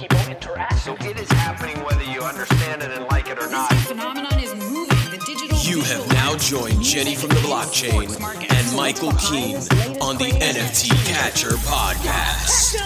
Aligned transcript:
people 0.00 0.18
interact. 0.30 0.78
So 0.78 0.96
it 1.00 1.20
is 1.20 1.30
happening 1.32 1.76
whether 1.84 2.02
you 2.04 2.22
understand 2.22 2.82
it 2.82 2.90
and 2.90 3.04
like 3.08 3.28
it 3.28 3.38
or 3.38 3.50
not. 3.50 3.70
phenomenon 3.84 4.38
is 4.40 4.54
moving. 4.54 4.96
The 5.10 5.22
digital 5.26 5.58
You 5.58 5.82
have 5.82 6.08
now 6.14 6.36
joined 6.38 6.82
Jenny 6.82 7.14
from 7.14 7.28
the 7.28 7.40
blockchain 7.40 8.08
and 8.50 8.76
Michael 8.76 9.12
Keen 9.12 9.56
on 10.00 10.16
the 10.16 10.30
NFT 10.40 10.88
Catcher 11.04 11.50
podcast. 11.68 12.80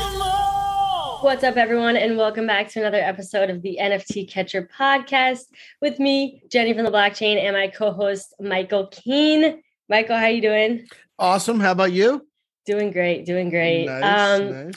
What's 1.22 1.45
up, 1.45 1.56
everyone, 1.56 1.96
and 1.96 2.16
welcome 2.16 2.48
back 2.48 2.69
to 2.70 2.80
another 2.80 3.00
episode 3.00 3.48
of 3.48 3.62
the 3.62 3.78
NFT 3.80 4.28
Catcher 4.28 4.69
podcast 4.77 5.44
with 5.80 6.00
me, 6.00 6.42
Jenny 6.50 6.74
from 6.74 6.84
the 6.84 6.91
blockchain, 6.91 7.36
and 7.36 7.55
my 7.55 7.69
co-host 7.69 8.34
Michael 8.41 8.88
Keen. 8.88 9.62
Michael, 9.88 10.16
how 10.16 10.27
you 10.27 10.42
doing? 10.42 10.88
Awesome. 11.16 11.60
How 11.60 11.70
about 11.70 11.92
you? 11.92 12.27
Doing 12.66 12.91
great, 12.91 13.24
doing 13.24 13.50
great. 13.50 13.86
Nice, 13.86 14.41
um, 14.41 14.66
nice. 14.66 14.74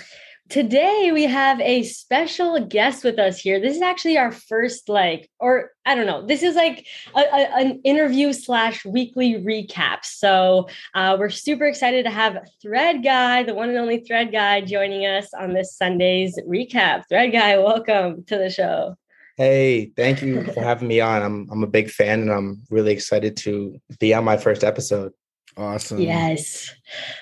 Today 0.49 1.09
we 1.13 1.23
have 1.23 1.59
a 1.59 1.83
special 1.83 2.65
guest 2.65 3.03
with 3.03 3.19
us 3.19 3.37
here. 3.37 3.59
This 3.59 3.75
is 3.75 3.81
actually 3.81 4.17
our 4.17 4.31
first, 4.31 4.87
like, 4.87 5.29
or 5.39 5.71
I 5.85 5.93
don't 5.93 6.05
know. 6.05 6.25
This 6.25 6.41
is 6.41 6.55
like 6.55 6.85
a, 7.13 7.19
a- 7.19 7.57
an 7.59 7.81
interview 7.83 8.31
slash 8.31 8.85
weekly 8.85 9.33
recap. 9.35 10.05
So 10.05 10.69
uh, 10.93 11.17
we're 11.19 11.29
super 11.31 11.65
excited 11.65 12.05
to 12.05 12.11
have 12.11 12.37
Thread 12.61 13.03
Guy, 13.03 13.43
the 13.43 13.55
one 13.55 13.67
and 13.69 13.77
only 13.77 13.99
Thread 13.99 14.31
Guy, 14.31 14.61
joining 14.61 15.05
us 15.05 15.33
on 15.33 15.53
this 15.53 15.75
Sunday's 15.75 16.39
recap. 16.47 17.03
Thread 17.09 17.33
Guy, 17.33 17.57
welcome 17.57 18.23
to 18.27 18.37
the 18.37 18.49
show. 18.49 18.95
Hey, 19.35 19.91
thank 19.97 20.21
you 20.21 20.45
for 20.45 20.63
having 20.63 20.87
me 20.87 21.01
on. 21.01 21.23
I'm 21.23 21.47
I'm 21.51 21.63
a 21.63 21.67
big 21.67 21.89
fan 21.91 22.21
and 22.21 22.31
I'm 22.31 22.63
really 22.71 22.93
excited 22.93 23.35
to 23.37 23.75
be 23.99 24.13
on 24.13 24.23
my 24.23 24.37
first 24.37 24.63
episode. 24.63 25.11
Awesome. 25.57 25.99
Yes. 25.99 26.73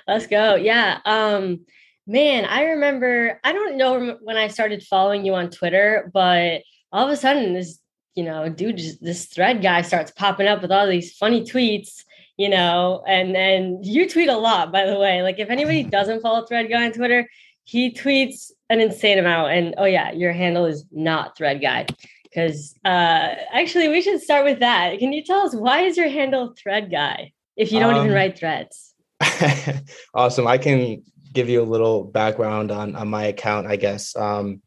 Let's 0.08 0.28
go. 0.28 0.56
Yeah. 0.56 1.00
Um 1.06 1.66
man, 2.08 2.46
I 2.46 2.64
remember 2.64 3.40
I 3.44 3.54
don't 3.54 3.78
know 3.78 4.18
when 4.22 4.38
I 4.38 4.48
started 4.48 4.84
following 4.84 5.26
you 5.26 5.34
on 5.36 5.50
Twitter, 5.50 6.10
but 6.14 6.62
all 6.92 7.06
of 7.06 7.12
a 7.12 7.18
sudden 7.18 7.54
this, 7.54 7.80
you 8.16 8.24
know, 8.24 8.48
dude 8.50 8.78
just 8.78 9.04
this 9.04 9.26
thread 9.26 9.62
guy 9.62 9.82
starts 9.82 10.12
popping 10.12 10.48
up 10.48 10.62
with 10.62 10.72
all 10.72 10.88
these 10.88 11.16
funny 11.18 11.42
tweets, 11.42 12.04
you 12.38 12.50
know, 12.50 13.04
and 13.08 13.34
then 13.34 13.80
you 13.82 14.08
tweet 14.08 14.30
a 14.30 14.38
lot, 14.38 14.72
by 14.72 14.86
the 14.86 15.00
way. 15.00 15.22
Like 15.22 15.40
if 15.40 15.50
anybody 15.50 15.84
doesn't 15.98 16.22
follow 16.22 16.46
thread 16.46 16.70
guy 16.70 16.86
on 16.86 16.94
Twitter, 16.94 17.28
he 17.64 17.92
tweets 17.92 18.52
an 18.70 18.80
insane 18.80 19.20
amount. 19.20 19.52
And 19.52 19.76
oh 19.78 19.86
yeah, 19.86 20.12
your 20.12 20.34
handle 20.34 20.66
is 20.66 20.86
not 20.92 21.38
thread 21.38 21.62
guy. 21.62 21.88
Because 22.24 22.76
uh 22.86 23.34
actually 23.54 23.88
we 23.88 24.02
should 24.02 24.22
start 24.22 24.46
with 24.46 24.60
that. 24.60 25.00
Can 25.00 25.14
you 25.14 25.24
tell 25.24 25.40
us 25.40 25.56
why 25.56 25.82
is 25.82 25.98
your 25.98 26.10
handle 26.10 26.54
thread 26.62 26.92
guy 26.92 27.32
if 27.56 27.72
you 27.72 27.80
don't 27.80 27.96
even 27.96 28.10
Um, 28.10 28.14
write 28.14 28.38
threads? 28.38 28.94
awesome. 30.14 30.46
I 30.46 30.58
can 30.58 31.02
give 31.36 31.50
you 31.50 31.62
a 31.62 31.64
little 31.64 32.04
background 32.04 32.72
on 32.72 32.96
on 32.96 33.08
my 33.10 33.26
account, 33.26 33.68
I 33.68 33.76
guess. 33.76 34.16
Um, 34.16 34.62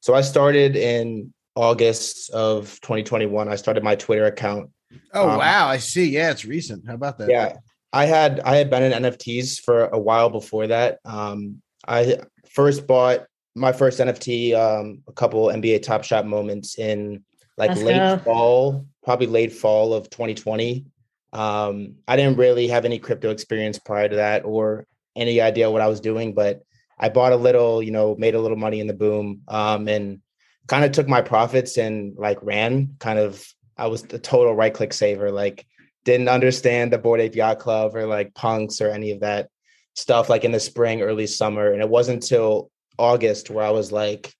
so 0.00 0.14
I 0.14 0.22
started 0.22 0.76
in 0.76 1.32
August 1.54 2.30
of 2.30 2.78
2021. 2.80 3.48
I 3.48 3.56
started 3.56 3.82
my 3.84 3.96
Twitter 3.96 4.26
account. 4.26 4.70
Oh 5.12 5.28
Um, 5.30 5.38
wow, 5.38 5.68
I 5.68 5.78
see. 5.78 6.08
Yeah, 6.10 6.30
it's 6.30 6.44
recent. 6.44 6.86
How 6.86 6.94
about 6.94 7.18
that? 7.18 7.28
Yeah, 7.28 7.56
I 7.92 8.06
had 8.06 8.40
I 8.40 8.56
had 8.56 8.70
been 8.70 8.82
in 8.82 9.02
NFTs 9.02 9.60
for 9.60 9.86
a 9.86 9.98
while 9.98 10.30
before 10.30 10.68
that. 10.68 10.98
Um, 11.04 11.60
I 11.86 12.18
first 12.50 12.86
bought 12.86 13.26
my 13.54 13.72
first 13.72 13.98
NFT 14.00 14.54
um, 14.54 15.02
a 15.08 15.12
couple 15.12 15.46
NBA 15.46 15.82
Top 15.82 16.04
Shot 16.04 16.26
moments 16.26 16.78
in 16.78 17.24
like 17.58 17.70
Let's 17.70 17.82
late 17.82 17.96
go. 17.96 18.18
fall, 18.18 18.86
probably 19.04 19.26
late 19.26 19.52
fall 19.52 19.92
of 19.92 20.08
2020. 20.08 20.86
Um, 21.34 21.96
I 22.06 22.16
didn't 22.16 22.36
really 22.38 22.68
have 22.68 22.84
any 22.84 22.98
crypto 22.98 23.30
experience 23.30 23.78
prior 23.78 24.08
to 24.08 24.16
that 24.16 24.44
or 24.44 24.86
any 25.16 25.40
idea 25.40 25.70
what 25.70 25.82
I 25.82 25.88
was 25.88 26.00
doing, 26.00 26.34
but 26.34 26.62
I 26.98 27.08
bought 27.08 27.32
a 27.32 27.36
little, 27.36 27.82
you 27.82 27.90
know, 27.90 28.14
made 28.16 28.34
a 28.34 28.40
little 28.40 28.56
money 28.56 28.80
in 28.80 28.86
the 28.86 28.94
boom, 28.94 29.42
um, 29.48 29.88
and 29.88 30.20
kind 30.66 30.84
of 30.84 30.92
took 30.92 31.08
my 31.08 31.20
profits 31.20 31.76
and 31.76 32.16
like 32.16 32.38
ran. 32.42 32.96
Kind 32.98 33.18
of, 33.18 33.44
I 33.76 33.88
was 33.88 34.02
the 34.02 34.18
total 34.18 34.54
right 34.54 34.72
click 34.72 34.92
saver. 34.92 35.30
Like, 35.32 35.66
didn't 36.04 36.28
understand 36.28 36.92
the 36.92 36.98
Bored 36.98 37.20
Ape 37.20 37.36
Yacht 37.36 37.58
Club 37.58 37.94
or 37.94 38.06
like 38.06 38.34
punks 38.34 38.80
or 38.80 38.90
any 38.90 39.12
of 39.12 39.20
that 39.20 39.48
stuff. 39.94 40.28
Like 40.28 40.44
in 40.44 40.52
the 40.52 40.60
spring, 40.60 41.02
early 41.02 41.26
summer, 41.26 41.72
and 41.72 41.80
it 41.80 41.88
wasn't 41.88 42.22
until 42.22 42.70
August 42.98 43.50
where 43.50 43.64
I 43.64 43.70
was 43.70 43.92
like, 43.92 44.32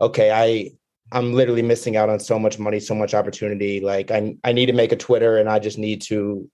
okay, 0.00 0.30
I 0.30 0.72
I'm 1.12 1.34
literally 1.34 1.62
missing 1.62 1.96
out 1.96 2.08
on 2.08 2.18
so 2.18 2.38
much 2.38 2.58
money, 2.58 2.80
so 2.80 2.94
much 2.94 3.14
opportunity. 3.14 3.80
Like 3.80 4.10
I 4.10 4.36
I 4.44 4.52
need 4.52 4.66
to 4.66 4.72
make 4.72 4.92
a 4.92 4.96
Twitter 4.96 5.38
and 5.38 5.48
I 5.48 5.58
just 5.58 5.78
need 5.78 6.02
to 6.02 6.50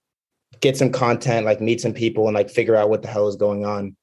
get 0.63 0.77
some 0.77 0.91
content, 0.91 1.45
like 1.45 1.59
meet 1.59 1.81
some 1.81 1.93
people 1.93 2.27
and 2.27 2.33
like 2.33 2.49
figure 2.49 2.77
out 2.77 2.89
what 2.89 3.01
the 3.01 3.07
hell 3.09 3.27
is 3.27 3.35
going 3.35 3.65
on. 3.65 3.97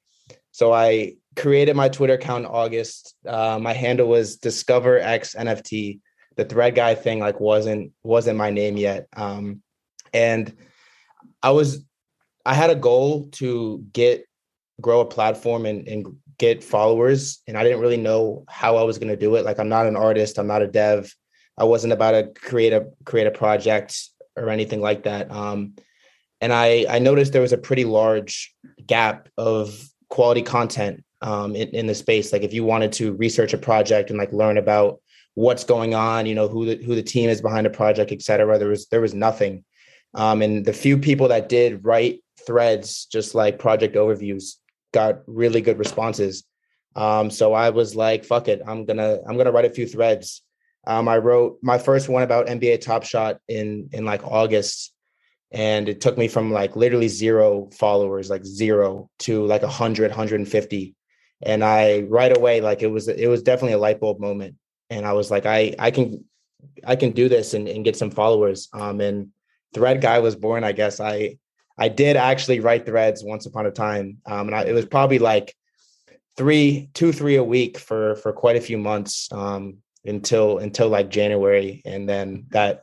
So 0.53 0.75
I 0.75 1.15
created 1.35 1.75
my 1.75 1.89
Twitter 1.89 2.13
account 2.15 2.45
in 2.45 2.51
August. 2.51 3.17
Uh, 3.27 3.59
my 3.59 3.73
handle 3.73 4.07
was 4.07 4.37
Discover 4.37 4.99
X 4.99 5.35
NFT. 5.35 6.01
The 6.37 6.45
thread 6.45 6.75
guy 6.75 6.95
thing 6.95 7.19
like 7.19 7.41
wasn't 7.41 7.93
wasn't 8.03 8.37
my 8.37 8.51
name 8.51 8.77
yet. 8.77 9.09
Um, 9.17 9.63
and 10.13 10.55
I 11.43 11.51
was 11.51 11.83
I 12.45 12.53
had 12.53 12.69
a 12.69 12.75
goal 12.75 13.29
to 13.33 13.83
get 13.95 14.27
grow 14.83 15.01
a 15.01 15.07
platform 15.07 15.65
and, 15.65 15.89
and 15.89 16.17
get 16.39 16.65
followers 16.65 17.43
and 17.47 17.59
i 17.59 17.63
didn't 17.63 17.81
really 17.81 17.99
know 17.99 18.45
how 18.49 18.79
i 18.79 18.83
was 18.83 18.97
going 18.97 19.11
to 19.11 19.17
do 19.17 19.35
it 19.37 19.45
like 19.45 19.59
i'm 19.59 19.69
not 19.69 19.87
an 19.87 19.95
artist 19.95 20.39
i'm 20.39 20.47
not 20.47 20.63
a 20.63 20.67
dev 20.67 21.15
i 21.59 21.65
wasn't 21.65 21.93
about 21.93 22.13
to 22.13 22.41
create 22.41 22.73
a 22.73 22.87
create 23.05 23.27
a 23.27 23.31
project 23.31 24.09
or 24.37 24.49
anything 24.49 24.81
like 24.81 25.03
that 25.03 25.31
um, 25.31 25.75
and 26.41 26.53
i 26.53 26.85
i 26.89 26.99
noticed 26.99 27.33
there 27.33 27.43
was 27.43 27.53
a 27.53 27.59
pretty 27.59 27.85
large 27.85 28.55
gap 28.87 29.29
of 29.37 29.83
quality 30.09 30.43
content 30.43 31.05
um, 31.23 31.55
in, 31.55 31.69
in 31.69 31.87
the 31.87 31.95
space 31.95 32.33
like 32.33 32.43
if 32.43 32.55
you 32.55 32.65
wanted 32.65 32.93
to 32.93 33.13
research 33.15 33.53
a 33.53 33.59
project 33.59 34.11
and 34.11 34.19
like 34.19 34.33
learn 34.33 34.57
about 34.57 35.01
what's 35.35 35.65
going 35.65 35.95
on 35.95 36.27
you 36.27 36.35
know 36.35 36.49
who 36.49 36.65
the 36.67 36.85
who 36.85 36.95
the 36.95 37.03
team 37.03 37.29
is 37.29 37.41
behind 37.43 37.67
the 37.67 37.71
project 37.71 38.11
et 38.11 38.23
cetera 38.23 38.59
there 38.59 38.69
was 38.69 38.87
there 38.87 39.01
was 39.01 39.15
nothing 39.15 39.65
um, 40.15 40.43
and 40.43 40.65
the 40.65 40.73
few 40.73 40.99
people 40.99 41.29
that 41.29 41.49
did 41.49 41.85
write 41.85 42.21
threads 42.47 43.07
just 43.07 43.35
like 43.35 43.59
project 43.59 43.95
overviews 43.95 44.55
got 44.93 45.21
really 45.27 45.61
good 45.61 45.79
responses. 45.79 46.45
Um, 46.97 47.31
so 47.31 47.53
I 47.53 47.71
was 47.71 47.95
like, 47.95 48.25
fuck 48.25 48.49
it, 48.49 48.61
I'm 48.67 48.85
gonna 48.85 49.19
I'm 49.27 49.37
gonna 49.37 49.53
write 49.53 49.65
a 49.65 49.71
few 49.71 49.87
threads. 49.87 50.43
Um, 50.87 51.09
I 51.09 51.19
wrote 51.19 51.59
my 51.63 51.79
first 51.79 52.09
one 52.09 52.23
about 52.23 52.47
NBA 52.47 52.81
Top 52.81 53.05
Shot 53.05 53.39
in 53.49 53.91
in 53.93 54.05
like 54.05 54.25
August, 54.25 54.93
and 55.53 55.89
it 55.89 56.01
took 56.01 56.17
me 56.17 56.29
from 56.29 56.53
like 56.53 56.77
literally 56.77 57.09
zero 57.09 57.69
followers, 57.73 58.31
like 58.31 58.45
zero, 58.45 59.11
to 59.21 59.45
like 59.47 59.63
100, 59.63 60.11
150. 60.11 60.95
And 61.43 61.65
I 61.65 62.03
right 62.03 62.37
away, 62.37 62.61
like 62.61 62.83
it 62.83 62.87
was 62.87 63.09
it 63.09 63.29
was 63.29 63.43
definitely 63.43 63.73
a 63.73 63.79
light 63.79 64.01
bulb 64.01 64.21
moment. 64.21 64.57
And 64.91 65.07
I 65.07 65.13
was 65.15 65.31
like, 65.31 65.47
I 65.47 65.75
I 65.79 65.91
can 65.91 66.25
I 66.85 66.97
can 66.97 67.13
do 67.13 67.29
this 67.29 67.55
and, 67.55 67.69
and 67.69 67.85
get 67.85 67.97
some 67.97 68.11
followers. 68.11 68.69
Um, 68.73 69.01
and 69.01 69.29
Thread 69.75 70.01
Guy 70.01 70.19
was 70.21 70.37
born, 70.37 70.65
I 70.65 70.73
guess. 70.73 71.01
I 71.01 71.39
I 71.79 71.89
did 71.89 72.17
actually 72.17 72.61
write 72.61 72.87
threads 72.87 73.25
once 73.25 73.47
upon 73.47 73.67
a 73.67 73.71
time, 73.71 74.19
um, 74.27 74.49
and 74.49 74.55
I, 74.55 74.65
it 74.65 74.75
was 74.75 74.87
probably 74.87 75.19
like 75.19 75.55
three, 76.37 76.91
two, 76.95 77.13
three 77.13 77.37
a 77.37 77.45
week 77.45 77.79
for 77.79 78.17
for 78.17 78.33
quite 78.33 78.57
a 78.57 78.61
few 78.61 78.79
months 78.79 79.33
um, 79.33 79.79
until 80.05 80.59
until 80.59 80.89
like 80.89 81.11
January, 81.11 81.83
and 81.85 82.09
then 82.09 82.47
that 82.51 82.83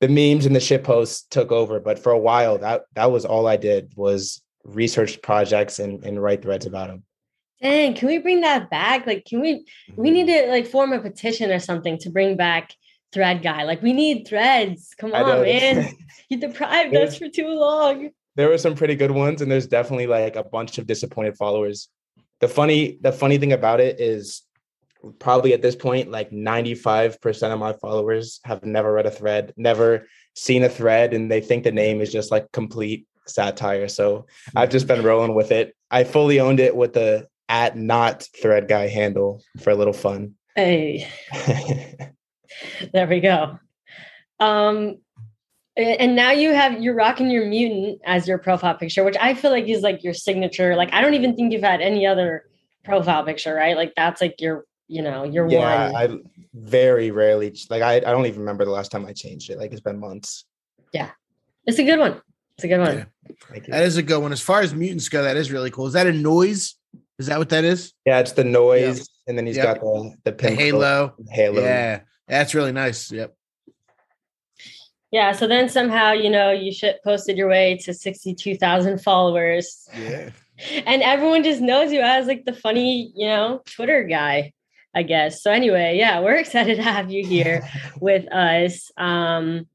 the 0.00 0.08
memes 0.08 0.46
and 0.46 0.54
the 0.54 0.60
shit 0.60 0.84
posts 0.84 1.26
took 1.30 1.52
over. 1.52 1.80
But 1.80 1.98
for 1.98 2.12
a 2.12 2.18
while, 2.18 2.58
that 2.58 2.82
that 2.94 3.10
was 3.10 3.24
all 3.24 3.46
I 3.46 3.56
did 3.56 3.92
was 3.96 4.42
research 4.64 5.22
projects 5.22 5.78
and 5.78 6.04
and 6.04 6.22
write 6.22 6.42
threads 6.42 6.66
about 6.66 6.88
them. 6.88 7.04
Dang, 7.62 7.94
can 7.94 8.08
we 8.08 8.18
bring 8.18 8.42
that 8.42 8.68
back? 8.68 9.06
Like, 9.06 9.24
can 9.24 9.40
we 9.40 9.66
we 9.96 10.10
need 10.10 10.28
mm-hmm. 10.28 10.46
to 10.46 10.52
like 10.52 10.66
form 10.66 10.92
a 10.92 11.00
petition 11.00 11.50
or 11.50 11.58
something 11.58 11.98
to 11.98 12.10
bring 12.10 12.36
back 12.36 12.74
thread 13.12 13.42
guy? 13.42 13.64
Like, 13.64 13.82
we 13.82 13.92
need 13.92 14.26
threads. 14.28 14.94
Come 14.98 15.12
on, 15.14 15.42
man. 15.42 15.94
You 16.28 16.38
deprived 16.38 16.94
us 16.94 17.18
for 17.18 17.28
too 17.28 17.48
long. 17.48 18.10
there 18.34 18.48
were 18.48 18.58
some 18.58 18.74
pretty 18.74 18.94
good 18.94 19.10
ones 19.10 19.40
and 19.40 19.50
there's 19.50 19.66
definitely 19.66 20.06
like 20.06 20.36
a 20.36 20.44
bunch 20.44 20.78
of 20.78 20.86
disappointed 20.86 21.36
followers 21.36 21.88
the 22.40 22.48
funny 22.48 22.98
the 23.00 23.12
funny 23.12 23.38
thing 23.38 23.52
about 23.52 23.80
it 23.80 24.00
is 24.00 24.42
probably 25.18 25.52
at 25.52 25.62
this 25.62 25.76
point 25.76 26.10
like 26.10 26.30
95% 26.30 27.52
of 27.52 27.58
my 27.58 27.72
followers 27.74 28.40
have 28.44 28.64
never 28.64 28.92
read 28.92 29.06
a 29.06 29.10
thread 29.10 29.52
never 29.56 30.06
seen 30.34 30.62
a 30.62 30.68
thread 30.68 31.14
and 31.14 31.30
they 31.30 31.40
think 31.40 31.64
the 31.64 31.72
name 31.72 32.00
is 32.00 32.12
just 32.12 32.30
like 32.30 32.50
complete 32.52 33.06
satire 33.26 33.88
so 33.88 34.26
i've 34.54 34.70
just 34.70 34.86
been 34.86 35.02
rolling 35.02 35.34
with 35.34 35.50
it 35.50 35.74
i 35.90 36.04
fully 36.04 36.38
owned 36.38 36.60
it 36.60 36.76
with 36.76 36.92
the 36.92 37.26
at 37.48 37.76
not 37.76 38.22
thread 38.40 38.68
guy 38.68 38.86
handle 38.86 39.42
for 39.62 39.70
a 39.70 39.74
little 39.74 39.92
fun 39.92 40.34
Hey, 40.56 41.06
There 42.92 43.06
we 43.06 43.20
go. 43.20 43.58
Um, 44.40 44.98
and 45.76 46.16
now 46.16 46.30
you 46.30 46.54
have 46.54 46.82
you're 46.82 46.94
rocking 46.94 47.30
your 47.30 47.44
mutant 47.44 48.00
as 48.06 48.26
your 48.26 48.38
profile 48.38 48.74
picture, 48.74 49.04
which 49.04 49.18
I 49.20 49.34
feel 49.34 49.50
like 49.50 49.68
is 49.68 49.82
like 49.82 50.02
your 50.02 50.14
signature. 50.14 50.74
Like 50.74 50.94
I 50.94 51.02
don't 51.02 51.12
even 51.12 51.36
think 51.36 51.52
you've 51.52 51.62
had 51.62 51.82
any 51.82 52.06
other 52.06 52.44
profile 52.84 53.22
picture, 53.24 53.54
right? 53.54 53.76
Like 53.76 53.92
that's 53.94 54.22
like 54.22 54.40
your, 54.40 54.64
you 54.88 55.02
know, 55.02 55.24
your 55.24 55.48
Yeah, 55.48 55.90
one. 55.92 56.10
Yeah, 56.10 56.16
I 56.16 56.18
very 56.54 57.10
rarely 57.10 57.54
like 57.70 57.82
I, 57.82 57.96
I 57.96 58.00
don't 58.00 58.26
even 58.26 58.40
remember 58.40 58.64
the 58.64 58.70
last 58.70 58.90
time 58.90 59.04
I 59.06 59.12
changed 59.12 59.50
it. 59.50 59.58
Like 59.58 59.72
it's 59.72 59.80
been 59.80 59.98
months. 59.98 60.44
Yeah, 60.92 61.10
it's 61.66 61.78
a 61.78 61.84
good 61.84 61.98
one. 61.98 62.20
It's 62.56 62.64
a 62.64 62.68
good 62.68 62.78
one. 62.80 62.96
Yeah. 62.96 63.04
Thank 63.50 63.66
you. 63.66 63.72
That 63.72 63.82
is 63.84 63.96
a 63.96 64.02
good 64.02 64.20
one. 64.22 64.32
As 64.32 64.40
far 64.40 64.60
as 64.60 64.72
mutants 64.74 65.08
go, 65.08 65.22
that 65.22 65.36
is 65.36 65.52
really 65.52 65.70
cool. 65.70 65.86
Is 65.86 65.92
that 65.94 66.06
a 66.06 66.12
noise? 66.12 66.74
Is 67.18 67.26
that 67.26 67.38
what 67.38 67.48
that 67.50 67.64
is? 67.64 67.92
Yeah, 68.04 68.20
it's 68.20 68.32
the 68.32 68.44
noise, 68.44 69.08
and 69.26 69.36
then 69.36 69.46
he's 69.46 69.56
Yep. 69.56 69.64
got 69.64 69.80
the 69.80 70.14
the, 70.24 70.30
The 70.30 70.36
pin 70.36 70.56
halo. 70.56 71.14
halo. 71.30 71.60
Yeah, 71.62 72.00
that's 72.28 72.54
really 72.54 72.72
nice. 72.72 73.10
Yep. 73.10 73.34
Yeah. 75.10 75.32
So 75.32 75.46
then 75.46 75.68
somehow, 75.68 76.12
you 76.12 76.30
know, 76.30 76.50
you 76.50 76.72
shit 76.72 76.98
posted 77.04 77.36
your 77.36 77.48
way 77.48 77.78
to 77.84 77.94
62,000 77.94 78.98
followers 79.02 79.88
Yeah. 79.96 80.30
and 80.86 81.02
everyone 81.02 81.42
just 81.44 81.60
knows 81.60 81.92
you 81.92 82.00
as 82.00 82.26
like 82.26 82.44
the 82.44 82.52
funny, 82.52 83.12
you 83.14 83.26
know, 83.26 83.62
Twitter 83.66 84.02
guy, 84.04 84.52
I 84.96 85.02
guess. 85.02 85.42
So 85.42 85.52
anyway, 85.52 85.96
yeah, 85.98 86.20
we're 86.20 86.36
excited 86.36 86.76
to 86.76 86.82
have 86.82 87.10
you 87.10 87.24
here 87.24 87.68
with 88.00 88.32
us. 88.32 88.90
Um, 88.96 89.66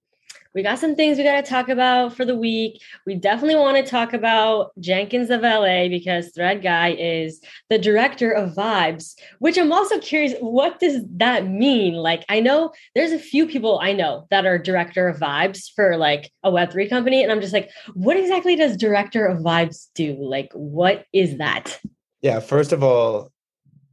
we 0.53 0.63
got 0.63 0.79
some 0.79 0.95
things 0.95 1.18
we 1.18 1.23
got 1.23 1.45
to 1.45 1.50
talk 1.50 1.69
about 1.69 2.13
for 2.13 2.25
the 2.25 2.35
week. 2.35 2.81
We 3.06 3.15
definitely 3.15 3.56
want 3.56 3.77
to 3.77 3.89
talk 3.89 4.12
about 4.12 4.71
Jenkins 4.81 5.29
the 5.29 5.38
Valet 5.38 5.88
because 5.88 6.31
Thread 6.35 6.62
Guy 6.62 6.89
is 6.89 7.39
the 7.69 7.77
director 7.77 8.31
of 8.31 8.53
vibes, 8.53 9.15
which 9.39 9.57
I'm 9.57 9.71
also 9.71 9.97
curious, 10.00 10.33
what 10.41 10.77
does 10.79 11.03
that 11.15 11.47
mean? 11.47 11.94
Like, 11.94 12.25
I 12.27 12.41
know 12.41 12.74
there's 12.95 13.13
a 13.13 13.19
few 13.19 13.47
people 13.47 13.79
I 13.81 13.94
know 13.94 14.27
that 14.29 14.45
are 14.45 14.57
director 14.57 15.07
of 15.07 15.19
vibes 15.19 15.71
for 15.74 15.95
like 15.95 16.31
a 16.44 16.51
Web3 16.51 16.89
company. 16.89 17.24
And 17.24 17.31
I'm 17.31 17.39
just 17.39 17.53
like, 17.53 17.69
what 17.94 18.17
exactly 18.17 18.57
does 18.57 18.75
director 18.75 19.25
of 19.25 19.39
vibes 19.39 19.88
do? 19.95 20.17
Like, 20.19 20.51
what 20.53 21.06
is 21.13 21.38
that? 21.38 21.79
Yeah, 22.21 22.41
first 22.41 22.74
of 22.74 22.83
all, 22.83 23.31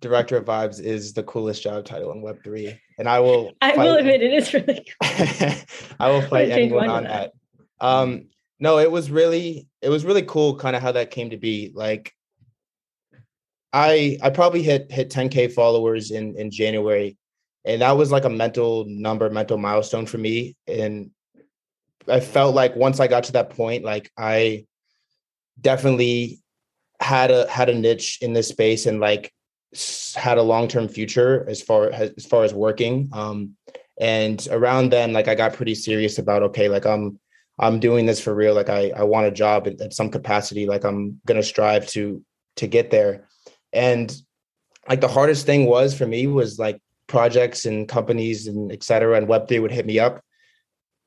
director 0.01 0.37
of 0.37 0.45
vibes 0.45 0.81
is 0.81 1.13
the 1.13 1.23
coolest 1.25 1.63
job 1.63 1.85
title 1.85 2.13
in 2.13 2.23
Web 2.23 2.43
three, 2.43 2.79
and 2.99 3.09
I 3.09 3.21
will. 3.21 3.53
I 3.61 3.77
will 3.77 3.97
admit 3.97 4.23
it 4.23 4.33
is 4.33 4.53
really 4.53 4.85
cool. 5.01 5.57
I 6.01 6.11
will 6.11 6.23
fight 6.23 6.51
anyone 6.51 6.89
on 6.89 7.05
that. 7.05 7.33
that. 7.81 7.87
Um, 7.87 8.29
no, 8.61 8.79
it 8.79 8.91
was 8.91 9.11
really 9.11 9.67
it 9.83 9.89
was 9.89 10.05
really 10.05 10.23
cool, 10.23 10.57
kind 10.57 10.77
of 10.77 10.83
how 10.83 10.93
that 10.93 11.11
came 11.11 11.31
to 11.31 11.37
be. 11.37 11.73
Like, 11.75 12.13
I 13.73 14.19
I 14.23 14.31
probably 14.31 14.63
hit 14.63 14.91
hit 14.91 15.11
10k 15.11 15.53
followers 15.53 16.11
in 16.11 16.37
in 16.37 16.51
January, 16.51 17.17
and 17.65 17.83
that 17.83 17.97
was 17.97 18.11
like 18.11 18.25
a 18.25 18.31
mental 18.31 18.85
number, 18.89 19.31
mental 19.31 19.59
milestone 19.59 20.07
for 20.07 20.19
me. 20.19 20.57
And 20.67 21.11
I 22.09 22.21
felt 22.21 22.55
like 22.55 22.75
once 22.77 23.01
I 23.01 23.07
got 23.07 23.25
to 23.25 23.33
that 23.33 23.51
point, 23.51 23.85
like 23.85 24.11
I 24.17 24.67
definitely 25.61 26.41
had 27.01 27.31
a 27.31 27.49
had 27.49 27.69
a 27.69 27.75
niche 27.75 28.19
in 28.21 28.33
this 28.33 28.49
space 28.49 28.87
and 28.87 29.01
like 29.01 29.33
had 30.17 30.39
a 30.39 30.43
long-term 30.43 30.89
future 30.89 31.45
as 31.49 31.61
far 31.63 31.91
as, 31.91 32.11
as 32.17 32.27
far 32.27 32.43
as 32.43 32.55
working 32.55 33.11
um 33.13 33.55
and 34.01 34.49
around 34.51 34.91
then 34.91 35.13
like 35.13 35.29
i 35.29 35.35
got 35.35 35.53
pretty 35.53 35.75
serious 35.75 36.19
about 36.19 36.43
okay 36.43 36.69
like 36.69 36.87
i'm 36.87 37.19
i'm 37.59 37.79
doing 37.79 38.07
this 38.07 38.21
for 38.21 38.35
real 38.35 38.55
like 38.55 38.71
i 38.71 38.91
i 38.97 39.03
want 39.03 39.27
a 39.27 39.31
job 39.31 39.67
at, 39.67 39.81
at 39.81 39.93
some 39.93 40.09
capacity 40.09 40.67
like 40.67 40.85
i'm 40.85 41.21
gonna 41.27 41.43
strive 41.43 41.87
to 41.87 42.25
to 42.59 42.67
get 42.67 42.91
there. 42.91 43.27
And 43.73 44.15
like 44.89 45.01
the 45.01 45.09
hardest 45.09 45.47
thing 45.47 45.67
was 45.67 45.97
for 45.97 46.07
me 46.07 46.27
was 46.27 46.59
like 46.59 46.81
projects 47.07 47.65
and 47.65 47.89
companies 47.89 48.47
and 48.47 48.71
et 48.71 48.83
cetera 48.83 49.17
and 49.17 49.27
web3 49.27 49.63
would 49.63 49.73
hit 49.73 49.87
me 49.87 49.99
up. 49.99 50.21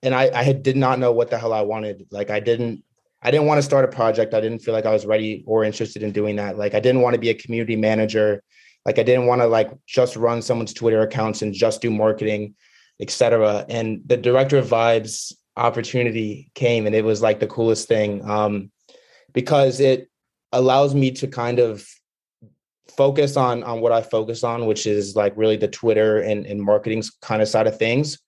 And 0.03 0.15
i 0.15 0.31
i 0.33 0.51
did 0.51 0.77
not 0.77 0.97
know 0.97 1.11
what 1.11 1.29
the 1.29 1.37
hell 1.37 1.53
i 1.53 1.61
wanted 1.61 2.07
like 2.09 2.31
i 2.31 2.39
didn't 2.39 2.83
I 3.23 3.29
didn't 3.29 3.45
want 3.45 3.59
to 3.59 3.63
start 3.63 3.85
a 3.85 3.87
project. 3.87 4.33
I 4.33 4.41
didn't 4.41 4.59
feel 4.59 4.73
like 4.73 4.85
I 4.85 4.91
was 4.91 5.05
ready 5.05 5.43
or 5.45 5.63
interested 5.63 6.01
in 6.01 6.11
doing 6.11 6.35
that. 6.37 6.57
Like 6.57 6.73
I 6.73 6.79
didn't 6.79 7.01
want 7.01 7.13
to 7.13 7.19
be 7.19 7.29
a 7.29 7.35
community 7.35 7.75
manager. 7.75 8.41
Like 8.85 8.97
I 8.97 9.03
didn't 9.03 9.27
want 9.27 9.41
to 9.41 9.47
like 9.47 9.71
just 9.85 10.15
run 10.15 10.41
someone's 10.41 10.73
Twitter 10.73 11.01
accounts 11.01 11.41
and 11.41 11.53
just 11.53 11.81
do 11.81 11.91
marketing, 11.91 12.55
etc. 12.99 13.65
And 13.69 14.01
the 14.05 14.17
director 14.17 14.57
of 14.57 14.67
vibes 14.67 15.33
opportunity 15.55 16.49
came 16.55 16.87
and 16.87 16.95
it 16.95 17.05
was 17.05 17.21
like 17.21 17.39
the 17.39 17.47
coolest 17.47 17.87
thing. 17.87 18.27
Um, 18.27 18.71
because 19.33 19.79
it 19.79 20.09
allows 20.51 20.95
me 20.95 21.11
to 21.11 21.27
kind 21.27 21.59
of 21.59 21.87
focus 22.89 23.37
on 23.37 23.63
on 23.63 23.81
what 23.81 23.91
I 23.91 24.01
focus 24.01 24.43
on, 24.43 24.65
which 24.65 24.87
is 24.87 25.15
like 25.15 25.33
really 25.37 25.57
the 25.57 25.67
Twitter 25.67 26.19
and, 26.19 26.45
and 26.45 26.61
marketing 26.61 27.03
kind 27.21 27.41
of 27.41 27.47
side 27.47 27.67
of 27.67 27.77
things. 27.77 28.19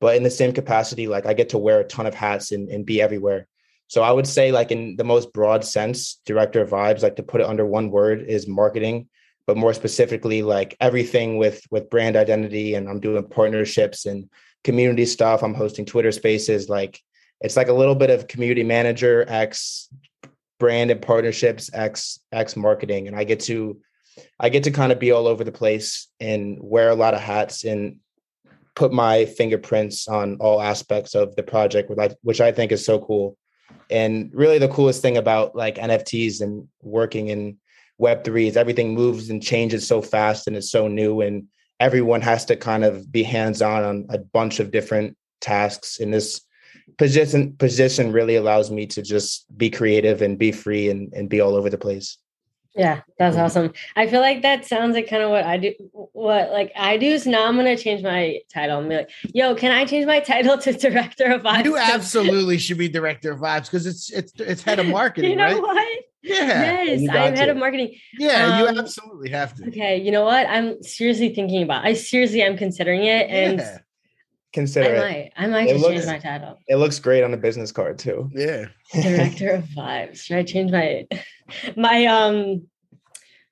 But 0.00 0.16
in 0.16 0.22
the 0.22 0.30
same 0.30 0.52
capacity, 0.52 1.06
like 1.06 1.26
I 1.26 1.32
get 1.32 1.48
to 1.50 1.58
wear 1.58 1.80
a 1.80 1.84
ton 1.84 2.06
of 2.06 2.14
hats 2.14 2.52
and, 2.52 2.68
and 2.68 2.84
be 2.84 3.00
everywhere. 3.00 3.46
So 3.92 4.02
I 4.02 4.10
would 4.10 4.26
say, 4.26 4.52
like 4.52 4.70
in 4.70 4.96
the 4.96 5.04
most 5.04 5.34
broad 5.34 5.66
sense, 5.66 6.18
director 6.24 6.64
vibes, 6.64 7.02
like 7.02 7.16
to 7.16 7.22
put 7.22 7.42
it 7.42 7.46
under 7.46 7.66
one 7.66 7.90
word, 7.90 8.22
is 8.22 8.48
marketing, 8.48 9.06
but 9.46 9.58
more 9.58 9.74
specifically, 9.74 10.40
like 10.40 10.74
everything 10.80 11.36
with 11.36 11.60
with 11.70 11.90
brand 11.90 12.16
identity. 12.16 12.74
And 12.74 12.88
I'm 12.88 13.00
doing 13.00 13.22
partnerships 13.28 14.06
and 14.06 14.30
community 14.64 15.04
stuff. 15.04 15.42
I'm 15.42 15.52
hosting 15.52 15.84
Twitter 15.84 16.10
Spaces. 16.10 16.70
Like 16.70 17.02
it's 17.42 17.54
like 17.54 17.68
a 17.68 17.74
little 17.74 17.94
bit 17.94 18.08
of 18.08 18.28
community 18.28 18.62
manager 18.62 19.26
x 19.28 19.90
brand 20.58 20.90
and 20.90 21.02
partnerships 21.02 21.68
x 21.74 22.18
x 22.32 22.56
marketing, 22.56 23.08
and 23.08 23.14
I 23.14 23.24
get 23.24 23.40
to 23.40 23.78
I 24.40 24.48
get 24.48 24.64
to 24.64 24.70
kind 24.70 24.92
of 24.92 25.00
be 25.00 25.12
all 25.12 25.26
over 25.26 25.44
the 25.44 25.52
place 25.52 26.08
and 26.18 26.56
wear 26.62 26.88
a 26.88 26.94
lot 26.94 27.12
of 27.12 27.20
hats 27.20 27.64
and 27.64 27.96
put 28.74 28.90
my 28.90 29.26
fingerprints 29.26 30.08
on 30.08 30.38
all 30.40 30.62
aspects 30.62 31.14
of 31.14 31.36
the 31.36 31.42
project, 31.42 31.90
which 31.90 31.98
I, 31.98 32.16
which 32.22 32.40
I 32.40 32.52
think 32.52 32.72
is 32.72 32.86
so 32.86 32.98
cool 32.98 33.36
and 33.90 34.30
really 34.32 34.58
the 34.58 34.68
coolest 34.68 35.02
thing 35.02 35.16
about 35.16 35.54
like 35.54 35.76
nfts 35.76 36.40
and 36.40 36.68
working 36.82 37.28
in 37.28 37.56
web3 38.00 38.48
is 38.48 38.56
everything 38.56 38.94
moves 38.94 39.30
and 39.30 39.42
changes 39.42 39.86
so 39.86 40.02
fast 40.02 40.46
and 40.46 40.56
it's 40.56 40.70
so 40.70 40.88
new 40.88 41.20
and 41.20 41.46
everyone 41.82 42.20
has 42.20 42.44
to 42.44 42.56
kind 42.56 42.84
of 42.84 43.10
be 43.10 43.24
hands-on 43.24 43.82
on 43.82 44.06
a 44.08 44.18
bunch 44.18 44.60
of 44.60 44.70
different 44.70 45.16
tasks. 45.40 45.98
And 45.98 46.14
this 46.14 46.40
position 46.96 47.56
position 47.56 48.12
really 48.12 48.36
allows 48.36 48.70
me 48.70 48.86
to 48.86 49.02
just 49.02 49.46
be 49.58 49.68
creative 49.68 50.22
and 50.22 50.38
be 50.38 50.52
free 50.52 50.88
and, 50.90 51.12
and 51.12 51.28
be 51.28 51.40
all 51.40 51.56
over 51.56 51.68
the 51.68 51.78
place 51.78 52.18
Yeah, 52.74 53.02
that's 53.18 53.36
awesome. 53.36 53.72
I 53.96 54.06
feel 54.06 54.20
like 54.20 54.40
that 54.42 54.64
sounds 54.64 54.94
like 54.94 55.06
kind 55.08 55.22
of 55.22 55.28
what 55.30 55.44
I 55.44 55.58
do. 55.58 55.74
What 55.92 56.50
like 56.52 56.72
I 56.74 56.96
do. 56.96 57.06
is 57.06 57.26
now 57.26 57.46
I'm 57.46 57.56
gonna 57.56 57.76
change 57.76 58.02
my 58.02 58.38
title 58.52 58.78
and 58.78 58.88
be 58.88 58.96
like, 58.96 59.10
"Yo, 59.34 59.54
can 59.54 59.72
I 59.72 59.84
change 59.84 60.06
my 60.06 60.20
title 60.20 60.56
to 60.58 60.72
director 60.72 61.26
of 61.32 61.42
vibes?" 61.42 61.64
You 61.66 61.76
absolutely 61.96 62.56
should 62.58 62.78
be 62.78 62.88
director 62.88 63.32
of 63.32 63.40
vibes 63.40 63.64
because 63.64 63.86
it's 63.86 64.10
it's 64.10 64.32
it's 64.40 64.62
head 64.62 64.78
of 64.78 64.86
marketing, 65.00 65.30
you 65.32 65.36
know 65.36 65.44
right? 65.44 65.60
what? 65.62 65.98
Yeah. 66.22 66.82
Yes, 66.84 66.88
I 67.10 67.16
am 67.26 67.30
got 67.32 67.36
head 67.38 67.48
of 67.50 67.56
marketing. 67.58 67.94
Yeah, 68.18 68.60
you 68.60 68.68
Um, 68.68 68.78
absolutely 68.78 69.28
have 69.30 69.54
to. 69.56 69.66
Okay, 69.68 69.98
you 70.00 70.10
know 70.12 70.24
what? 70.24 70.46
I'm 70.48 70.82
seriously 70.82 71.34
thinking 71.34 71.62
about. 71.64 71.84
I 71.84 71.92
seriously 71.94 72.40
am 72.42 72.56
considering 72.56 73.02
it, 73.04 73.28
and 73.28 73.58
Yeah. 73.58 73.78
consider 74.54 74.86
I 74.86 74.92
it 74.92 74.98
might. 75.00 75.32
I 75.36 75.46
might 75.48 75.68
It 75.68 75.72
just 75.78 75.88
change 75.90 76.06
my 76.06 76.18
title. 76.18 76.58
it 76.68 76.76
looks 76.76 76.98
great 77.00 77.22
on 77.24 77.34
a 77.34 77.36
business 77.36 77.72
card 77.72 77.98
too 77.98 78.30
Yeah. 78.34 78.66
Director 79.02 79.50
of 79.56 79.64
vibes. 79.76 80.22
Should 80.22 80.36
I 80.38 80.42
change 80.44 80.70
my 80.70 81.06
my 81.76 82.06
um 82.06 82.66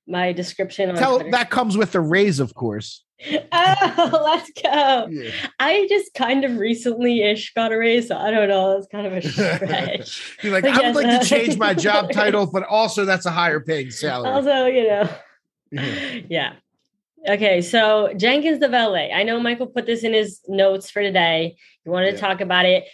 my 0.07 0.33
description 0.33 0.91
on 0.91 0.97
Tell 0.97 1.17
Twitter? 1.17 1.31
that 1.33 1.51
comes 1.51 1.77
with 1.77 1.93
the 1.93 2.01
raise, 2.01 2.41
of 2.41 2.55
course. 2.55 3.05
Oh, 3.53 4.21
let's 4.25 4.51
go. 4.63 5.09
Yeah. 5.11 5.31
I 5.59 5.87
just 5.89 6.15
kind 6.15 6.45
of 6.45 6.57
recently 6.57 7.23
ish 7.23 7.53
got 7.55 7.71
a 7.71 7.77
raise, 7.79 8.09
so 8.09 8.17
I 8.17 8.31
don't 8.31 8.49
know. 8.49 8.79
It's 8.79 8.87
kind 8.87 9.07
of 9.07 9.13
a 9.13 9.23
stretch. 9.29 10.39
You're 10.43 10.53
like, 10.53 10.65
I 10.65 10.91
would 10.91 10.97
like 10.97 11.07
uh, 11.07 11.19
to 11.21 11.25
change 11.27 11.59
my 11.59 11.75
job 11.89 12.11
title, 12.13 12.47
but 12.47 12.63
also 12.65 13.05
that's 13.05 13.27
a 13.27 13.31
higher 13.31 13.61
paying 13.61 13.91
salary. 13.91 14.31
also, 14.31 14.67
you 14.67 14.89
know, 14.89 15.09
Yeah. 15.71 16.21
yeah. 16.29 16.53
Okay, 17.29 17.61
so 17.61 18.15
Jenkins 18.17 18.61
the 18.61 18.69
valet. 18.69 19.13
I 19.15 19.25
know 19.25 19.39
Michael 19.39 19.67
put 19.67 19.85
this 19.85 20.03
in 20.03 20.15
his 20.15 20.41
notes 20.49 20.91
for 20.91 21.03
today. 21.03 21.57
You 21.85 21.93
wanted 21.93 22.13
to 22.13 22.19
talk 22.19 22.41
about 22.41 22.65
it. 22.65 22.85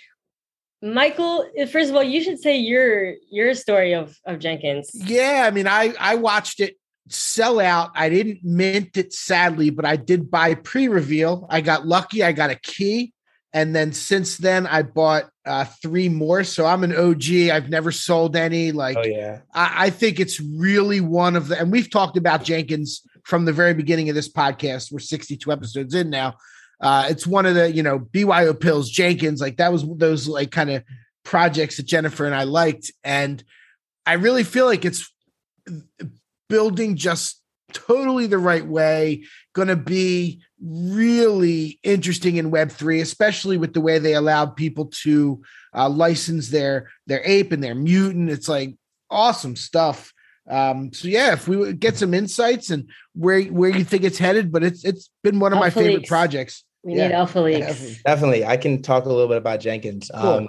Michael, 0.83 1.49
first 1.71 1.91
of 1.91 1.97
all, 1.97 2.03
you 2.03 2.23
should 2.23 2.39
say 2.39 2.57
your 2.57 3.15
your 3.31 3.55
story 3.55 3.95
of 3.95 4.19
of 4.27 4.39
Jenkins. 4.39 4.91
Yeah, 4.93 5.45
I 5.47 5.51
mean, 5.51 5.67
I 5.67 5.95
I 5.99 6.17
watched 6.17 6.61
it 6.61 6.77
sell 7.09 7.61
out. 7.61 7.91
I 7.95 8.09
didn't 8.09 8.41
mint 8.43 8.97
it 8.97 9.13
sadly, 9.13 9.71
but 9.71 9.85
I 9.85 9.97
did 9.97 10.31
buy 10.31 10.55
pre-reveal. 10.55 11.47
I 11.49 11.61
got 11.61 11.87
lucky. 11.87 12.23
I 12.23 12.33
got 12.33 12.51
a 12.51 12.57
key, 12.57 13.15
and 13.53 13.75
then 13.75 13.93
since 13.93 14.37
then 14.37 14.67
I 14.67 14.83
bought 14.83 15.31
uh, 15.47 15.65
three 15.83 16.09
more. 16.11 16.45
So 16.45 16.67
I'm 16.67 16.85
an 16.85 16.95
OG. 16.95 17.51
I've 17.51 17.71
never 17.71 17.91
sold 17.91 18.37
any. 18.37 18.73
Like 18.73 18.99
oh 18.99 19.05
yeah 19.05 19.41
I, 19.55 19.87
I 19.87 19.91
think 19.91 20.21
it's 20.21 20.41
really 20.41 21.01
one 21.01 21.37
of 21.37 21.49
the, 21.49 21.59
and 21.59 21.73
we've 21.73 21.91
talked 21.91 22.19
about 22.19 22.45
Jenkins 22.45 23.03
from 23.25 23.45
the 23.45 23.53
very 23.53 23.73
beginning 23.73 24.09
of 24.09 24.15
this 24.15 24.31
podcast. 24.31 24.93
We're 24.93 24.99
62 24.99 25.51
episodes 25.51 25.95
in 25.95 26.11
now. 26.11 26.35
Uh, 26.81 27.07
it's 27.09 27.27
one 27.27 27.47
of 27.47 27.55
the, 27.55 27.73
you 27.73 27.83
know, 27.83 27.99
BYO 27.99 28.53
pills, 28.53 28.91
Jenkins, 28.91 29.41
like 29.41 29.57
that 29.57 29.73
was 29.73 29.85
those 29.97 30.29
like 30.29 30.51
kind 30.51 30.71
of 30.71 30.85
projects 31.25 31.77
that 31.77 31.87
Jennifer 31.87 32.27
and 32.27 32.35
I 32.35 32.45
liked. 32.45 32.93
And 33.03 33.43
I 34.05 34.15
really 34.15 34.45
feel 34.45 34.67
like 34.67 34.85
it's 34.85 35.13
building 36.49 36.97
just 36.97 37.41
totally 37.73 38.27
the 38.27 38.39
right 38.39 38.67
way. 38.67 39.25
Going 39.55 39.69
to 39.69 39.77
be 39.77 40.43
really 40.63 41.79
interesting 41.83 42.37
in 42.37 42.51
Web 42.51 42.71
three, 42.71 43.01
especially 43.01 43.57
with 43.57 43.75
the 43.75 43.81
way 43.81 43.99
they 43.99 44.15
allowed 44.15 44.57
people 44.57 44.87
to 45.03 45.43
uh, 45.75 45.89
license 45.89 46.51
their 46.51 46.91
their 47.07 47.23
ape 47.25 47.53
and 47.53 47.63
their 47.63 47.75
mutant. 47.75 48.31
It's 48.31 48.49
like 48.49 48.77
awesome 49.11 49.57
stuff. 49.57 50.13
Um, 50.49 50.93
so 50.93 51.09
yeah, 51.09 51.33
if 51.33 51.49
we 51.49 51.73
get 51.73 51.97
some 51.97 52.15
insights 52.15 52.71
and 52.71 52.89
where 53.15 53.43
where 53.45 53.71
you 53.71 53.85
think 53.85 54.05
it's 54.05 54.19
headed, 54.19 54.53
but 54.53 54.63
it's 54.63 54.85
it's 54.85 55.11
been 55.23 55.41
one 55.41 55.53
of 55.53 55.59
my 55.59 55.71
favorite 55.71 56.07
projects. 56.07 56.65
We 56.87 56.95
Yeah, 56.95 57.09
need 57.09 57.15
alpha 57.15 57.41
leaks. 57.41 58.01
definitely. 58.05 58.45
I 58.47 58.57
can 58.57 58.81
talk 58.81 59.07
a 59.07 59.09
little 59.09 59.27
bit 59.27 59.39
about 59.39 59.59
Jenkins. 59.59 60.09
Cool. 60.15 60.29
Um, 60.31 60.49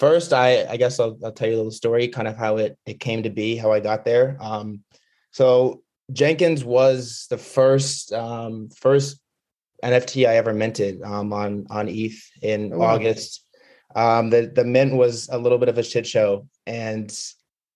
first, 0.00 0.32
I, 0.32 0.64
I 0.66 0.78
guess 0.78 0.98
I'll, 0.98 1.18
I'll 1.22 1.30
tell 1.32 1.46
you 1.46 1.54
a 1.56 1.58
little 1.58 1.70
story, 1.70 2.08
kind 2.08 2.26
of 2.26 2.38
how 2.38 2.56
it, 2.56 2.78
it 2.86 3.00
came 3.00 3.22
to 3.24 3.30
be, 3.30 3.54
how 3.56 3.70
I 3.70 3.80
got 3.80 4.02
there. 4.06 4.38
Um, 4.40 4.82
so 5.30 5.82
Jenkins 6.10 6.64
was 6.64 7.26
the 7.28 7.36
first 7.36 8.14
um, 8.14 8.70
first 8.70 9.20
NFT 9.84 10.26
I 10.26 10.36
ever 10.38 10.54
minted 10.54 11.02
um, 11.02 11.34
on 11.34 11.66
on 11.68 11.86
ETH 11.88 12.18
in 12.40 12.72
Oh. 12.72 12.80
August. 12.80 13.44
Um, 13.94 14.30
the 14.30 14.50
the 14.54 14.64
mint 14.64 14.94
was 14.94 15.28
a 15.30 15.36
little 15.36 15.58
bit 15.58 15.68
of 15.68 15.76
a 15.76 15.82
shit 15.82 16.06
show, 16.06 16.48
and 16.66 17.14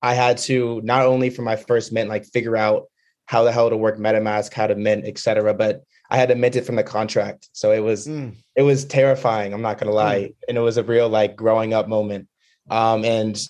I 0.00 0.14
had 0.14 0.38
to 0.49 0.80
not 0.82 1.04
only 1.04 1.28
for 1.28 1.42
my 1.42 1.56
first 1.56 1.92
mint 1.92 2.08
like 2.08 2.25
figure 2.25 2.56
out 2.56 2.84
how 3.26 3.44
the 3.44 3.52
hell 3.52 3.68
to 3.68 3.76
work 3.76 3.99
MetaMask, 3.99 4.50
how 4.54 4.66
to 4.66 4.75
mint, 4.76 5.04
etc. 5.06 5.52
But 5.52 5.82
I 6.12 6.16
had 6.19 6.28
to 6.28 6.35
mint 6.35 6.57
it 6.57 6.66
from 6.66 6.76
the 6.76 6.83
contract, 6.85 7.49
so 7.52 7.73
it 7.73 7.78
was 7.78 8.07
Mm. 8.07 8.35
it 8.54 8.62
was 8.62 8.85
terrifying. 8.85 9.54
I'm 9.54 9.62
not 9.62 9.78
gonna 9.78 9.92
lie, 9.92 10.35
and 10.47 10.59
it 10.59 10.61
was 10.61 10.76
a 10.76 10.83
real 10.85 11.09
like 11.09 11.37
growing 11.37 11.73
up 11.73 11.88
moment. 11.88 12.28
Um, 12.69 13.02
and 13.04 13.40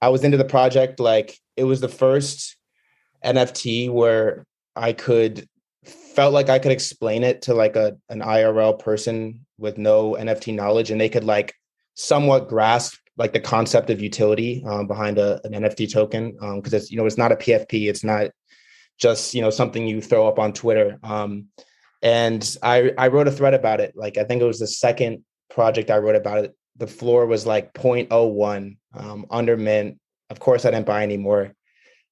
I 0.00 0.08
was 0.08 0.24
into 0.24 0.38
the 0.38 0.46
project 0.56 0.98
like 0.98 1.36
it 1.56 1.64
was 1.64 1.80
the 1.82 1.88
first 1.88 2.56
NFT 3.22 3.90
where 3.90 4.46
I 4.74 4.94
could 4.94 5.46
felt 5.84 6.32
like 6.32 6.48
I 6.48 6.58
could 6.58 6.72
explain 6.72 7.22
it 7.22 7.42
to 7.42 7.54
like 7.54 7.76
a 7.76 7.98
an 8.08 8.20
IRL 8.22 8.78
person 8.78 9.44
with 9.58 9.76
no 9.76 10.16
NFT 10.18 10.54
knowledge, 10.54 10.90
and 10.90 10.98
they 10.98 11.10
could 11.10 11.24
like 11.24 11.54
somewhat 11.94 12.48
grasp 12.48 12.94
like 13.18 13.34
the 13.34 13.40
concept 13.40 13.90
of 13.90 14.00
utility 14.00 14.64
um, 14.66 14.86
behind 14.86 15.18
a, 15.18 15.38
an 15.44 15.52
NFT 15.52 15.92
token 15.92 16.32
because 16.56 16.72
it's 16.72 16.90
you 16.90 16.96
know 16.96 17.04
it's 17.04 17.18
not 17.18 17.32
a 17.32 17.36
PFP, 17.36 17.90
it's 17.90 18.04
not 18.04 18.30
just 18.96 19.34
you 19.34 19.42
know 19.42 19.50
something 19.50 19.86
you 19.86 20.00
throw 20.00 20.26
up 20.26 20.38
on 20.38 20.54
Twitter. 20.54 20.98
Um, 21.02 21.48
and 22.02 22.56
I 22.62 22.92
I 22.96 23.08
wrote 23.08 23.28
a 23.28 23.32
thread 23.32 23.54
about 23.54 23.80
it. 23.80 23.94
Like 23.96 24.18
I 24.18 24.24
think 24.24 24.42
it 24.42 24.46
was 24.46 24.58
the 24.60 24.66
second 24.66 25.24
project 25.50 25.90
I 25.90 25.98
wrote 25.98 26.16
about 26.16 26.44
it. 26.44 26.56
The 26.76 26.86
floor 26.86 27.26
was 27.26 27.44
like 27.46 27.74
0.01 27.74 28.76
um, 28.94 29.26
under 29.30 29.56
mint. 29.56 29.98
Of 30.30 30.40
course, 30.40 30.64
I 30.64 30.70
didn't 30.70 30.86
buy 30.86 31.02
anymore. 31.02 31.54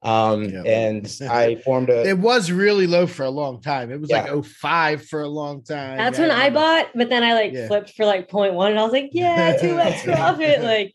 Um, 0.02 0.45
Yeah. 0.45 0.62
and 0.64 1.18
I 1.30 1.57
formed 1.64 1.88
a 1.90 2.07
It 2.07 2.18
was 2.18 2.52
really 2.52 2.87
low 2.87 3.07
for 3.07 3.25
a 3.25 3.30
long 3.30 3.61
time. 3.62 3.90
It 3.90 4.00
was 4.00 4.11
Yeah. 4.11 4.30
like 4.30 4.45
05 4.45 5.07
for 5.07 5.23
a 5.23 5.28
long 5.28 5.62
time. 5.62 5.97
That's 5.97 6.18
Yeah, 6.18 6.25
when 6.26 6.30
I 6.33 6.47
remember. 6.49 6.59
bought, 6.61 6.87
but 6.95 7.09
then 7.09 7.23
I 7.25 7.33
like 7.35 7.52
Yeah. 7.52 7.66
flipped 7.68 7.95
for 7.97 8.04
like 8.04 8.28
point 8.28 8.54
one, 8.54 8.71
and 8.73 8.78
I 8.80 8.83
was 8.85 8.92
like, 8.92 9.11
yeah, 9.12 9.57
two 9.57 9.78
x 9.78 10.02
profit. 10.04 10.62
Like, 10.62 10.95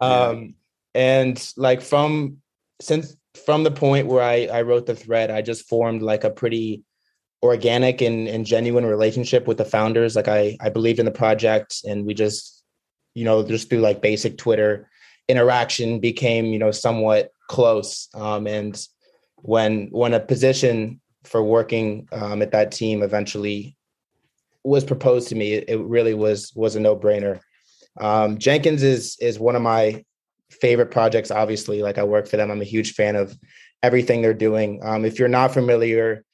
um 0.00 0.54
and 0.94 1.52
like 1.56 1.80
from 1.82 2.38
since 2.80 3.16
from 3.44 3.64
the 3.64 3.70
point 3.70 4.06
where 4.06 4.22
I 4.22 4.46
I 4.46 4.62
wrote 4.62 4.86
the 4.86 4.94
thread, 4.94 5.30
I 5.30 5.42
just 5.42 5.68
formed 5.68 6.02
like 6.02 6.24
a 6.24 6.30
pretty 6.30 6.82
organic 7.42 8.00
and, 8.00 8.28
and 8.28 8.46
genuine 8.46 8.86
relationship 8.86 9.46
with 9.46 9.58
the 9.58 9.64
founders. 9.64 10.16
Like 10.16 10.28
I 10.28 10.56
I 10.60 10.70
believed 10.70 10.98
in 10.98 11.06
the 11.06 11.12
project 11.12 11.82
and 11.86 12.06
we 12.06 12.14
just, 12.14 12.64
you 13.14 13.24
know, 13.24 13.46
just 13.46 13.68
through 13.68 13.80
like 13.80 14.02
basic 14.02 14.38
Twitter 14.38 14.88
interaction 15.28 16.00
became, 16.00 16.46
you 16.46 16.58
know, 16.58 16.70
somewhat 16.70 17.30
close. 17.48 18.08
Um 18.14 18.46
and 18.46 18.86
when 19.36 19.88
when 19.90 20.14
a 20.14 20.20
position 20.20 21.00
for 21.24 21.42
working 21.42 22.08
um, 22.12 22.40
at 22.42 22.52
that 22.52 22.72
team 22.72 23.02
eventually 23.02 23.76
was 24.64 24.84
proposed 24.84 25.28
to 25.28 25.34
me, 25.34 25.52
it, 25.52 25.68
it 25.68 25.80
really 25.80 26.14
was 26.14 26.52
was 26.54 26.76
a 26.76 26.80
no-brainer. 26.80 27.40
Um, 28.00 28.38
Jenkins 28.38 28.82
is 28.82 29.16
is 29.20 29.38
one 29.38 29.56
of 29.56 29.62
my 29.62 30.04
favorite 30.50 30.90
projects. 30.90 31.30
Obviously, 31.30 31.82
like 31.82 31.98
I 31.98 32.04
work 32.04 32.26
for 32.28 32.36
them, 32.36 32.50
I'm 32.50 32.60
a 32.60 32.64
huge 32.64 32.92
fan 32.94 33.16
of 33.16 33.36
everything 33.82 34.22
they're 34.22 34.34
doing. 34.34 34.80
Um, 34.82 35.04
if 35.04 35.18
you're 35.18 35.28
not 35.28 35.52
familiar 35.52 36.24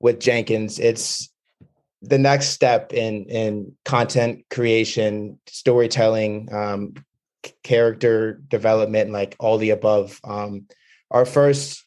with 0.00 0.20
Jenkins, 0.20 0.78
it's 0.78 1.28
the 2.02 2.18
next 2.18 2.48
step 2.48 2.92
in 2.92 3.26
in 3.26 3.76
content 3.84 4.44
creation, 4.50 5.38
storytelling, 5.46 6.48
um, 6.52 6.94
character 7.62 8.40
development, 8.48 9.12
like 9.12 9.36
all 9.38 9.58
the 9.58 9.70
above. 9.70 10.18
Um, 10.24 10.66
our 11.10 11.26
first 11.26 11.84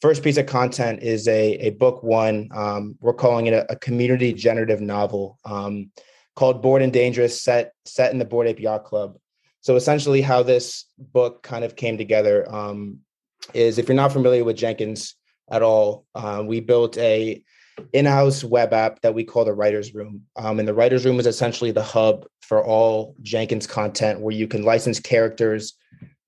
first 0.00 0.22
piece 0.22 0.36
of 0.36 0.46
content 0.46 1.02
is 1.02 1.26
a 1.28 1.54
a 1.54 1.70
book 1.70 2.02
one. 2.02 2.48
Um, 2.54 2.96
we're 3.00 3.14
calling 3.14 3.46
it 3.46 3.54
a, 3.54 3.72
a 3.72 3.76
community 3.76 4.32
generative 4.32 4.80
novel. 4.80 5.38
Um, 5.44 5.90
called 6.36 6.62
Bored 6.62 6.80
and 6.80 6.92
Dangerous, 6.92 7.42
set 7.42 7.72
set 7.84 8.12
in 8.12 8.18
the 8.18 8.24
Bored 8.24 8.46
Ape 8.46 8.60
Yacht 8.60 8.84
Club. 8.84 9.18
So 9.60 9.76
essentially, 9.76 10.22
how 10.22 10.42
this 10.42 10.86
book 10.96 11.42
kind 11.42 11.64
of 11.64 11.76
came 11.76 11.98
together 11.98 12.50
um, 12.52 13.00
is, 13.52 13.78
if 13.78 13.88
you're 13.88 13.94
not 13.94 14.12
familiar 14.12 14.42
with 14.42 14.56
Jenkins 14.56 15.16
at 15.50 15.62
all. 15.62 16.06
Uh, 16.14 16.42
we 16.46 16.60
built 16.60 16.96
a 16.98 17.42
in-house 17.92 18.44
web 18.44 18.72
app 18.72 19.00
that 19.02 19.14
we 19.14 19.24
call 19.24 19.44
the 19.44 19.54
writers 19.54 19.94
room. 19.94 20.22
Um, 20.36 20.58
and 20.58 20.68
the 20.68 20.74
writers 20.74 21.04
room 21.04 21.18
is 21.18 21.26
essentially 21.26 21.70
the 21.70 21.82
hub 21.82 22.26
for 22.42 22.64
all 22.64 23.14
jenkins 23.22 23.66
content 23.66 24.20
where 24.20 24.34
you 24.34 24.48
can 24.48 24.64
license 24.64 24.98
characters 24.98 25.74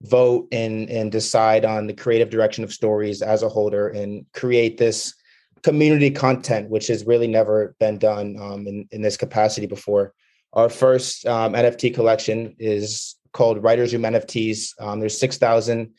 vote 0.02 0.46
and 0.52 0.88
and 0.88 1.12
decide 1.12 1.64
on 1.64 1.86
the 1.86 1.94
creative 1.94 2.30
direction 2.30 2.64
of 2.64 2.72
stories 2.72 3.22
as 3.22 3.42
a 3.42 3.48
holder 3.48 3.88
and 3.88 4.24
create 4.32 4.78
this 4.78 5.14
community 5.62 6.10
content 6.10 6.70
which 6.70 6.88
has 6.88 7.06
really 7.06 7.28
never 7.28 7.74
been 7.78 7.98
done 7.98 8.36
um, 8.40 8.66
in, 8.66 8.88
in 8.90 9.02
this 9.02 9.16
capacity 9.16 9.66
before. 9.66 10.12
Our 10.52 10.68
first 10.68 11.26
um, 11.26 11.52
nft 11.54 11.94
collection 11.94 12.54
is 12.58 13.16
called 13.32 13.62
writers 13.62 13.92
room 13.92 14.02
nfts 14.02 14.80
um, 14.80 15.00
there's 15.00 15.18
6000 15.18 15.92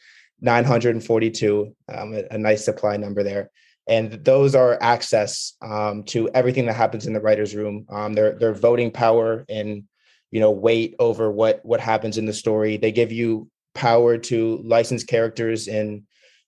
942, 0.44 1.76
um, 1.94 2.14
a, 2.14 2.24
a, 2.32 2.38
nice 2.38 2.64
supply 2.64 2.98
number 2.98 3.24
there. 3.24 3.50
And 3.88 4.12
those 4.24 4.56
are 4.56 4.78
access 4.82 5.54
um, 5.62 6.04
to 6.06 6.30
everything 6.30 6.66
that 6.68 6.76
happens 6.76 7.08
in 7.08 7.14
the 7.14 7.22
writer's 7.22 7.56
room. 7.56 7.86
Um, 7.90 8.14
their, 8.14 8.34
their 8.38 8.54
voting 8.54 8.92
power 8.92 9.46
and, 9.50 9.84
you 10.32 10.40
know, 10.40 10.52
weight 10.52 10.96
over 11.00 11.32
what, 11.32 11.62
what 11.64 11.80
happens 11.80 12.18
in 12.18 12.26
the 12.26 12.34
story. 12.34 12.78
They 12.78 12.92
give 12.92 13.12
you 13.12 13.50
power 13.74 14.18
to 14.18 14.62
license 14.64 15.04
characters 15.04 15.68
in 15.68 16.04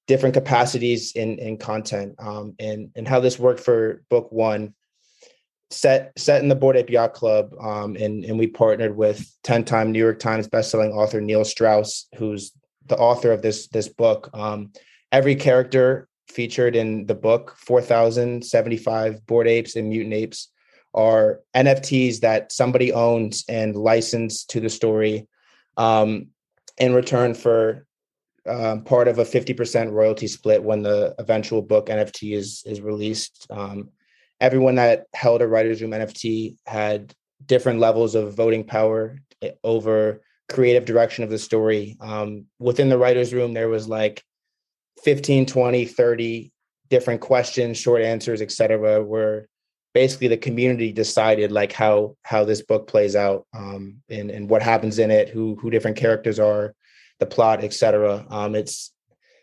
different 0.08 0.34
capacities 0.34 1.14
in, 1.14 1.40
in 1.40 1.58
content. 1.58 2.16
Um, 2.20 2.56
and, 2.60 2.92
and 2.96 3.08
how 3.08 3.22
this 3.22 3.40
worked 3.40 3.62
for 3.62 4.04
book 4.10 4.32
one, 4.32 4.74
set 5.72 6.14
set 6.18 6.42
in 6.42 6.48
the 6.48 6.56
Bored 6.56 6.78
Ape 6.78 6.90
Yacht 6.90 7.14
Club, 7.14 7.54
um, 7.60 7.96
and 7.96 8.24
and 8.24 8.38
we 8.38 8.48
partnered 8.48 8.96
with 8.96 9.28
ten 9.44 9.64
time 9.64 9.92
New 9.92 10.00
York 10.00 10.20
Times 10.20 10.48
bestselling 10.48 10.94
author 10.94 11.20
Neil 11.20 11.44
Strauss, 11.44 12.08
who's 12.18 12.52
the 12.88 12.98
author 12.98 13.32
of 13.32 13.42
this 13.42 13.68
this 13.68 13.90
book 13.90 14.30
um, 14.34 14.72
every 15.12 15.36
character 15.36 16.08
featured 16.30 16.76
in 16.76 17.06
the 17.06 17.16
book 17.16 17.56
4075 17.58 19.26
bored 19.26 19.48
apes 19.48 19.76
and 19.76 19.90
mutant 19.90 20.14
apes 20.14 20.50
are 20.94 21.42
nfts 21.56 22.22
that 22.22 22.52
somebody 22.52 22.92
owns 22.94 23.44
and 23.50 23.76
licensed 23.76 24.50
to 24.50 24.60
the 24.60 24.70
story 24.70 25.28
um, 25.78 26.28
in 26.78 26.94
return 26.94 27.34
for 27.34 27.86
um, 28.48 28.84
part 28.84 29.08
of 29.08 29.18
a 29.18 29.24
50% 29.24 29.92
royalty 29.92 30.28
split 30.28 30.62
when 30.64 30.84
the 30.84 31.16
eventual 31.18 31.62
book 31.62 31.88
NFT 31.88 32.36
is 32.36 32.64
is 32.66 32.80
released. 32.80 33.48
Um, 33.50 33.90
everyone 34.40 34.76
that 34.76 35.06
held 35.14 35.42
a 35.42 35.48
writers 35.48 35.82
room 35.82 35.92
NFT 35.92 36.58
had 36.66 37.14
different 37.44 37.80
levels 37.80 38.14
of 38.16 38.36
voting 38.36 38.64
power 38.64 39.18
eh, 39.42 39.52
over 39.64 40.22
creative 40.50 40.86
direction 40.86 41.24
of 41.24 41.30
the 41.30 41.38
story. 41.38 41.98
Um, 42.00 42.46
within 42.60 42.90
the 42.90 42.98
writers 42.98 43.34
room, 43.34 43.54
there 43.54 43.70
was 43.70 43.88
like 43.88 44.24
15, 45.04 45.46
20, 45.46 45.86
30 45.86 46.52
different 46.90 47.22
questions, 47.22 47.78
short 47.78 48.02
answers, 48.02 48.42
etc. 48.42 49.04
where 49.04 49.48
basically 49.94 50.28
the 50.28 50.38
community 50.38 50.92
decided 50.92 51.52
like 51.52 51.72
how 51.72 52.16
how 52.24 52.44
this 52.44 52.62
book 52.62 52.86
plays 52.88 53.16
out 53.16 53.48
um, 53.54 54.02
and, 54.10 54.30
and 54.30 54.50
what 54.50 54.62
happens 54.62 55.00
in 55.00 55.10
it, 55.10 55.30
who 55.30 55.56
who 55.56 55.70
different 55.70 55.98
characters 55.98 56.38
are, 56.38 56.76
the 57.20 57.26
plot, 57.26 57.64
etc. 57.64 58.26
Um, 58.30 58.56
it's 58.56 58.92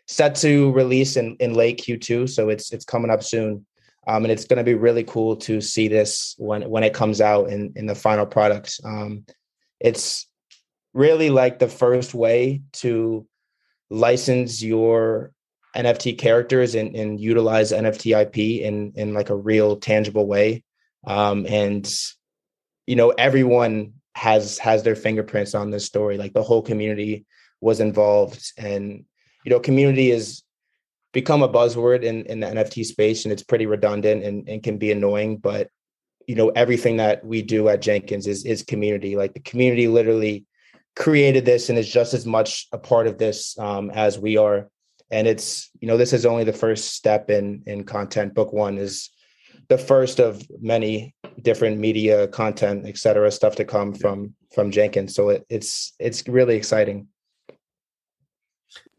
set 0.07 0.35
to 0.35 0.71
release 0.71 1.17
in, 1.17 1.35
in 1.39 1.53
late 1.53 1.81
Q2, 1.81 2.29
so 2.29 2.49
it's 2.49 2.71
it's 2.71 2.85
coming 2.85 3.11
up 3.11 3.23
soon, 3.23 3.65
um, 4.07 4.23
and 4.23 4.31
it's 4.31 4.45
going 4.45 4.57
to 4.57 4.63
be 4.63 4.75
really 4.75 5.03
cool 5.03 5.35
to 5.37 5.59
see 5.59 5.87
this 5.87 6.35
when 6.37 6.69
when 6.69 6.83
it 6.83 6.93
comes 6.93 7.19
out 7.19 7.49
in 7.49 7.73
in 7.75 7.87
the 7.87 7.95
final 7.95 8.25
product. 8.25 8.79
Um, 8.85 9.25
it's 9.79 10.27
really 10.93 11.29
like 11.29 11.59
the 11.59 11.67
first 11.67 12.13
way 12.13 12.61
to 12.73 13.27
license 13.89 14.61
your 14.61 15.31
NFT 15.75 16.17
characters 16.17 16.75
and, 16.75 16.95
and 16.95 17.19
utilize 17.19 17.71
NFT 17.71 18.21
IP 18.21 18.61
in 18.63 18.93
in 18.95 19.13
like 19.13 19.29
a 19.29 19.35
real 19.35 19.77
tangible 19.77 20.27
way, 20.27 20.63
um, 21.05 21.45
and 21.47 21.91
you 22.85 22.95
know 22.95 23.09
everyone 23.09 23.93
has 24.15 24.59
has 24.59 24.83
their 24.83 24.95
fingerprints 24.95 25.55
on 25.55 25.71
this 25.71 25.85
story. 25.85 26.17
Like 26.17 26.33
the 26.33 26.43
whole 26.43 26.61
community 26.61 27.25
was 27.59 27.79
involved 27.79 28.51
and 28.57 29.05
you 29.43 29.49
know 29.49 29.59
community 29.59 30.11
is 30.11 30.43
become 31.13 31.43
a 31.43 31.49
buzzword 31.49 32.03
in, 32.03 32.25
in 32.25 32.39
the 32.39 32.47
NFT 32.47 32.85
space 32.85 33.23
and 33.23 33.31
it's 33.31 33.43
pretty 33.43 33.67
redundant 33.67 34.23
and, 34.23 34.49
and 34.49 34.63
can 34.63 34.77
be 34.77 34.91
annoying. 34.91 35.37
But 35.37 35.69
you 36.27 36.35
know, 36.35 36.49
everything 36.49 36.97
that 36.97 37.23
we 37.25 37.41
do 37.41 37.67
at 37.69 37.81
Jenkins 37.81 38.27
is 38.27 38.45
is 38.45 38.63
community. 38.63 39.15
Like 39.15 39.33
the 39.33 39.39
community 39.39 39.87
literally 39.87 40.45
created 40.95 41.45
this 41.45 41.69
and 41.69 41.77
is 41.77 41.89
just 41.89 42.13
as 42.13 42.25
much 42.25 42.67
a 42.71 42.77
part 42.77 43.07
of 43.07 43.17
this 43.17 43.57
um, 43.59 43.89
as 43.91 44.19
we 44.19 44.37
are. 44.37 44.69
And 45.11 45.27
it's, 45.27 45.69
you 45.79 45.87
know, 45.87 45.97
this 45.97 46.13
is 46.13 46.25
only 46.25 46.43
the 46.43 46.53
first 46.53 46.95
step 46.95 47.29
in 47.29 47.63
in 47.65 47.83
content. 47.83 48.33
Book 48.33 48.51
one 48.53 48.77
is 48.77 49.09
the 49.69 49.77
first 49.77 50.19
of 50.19 50.41
many 50.59 51.15
different 51.41 51.79
media 51.79 52.27
content, 52.27 52.85
et 52.87 52.97
cetera, 52.97 53.31
stuff 53.31 53.55
to 53.55 53.65
come 53.65 53.93
from 53.93 54.35
from 54.53 54.71
Jenkins. 54.71 55.15
So 55.15 55.29
it, 55.29 55.45
it's 55.49 55.93
it's 55.99 56.27
really 56.27 56.55
exciting. 56.55 57.07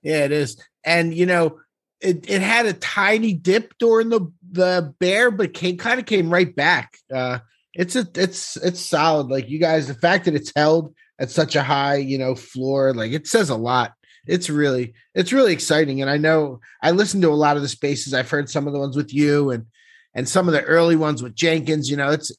Yeah, 0.03 0.25
it 0.25 0.33
is. 0.33 0.63
And 0.85 1.15
you 1.15 1.27
know, 1.27 1.61
it, 2.01 2.29
it 2.29 2.43
had 2.43 2.67
a 2.67 2.75
tiny 2.75 3.33
dip 3.33 3.75
during 3.79 4.09
the 4.09 4.33
the 4.51 4.95
bear, 5.01 5.31
but 5.31 5.55
came 5.55 5.79
kind 5.79 5.99
of 5.99 6.07
came 6.07 6.31
right 6.31 6.55
back. 6.55 6.97
Uh 7.13 7.41
it's 7.73 7.97
a 7.97 8.07
it's 8.15 8.57
it's 8.59 8.81
solid. 8.81 9.29
Like 9.29 9.49
you 9.49 9.59
guys, 9.59 9.89
the 9.89 9.95
fact 9.95 10.27
that 10.27 10.35
it's 10.35 10.53
held 10.55 10.95
at 11.19 11.31
such 11.31 11.57
a 11.57 11.63
high, 11.63 11.97
you 11.97 12.19
know, 12.19 12.35
floor, 12.35 12.93
like 12.93 13.13
it 13.13 13.27
says 13.27 13.51
a 13.51 13.57
lot. 13.57 13.93
It's 14.27 14.49
really 14.49 14.95
it's 15.15 15.33
really 15.33 15.53
exciting. 15.53 16.01
And 16.01 16.11
I 16.11 16.17
know 16.17 16.61
I 16.83 16.93
listened 16.93 17.23
to 17.23 17.31
a 17.31 17.35
lot 17.35 17.57
of 17.57 17.63
the 17.63 17.69
spaces. 17.69 18.15
I've 18.15 18.31
heard 18.31 18.49
some 18.49 18.67
of 18.67 18.73
the 18.73 18.79
ones 18.79 18.97
with 18.97 19.13
you 19.13 19.51
and 19.51 19.67
and 20.15 20.29
some 20.29 20.49
of 20.49 20.55
the 20.55 20.63
early 20.63 20.97
ones 20.97 21.23
with 21.23 21.35
Jenkins. 21.35 21.91
You 21.91 21.97
know, 21.97 22.11
it's 22.11 22.33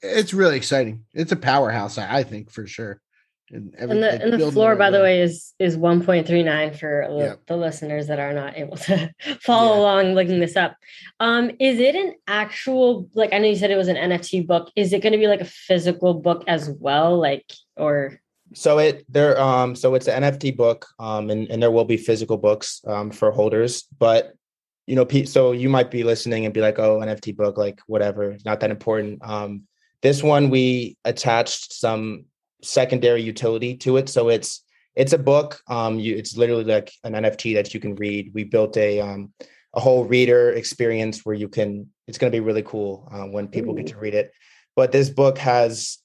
it's 0.00 0.34
really 0.34 0.56
exciting. 0.56 1.04
It's 1.12 1.32
a 1.32 1.36
powerhouse, 1.36 1.98
I, 1.98 2.18
I 2.18 2.22
think 2.22 2.50
for 2.50 2.66
sure. 2.66 3.00
And, 3.54 3.74
every, 3.78 3.94
and 3.94 4.02
the, 4.02 4.22
and 4.22 4.32
the 4.32 4.52
floor, 4.52 4.76
by 4.76 4.90
the 4.90 5.00
way, 5.00 5.20
is 5.20 5.54
is 5.58 5.76
1.39 5.76 6.78
for 6.78 7.06
yeah. 7.10 7.34
the 7.46 7.56
listeners 7.56 8.08
that 8.08 8.18
are 8.18 8.32
not 8.32 8.56
able 8.56 8.76
to 8.76 9.12
follow 9.40 9.74
yeah. 9.74 9.80
along 9.80 10.14
looking 10.14 10.40
this 10.40 10.56
up. 10.56 10.76
Um, 11.20 11.50
is 11.60 11.78
it 11.78 11.94
an 11.94 12.14
actual 12.26 13.08
like 13.14 13.32
I 13.32 13.38
know 13.38 13.48
you 13.48 13.56
said 13.56 13.70
it 13.70 13.76
was 13.76 13.88
an 13.88 13.96
NFT 13.96 14.46
book. 14.46 14.70
Is 14.76 14.92
it 14.92 15.02
going 15.02 15.12
to 15.12 15.18
be 15.18 15.28
like 15.28 15.40
a 15.40 15.46
physical 15.46 16.14
book 16.14 16.44
as 16.48 16.68
well? 16.68 17.18
Like 17.18 17.50
or 17.76 18.20
so 18.52 18.78
it 18.78 19.04
there 19.08 19.40
um 19.40 19.74
so 19.74 19.94
it's 19.94 20.06
an 20.08 20.22
NFT 20.22 20.56
book 20.56 20.86
um 20.98 21.30
and, 21.30 21.48
and 21.50 21.62
there 21.62 21.70
will 21.70 21.84
be 21.84 21.96
physical 21.96 22.36
books 22.36 22.82
um 22.86 23.10
for 23.10 23.30
holders, 23.30 23.84
but 23.98 24.34
you 24.86 24.96
know, 24.96 25.06
so 25.24 25.52
you 25.52 25.68
might 25.68 25.90
be 25.90 26.04
listening 26.04 26.44
and 26.44 26.52
be 26.52 26.60
like, 26.60 26.78
oh, 26.78 26.98
NFT 26.98 27.36
book, 27.36 27.56
like 27.56 27.80
whatever, 27.86 28.36
not 28.44 28.60
that 28.60 28.70
important. 28.70 29.18
Um, 29.22 29.62
this 30.02 30.22
one 30.22 30.50
we 30.50 30.98
attached 31.04 31.72
some 31.72 32.26
secondary 32.64 33.22
utility 33.22 33.76
to 33.78 33.96
it, 33.96 34.08
so 34.08 34.28
it's 34.28 34.64
it's 34.94 35.12
a 35.12 35.18
book. 35.18 35.60
Um, 35.68 35.98
you, 35.98 36.16
it's 36.16 36.36
literally 36.36 36.64
like 36.64 36.92
an 37.02 37.14
NFT 37.14 37.54
that 37.54 37.74
you 37.74 37.80
can 37.80 37.94
read. 37.96 38.32
We 38.34 38.44
built 38.44 38.76
a 38.76 39.00
um, 39.00 39.32
a 39.74 39.80
whole 39.80 40.04
reader 40.04 40.50
experience 40.50 41.24
where 41.24 41.34
you 41.34 41.48
can. 41.48 41.90
It's 42.06 42.18
going 42.18 42.30
to 42.30 42.36
be 42.36 42.40
really 42.40 42.62
cool 42.62 43.08
uh, 43.10 43.24
when 43.24 43.48
people 43.48 43.72
Ooh. 43.72 43.76
get 43.76 43.88
to 43.88 43.96
read 43.96 44.14
it. 44.14 44.32
But 44.76 44.92
this 44.92 45.08
book 45.08 45.38
has 45.38 45.98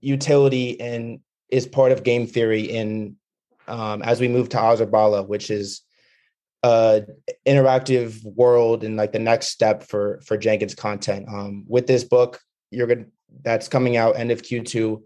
utility 0.00 0.80
and 0.80 1.20
is 1.48 1.66
part 1.66 1.92
of 1.92 2.02
game 2.02 2.26
theory 2.26 2.62
in 2.62 3.16
um, 3.66 4.02
as 4.02 4.20
we 4.20 4.28
move 4.28 4.48
to 4.50 4.56
Azurbala, 4.56 5.26
which 5.26 5.50
is 5.50 5.82
uh 6.64 7.00
interactive 7.46 8.24
world 8.24 8.82
and 8.82 8.96
like 8.96 9.12
the 9.12 9.18
next 9.18 9.48
step 9.48 9.84
for 9.84 10.20
for 10.24 10.36
Jenkins 10.36 10.74
content. 10.74 11.28
Um 11.28 11.64
with 11.68 11.86
this 11.86 12.02
book, 12.02 12.40
you're 12.72 12.88
gonna 12.88 13.06
that's 13.42 13.68
coming 13.68 13.96
out 13.96 14.18
end 14.18 14.32
of 14.32 14.42
Q2. 14.42 15.00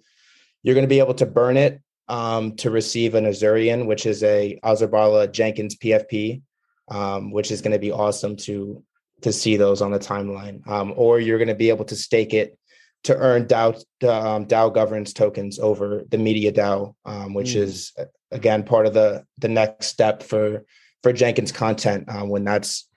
You're 0.63 0.75
gonna 0.75 0.87
be 0.87 0.99
able 0.99 1.15
to 1.15 1.27
burn 1.27 1.57
it 1.57 1.81
um 2.09 2.57
to 2.57 2.71
receive 2.71 3.15
an 3.15 3.25
Azurian, 3.25 3.87
which 3.87 4.07
is 4.07 4.23
a 4.23 4.59
Azurbala 4.65 5.31
Jenkins 5.31 5.77
PFP, 5.77 6.43
um, 6.89 7.31
which 7.31 7.51
is 7.51 7.63
gonna 7.63 7.79
be 7.79 7.93
awesome 7.93 8.37
to 8.37 8.83
to 9.23 9.33
see 9.33 9.57
those 9.57 9.83
on 9.83 9.93
the 9.93 9.99
timeline. 9.99 10.67
Um, 10.69 10.93
or 10.97 11.21
you're 11.21 11.39
gonna 11.39 11.55
be 11.55 11.71
able 11.71 11.85
to 11.87 11.97
stake 11.97 12.35
it 12.35 12.59
to 13.05 13.17
earn 13.17 13.47
DAO 13.47 13.75
um, 14.09 14.47
DAO 14.47 14.73
governance 14.73 15.13
tokens 15.13 15.59
over 15.59 16.05
the 16.09 16.19
media 16.19 16.53
DAO, 16.53 16.95
um, 17.05 17.35
which 17.35 17.51
mm. 17.51 17.63
is 17.63 17.93
again 18.31 18.63
part 18.65 18.87
of 18.87 18.95
the 18.95 19.25
the 19.39 19.49
next 19.49 19.87
step 19.87 20.23
for 20.23 20.65
for 21.03 21.13
Jenkins 21.13 21.53
content 21.53 22.09
uh, 22.09 22.25
when 22.25 22.45
that's 22.45 22.89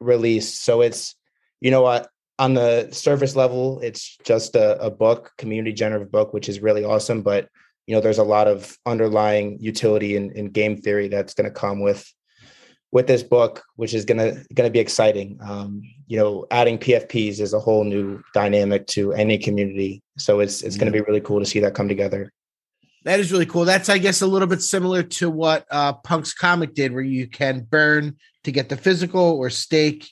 released. 0.00 0.64
So 0.64 0.80
it's, 0.80 1.14
you 1.60 1.70
know 1.70 1.82
what, 1.82 2.08
on 2.38 2.54
the 2.54 2.88
surface 2.90 3.36
level, 3.36 3.80
it's 3.80 4.16
just 4.24 4.56
a, 4.56 4.80
a 4.80 4.90
book, 4.90 5.32
community 5.38 5.72
generative 5.72 6.10
book, 6.10 6.32
which 6.32 6.48
is 6.48 6.60
really 6.60 6.84
awesome. 6.84 7.22
But 7.22 7.48
you 7.86 7.94
know, 7.94 8.00
there's 8.00 8.18
a 8.18 8.24
lot 8.24 8.48
of 8.48 8.76
underlying 8.86 9.58
utility 9.60 10.16
in, 10.16 10.30
in 10.32 10.50
game 10.50 10.76
theory 10.76 11.08
that's 11.08 11.34
going 11.34 11.48
to 11.48 11.54
come 11.54 11.80
with 11.80 12.10
with 12.92 13.06
this 13.06 13.22
book, 13.22 13.64
which 13.76 13.94
is 13.94 14.04
gonna 14.04 14.34
gonna 14.54 14.70
be 14.70 14.78
exciting. 14.78 15.38
Um, 15.42 15.82
you 16.06 16.18
know, 16.18 16.46
adding 16.50 16.78
PFPs 16.78 17.40
is 17.40 17.54
a 17.54 17.58
whole 17.58 17.84
new 17.84 18.22
dynamic 18.34 18.86
to 18.88 19.14
any 19.14 19.38
community, 19.38 20.02
so 20.18 20.40
it's 20.40 20.62
it's 20.62 20.76
gonna 20.76 20.90
be 20.90 21.00
really 21.00 21.22
cool 21.22 21.40
to 21.40 21.46
see 21.46 21.58
that 21.60 21.74
come 21.74 21.88
together. 21.88 22.30
That 23.04 23.18
is 23.18 23.32
really 23.32 23.46
cool. 23.46 23.64
That's, 23.64 23.88
I 23.88 23.98
guess, 23.98 24.22
a 24.22 24.26
little 24.26 24.46
bit 24.46 24.62
similar 24.62 25.02
to 25.02 25.28
what 25.28 25.66
uh, 25.70 25.94
Punk's 25.94 26.32
comic 26.32 26.74
did, 26.74 26.92
where 26.92 27.02
you 27.02 27.26
can 27.26 27.62
burn 27.62 28.16
to 28.44 28.52
get 28.52 28.68
the 28.68 28.76
physical 28.76 29.22
or 29.22 29.50
stake. 29.50 30.08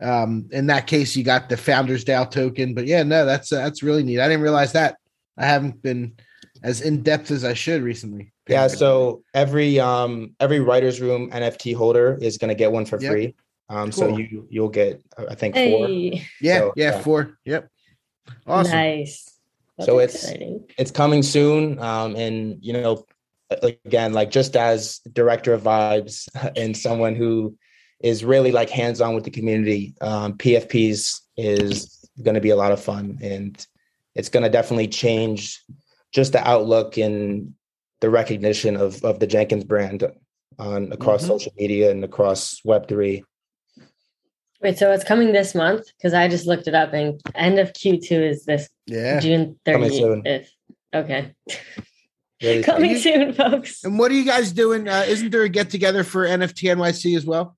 Um, 0.00 0.48
in 0.52 0.66
that 0.66 0.86
case, 0.86 1.16
you 1.16 1.24
got 1.24 1.48
the 1.48 1.56
Founders 1.56 2.04
DAO 2.04 2.30
token. 2.30 2.74
But 2.74 2.86
yeah, 2.86 3.02
no, 3.02 3.24
that's 3.24 3.52
uh, 3.52 3.56
that's 3.56 3.82
really 3.82 4.02
neat. 4.02 4.20
I 4.20 4.28
didn't 4.28 4.42
realize 4.42 4.72
that. 4.72 4.96
I 5.38 5.46
haven't 5.46 5.82
been 5.82 6.14
as 6.62 6.80
in 6.80 7.02
depth 7.02 7.30
as 7.30 7.44
I 7.44 7.54
should 7.54 7.82
recently. 7.82 8.32
Yeah, 8.48 8.68
so 8.68 9.22
every 9.34 9.80
um 9.80 10.34
every 10.38 10.60
writers 10.60 11.00
room 11.00 11.30
NFT 11.30 11.74
holder 11.74 12.18
is 12.20 12.38
going 12.38 12.48
to 12.48 12.54
get 12.54 12.70
one 12.72 12.84
for 12.84 13.00
yep. 13.00 13.12
free. 13.12 13.34
Um, 13.68 13.90
cool. 13.90 13.92
so 13.92 14.16
you 14.16 14.46
you'll 14.50 14.68
get 14.68 15.02
I 15.18 15.34
think 15.34 15.54
four. 15.54 15.86
Hey. 15.86 16.26
Yeah, 16.40 16.58
so, 16.58 16.72
yeah, 16.76 16.90
yeah, 16.90 17.00
four. 17.00 17.38
Yep. 17.44 17.68
Awesome. 18.46 18.72
Nice. 18.72 19.38
That's 19.76 19.86
so 19.86 19.98
exciting. 19.98 20.64
it's 20.64 20.74
it's 20.78 20.90
coming 20.90 21.22
soon, 21.22 21.78
um, 21.80 22.16
and 22.16 22.58
you 22.62 22.72
know, 22.72 23.04
again, 23.62 24.12
like 24.12 24.30
just 24.30 24.56
as 24.56 25.00
director 25.12 25.52
of 25.52 25.62
vibes 25.62 26.28
and 26.56 26.76
someone 26.76 27.14
who 27.14 27.56
is 28.00 28.24
really 28.24 28.52
like 28.52 28.70
hands 28.70 29.00
on 29.00 29.14
with 29.14 29.24
the 29.24 29.30
community, 29.30 29.94
um, 30.00 30.34
PFPs 30.34 31.20
is 31.36 32.08
going 32.22 32.34
to 32.34 32.40
be 32.40 32.50
a 32.50 32.56
lot 32.56 32.72
of 32.72 32.80
fun, 32.80 33.18
and 33.22 33.66
it's 34.14 34.28
going 34.28 34.42
to 34.42 34.50
definitely 34.50 34.88
change 34.88 35.62
just 36.12 36.32
the 36.32 36.48
outlook 36.48 36.96
and 36.96 37.54
the 38.00 38.10
recognition 38.10 38.76
of 38.76 39.04
of 39.04 39.20
the 39.20 39.26
Jenkins 39.26 39.64
brand 39.64 40.04
on 40.58 40.92
across 40.92 41.22
mm-hmm. 41.22 41.32
social 41.32 41.52
media 41.56 41.90
and 41.90 42.04
across 42.04 42.60
Web 42.64 42.88
three. 42.88 43.24
Wait, 44.62 44.78
so 44.78 44.90
it's 44.90 45.04
coming 45.04 45.32
this 45.32 45.54
month? 45.54 45.86
Because 45.96 46.14
I 46.14 46.28
just 46.28 46.46
looked 46.46 46.66
it 46.66 46.74
up 46.74 46.92
and 46.92 47.20
end 47.34 47.58
of 47.58 47.72
Q2 47.72 48.10
is 48.10 48.44
this 48.46 48.68
yeah. 48.86 49.20
June 49.20 49.58
30th. 49.66 50.48
Okay. 50.94 51.34
Really 52.42 52.62
coming 52.64 52.96
soon, 52.96 53.34
folks. 53.34 53.84
And 53.84 53.98
what 53.98 54.10
are 54.10 54.14
you 54.14 54.24
guys 54.24 54.52
doing? 54.52 54.88
Uh, 54.88 55.04
isn't 55.06 55.30
there 55.30 55.42
a 55.42 55.48
get 55.48 55.68
together 55.68 56.04
for 56.04 56.26
NFT 56.26 56.74
NYC 56.74 57.16
as 57.16 57.26
well? 57.26 57.56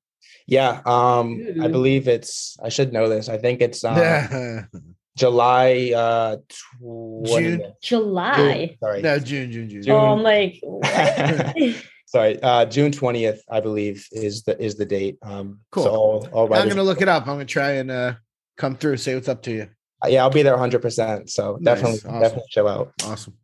Yeah. 0.49 0.81
Um, 0.87 1.47
I 1.61 1.69
believe 1.69 2.09
it's 2.09 2.57
I 2.63 2.71
should 2.71 2.93
know 2.93 3.09
this. 3.09 3.29
I 3.29 3.37
think 3.37 3.61
it's 3.61 3.85
um, 3.85 4.67
July 5.17 5.93
uh 5.95 6.37
20, 6.81 7.29
June. 7.31 7.73
July. 7.83 8.67
June, 8.67 8.77
sorry. 8.81 9.03
No, 9.03 9.19
June, 9.19 9.53
June, 9.53 9.69
June. 9.69 9.83
June. 9.83 9.95
Oh, 9.95 10.15
I'm 10.15 10.23
like 10.23 10.61
sorry, 12.07 12.43
uh, 12.43 12.65
June 12.65 12.93
twentieth, 12.93 13.43
I 13.51 13.61
believe, 13.61 14.09
is 14.11 14.45
the 14.45 14.59
is 14.61 14.77
the 14.77 14.87
date. 14.87 15.19
Um, 15.23 15.61
cool. 15.71 15.85
So 15.85 15.91
all, 15.91 16.29
all 16.33 16.55
I'm 16.55 16.69
gonna 16.69 16.83
look 16.83 17.03
it 17.03 17.09
up. 17.09 17.25
I'm 17.25 17.35
gonna 17.35 17.45
try 17.45 17.73
and 17.73 17.91
uh, 17.91 18.15
come 18.57 18.75
through, 18.75 18.97
say 18.97 19.15
what's 19.15 19.29
up 19.29 19.43
to 19.43 19.53
you. 19.53 19.69
Uh, 20.03 20.09
yeah, 20.09 20.23
I'll 20.23 20.31
be 20.31 20.43
there 20.43 20.55
100. 20.55 20.81
percent 20.81 21.29
So 21.29 21.59
nice. 21.61 21.75
definitely, 21.75 21.99
awesome. 21.99 22.21
definitely 22.21 22.49
show 22.51 22.69
out. 22.69 22.93
Awesome. 23.05 23.35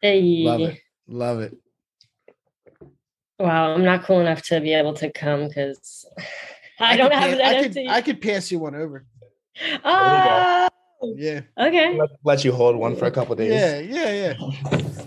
Hey. 0.00 0.42
Love 0.44 0.60
it. 0.62 0.78
Love 1.06 1.40
it. 1.40 1.56
Wow, 3.38 3.74
I'm 3.74 3.84
not 3.84 4.04
cool 4.04 4.20
enough 4.20 4.42
to 4.44 4.60
be 4.60 4.74
able 4.74 4.94
to 4.94 5.12
come 5.12 5.48
because 5.48 6.06
I, 6.80 6.94
I, 6.94 6.96
don't 6.96 7.12
have 7.12 7.32
an 7.32 7.40
I 7.40 7.62
could, 7.62 7.78
I 7.88 8.00
could 8.00 8.20
pass 8.20 8.50
you 8.50 8.58
one 8.58 8.74
over. 8.74 9.04
Oh, 9.84 10.68
yeah. 11.16 11.40
Okay. 11.58 11.98
Let, 11.98 12.10
let, 12.24 12.44
you 12.44 12.52
hold 12.52 12.76
one 12.76 12.96
for 12.96 13.06
a 13.06 13.10
couple 13.10 13.34
days. 13.34 13.50
Yeah, 13.50 13.78
yeah, 13.80 14.34
yeah. 14.34 15.02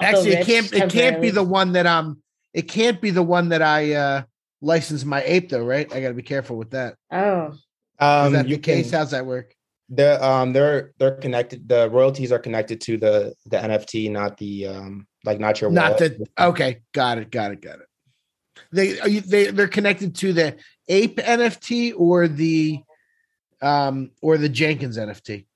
Actually, 0.00 0.32
it 0.32 0.46
can't 0.46 0.72
it 0.72 0.90
can't 0.90 1.20
be 1.20 1.30
the 1.30 1.42
one 1.42 1.72
that 1.72 1.86
I'm 1.86 2.22
it 2.52 2.62
can't 2.62 3.00
be 3.00 3.10
the 3.10 3.22
one 3.22 3.48
that 3.48 3.62
I 3.62 3.94
uh 3.94 4.22
license 4.60 5.04
my 5.04 5.22
ape 5.24 5.48
though, 5.48 5.64
right? 5.64 5.92
I 5.92 6.00
gotta 6.00 6.14
be 6.14 6.22
careful 6.22 6.56
with 6.56 6.70
that. 6.70 6.94
Oh. 7.10 7.54
Um 7.98 8.26
Is 8.26 8.32
that 8.32 8.46
the 8.46 8.58
case? 8.58 8.90
Can, 8.90 8.98
How's 8.98 9.10
that 9.10 9.26
work? 9.26 9.54
The 9.88 10.24
um 10.24 10.52
they're 10.52 10.92
they're 10.98 11.16
connected 11.16 11.68
the 11.68 11.90
royalties 11.90 12.30
are 12.30 12.38
connected 12.38 12.80
to 12.82 12.96
the 12.96 13.34
the 13.46 13.56
NFT, 13.56 14.10
not 14.10 14.36
the 14.36 14.66
um 14.68 15.07
like 15.24 15.40
not 15.40 15.60
your 15.60 15.70
not 15.70 15.92
wallet. 15.92 16.18
the 16.18 16.44
okay, 16.44 16.80
got 16.92 17.18
it, 17.18 17.30
got 17.30 17.52
it, 17.52 17.60
got 17.60 17.80
it. 17.80 17.86
They 18.72 19.00
are 19.00 19.08
you 19.08 19.20
they 19.20 19.50
they're 19.50 19.68
connected 19.68 20.14
to 20.16 20.32
the 20.32 20.56
ape 20.88 21.16
NFT 21.16 21.94
or 21.96 22.28
the 22.28 22.82
um 23.62 24.10
or 24.22 24.38
the 24.38 24.48
Jenkins 24.48 24.98
NFT. 24.98 25.46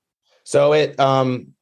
So 0.45 0.73
it 0.73 0.99
um 0.99 1.55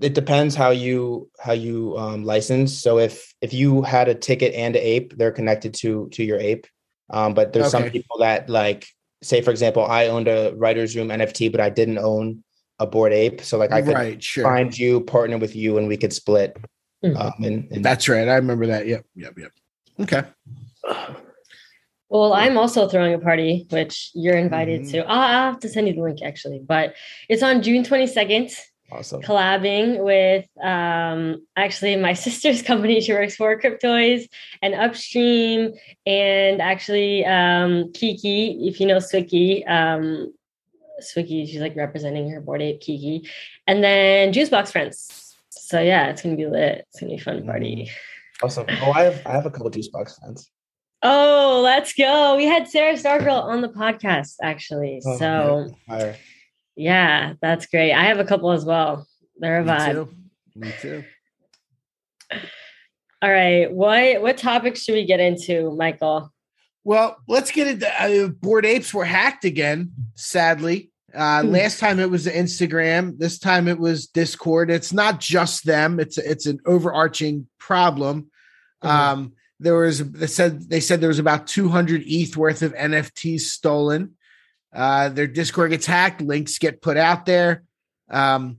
it 0.00 0.14
depends 0.14 0.54
how 0.54 0.70
you 0.70 1.30
how 1.38 1.52
you 1.52 1.96
um, 1.96 2.24
license. 2.24 2.76
So 2.76 2.98
if 2.98 3.32
if 3.40 3.52
you 3.52 3.82
had 3.82 4.08
a 4.08 4.14
ticket 4.14 4.54
and 4.54 4.74
an 4.74 4.82
ape, 4.82 5.16
they're 5.16 5.32
connected 5.32 5.74
to 5.74 6.08
to 6.12 6.24
your 6.24 6.38
ape. 6.38 6.66
Um, 7.10 7.34
but 7.34 7.52
there's 7.52 7.70
some 7.70 7.90
people 7.90 8.18
that 8.18 8.48
like, 8.48 8.86
say 9.22 9.40
for 9.40 9.50
example, 9.50 9.84
I 9.84 10.08
owned 10.08 10.26
a 10.26 10.52
writer's 10.56 10.96
room 10.96 11.08
NFT, 11.08 11.52
but 11.52 11.60
I 11.60 11.70
didn't 11.70 11.98
own 11.98 12.42
a 12.80 12.86
bored 12.86 13.12
ape. 13.12 13.42
So 13.42 13.56
like 13.56 13.72
I 13.72 13.82
could 13.82 13.94
right, 13.94 14.22
sure. 14.22 14.42
find 14.42 14.76
you, 14.76 15.00
partner 15.00 15.38
with 15.38 15.54
you, 15.54 15.78
and 15.78 15.86
we 15.86 15.96
could 15.96 16.12
split. 16.12 16.56
Mhm. 17.04 17.20
Um, 17.20 17.44
and, 17.44 17.70
and 17.70 17.84
That's 17.84 18.08
right. 18.08 18.28
I 18.28 18.36
remember 18.36 18.66
that. 18.66 18.86
Yep, 18.86 19.04
yep, 19.14 19.34
yep. 19.38 19.52
Okay. 20.00 20.22
Well, 22.08 22.32
I'm 22.32 22.56
also 22.56 22.88
throwing 22.88 23.14
a 23.14 23.18
party, 23.18 23.66
which 23.70 24.10
you're 24.14 24.36
invited 24.36 24.82
Mhm. 24.82 24.90
to. 24.92 24.98
I'll, 25.06 25.20
I'll 25.20 25.52
have 25.52 25.60
to 25.60 25.68
send 25.68 25.88
you 25.88 25.94
the 25.94 26.02
link 26.02 26.22
actually, 26.22 26.60
but 26.60 26.94
it's 27.28 27.42
on 27.42 27.62
June 27.62 27.82
22nd. 27.84 28.52
awesome. 28.92 29.22
collabing 29.22 30.04
with 30.04 30.46
um 30.62 31.44
actually 31.56 31.96
my 31.96 32.12
sister's 32.26 32.62
company 32.62 33.00
she 33.00 33.12
works 33.14 33.34
for 33.34 33.58
cryptoys 33.58 34.28
and 34.62 34.74
upstream 34.74 35.72
and 36.06 36.60
actually 36.60 37.24
um 37.24 37.90
kiki 37.92 38.68
if 38.68 38.78
you 38.80 38.86
know 38.86 38.98
swiki 38.98 39.66
um 39.68 40.32
swiki 41.02 41.46
she's 41.48 41.60
like 41.62 41.74
representing 41.74 42.30
her 42.30 42.40
bored 42.42 42.60
ape 42.62 42.80
kiki 42.80 43.28
and 43.66 43.82
then 43.82 44.32
juicebox 44.34 44.70
friends 44.70 45.23
so 45.62 45.80
yeah 45.80 46.08
it's 46.08 46.22
gonna 46.22 46.36
be 46.36 46.46
lit 46.46 46.84
it's 46.90 47.00
gonna 47.00 47.10
be 47.14 47.20
a 47.20 47.24
fun 47.24 47.44
party 47.44 47.90
Awesome. 48.42 48.66
Oh, 48.82 48.90
I 48.92 49.02
have 49.04 49.22
I 49.26 49.30
have 49.32 49.46
a 49.46 49.50
couple 49.50 49.70
juice 49.70 49.88
box 49.88 50.18
fans. 50.20 50.50
oh 51.02 51.60
let's 51.62 51.92
go 51.94 52.36
we 52.36 52.44
had 52.46 52.66
sarah 52.68 52.94
stargirl 52.94 53.42
on 53.44 53.60
the 53.62 53.68
podcast 53.68 54.34
actually 54.42 55.00
Oh, 55.06 55.18
so 55.18 55.66
yeah. 55.88 56.14
Yeah 56.76 57.32
that's 57.40 57.66
great 57.66 57.92
i 57.92 58.04
have 58.04 58.18
a 58.18 58.24
couple 58.24 58.50
as 58.50 58.64
well 58.64 59.06
they're 59.38 59.60
a 59.60 59.64
Me 59.64 59.70
vibe 59.70 59.92
too. 59.92 60.08
Me 60.56 60.72
too. 60.80 61.04
All 63.22 63.30
right. 63.30 63.70
What 63.72 64.22
what 64.22 64.36
topics 64.38 64.82
should 64.82 64.94
we 64.94 65.04
get 65.06 65.18
into, 65.20 65.74
Michael? 65.76 66.32
Well, 66.84 67.16
let's 67.26 67.50
get 67.50 67.66
into 67.66 68.02
uh, 68.02 68.28
bored 68.28 68.66
apes 68.66 68.92
were 68.92 69.04
hacked 69.04 69.44
again. 69.44 69.92
Sadly, 70.14 70.90
uh, 71.14 71.42
Hmm. 71.42 71.50
last 71.50 71.78
time 71.78 72.00
it 72.00 72.10
was 72.10 72.26
Instagram. 72.26 73.18
This 73.18 73.38
time 73.38 73.68
it 73.68 73.78
was 73.78 74.06
Discord. 74.06 74.70
It's 74.70 74.92
not 74.92 75.20
just 75.20 75.64
them. 75.64 76.00
It's 76.00 76.18
it's 76.18 76.46
an 76.46 76.58
overarching 76.66 77.46
problem. 77.58 78.30
Mhm. 78.82 78.88
Um, 78.88 79.32
there 79.60 79.76
was 79.76 79.98
they 80.10 80.26
said 80.26 80.68
they 80.68 80.80
said 80.80 81.00
there 81.00 81.08
was 81.08 81.18
about 81.18 81.46
200 81.46 82.02
ETH 82.06 82.36
worth 82.36 82.62
of 82.62 82.74
NFTs 82.74 83.40
stolen. 83.42 84.16
Uh, 84.74 85.08
their 85.08 85.28
Discord 85.28 85.70
gets 85.70 85.86
hacked. 85.86 86.20
Links 86.20 86.58
get 86.58 86.82
put 86.82 86.96
out 86.96 87.26
there. 87.26 87.62
Um, 88.10 88.58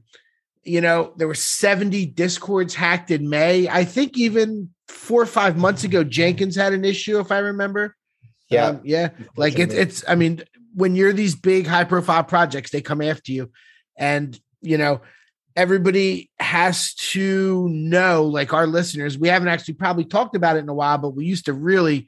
you 0.63 0.81
know, 0.81 1.13
there 1.17 1.27
were 1.27 1.35
70 1.35 2.05
Discords 2.07 2.73
hacked 2.73 3.11
in 3.11 3.29
May. 3.29 3.67
I 3.67 3.83
think 3.83 4.17
even 4.17 4.69
four 4.87 5.21
or 5.21 5.27
five 5.27 5.57
months 5.57 5.83
ago, 5.83 6.03
Jenkins 6.03 6.55
had 6.55 6.73
an 6.73 6.85
issue, 6.85 7.19
if 7.19 7.31
I 7.31 7.39
remember. 7.39 7.95
Yeah. 8.49 8.67
Um, 8.67 8.81
yeah. 8.83 9.09
Like 9.35 9.59
it's 9.59 9.73
it's 9.73 10.03
I 10.07 10.15
mean, 10.15 10.43
when 10.75 10.95
you're 10.95 11.13
these 11.13 11.35
big 11.35 11.65
high 11.65 11.85
profile 11.85 12.23
projects, 12.23 12.69
they 12.69 12.81
come 12.81 13.01
after 13.01 13.31
you. 13.31 13.49
And 13.97 14.39
you 14.61 14.77
know, 14.77 15.01
everybody 15.55 16.29
has 16.39 16.93
to 16.95 17.67
know, 17.69 18.25
like 18.25 18.53
our 18.53 18.67
listeners, 18.67 19.17
we 19.17 19.29
haven't 19.29 19.47
actually 19.47 19.75
probably 19.75 20.05
talked 20.05 20.35
about 20.35 20.57
it 20.57 20.59
in 20.59 20.69
a 20.69 20.73
while, 20.73 20.97
but 20.97 21.15
we 21.15 21.25
used 21.25 21.45
to 21.45 21.53
really 21.53 22.07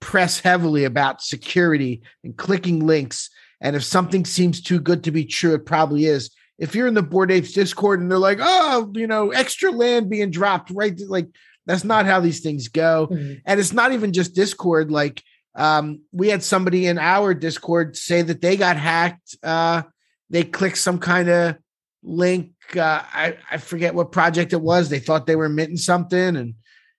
press 0.00 0.40
heavily 0.40 0.84
about 0.84 1.22
security 1.22 2.02
and 2.22 2.36
clicking 2.36 2.86
links. 2.86 3.30
And 3.60 3.74
if 3.74 3.84
something 3.84 4.24
seems 4.24 4.60
too 4.60 4.78
good 4.78 5.04
to 5.04 5.10
be 5.10 5.24
true, 5.24 5.54
it 5.54 5.64
probably 5.64 6.04
is. 6.04 6.30
If 6.58 6.74
you're 6.74 6.86
in 6.86 6.94
the 6.94 7.02
Bored 7.02 7.30
Apes 7.30 7.52
Discord 7.52 8.00
and 8.00 8.10
they're 8.10 8.18
like, 8.18 8.38
oh, 8.40 8.90
you 8.94 9.06
know, 9.06 9.30
extra 9.30 9.70
land 9.70 10.10
being 10.10 10.30
dropped, 10.30 10.70
right? 10.70 10.98
Like, 11.06 11.28
that's 11.66 11.84
not 11.84 12.06
how 12.06 12.20
these 12.20 12.40
things 12.40 12.68
go. 12.68 13.08
Mhm. 13.10 13.42
And 13.44 13.58
it's 13.60 13.72
not 13.72 13.92
even 13.92 14.12
just 14.12 14.34
Discord. 14.34 14.90
Like, 14.90 15.22
um, 15.56 16.02
we 16.12 16.28
had 16.28 16.42
somebody 16.42 16.86
in 16.86 16.98
our 16.98 17.34
Discord 17.34 17.96
say 17.96 18.22
that 18.22 18.40
they 18.40 18.56
got 18.56 18.76
hacked. 18.76 19.36
Uh, 19.42 19.82
they 20.30 20.44
clicked 20.44 20.78
some 20.78 20.98
kind 20.98 21.28
of 21.28 21.56
link. 22.02 22.52
Uh, 22.76 23.02
I, 23.12 23.38
I 23.50 23.56
forget 23.56 23.94
what 23.94 24.12
project 24.12 24.52
it 24.52 24.60
was. 24.60 24.88
They 24.88 24.98
thought 24.98 25.26
they 25.26 25.36
were 25.36 25.48
minting 25.48 25.76
something. 25.78 26.36
And, 26.36 26.54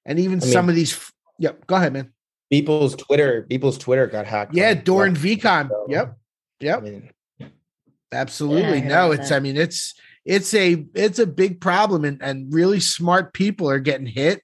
and 0.05 0.19
even 0.19 0.39
I 0.41 0.43
mean- 0.43 0.51
some 0.51 0.69
of 0.69 0.75
these, 0.75 0.93
f- 0.93 1.13
yep, 1.39 1.65
go 1.67 1.75
ahead, 1.75 1.93
man. 1.93 2.11
People's 2.49 2.95
Twitter, 2.95 3.45
people's 3.49 3.77
Twitter 3.77 4.07
got 4.07 4.25
hacked. 4.25 4.55
Yeah, 4.55 4.69
like, 4.69 4.85
Doran 4.85 5.15
VCon. 5.15 5.69
so, 5.69 5.85
Yep. 5.89 6.17
Yep. 6.61 6.77
I 6.77 6.81
mean, 6.81 7.09
Absolutely. 8.11 8.79
Yeah, 8.79 8.85
I 8.85 9.07
no, 9.07 9.11
it's 9.11 9.29
that. 9.29 9.35
I 9.35 9.39
mean 9.39 9.57
it's 9.57 9.93
it's 10.25 10.53
a 10.53 10.85
it's 10.93 11.19
a 11.19 11.27
big 11.27 11.59
problem 11.59 12.05
and 12.05 12.21
and 12.21 12.53
really 12.53 12.79
smart 12.79 13.33
people 13.33 13.69
are 13.69 13.79
getting 13.79 14.07
hit 14.07 14.41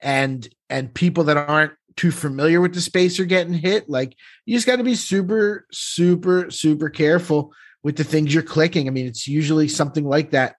and 0.00 0.46
and 0.68 0.92
people 0.92 1.24
that 1.24 1.36
aren't 1.36 1.72
too 1.96 2.10
familiar 2.10 2.60
with 2.60 2.74
the 2.74 2.80
space 2.80 3.20
are 3.20 3.24
getting 3.24 3.54
hit. 3.54 3.88
Like 3.88 4.16
you 4.44 4.56
just 4.56 4.66
got 4.66 4.76
to 4.76 4.84
be 4.84 4.94
super 4.94 5.66
super 5.70 6.50
super 6.50 6.90
careful 6.90 7.52
with 7.82 7.96
the 7.96 8.04
things 8.04 8.32
you're 8.32 8.42
clicking. 8.42 8.88
I 8.88 8.90
mean, 8.90 9.06
it's 9.06 9.28
usually 9.28 9.68
something 9.68 10.04
like 10.04 10.30
that 10.30 10.56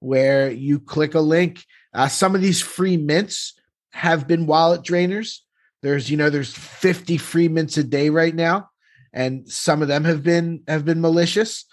where 0.00 0.50
you 0.50 0.80
click 0.80 1.14
a 1.14 1.20
link. 1.20 1.64
Uh, 1.92 2.08
some 2.08 2.34
of 2.34 2.40
these 2.40 2.62
free 2.62 2.96
mints 2.96 3.54
have 3.92 4.28
been 4.28 4.46
wallet 4.46 4.82
drainers. 4.82 5.38
There's 5.82 6.10
you 6.10 6.16
know 6.16 6.30
there's 6.30 6.54
50 6.54 7.18
free 7.18 7.48
mints 7.48 7.76
a 7.76 7.84
day 7.84 8.10
right 8.10 8.34
now 8.34 8.70
and 9.12 9.50
some 9.50 9.82
of 9.82 9.88
them 9.88 10.04
have 10.04 10.22
been 10.22 10.62
have 10.68 10.84
been 10.84 11.00
malicious. 11.00 11.64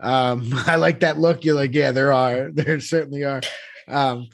Um, 0.00 0.52
I 0.66 0.76
like 0.76 1.00
that 1.00 1.18
look. 1.18 1.44
You're 1.44 1.54
like, 1.54 1.74
yeah, 1.74 1.92
there 1.92 2.12
are. 2.12 2.50
There 2.54 2.80
certainly 2.80 3.24
are. 3.24 3.42
Um, 3.88 4.28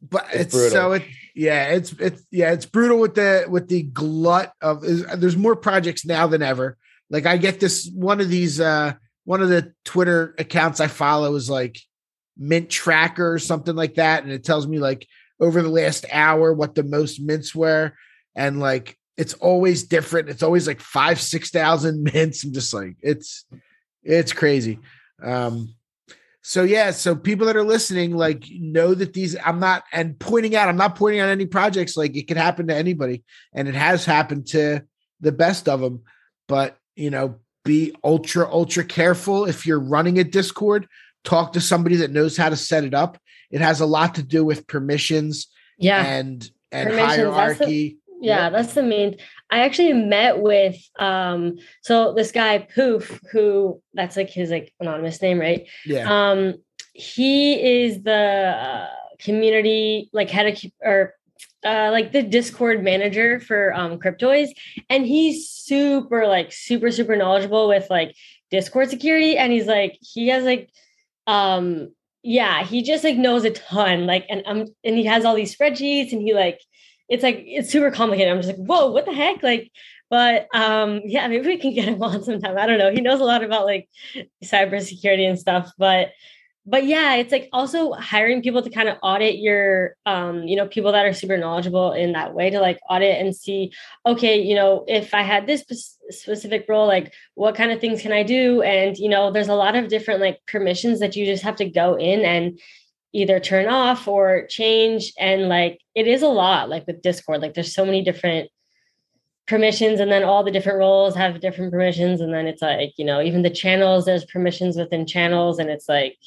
but 0.00 0.26
It's 0.32 0.54
it's, 0.54 0.72
so 0.72 0.92
it 0.92 1.02
yeah, 1.34 1.68
it's 1.68 1.92
it's 1.92 2.24
yeah, 2.30 2.52
it's 2.52 2.66
brutal 2.66 2.98
with 2.98 3.14
the 3.14 3.46
with 3.48 3.68
the 3.68 3.82
glut 3.82 4.52
of 4.60 4.82
there's 4.82 5.36
more 5.36 5.56
projects 5.56 6.04
now 6.04 6.26
than 6.26 6.42
ever. 6.42 6.76
Like 7.10 7.26
I 7.26 7.36
get 7.36 7.60
this 7.60 7.90
one 7.92 8.20
of 8.20 8.28
these 8.28 8.60
uh 8.60 8.94
one 9.24 9.42
of 9.42 9.48
the 9.48 9.72
Twitter 9.84 10.34
accounts 10.38 10.80
I 10.80 10.86
follow 10.86 11.34
is 11.34 11.50
like 11.50 11.78
mint 12.36 12.70
tracker 12.70 13.32
or 13.32 13.38
something 13.38 13.74
like 13.74 13.94
that, 13.94 14.22
and 14.22 14.32
it 14.32 14.44
tells 14.44 14.66
me 14.66 14.78
like 14.78 15.06
over 15.40 15.62
the 15.62 15.68
last 15.68 16.06
hour 16.12 16.52
what 16.52 16.74
the 16.74 16.82
most 16.82 17.20
mints 17.20 17.54
were, 17.54 17.92
and 18.34 18.60
like 18.60 18.96
it's 19.16 19.34
always 19.34 19.84
different. 19.84 20.28
It's 20.28 20.42
always 20.42 20.66
like 20.66 20.80
five, 20.80 21.20
six 21.20 21.50
thousand 21.50 22.02
mints. 22.14 22.44
I'm 22.44 22.52
just 22.52 22.72
like, 22.72 22.96
it's 23.00 23.44
it's 24.02 24.32
crazy. 24.32 24.78
Um 25.22 25.74
so 26.42 26.62
yeah, 26.62 26.90
so 26.92 27.14
people 27.16 27.46
that 27.46 27.56
are 27.56 27.64
listening, 27.64 28.16
like 28.16 28.44
know 28.50 28.94
that 28.94 29.12
these 29.12 29.36
I'm 29.44 29.60
not 29.60 29.84
and 29.92 30.18
pointing 30.18 30.56
out, 30.56 30.68
I'm 30.68 30.76
not 30.76 30.96
pointing 30.96 31.20
out 31.20 31.28
any 31.28 31.46
projects, 31.46 31.96
like 31.96 32.16
it 32.16 32.28
could 32.28 32.36
happen 32.36 32.68
to 32.68 32.74
anybody, 32.76 33.22
and 33.52 33.68
it 33.68 33.74
has 33.74 34.04
happened 34.04 34.46
to 34.48 34.82
the 35.20 35.32
best 35.32 35.68
of 35.68 35.80
them. 35.80 36.02
But 36.46 36.76
you 36.96 37.10
know, 37.10 37.36
be 37.64 37.94
ultra, 38.02 38.50
ultra 38.50 38.84
careful 38.84 39.44
if 39.44 39.66
you're 39.66 39.80
running 39.80 40.18
a 40.18 40.24
Discord, 40.24 40.86
talk 41.24 41.52
to 41.54 41.60
somebody 41.60 41.96
that 41.96 42.10
knows 42.12 42.36
how 42.36 42.48
to 42.48 42.56
set 42.56 42.84
it 42.84 42.94
up. 42.94 43.18
It 43.50 43.60
has 43.60 43.80
a 43.80 43.86
lot 43.86 44.14
to 44.16 44.22
do 44.22 44.44
with 44.44 44.66
permissions 44.66 45.48
Yeah. 45.78 46.04
and 46.04 46.48
and 46.70 46.90
Permissions, 46.90 47.16
that's 47.16 47.18
the- 47.18 47.30
hierarchy. 47.32 47.98
yeah, 48.20 48.44
Yep. 48.44 48.52
that's 48.52 48.74
the 48.74 48.82
main. 48.82 49.16
I 49.50 49.60
actually 49.60 49.92
met 49.92 50.40
with 50.40 50.76
um 50.98 51.58
so 51.82 52.12
this 52.12 52.32
guy 52.32 52.58
Poof, 52.58 53.20
who 53.32 53.80
that's 53.94 54.16
like 54.16 54.30
his 54.30 54.50
like 54.50 54.72
anonymous 54.80 55.20
name, 55.22 55.40
right? 55.40 55.66
Yeah. 55.86 56.06
Um 56.08 56.54
he 56.92 57.84
is 57.84 58.02
the 58.02 58.12
uh, 58.12 58.88
community 59.18 60.10
like 60.12 60.30
head 60.30 60.46
of 60.46 60.72
or 60.82 61.14
uh 61.64 61.90
like 61.90 62.12
the 62.12 62.22
Discord 62.22 62.82
manager 62.82 63.40
for 63.40 63.72
um 63.74 63.98
cryptoys 63.98 64.50
and 64.90 65.06
he's 65.06 65.48
super 65.48 66.26
like 66.26 66.52
super 66.52 66.90
super 66.90 67.16
knowledgeable 67.16 67.68
with 67.68 67.88
like 67.90 68.14
Discord 68.50 68.90
security 68.90 69.36
and 69.36 69.52
he's 69.52 69.66
like 69.66 69.98
he 70.00 70.28
has 70.28 70.44
like 70.44 70.70
um 71.26 71.90
yeah, 72.24 72.64
he 72.64 72.82
just 72.82 73.04
like 73.04 73.16
knows 73.16 73.44
a 73.44 73.50
ton 73.50 74.06
like 74.06 74.26
and 74.28 74.42
um 74.46 74.66
and 74.84 74.96
he 74.96 75.04
has 75.04 75.24
all 75.24 75.34
these 75.34 75.56
spreadsheets 75.56 76.12
and 76.12 76.20
he 76.20 76.34
like 76.34 76.60
it's 77.08 77.22
like 77.22 77.42
it's 77.46 77.70
super 77.70 77.90
complicated. 77.90 78.32
I'm 78.32 78.42
just 78.42 78.58
like, 78.58 78.66
whoa, 78.66 78.90
what 78.90 79.06
the 79.06 79.12
heck? 79.12 79.42
Like, 79.42 79.72
but 80.10 80.48
um, 80.54 81.00
yeah, 81.04 81.26
maybe 81.28 81.46
we 81.46 81.58
can 81.58 81.74
get 81.74 81.88
him 81.88 82.02
on 82.02 82.22
sometime. 82.22 82.58
I 82.58 82.66
don't 82.66 82.78
know. 82.78 82.92
He 82.92 83.00
knows 83.00 83.20
a 83.20 83.24
lot 83.24 83.42
about 83.42 83.64
like 83.64 83.88
cybersecurity 84.44 85.28
and 85.28 85.38
stuff, 85.38 85.72
but 85.78 86.10
but 86.66 86.84
yeah, 86.84 87.14
it's 87.14 87.32
like 87.32 87.48
also 87.50 87.92
hiring 87.92 88.42
people 88.42 88.60
to 88.60 88.68
kind 88.68 88.90
of 88.90 88.98
audit 89.02 89.38
your 89.38 89.96
um, 90.04 90.42
you 90.42 90.54
know, 90.54 90.68
people 90.68 90.92
that 90.92 91.06
are 91.06 91.14
super 91.14 91.38
knowledgeable 91.38 91.92
in 91.92 92.12
that 92.12 92.34
way 92.34 92.50
to 92.50 92.60
like 92.60 92.78
audit 92.90 93.18
and 93.18 93.34
see, 93.34 93.72
okay, 94.04 94.38
you 94.38 94.54
know, 94.54 94.84
if 94.86 95.14
I 95.14 95.22
had 95.22 95.46
this 95.46 95.64
specific 96.10 96.66
role, 96.68 96.86
like 96.86 97.14
what 97.34 97.54
kind 97.54 97.72
of 97.72 97.80
things 97.80 98.02
can 98.02 98.12
I 98.12 98.22
do? 98.22 98.60
And 98.60 98.98
you 98.98 99.08
know, 99.08 99.32
there's 99.32 99.48
a 99.48 99.54
lot 99.54 99.76
of 99.76 99.88
different 99.88 100.20
like 100.20 100.40
permissions 100.46 101.00
that 101.00 101.16
you 101.16 101.24
just 101.24 101.42
have 101.42 101.56
to 101.56 101.70
go 101.70 101.94
in 101.94 102.20
and 102.20 102.60
either 103.12 103.40
turn 103.40 103.66
off 103.66 104.06
or 104.06 104.46
change. 104.48 105.12
And 105.18 105.48
like 105.48 105.80
it 105.94 106.06
is 106.06 106.22
a 106.22 106.28
lot 106.28 106.68
like 106.68 106.86
with 106.86 107.02
discord 107.02 107.40
like 107.40 107.54
there's 107.54 107.74
so 107.74 107.84
many 107.84 108.02
different 108.02 108.50
permissions 109.46 109.98
and 109.98 110.12
then 110.12 110.24
all 110.24 110.44
the 110.44 110.50
different 110.50 110.78
roles 110.78 111.16
have 111.16 111.40
different 111.40 111.72
permissions. 111.72 112.20
And 112.20 112.32
then 112.32 112.46
it's 112.46 112.62
like 112.62 112.92
you 112.96 113.04
know 113.04 113.20
even 113.20 113.42
the 113.42 113.50
channels 113.50 114.04
there's 114.04 114.24
permissions 114.24 114.76
within 114.76 115.06
channels 115.06 115.58
and 115.58 115.70
it's 115.70 115.88
like 115.88 116.18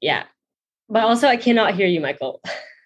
yeah. 0.00 0.24
But 0.90 1.04
also 1.04 1.28
i 1.28 1.36
cannot 1.36 1.74
hear 1.74 1.86
you 1.86 2.00
michael 2.00 2.40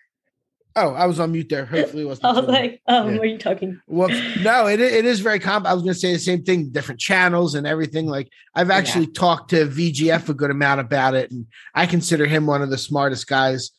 Oh, 0.75 0.95
I 0.95 1.07
was 1.07 1.21
on 1.21 1.33
mute 1.33 1.49
there. 1.49 1.67
Hopefully, 1.67 2.03
it 2.03 2.07
wasn't. 2.07 2.25
I 2.27 2.33
was 2.33 2.49
like, 2.49 2.81
um, 2.87 3.09
Yeah. 3.09 3.13
what 3.13 3.23
are 3.23 3.27
you 3.27 3.39
talking? 3.39 3.81
Well, 3.87 4.09
no, 4.43 4.67
it 4.67 4.81
it 4.81 5.05
is 5.05 5.21
very 5.21 5.39
comp. 5.39 5.67
I 5.67 5.75
was 5.75 5.83
going 5.83 5.95
to 5.95 5.99
say 5.99 6.13
the 6.13 6.19
same 6.19 6.43
thing, 6.43 6.71
different 6.71 7.01
channels 7.01 7.55
and 7.55 7.67
everything. 7.67 8.07
Like 8.07 8.29
I've 8.55 8.71
actually 8.71 9.07
talked 9.07 9.51
to 9.51 9.67
VGF 9.67 10.29
a 10.29 10.35
good 10.35 10.51
amount 10.51 10.81
about 10.81 11.15
it, 11.15 11.31
and 11.31 11.47
I 11.75 11.87
consider 11.87 12.27
him 12.27 12.47
one 12.47 12.63
of 12.63 12.71
the 12.71 12.79
smartest 12.79 13.27
guys 13.27 13.71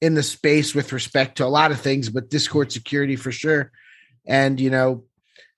in 0.00 0.14
the 0.14 0.22
space 0.22 0.74
with 0.74 0.92
respect 0.92 1.38
to 1.38 1.44
a 1.44 1.48
lot 1.48 1.70
of 1.70 1.80
things, 1.80 2.10
but 2.10 2.28
Discord 2.28 2.70
security 2.70 3.16
for 3.16 3.32
sure. 3.32 3.72
And 4.26 4.60
you 4.60 4.70
know, 4.70 5.04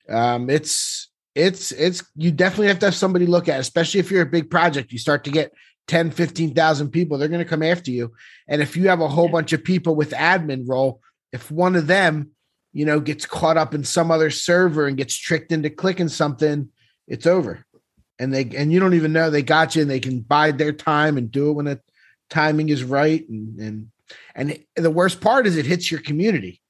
um, 0.09 0.49
it's 0.49 1.09
it's 1.35 1.73
it's 1.73 2.03
you 2.17 2.31
definitely 2.31 2.69
have 2.69 2.79
to 2.81 2.87
have 2.87 2.95
somebody 2.95 3.27
look 3.27 3.49
at, 3.49 3.57
it, 3.57 3.61
especially 3.61 4.01
if 4.01 4.11
you're 4.11 4.23
a 4.23 4.27
big 4.27 4.51
project. 4.51 4.93
You 4.93 4.99
start 4.99 5.25
to 5.25 5.31
get 5.31 5.53
10, 5.89 6.11
15,000 6.13 6.91
people, 6.91 7.19
they're 7.19 7.29
going 7.29 7.45
to 7.45 7.49
come 7.49 7.63
after 7.63 7.91
you. 7.91 8.13
And 8.47 8.63
if 8.63 8.77
you 8.77 8.89
have 8.89 9.01
a 9.01 9.09
whole 9.09 9.27
Yeah. 9.27 9.33
bunch 9.33 9.53
of 9.53 9.65
people 9.65 9.97
with 9.97 10.11
admin 10.13 10.69
role, 10.69 11.01
if 11.33 11.51
one 11.51 11.77
of 11.77 11.87
them 11.87 12.31
you 12.73 12.85
know, 12.85 13.01
gets 13.01 13.27
caught 13.27 13.57
up 13.57 13.75
in 13.75 13.83
some 13.83 14.11
other 14.11 14.31
server 14.31 14.87
and 14.87 14.97
gets 14.97 15.17
tricked 15.17 15.53
into 15.53 15.71
clicking 15.71 16.09
something, 16.09 16.69
it's 17.07 17.27
over. 17.27 17.65
And 18.19 18.33
they 18.33 18.49
and 18.57 18.73
you 18.73 18.81
don't 18.81 18.95
even 18.95 19.13
know 19.13 19.31
they 19.31 19.43
got 19.43 19.75
you 19.75 19.83
and 19.83 19.91
they 19.91 20.01
can 20.01 20.21
bide 20.21 20.59
their 20.59 20.73
time 20.73 21.17
and 21.17 21.31
do 21.31 21.51
it 21.51 21.55
when 21.55 21.65
the 21.67 21.81
timing 22.31 22.69
is 22.69 22.85
right. 22.85 23.29
And 23.29 23.59
and 23.59 23.91
and 24.35 24.85
the 24.85 24.91
worst 24.91 25.21
part 25.21 25.47
is 25.47 25.57
it 25.57 25.67
hits 25.67 25.91
your 25.91 26.01
community. 26.01 26.61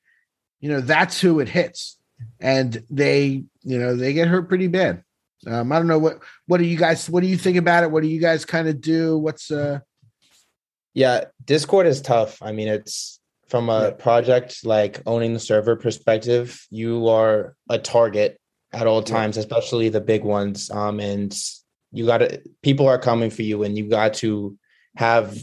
You 0.60 0.70
know, 0.70 0.80
that's 0.80 1.20
who 1.20 1.40
it 1.40 1.48
hits. 1.48 1.98
And 2.40 2.82
they, 2.90 3.44
you 3.62 3.78
know, 3.78 3.94
they 3.94 4.12
get 4.12 4.28
hurt 4.28 4.48
pretty 4.48 4.66
bad. 4.66 5.02
Um, 5.46 5.70
I 5.72 5.76
don't 5.76 5.86
know 5.86 5.98
what 5.98 6.20
what 6.46 6.58
do 6.58 6.64
you 6.64 6.76
guys 6.76 7.08
what 7.08 7.20
do 7.20 7.26
you 7.28 7.36
think 7.38 7.56
about 7.56 7.84
it? 7.84 7.90
What 7.90 8.02
do 8.02 8.08
you 8.08 8.20
guys 8.20 8.44
kind 8.44 8.68
of 8.68 8.80
do? 8.80 9.16
What's 9.18 9.50
uh 9.50 9.80
Yeah, 10.94 11.24
Discord 11.44 11.86
is 11.86 12.00
tough. 12.02 12.42
I 12.42 12.52
mean, 12.52 12.68
it's 12.68 13.20
from 13.46 13.68
a 13.68 13.84
Yeah. 13.84 13.90
project 13.92 14.64
like 14.64 15.00
owning 15.06 15.32
the 15.34 15.40
server 15.40 15.76
perspective, 15.76 16.66
you 16.70 17.08
are 17.08 17.54
a 17.70 17.78
target 17.78 18.38
at 18.72 18.86
all 18.86 19.00
Yeah. 19.00 19.14
times, 19.14 19.36
especially 19.36 19.88
the 19.90 20.00
big 20.00 20.24
ones. 20.24 20.70
Um, 20.70 20.98
and 21.00 21.34
you 21.92 22.04
got 22.04 22.18
to 22.18 22.42
people 22.62 22.86
are 22.88 22.98
coming 22.98 23.30
for 23.30 23.42
you, 23.42 23.62
and 23.62 23.78
you 23.78 23.88
got 23.88 24.14
to 24.14 24.58
have 24.96 25.38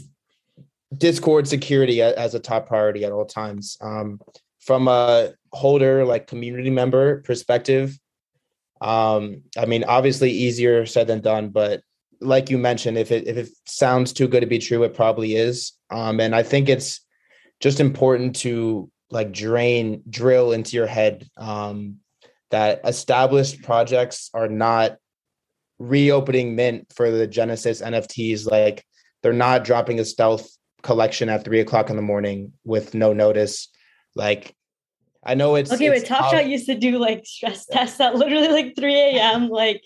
Discord 0.96 1.48
security 1.48 2.00
as 2.02 2.34
a 2.34 2.38
top 2.38 2.68
priority 2.68 3.04
at 3.04 3.12
all 3.12 3.24
times. 3.24 3.76
Um, 3.80 4.20
from 4.60 4.88
a 4.88 5.32
holder 5.52 6.04
like 6.04 6.26
community 6.26 6.70
member 6.70 7.22
perspective, 7.22 7.98
um, 8.80 9.42
I 9.56 9.66
mean, 9.66 9.84
obviously 9.84 10.30
easier 10.30 10.86
said 10.86 11.06
than 11.06 11.20
done, 11.20 11.48
but 11.48 11.82
like 12.20 12.50
you 12.50 12.58
mentioned, 12.58 12.98
if 12.98 13.10
it 13.10 13.26
if 13.26 13.36
it 13.36 13.48
sounds 13.66 14.12
too 14.12 14.28
good 14.28 14.40
to 14.40 14.46
be 14.46 14.58
true, 14.58 14.82
it 14.84 14.94
probably 14.94 15.36
is. 15.36 15.72
Um, 15.90 16.20
and 16.20 16.34
I 16.34 16.42
think 16.42 16.68
it's 16.68 17.00
just 17.60 17.80
important 17.80 18.36
to 18.36 18.90
like 19.10 19.32
drain 19.32 20.02
drill 20.08 20.52
into 20.52 20.76
your 20.76 20.86
head 20.86 21.28
um, 21.36 21.96
that 22.50 22.80
established 22.84 23.62
projects 23.62 24.30
are 24.34 24.48
not 24.48 24.96
reopening 25.78 26.56
mint 26.56 26.92
for 26.94 27.10
the 27.10 27.26
Genesis 27.26 27.82
NFTs. 27.82 28.50
Like 28.50 28.84
they're 29.22 29.32
not 29.32 29.64
dropping 29.64 30.00
a 30.00 30.04
stealth 30.04 30.48
collection 30.82 31.28
at 31.28 31.44
three 31.44 31.60
o'clock 31.60 31.90
in 31.90 31.96
the 31.96 32.02
morning 32.02 32.52
with 32.64 32.94
no 32.94 33.12
notice. 33.12 33.68
Like 34.14 34.54
I 35.26 35.34
know 35.34 35.56
it's 35.56 35.72
Okay, 35.72 35.88
it's 35.88 36.08
but 36.08 36.08
Top. 36.08 36.32
Shot 36.32 36.46
used 36.46 36.66
to 36.66 36.74
do 36.74 36.98
like 36.98 37.26
stress 37.26 37.66
tests 37.66 38.00
at 38.00 38.14
literally 38.14 38.48
like 38.48 38.76
3 38.76 38.94
a.m. 38.94 39.48
Like 39.56 39.82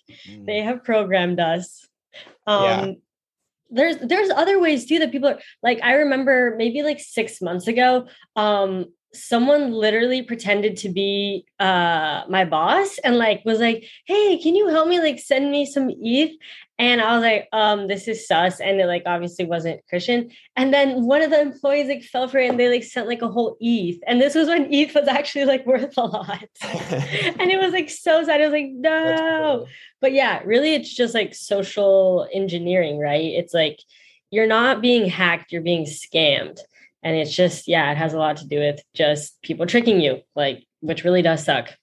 they 0.47 0.61
have 0.63 0.85
programmed 0.85 1.41
us. 1.41 1.89
Um 2.47 2.65
Yeah. 2.65 2.93
there's 3.71 3.97
there's 3.99 4.31
other 4.31 4.59
ways 4.61 4.87
too 4.87 4.99
that 4.99 5.13
people 5.13 5.29
are 5.31 5.41
like 5.63 5.81
I 5.83 5.95
remember 5.95 6.55
maybe 6.57 6.83
like 6.83 7.01
six 7.01 7.41
months 7.41 7.67
ago, 7.69 8.07
um, 8.37 8.87
someone 9.13 9.73
literally 9.73 10.23
pretended 10.23 10.77
to 10.77 10.89
be 10.89 11.45
uh 11.59 12.23
my 12.29 12.45
boss 12.45 12.99
and 12.99 13.17
like 13.17 13.43
was 13.45 13.59
like, 13.61 13.85
hey, 14.07 14.39
can 14.39 14.55
you 14.55 14.69
help 14.69 14.89
me 14.89 15.01
like 15.01 15.19
send 15.19 15.51
me 15.51 15.65
some 15.67 15.91
ETH? 15.91 16.33
And 16.81 17.03
I 17.03 17.13
was 17.13 17.23
like, 17.23 17.47
um, 17.53 17.89
this 17.89 18.09
is 18.09 18.27
sus. 18.27 18.59
And 18.59 18.81
it 18.81 18.87
like 18.87 19.03
obviously 19.05 19.45
wasn't 19.45 19.87
Christian. 19.87 20.31
And 20.57 20.73
then 20.73 21.05
one 21.05 21.21
of 21.21 21.29
the 21.29 21.39
employees 21.39 21.89
like 21.89 22.03
fell 22.03 22.27
for 22.27 22.39
it 22.39 22.49
and 22.49 22.59
they 22.59 22.71
like 22.71 22.85
sent 22.85 23.07
like 23.07 23.21
a 23.21 23.29
whole 23.29 23.59
ETH. 23.61 23.99
And 24.07 24.19
this 24.19 24.35
was 24.35 24.49
when 24.49 24.73
ETH 24.73 24.95
was 24.95 25.07
actually 25.07 25.45
like 25.45 25.67
worth 25.67 25.93
a 25.99 26.07
lot. 26.07 26.43
and 26.63 27.51
it 27.51 27.61
was 27.61 27.75
like 27.75 27.91
so 27.91 28.25
sad. 28.25 28.41
I 28.41 28.45
was 28.45 28.53
like, 28.53 28.71
no. 28.71 29.67
But 30.01 30.15
yeah, 30.15 30.41
really 30.47 30.75
it's 30.75 30.95
just 30.95 31.13
like 31.13 31.35
social 31.35 32.27
engineering, 32.33 32.99
right? 32.99 33.27
It's 33.27 33.53
like 33.53 33.81
you're 34.31 34.47
not 34.47 34.81
being 34.81 35.05
hacked, 35.07 35.53
you're 35.53 35.61
being 35.61 35.85
scammed. 35.85 36.61
And 37.03 37.15
it's 37.15 37.37
just, 37.37 37.69
yeah, 37.69 37.93
it 37.93 37.99
has 37.99 38.15
a 38.15 38.19
lot 38.19 38.39
to 38.39 38.47
do 38.47 38.59
with 38.59 38.81
just 38.95 39.41
people 39.43 39.67
tricking 39.67 40.01
you, 40.01 40.23
like, 40.35 40.65
which 40.81 41.05
really 41.05 41.21
does 41.21 41.45
suck. 41.45 41.75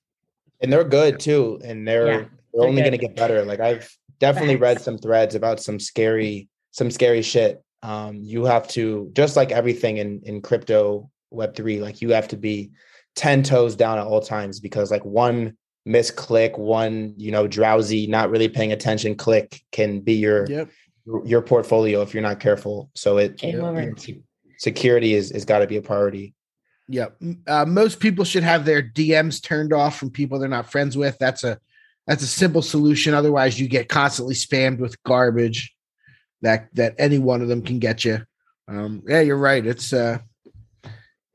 and 0.59 0.73
they're 0.73 0.83
good 0.83 1.19
too 1.19 1.59
and 1.63 1.87
they're 1.87 2.07
Yeah, 2.07 2.17
they're, 2.17 2.29
they're 2.53 2.67
only 2.67 2.81
going 2.81 2.93
to 2.93 2.97
get 2.97 3.15
better 3.15 3.45
like 3.45 3.59
i've 3.59 3.95
definitely 4.19 4.55
read 4.55 4.81
some 4.81 4.97
threads 4.97 5.35
about 5.35 5.59
some 5.59 5.79
scary 5.79 6.47
some 6.71 6.91
scary 6.91 7.21
shit 7.21 7.63
um 7.83 8.19
you 8.21 8.45
have 8.45 8.67
to 8.67 9.09
just 9.13 9.35
like 9.35 9.51
everything 9.51 9.97
in 9.97 10.21
in 10.23 10.41
crypto 10.41 11.09
web3 11.33 11.81
like 11.81 12.01
you 12.01 12.11
have 12.11 12.27
to 12.27 12.37
be 12.37 12.71
10 13.15 13.43
toes 13.43 13.75
down 13.75 13.97
at 13.97 14.05
all 14.05 14.21
times 14.21 14.59
because 14.59 14.91
like 14.91 15.03
one 15.05 15.55
misclick 15.87 16.57
one 16.57 17.13
you 17.17 17.31
know 17.31 17.47
drowsy 17.47 18.07
not 18.07 18.29
really 18.29 18.49
paying 18.49 18.71
attention 18.71 19.15
click 19.15 19.61
can 19.71 19.99
be 19.99 20.13
your 20.13 20.45
yep. 20.49 20.69
your 21.23 21.41
portfolio 21.41 22.01
if 22.01 22.13
you're 22.13 22.23
not 22.23 22.39
careful 22.39 22.89
so 22.95 23.17
it 23.17 23.37
Game 23.37 23.55
Yeah, 23.55 23.67
over. 23.67 23.81
you 23.81 24.15
know, 24.15 24.21
security 24.57 25.13
is 25.13 25.31
is 25.31 25.45
got 25.45 25.59
to 25.59 25.67
be 25.67 25.77
a 25.77 25.81
priority 25.81 26.33
Yeah, 26.89 27.07
uh, 27.47 27.65
most 27.65 27.99
people 27.99 28.25
should 28.25 28.43
have 28.43 28.65
their 28.65 28.81
DMs 28.81 29.41
turned 29.41 29.73
off 29.73 29.97
from 29.97 30.09
people 30.09 30.39
they're 30.39 30.49
not 30.49 30.71
friends 30.71 30.95
with. 30.97 31.17
That's 31.19 31.43
a 31.43 31.59
that's 32.07 32.23
a 32.23 32.27
simple 32.27 32.61
solution. 32.61 33.13
Otherwise, 33.13 33.59
you 33.59 33.67
get 33.67 33.89
constantly 33.89 34.33
spammed 34.33 34.79
with 34.79 35.01
garbage 35.03 35.75
that 36.41 36.69
that 36.73 36.95
any 36.97 37.19
one 37.19 37.41
of 37.41 37.49
them 37.49 37.61
can 37.61 37.79
get 37.79 38.05
you. 38.05 38.25
Um, 38.67 39.03
yeah, 39.07 39.21
you're 39.21 39.37
right. 39.37 39.65
It's 39.65 39.91
uh, 39.91 40.19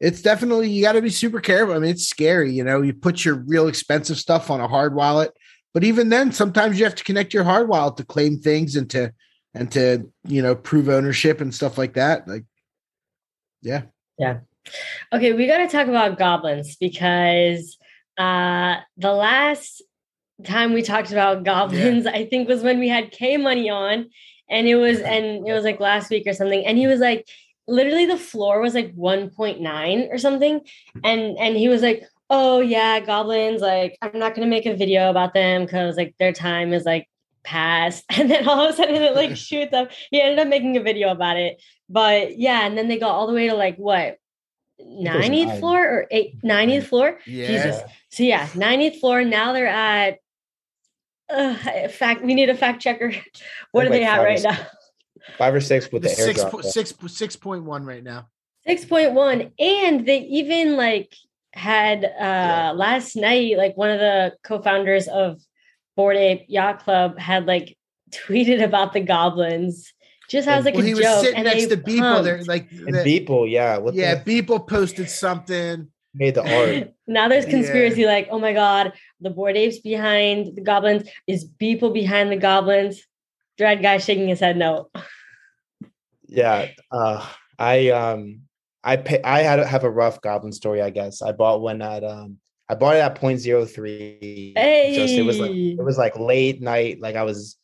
it's 0.00 0.22
definitely 0.22 0.70
you 0.70 0.82
got 0.82 0.92
to 0.92 1.02
be 1.02 1.10
super 1.10 1.40
careful. 1.40 1.74
I 1.74 1.78
mean, 1.78 1.90
it's 1.90 2.06
scary. 2.06 2.52
You 2.52 2.64
know, 2.64 2.82
you 2.82 2.94
put 2.94 3.24
your 3.24 3.36
real 3.36 3.68
expensive 3.68 4.18
stuff 4.18 4.50
on 4.50 4.60
a 4.60 4.68
hard 4.68 4.94
wallet, 4.94 5.32
but 5.74 5.84
even 5.84 6.08
then, 6.08 6.32
sometimes 6.32 6.78
you 6.78 6.84
have 6.84 6.94
to 6.96 7.04
connect 7.04 7.34
your 7.34 7.44
hard 7.44 7.68
wallet 7.68 7.98
to 7.98 8.04
claim 8.04 8.38
things 8.38 8.74
and 8.74 8.88
to 8.90 9.12
and 9.54 9.70
to 9.72 10.10
you 10.26 10.42
know 10.42 10.54
prove 10.54 10.88
ownership 10.88 11.40
and 11.42 11.54
stuff 11.54 11.76
like 11.76 11.94
that. 11.94 12.26
Like, 12.26 12.44
yeah. 13.60 13.82
Yeah. 14.18 14.40
Okay, 15.12 15.32
we 15.32 15.46
got 15.46 15.58
to 15.58 15.68
talk 15.68 15.88
about 15.88 16.18
goblins 16.18 16.76
because 16.76 17.78
uh 18.18 18.76
the 18.98 19.12
last 19.12 19.82
time 20.44 20.72
we 20.72 20.82
talked 20.82 21.12
about 21.12 21.44
goblins, 21.44 22.06
I 22.06 22.24
think 22.26 22.48
was 22.48 22.62
when 22.62 22.78
we 22.78 22.88
had 22.88 23.10
K 23.10 23.36
Money 23.36 23.70
on, 23.70 24.10
and 24.48 24.68
it 24.68 24.76
was 24.76 25.00
and 25.00 25.46
it 25.46 25.52
was 25.52 25.64
like 25.64 25.80
last 25.80 26.10
week 26.10 26.26
or 26.26 26.32
something, 26.32 26.64
and 26.64 26.78
he 26.78 26.86
was 26.86 27.00
like, 27.00 27.28
literally 27.66 28.06
the 28.06 28.18
floor 28.18 28.60
was 28.60 28.74
like 28.74 28.94
1.9 28.94 30.12
or 30.12 30.18
something, 30.18 30.60
and 31.02 31.38
and 31.38 31.56
he 31.56 31.68
was 31.68 31.82
like, 31.82 32.04
oh 32.30 32.60
yeah, 32.60 33.00
goblins, 33.00 33.60
like 33.60 33.96
I'm 34.02 34.18
not 34.18 34.34
gonna 34.34 34.46
make 34.46 34.66
a 34.66 34.76
video 34.76 35.10
about 35.10 35.34
them 35.34 35.64
because 35.64 35.96
like 35.96 36.14
their 36.18 36.32
time 36.32 36.72
is 36.72 36.84
like 36.84 37.08
past, 37.44 38.04
and 38.10 38.30
then 38.30 38.48
all 38.48 38.64
of 38.64 38.74
a 38.74 38.76
sudden 38.76 38.94
it 38.96 39.14
like 39.14 39.36
shoots 39.48 39.72
up. 39.72 39.90
He 40.10 40.20
ended 40.20 40.38
up 40.38 40.48
making 40.48 40.76
a 40.76 40.82
video 40.82 41.10
about 41.10 41.36
it, 41.36 41.62
but 41.88 42.38
yeah, 42.38 42.66
and 42.66 42.76
then 42.76 42.88
they 42.88 42.98
got 42.98 43.10
all 43.10 43.26
the 43.26 43.34
way 43.34 43.48
to 43.48 43.54
like 43.54 43.76
what. 43.76 44.18
90th 44.80 45.46
nine. 45.46 45.60
floor 45.60 45.84
or 45.86 46.06
eight, 46.10 46.42
90th 46.42 46.86
floor. 46.86 47.18
Yeah. 47.24 47.46
Jesus. 47.46 47.82
So 48.10 48.24
yeah, 48.24 48.48
90th 48.48 48.98
floor. 48.98 49.22
Now 49.22 49.52
they're 49.52 49.68
at 49.68 50.18
uh, 51.32 51.88
fact. 51.88 52.22
We 52.22 52.34
need 52.34 52.48
a 52.50 52.54
fact 52.54 52.82
checker. 52.82 53.12
What 53.72 53.86
are 53.86 53.90
Like 53.90 54.00
they 54.00 54.04
at 54.04 54.22
right 54.22 54.38
six. 54.38 54.52
now? 54.58 54.66
five 55.38 55.54
or 55.54 55.60
six 55.60 55.90
with 55.90 56.02
The 56.02 56.08
the, 56.08 56.14
six 56.14 56.44
po- 56.44 56.60
six 56.60 56.94
six 57.08 57.36
point 57.36 57.64
one 57.64 57.84
right 57.84 58.02
now. 58.04 58.28
Six 58.66 58.84
point 58.84 59.12
one, 59.12 59.50
and 59.58 60.06
they 60.06 60.18
even 60.20 60.76
like 60.76 61.12
had 61.52 62.04
uh 62.04 62.72
last 62.76 63.16
night. 63.16 63.56
Like 63.56 63.76
one 63.76 63.90
of 63.90 63.98
the 64.00 64.34
co-founders 64.44 65.08
of 65.08 65.40
Bored 65.96 66.16
Ape 66.16 66.44
Yacht 66.48 66.80
Club 66.84 67.18
had 67.18 67.46
like 67.46 67.76
tweeted 68.10 68.62
about 68.62 68.92
the 68.92 69.00
goblins, 69.00 69.92
just 70.28 70.46
as 70.48 70.64
like 70.64 70.74
well, 70.74 70.84
a 70.84 70.86
he 70.86 70.94
was 70.94 71.02
joke. 71.02 71.20
sitting 71.24 71.36
and 71.36 71.44
next 71.46 71.66
they 71.66 71.76
to 71.76 71.82
Beeple. 71.82 72.22
There, 72.24 72.36
pumped. 72.36 72.48
like 72.48 72.70
and 72.72 72.94
the- 72.94 73.04
Beeple, 73.04 73.50
yeah 73.50 73.78
what 73.78 73.94
yeah, 73.94 74.16
the 74.22 74.42
Beeple 74.42 74.68
posted 74.68 75.08
something. 75.08 75.88
made 76.14 76.34
the 76.34 76.42
art 76.44 76.92
now 77.06 77.26
there's 77.28 77.46
Yeah. 77.46 77.50
conspiracy 77.56 78.04
like, 78.06 78.28
oh 78.30 78.38
my 78.38 78.52
god, 78.52 78.92
the 79.22 79.30
bored 79.30 79.56
apes 79.56 79.78
behind 79.78 80.56
the 80.56 80.62
goblins. 80.62 81.08
Is 81.26 81.44
Beeple 81.44 81.94
behind 81.94 82.30
the 82.30 82.36
goblins? 82.36 83.02
Thread 83.58 83.82
guy 83.82 83.98
shaking 83.98 84.28
his 84.28 84.40
head 84.40 84.56
no. 84.56 84.90
Yeah, 86.26 86.68
uh, 86.90 87.26
I 87.58 87.90
um, 87.90 88.42
I 88.82 88.96
pay, 88.96 89.22
I 89.22 89.42
had 89.42 89.58
have 89.60 89.84
a 89.84 89.90
rough 89.90 90.20
goblin 90.20 90.52
story. 90.52 90.82
I 90.82 90.90
guess 90.90 91.22
I 91.22 91.32
bought 91.32 91.60
one 91.60 91.82
at 91.82 92.02
um, 92.04 92.38
I 92.68 92.74
bought 92.74 92.96
it 92.96 93.00
at 93.00 93.20
0.03. 93.20 94.94
Just 94.94 95.14
it 95.14 95.22
was 95.22 95.38
like 95.38 95.50
it 95.50 95.84
was 95.84 95.98
like 95.98 96.18
late 96.18 96.62
night. 96.62 97.00
Like 97.00 97.16
I 97.16 97.22
was 97.22 97.58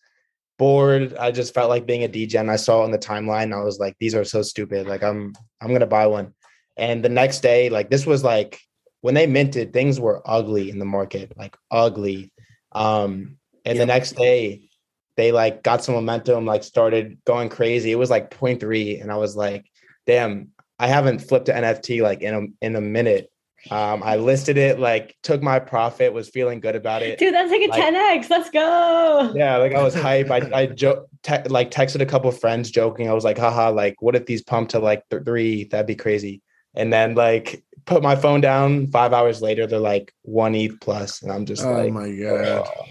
bored. 0.58 1.16
I 1.16 1.30
just 1.30 1.54
felt 1.54 1.70
like 1.70 1.86
being 1.86 2.04
a 2.04 2.08
DJ, 2.08 2.38
and 2.40 2.50
I 2.50 2.56
saw 2.56 2.82
it 2.82 2.84
on 2.84 2.90
the 2.90 2.98
timeline. 2.98 3.54
I 3.54 3.64
was 3.64 3.78
like, 3.78 3.96
these 3.98 4.14
are 4.14 4.24
so 4.24 4.42
stupid. 4.42 4.86
Like 4.86 5.02
I'm 5.02 5.32
I'm 5.60 5.72
gonna 5.72 5.86
buy 5.86 6.06
one, 6.06 6.34
And 6.76 7.02
the 7.02 7.08
next 7.08 7.40
day, 7.40 7.70
like 7.70 7.88
this 7.88 8.04
was 8.04 8.22
like 8.22 8.60
when 9.00 9.14
they 9.14 9.26
minted, 9.26 9.72
things 9.72 10.00
were 10.00 10.22
ugly 10.24 10.70
in 10.70 10.78
the 10.78 10.84
market, 10.84 11.32
like 11.36 11.56
ugly. 11.70 12.32
Um, 12.72 13.36
and 13.64 13.78
the 13.78 13.86
next 13.86 14.12
day, 14.16 14.68
they 15.16 15.32
like 15.32 15.62
got 15.62 15.84
some 15.84 15.94
momentum, 15.94 16.44
like 16.46 16.62
started 16.62 17.18
going 17.24 17.48
crazy. 17.48 17.90
It 17.92 17.96
was 17.98 18.10
like 18.10 18.30
0.3, 18.30 19.00
and 19.02 19.10
I 19.10 19.16
was 19.16 19.36
like, 19.36 19.66
damn, 20.06 20.48
I 20.78 20.86
haven't 20.86 21.18
flipped 21.20 21.48
an 21.48 21.62
NFT 21.64 22.02
like 22.02 22.22
in 22.22 22.34
a 22.34 22.64
in 22.64 22.76
a 22.76 22.80
minute. 22.80 23.30
Um, 23.72 24.02
I 24.04 24.16
listed 24.16 24.56
it, 24.56 24.78
like 24.78 25.16
took 25.24 25.42
my 25.42 25.58
profit, 25.58 26.12
was 26.12 26.28
feeling 26.28 26.60
good 26.60 26.76
about 26.76 27.02
it. 27.02 27.18
Dude, 27.18 27.34
that's 27.34 27.50
like 27.50 27.62
a 27.62 27.66
Like- 27.66 27.82
10x. 28.22 28.30
Let's 28.30 28.50
go. 28.50 29.32
Yeah, 29.34 29.56
like 29.56 29.74
I 29.74 29.82
was 29.82 29.94
hype. 29.94 30.30
I 30.30 30.48
I 30.54 30.66
jo- 30.66 31.06
te- 31.24 31.48
like 31.48 31.72
texted 31.72 32.00
a 32.00 32.06
couple 32.06 32.30
of 32.30 32.38
friends 32.38 32.70
joking. 32.70 33.10
I 33.10 33.14
was 33.14 33.24
like, 33.24 33.36
haha, 33.36 33.70
like 33.70 33.96
what 34.00 34.14
if 34.14 34.26
these 34.26 34.42
pump 34.42 34.68
to 34.70 34.78
like 34.78 35.02
th- 35.10 35.24
three? 35.24 35.64
That'd 35.64 35.86
be 35.88 35.96
crazy. 35.96 36.40
And 36.74 36.92
then 36.92 37.16
like 37.16 37.64
put 37.88 38.02
my 38.02 38.14
phone 38.16 38.40
down. 38.40 38.86
Five 38.88 39.12
hours 39.12 39.42
later, 39.42 39.66
they're 39.66 39.78
like 39.78 40.12
one 40.22 40.54
ETH 40.54 40.78
plus, 40.80 41.22
and 41.22 41.32
I'm 41.32 41.44
just 41.46 41.64
Oh 41.64 41.72
like, 41.72 41.92
my 41.92 42.10
god. 42.12 42.68
"Oh." 42.68 42.84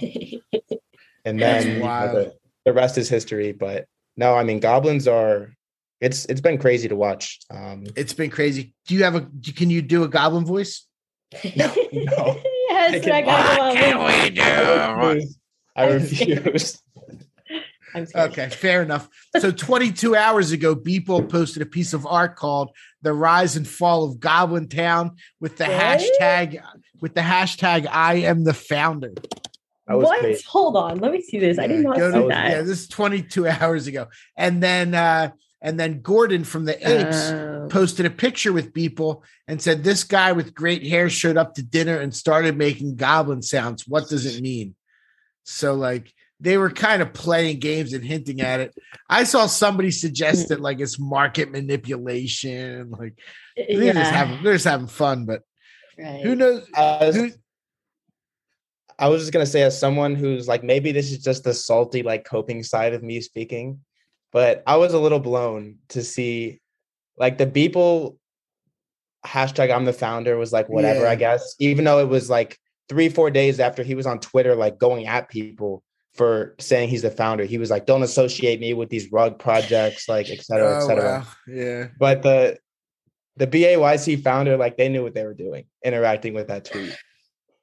and 1.25 1.39
That's 1.39 1.65
then 1.65 1.75
you 1.77 1.83
know, 1.83 2.13
the, 2.13 2.33
the 2.65 2.73
rest 2.73 2.97
is 2.97 3.07
history. 3.09 3.51
But 3.53 3.85
no, 4.17 4.35
I 4.35 4.43
mean, 4.43 4.59
goblins 4.59 5.07
are. 5.07 5.53
It's 5.99 6.25
it's 6.25 6.41
been 6.41 6.57
crazy 6.59 6.87
to 6.89 6.95
watch. 6.95 7.39
Um, 7.49 7.85
It's 7.95 8.13
been 8.13 8.29
crazy. 8.29 8.73
Do 8.87 8.93
you 8.95 9.03
have 9.03 9.15
a 9.15 9.21
can 9.55 9.69
you 9.71 9.81
do 9.81 10.03
a 10.03 10.07
goblin 10.07 10.45
voice? 10.45 10.85
no. 11.33 11.73
yes, 11.91 12.93
I 12.93 12.99
that 12.99 13.03
can- 13.03 13.25
guy. 13.25 14.41
I 15.75 15.85
I'm 15.85 15.99
scared. 16.05 16.45
refuse. 16.45 16.81
I'm. 17.95 18.05
Okay, 18.15 18.49
fair 18.49 18.81
enough. 18.83 19.07
So 19.39 19.51
22 19.51 20.15
hours 20.15 20.51
ago, 20.51 20.75
Beeple 20.75 21.29
posted 21.29 21.61
a 21.61 21.65
piece 21.65 21.93
of 21.93 22.05
art 22.05 22.35
called 22.35 22.71
"The 23.01 23.13
Rise 23.13 23.55
and 23.55 23.67
Fall 23.67 24.03
of 24.05 24.19
Goblin 24.19 24.67
Town" 24.67 25.15
with 25.39 25.57
the 25.57 25.65
What? 25.65 25.99
hashtag 25.99 26.61
with 27.01 27.15
the 27.15 27.21
hashtag 27.21 27.87
"I 27.89 28.15
am 28.15 28.43
the 28.43 28.53
founder." 28.53 29.13
That 29.87 29.95
was 29.97 30.05
What? 30.05 30.19
crazy. 30.19 30.43
Hold 30.47 30.75
on. 30.75 30.99
Let 30.99 31.13
me 31.13 31.21
see 31.21 31.39
this. 31.39 31.57
I 31.57 31.67
did 31.67 31.81
not 31.81 31.95
Go 31.97 32.11
see 32.11 32.21
to- 32.23 32.27
that. 32.27 32.49
Yeah, 32.51 32.61
this 32.61 32.81
is 32.81 32.87
22 32.89 33.47
hours 33.47 33.87
ago, 33.87 34.07
and 34.35 34.61
then 34.61 34.93
uh, 34.93 35.29
and 35.61 35.79
then 35.79 36.01
Gordon 36.01 36.43
from 36.43 36.65
the 36.65 36.75
Apes 36.87 37.29
Oh. 37.31 37.67
posted 37.69 38.05
a 38.05 38.09
picture 38.09 38.51
with 38.51 38.73
Beeple 38.73 39.21
and 39.47 39.61
said, 39.61 39.83
"This 39.85 40.03
guy 40.03 40.33
with 40.33 40.53
great 40.53 40.85
hair 40.85 41.09
showed 41.09 41.37
up 41.37 41.55
to 41.55 41.63
dinner 41.63 41.97
and 41.97 42.13
started 42.13 42.57
making 42.57 42.97
goblin 42.97 43.41
sounds. 43.41 43.87
What 43.87 44.09
does 44.09 44.25
it 44.25 44.41
mean?" 44.41 44.75
So 45.45 45.73
like 45.73 46.13
they 46.39 46.57
were 46.57 46.69
kind 46.69 47.01
of 47.01 47.13
playing 47.13 47.59
games 47.59 47.93
and 47.93 48.03
hinting 48.03 48.41
at 48.41 48.59
it. 48.59 48.75
I 49.09 49.23
saw 49.23 49.47
somebody 49.47 49.91
suggest 49.91 50.45
mm. 50.45 50.47
that 50.49 50.59
like 50.59 50.79
it's 50.79 50.99
market 50.99 51.51
manipulation. 51.51 52.91
Like 52.91 53.19
they're 53.55 53.93
just 53.93 54.11
having 54.11 54.43
they're 54.43 54.53
just 54.53 54.65
having 54.65 54.87
fun, 54.87 55.25
but 55.25 55.41
right. 55.97 56.21
who 56.21 56.35
knows? 56.35 56.67
As- 56.75 57.15
Who, 57.15 57.31
I 58.99 59.09
was 59.09 59.21
just 59.21 59.31
gonna 59.31 59.45
say, 59.45 59.61
as 59.61 59.79
someone 59.79 60.15
who's 60.15 60.47
like, 60.47 60.63
maybe 60.63 60.91
this 60.91 61.11
is 61.11 61.23
just 61.23 61.43
the 61.43 61.53
salty, 61.53 62.01
like 62.01 62.25
coping 62.25 62.63
side 62.63 62.93
of 62.93 63.03
me 63.03 63.21
speaking, 63.21 63.81
but 64.31 64.63
I 64.65 64.77
was 64.77 64.93
a 64.93 64.99
little 64.99 65.19
blown 65.19 65.77
to 65.89 66.01
see, 66.01 66.59
like, 67.15 67.37
the 67.37 67.45
people 67.45 68.17
hashtag 69.25 69.73
I'm 69.73 69.85
the 69.85 69.93
founder 69.93 70.37
was 70.37 70.51
like 70.51 70.69
whatever, 70.69 71.01
Yeah. 71.01 71.11
I 71.11 71.15
guess, 71.15 71.55
even 71.59 71.85
though 71.85 71.99
it 71.99 72.07
was 72.07 72.29
like 72.29 72.57
three, 72.89 73.09
four 73.09 73.29
days 73.29 73.59
after 73.59 73.83
he 73.83 73.93
was 73.93 74.07
on 74.07 74.19
Twitter, 74.19 74.55
like 74.55 74.79
going 74.79 75.05
at 75.05 75.29
Beeple 75.29 75.81
for 76.17 76.55
saying 76.59 76.89
he's 76.89 77.03
the 77.03 77.11
founder. 77.11 77.45
He 77.45 77.57
was 77.57 77.69
like, 77.69 77.85
"Don't 77.85 78.03
associate 78.03 78.59
me 78.59 78.73
with 78.73 78.89
these 78.89 79.11
rug 79.11 79.39
projects, 79.39 80.09
like, 80.09 80.29
et 80.29 80.41
cetera, 80.43 80.77
et 80.77 80.83
oh, 80.83 80.87
cetera." 80.87 81.03
wow. 81.19 81.27
Yeah. 81.47 81.87
But 81.99 82.23
the 82.23 82.57
the 83.37 83.47
BAYC 83.47 84.23
founder, 84.23 84.57
like, 84.57 84.77
they 84.77 84.89
knew 84.89 85.03
what 85.03 85.13
they 85.13 85.23
were 85.23 85.35
doing, 85.35 85.65
interacting 85.85 86.33
with 86.33 86.47
that 86.47 86.65
tweet. 86.65 86.97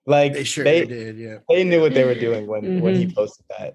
Like 0.07 0.35
They 0.35 0.45
sure 0.45 0.63
they, 0.65 0.85
did, 0.85 1.19
yeah. 1.19 1.39
they 1.49 1.65
knew 1.65 1.81
what 1.81 1.95
they 1.95 2.05
were 2.05 2.15
doing 2.15 2.47
when 2.47 2.81
when 2.81 2.95
he 2.95 3.07
Mhm. 3.07 3.15
posted 3.15 3.47
that. 3.59 3.75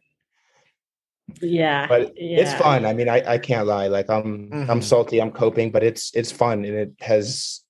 Yeah. 1.41 1.87
But 1.87 2.13
it's 2.15 2.53
fun. 2.53 2.85
I 2.85 2.93
mean, 2.93 3.09
I, 3.09 3.33
I 3.33 3.37
can't 3.37 3.67
lie. 3.67 3.87
Like 3.87 4.09
I'm 4.09 4.49
I'm 4.53 4.79
Mhm. 4.79 4.83
salty. 4.83 5.19
I'm 5.21 5.31
coping, 5.31 5.71
but 5.71 5.83
it's 5.83 6.11
it's 6.15 6.31
fun 6.31 6.65
and 6.65 6.75
it 6.75 6.91
has 7.01 7.61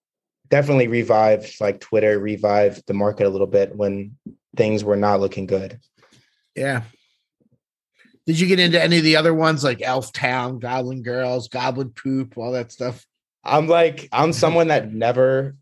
definitely 0.49 0.87
revived 0.87 1.55
like 1.61 1.79
Twitter, 1.79 2.19
revived 2.19 2.85
the 2.87 2.93
market 2.93 3.25
a 3.27 3.29
little 3.29 3.47
bit 3.47 3.75
when 3.75 4.17
things 4.57 4.83
were 4.83 4.97
not 4.97 5.19
looking 5.21 5.45
good. 5.45 5.79
Yeah. 6.55 6.83
Did 8.29 8.39
you 8.39 8.45
get 8.45 8.59
into 8.59 8.79
any 8.79 8.99
of 8.99 9.03
the 9.03 9.15
other 9.15 9.33
ones 9.33 9.63
like 9.63 9.81
Elf 9.81 10.13
Town, 10.13 10.59
Goblin 10.59 11.01
Girls, 11.01 11.47
Goblin 11.47 11.89
Poop, 11.89 12.37
all 12.37 12.51
that 12.51 12.71
stuff? 12.71 13.03
I'm 13.43 13.67
like 13.67 14.07
I'm 14.11 14.33
someone 14.33 14.67
that 14.67 14.93
never 14.93 15.55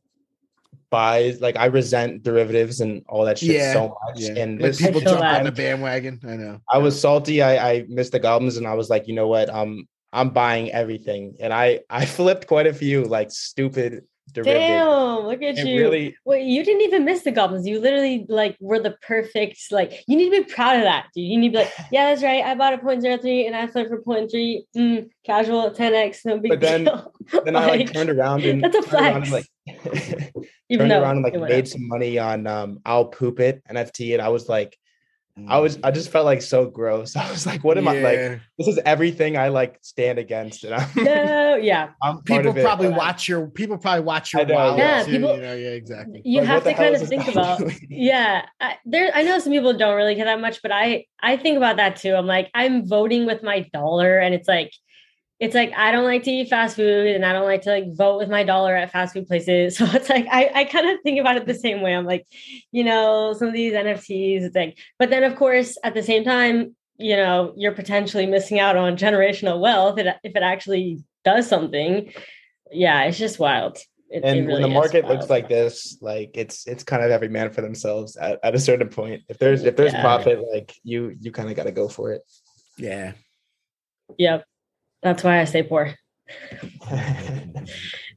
buys 0.89 1.39
like 1.39 1.55
I 1.55 1.67
resent 1.67 2.23
derivatives 2.23 2.81
and 2.81 3.05
all 3.07 3.23
that 3.23 3.39
shit 3.39 3.51
Yeah, 3.51 3.71
so 3.71 3.97
much. 4.05 4.19
Yeah. 4.19 4.31
And 4.31 4.37
And 4.37 4.59
this 4.59 4.81
people 4.81 4.99
feel 4.99 5.13
jump 5.13 5.23
on 5.23 5.45
the 5.45 5.51
bandwagon. 5.53 6.19
I 6.27 6.35
know. 6.35 6.59
I 6.69 6.79
was 6.79 6.99
salty. 6.99 7.41
I, 7.41 7.71
I 7.71 7.85
missed 7.87 8.11
the 8.11 8.19
goblins, 8.19 8.57
and 8.57 8.67
I 8.67 8.73
was 8.73 8.89
like, 8.89 9.07
you 9.07 9.13
know 9.13 9.29
what? 9.29 9.49
Um, 9.49 9.87
I'm 10.11 10.31
buying 10.31 10.69
everything, 10.69 11.37
and 11.39 11.53
I 11.53 11.79
I 11.89 12.05
flipped 12.17 12.47
quite 12.47 12.67
a 12.67 12.73
few 12.73 13.05
like 13.05 13.31
stupid 13.31 14.03
Damn, 14.33 15.25
look 15.25 15.41
at 15.41 15.57
It 15.57 15.67
you. 15.67 15.81
really, 15.81 16.15
Wait, 16.25 16.45
you 16.45 16.63
didn't 16.63 16.81
even 16.81 17.05
miss 17.05 17.21
the 17.23 17.31
goblins. 17.31 17.65
You 17.67 17.79
literally 17.79 18.25
like 18.29 18.55
were 18.59 18.79
the 18.79 18.95
perfect, 19.01 19.71
like 19.71 20.03
you 20.07 20.15
need 20.17 20.29
to 20.31 20.43
be 20.43 20.53
proud 20.53 20.77
of 20.77 20.83
that, 20.83 21.07
dude. 21.15 21.25
You 21.25 21.37
need 21.39 21.49
to 21.53 21.59
be 21.59 21.63
like, 21.63 21.73
yeah, 21.91 22.09
that's 22.09 22.23
right. 22.23 22.43
I 22.43 22.55
bought 22.55 22.73
a 22.73 22.77
point 22.77 23.01
zero 23.01 23.17
three 23.17 23.47
and 23.47 23.55
I 23.55 23.67
flipped 23.67 23.89
for 23.89 24.27
three. 24.27 24.65
Mm, 24.75 25.09
casual 25.25 25.71
10x, 25.71 26.25
no 26.25 26.39
big 26.39 26.49
But 26.49 26.59
then- 26.61 26.85
deal. 26.85 27.13
then 27.45 27.55
I 27.55 27.67
like 27.67 27.91
turned 27.91 28.09
around 28.09 28.43
and 28.43 28.63
that's 28.63 28.75
a 28.75 28.81
turned 28.81 28.93
around 28.93 29.15
and, 29.15 29.27
flex. 29.27 29.49
like 29.67 30.33
even 30.69 30.89
turned 30.89 31.03
around 31.03 31.25
and 31.25 31.41
like 31.41 31.49
made 31.49 31.67
some 31.67 31.87
money 31.87 32.17
on 32.19 32.47
um 32.47 32.79
I'll 32.85 33.05
poop 33.05 33.39
it 33.39 33.63
NFT, 33.69 34.13
and 34.13 34.21
I 34.21 34.29
was 34.29 34.47
like, 34.47 34.77
I 35.47 35.59
was 35.59 35.77
I 35.83 35.91
just 35.91 36.09
felt 36.09 36.25
like 36.25 36.41
so 36.41 36.65
gross. 36.65 37.15
I 37.15 37.29
was 37.31 37.45
like, 37.45 37.63
what 37.63 37.77
am 37.77 37.87
I 37.87 37.99
like? 37.99 38.41
This 38.57 38.67
is 38.67 38.79
everything 38.85 39.37
I 39.37 39.49
like 39.49 39.77
stand 39.81 40.17
against, 40.19 40.63
and 40.63 40.73
I'm, 40.73 40.89
No, 41.03 41.55
yeah. 41.61 41.89
I'm 42.01 42.21
People 42.23 42.49
of 42.49 42.57
it. 42.57 42.63
probably 42.63 42.87
but 42.87 42.95
I- 42.95 42.97
watch 42.97 43.27
your 43.27 43.47
people 43.47 43.77
probably 43.77 44.03
watch 44.03 44.33
your 44.33 44.41
I 44.41 44.45
know, 44.45 44.75
yeah. 44.77 45.03
too, 45.03 45.11
people- 45.11 45.35
you 45.35 45.41
know, 45.41 45.53
yeah, 45.55 45.69
exactly. 45.69 46.21
You 46.25 46.39
Like, 46.39 46.47
have 46.49 46.63
to 46.63 46.73
kind 46.73 46.95
of 46.95 47.07
think 47.07 47.27
about 47.27 47.59
doing? 47.59 47.77
yeah 47.89 48.45
I, 48.59 48.75
there 48.85 49.11
i 49.13 49.23
know 49.23 49.39
some 49.39 49.51
people 49.51 49.73
don't 49.77 49.95
really 49.95 50.15
care 50.15 50.25
that 50.25 50.39
much 50.41 50.61
but 50.61 50.71
i 50.71 51.05
i 51.21 51.37
think 51.37 51.57
about 51.57 51.77
that 51.77 51.95
too 51.97 52.13
i'm 52.15 52.25
like 52.27 52.49
i'm 52.53 52.85
voting 52.87 53.25
with 53.25 53.43
my 53.43 53.67
dollar 53.73 54.17
and 54.19 54.33
it's 54.33 54.47
like 54.47 54.71
it's 55.39 55.53
like 55.53 55.71
i 55.77 55.91
don't 55.91 56.03
like 56.03 56.23
to 56.23 56.31
eat 56.31 56.49
fast 56.49 56.75
food 56.75 57.07
and 57.15 57.25
i 57.25 57.31
don't 57.31 57.45
like 57.45 57.61
to 57.61 57.69
like 57.69 57.95
vote 57.95 58.17
with 58.17 58.29
my 58.29 58.43
dollar 58.43 58.75
at 58.75 58.91
fast 58.91 59.13
food 59.13 59.27
places. 59.27 59.77
So 59.77 59.85
it's 59.85 60.09
like 60.09 60.25
i, 60.31 60.49
I 60.53 60.63
kind 60.65 60.89
of 60.89 60.97
think 61.03 61.19
about 61.19 61.37
it 61.37 61.45
the 61.45 61.53
same 61.53 61.81
way. 61.81 61.95
I'm 61.95 62.05
like 62.05 62.25
you 62.71 62.83
know 62.83 63.33
some 63.33 63.47
of 63.49 63.53
these 63.53 63.73
nfts 63.73 64.41
it's 64.43 64.55
like 64.55 64.77
but 64.99 65.09
then 65.09 65.23
of 65.23 65.35
course 65.35 65.77
at 65.83 65.93
the 65.93 66.03
same 66.03 66.23
time 66.23 66.75
you 66.97 67.15
know 67.15 67.53
you're 67.55 67.73
potentially 67.73 68.25
missing 68.25 68.59
out 68.59 68.75
on 68.75 68.97
generational 68.97 69.59
wealth 69.59 69.99
if 69.99 70.07
it, 70.07 70.15
if 70.23 70.35
it 70.35 70.43
actually 70.43 71.03
does 71.23 71.47
something. 71.47 72.11
Yeah 72.71 73.03
it's 73.03 73.17
just 73.19 73.37
wild. 73.39 73.77
It- 73.77 73.87
it 74.09 74.23
and 74.23 74.47
really 74.47 74.61
when 74.61 74.61
the 74.63 74.67
is 74.69 74.73
market 74.73 75.05
looks 75.05 75.29
like 75.29 75.49
this 75.49 75.97
like 76.01 76.31
it's 76.35 76.65
it's 76.65 76.83
kind 76.83 77.03
of 77.03 77.11
every 77.11 77.27
man 77.27 77.51
for 77.51 77.61
themselves 77.61 78.15
at, 78.15 78.39
at 78.41 78.55
a 78.55 78.59
certain 78.59 78.87
point. 78.89 79.23
If 79.29 79.37
there's 79.37 79.63
if 79.65 79.75
there's 79.75 79.91
Yeah. 79.93 80.01
profit 80.01 80.39
like 80.51 80.73
you 80.83 81.13
you 81.19 81.31
kind 81.31 81.49
of 81.49 81.55
got 81.55 81.65
to 81.65 81.71
go 81.73 81.87
for 81.89 82.13
it. 82.13 82.21
Yeah. 82.77 83.11
Yep. 84.17 84.45
That's 85.01 85.23
why 85.23 85.39
I 85.39 85.45
stay 85.45 85.63
poor. 85.63 85.93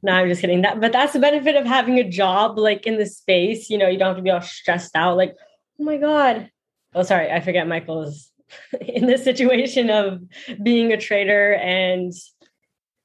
No, 0.03 0.13
I'm 0.13 0.27
just 0.27 0.41
kidding. 0.41 0.61
That 0.61 0.79
but 0.81 0.91
that's 0.91 1.13
the 1.13 1.19
benefit 1.19 1.55
of 1.55 1.65
having 1.65 1.99
a 1.99 2.09
job 2.09 2.57
like 2.57 2.87
in 2.87 2.97
the 2.97 3.05
space. 3.05 3.69
You 3.69 3.77
know, 3.77 3.87
you 3.87 3.97
don't 3.97 4.07
have 4.07 4.17
to 4.17 4.23
be 4.23 4.31
all 4.31 4.41
stressed 4.41 4.95
out, 4.95 5.17
like, 5.17 5.35
oh 5.79 5.83
my 5.83 5.97
God. 5.97 6.49
Oh, 6.93 7.03
sorry, 7.03 7.31
I 7.31 7.39
forget 7.39 7.67
Michael's 7.67 8.31
in 8.81 9.05
this 9.05 9.23
situation 9.23 9.89
of 9.89 10.21
being 10.61 10.91
a 10.91 10.97
trader 10.97 11.53
and 11.53 12.13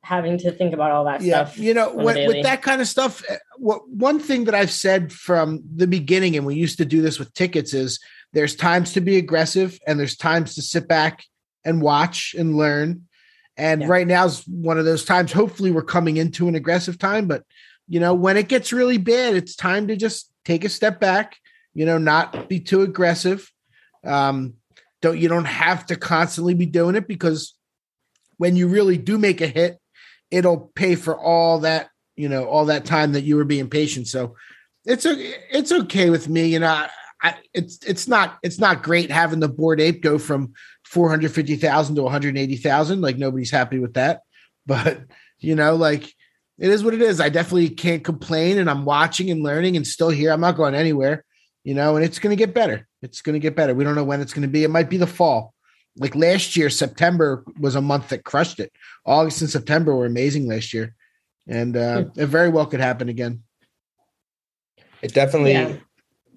having 0.02 0.38
to 0.38 0.52
think 0.52 0.72
about 0.72 0.92
all 0.92 1.04
that 1.04 1.20
yeah 1.20 1.46
stuff. 1.46 1.58
you 1.58 1.74
know 1.74 1.90
on 1.90 2.00
a 2.00 2.04
when, 2.04 2.14
daily. 2.14 2.34
with 2.36 2.44
that 2.44 2.62
kind 2.62 2.80
of 2.80 2.86
stuff 2.86 3.24
uh, 3.28 3.34
what 3.58 3.88
one 3.88 4.20
thing 4.20 4.44
that 4.44 4.54
i've 4.54 4.70
said 4.70 5.12
from 5.12 5.60
the 5.74 5.88
beginning 5.88 6.36
and 6.36 6.46
we 6.46 6.54
used 6.54 6.78
to 6.78 6.84
do 6.84 7.02
this 7.02 7.18
with 7.18 7.34
tickets 7.34 7.74
is 7.74 7.98
there's 8.32 8.54
times 8.54 8.92
to 8.92 9.00
be 9.00 9.16
aggressive 9.16 9.80
and 9.84 9.98
there's 9.98 10.16
times 10.16 10.54
to 10.54 10.62
sit 10.62 10.86
back 10.86 11.24
and 11.64 11.82
watch 11.82 12.36
and 12.38 12.56
learn 12.56 13.05
and 13.56 13.82
Yeah. 13.82 13.88
right 13.88 14.06
now 14.06 14.26
is 14.26 14.42
one 14.46 14.78
of 14.78 14.84
those 14.84 15.04
times 15.04 15.32
hopefully 15.32 15.70
we're 15.70 15.82
coming 15.82 16.16
into 16.16 16.48
an 16.48 16.54
aggressive 16.54 16.98
time 16.98 17.26
but 17.26 17.42
you 17.88 18.00
know 18.00 18.14
when 18.14 18.36
it 18.36 18.48
gets 18.48 18.72
really 18.72 18.98
bad 18.98 19.34
it's 19.34 19.56
time 19.56 19.88
to 19.88 19.96
just 19.96 20.30
take 20.44 20.64
a 20.64 20.68
step 20.68 21.00
back 21.00 21.36
you 21.74 21.86
know 21.86 21.98
not 21.98 22.48
be 22.48 22.60
too 22.60 22.82
aggressive 22.82 23.50
um 24.04 24.54
don't 25.02 25.18
you 25.18 25.28
don't 25.28 25.44
have 25.46 25.86
to 25.86 25.96
constantly 25.96 26.54
be 26.54 26.66
doing 26.66 26.96
it 26.96 27.08
because 27.08 27.54
when 28.38 28.56
you 28.56 28.68
really 28.68 28.96
do 28.98 29.18
make 29.18 29.40
a 29.40 29.46
hit 29.46 29.78
it'll 30.30 30.70
pay 30.74 30.94
for 30.94 31.18
all 31.18 31.60
that 31.60 31.88
you 32.16 32.28
know 32.28 32.44
all 32.46 32.66
that 32.66 32.84
time 32.84 33.12
that 33.12 33.22
you 33.24 33.36
were 33.36 33.44
being 33.44 33.68
patient 33.68 34.06
so 34.06 34.34
it's 34.84 35.04
a 35.04 35.56
it's 35.56 35.72
okay 35.72 36.10
with 36.10 36.28
me 36.28 36.46
you 36.46 36.58
know 36.58 36.68
I, 36.68 36.90
I, 37.22 37.34
it's 37.54 37.78
it's 37.84 38.06
not 38.08 38.38
it's 38.42 38.58
not 38.58 38.82
great 38.82 39.10
having 39.10 39.40
the 39.40 39.48
bored 39.48 39.80
ape 39.80 40.02
go 40.02 40.18
from 40.18 40.52
450,000 40.86 41.96
to 41.96 42.02
180,000 42.02 43.00
like 43.00 43.18
nobody's 43.18 43.50
happy 43.50 43.78
with 43.78 43.94
that 43.94 44.20
but 44.66 45.00
you 45.38 45.54
know 45.54 45.74
like 45.76 46.12
it 46.58 46.70
is 46.70 46.82
what 46.82 46.94
it 46.94 47.02
is. 47.02 47.20
I 47.20 47.28
definitely 47.28 47.70
can't 47.70 48.02
complain, 48.02 48.58
and 48.58 48.70
I'm 48.70 48.84
watching 48.84 49.30
and 49.30 49.42
learning 49.42 49.76
and 49.76 49.86
still 49.86 50.08
here. 50.08 50.30
I'm 50.30 50.40
not 50.40 50.56
going 50.56 50.74
anywhere, 50.74 51.24
you 51.64 51.74
know, 51.74 51.96
and 51.96 52.04
it's 52.04 52.18
going 52.18 52.34
to 52.34 52.36
get 52.36 52.54
better. 52.54 52.88
It's 53.02 53.20
going 53.20 53.34
to 53.34 53.40
get 53.40 53.56
better. 53.56 53.74
We 53.74 53.84
don't 53.84 53.94
know 53.94 54.04
when 54.04 54.20
it's 54.20 54.32
going 54.32 54.42
to 54.42 54.48
be. 54.48 54.64
It 54.64 54.70
might 54.70 54.88
be 54.88 54.96
the 54.96 55.06
fall. 55.06 55.52
Like 55.98 56.14
last 56.14 56.56
year, 56.56 56.70
September 56.70 57.44
was 57.58 57.74
a 57.74 57.80
month 57.80 58.08
that 58.08 58.24
crushed 58.24 58.60
it. 58.60 58.72
August 59.04 59.40
and 59.40 59.50
September 59.50 59.94
were 59.94 60.06
amazing 60.06 60.46
last 60.46 60.72
year, 60.72 60.94
and 61.46 61.76
uh, 61.76 62.04
it 62.16 62.26
very 62.26 62.48
well 62.48 62.66
could 62.66 62.80
happen 62.80 63.08
again. 63.08 63.42
It 65.02 65.12
definitely 65.12 65.52
Yeah. 65.52 65.76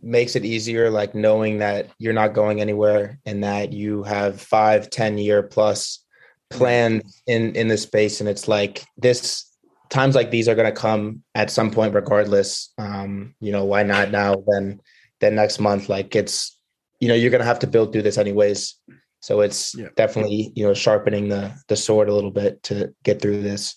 Makes 0.01 0.35
it 0.35 0.45
easier, 0.45 0.89
like 0.89 1.13
knowing 1.13 1.59
that 1.59 1.89
you're 1.99 2.13
not 2.13 2.33
going 2.33 2.61
anywhere 2.61 3.19
and 3.25 3.43
that 3.43 3.73
you 3.73 4.03
have 4.03 4.39
five, 4.41 4.89
ten 4.89 5.17
year 5.17 5.43
plus 5.43 6.05
plan 6.49 7.01
in 7.27 7.55
in 7.55 7.67
this 7.67 7.83
space. 7.83 8.19
And 8.19 8.29
it's 8.29 8.47
like 8.47 8.83
this 8.97 9.45
times 9.89 10.15
like 10.15 10.31
these 10.31 10.47
are 10.47 10.55
gonna 10.55 10.71
come 10.71 11.23
at 11.35 11.51
some 11.51 11.69
point 11.71 11.93
regardless. 11.93 12.73
Um, 12.77 13.35
you 13.41 13.51
know, 13.51 13.65
why 13.65 13.83
not 13.83 14.11
now 14.11 14.43
then 14.47 14.79
then 15.19 15.35
next 15.35 15.59
month? 15.59 15.89
Like 15.89 16.15
it's 16.15 16.57
you 16.99 17.07
know, 17.07 17.15
you're 17.15 17.31
gonna 17.31 17.43
have 17.43 17.59
to 17.59 17.67
build 17.67 17.91
through 17.91 18.03
this 18.03 18.17
anyways. 18.17 18.75
So 19.21 19.41
it's 19.41 19.75
Yeah. 19.75 19.89
definitely, 19.95 20.53
you 20.55 20.65
know, 20.65 20.73
sharpening 20.73 21.27
the 21.29 21.51
the 21.67 21.75
sword 21.75 22.07
a 22.07 22.13
little 22.13 22.31
bit 22.31 22.63
to 22.63 22.93
get 23.03 23.21
through 23.21 23.41
this. 23.41 23.75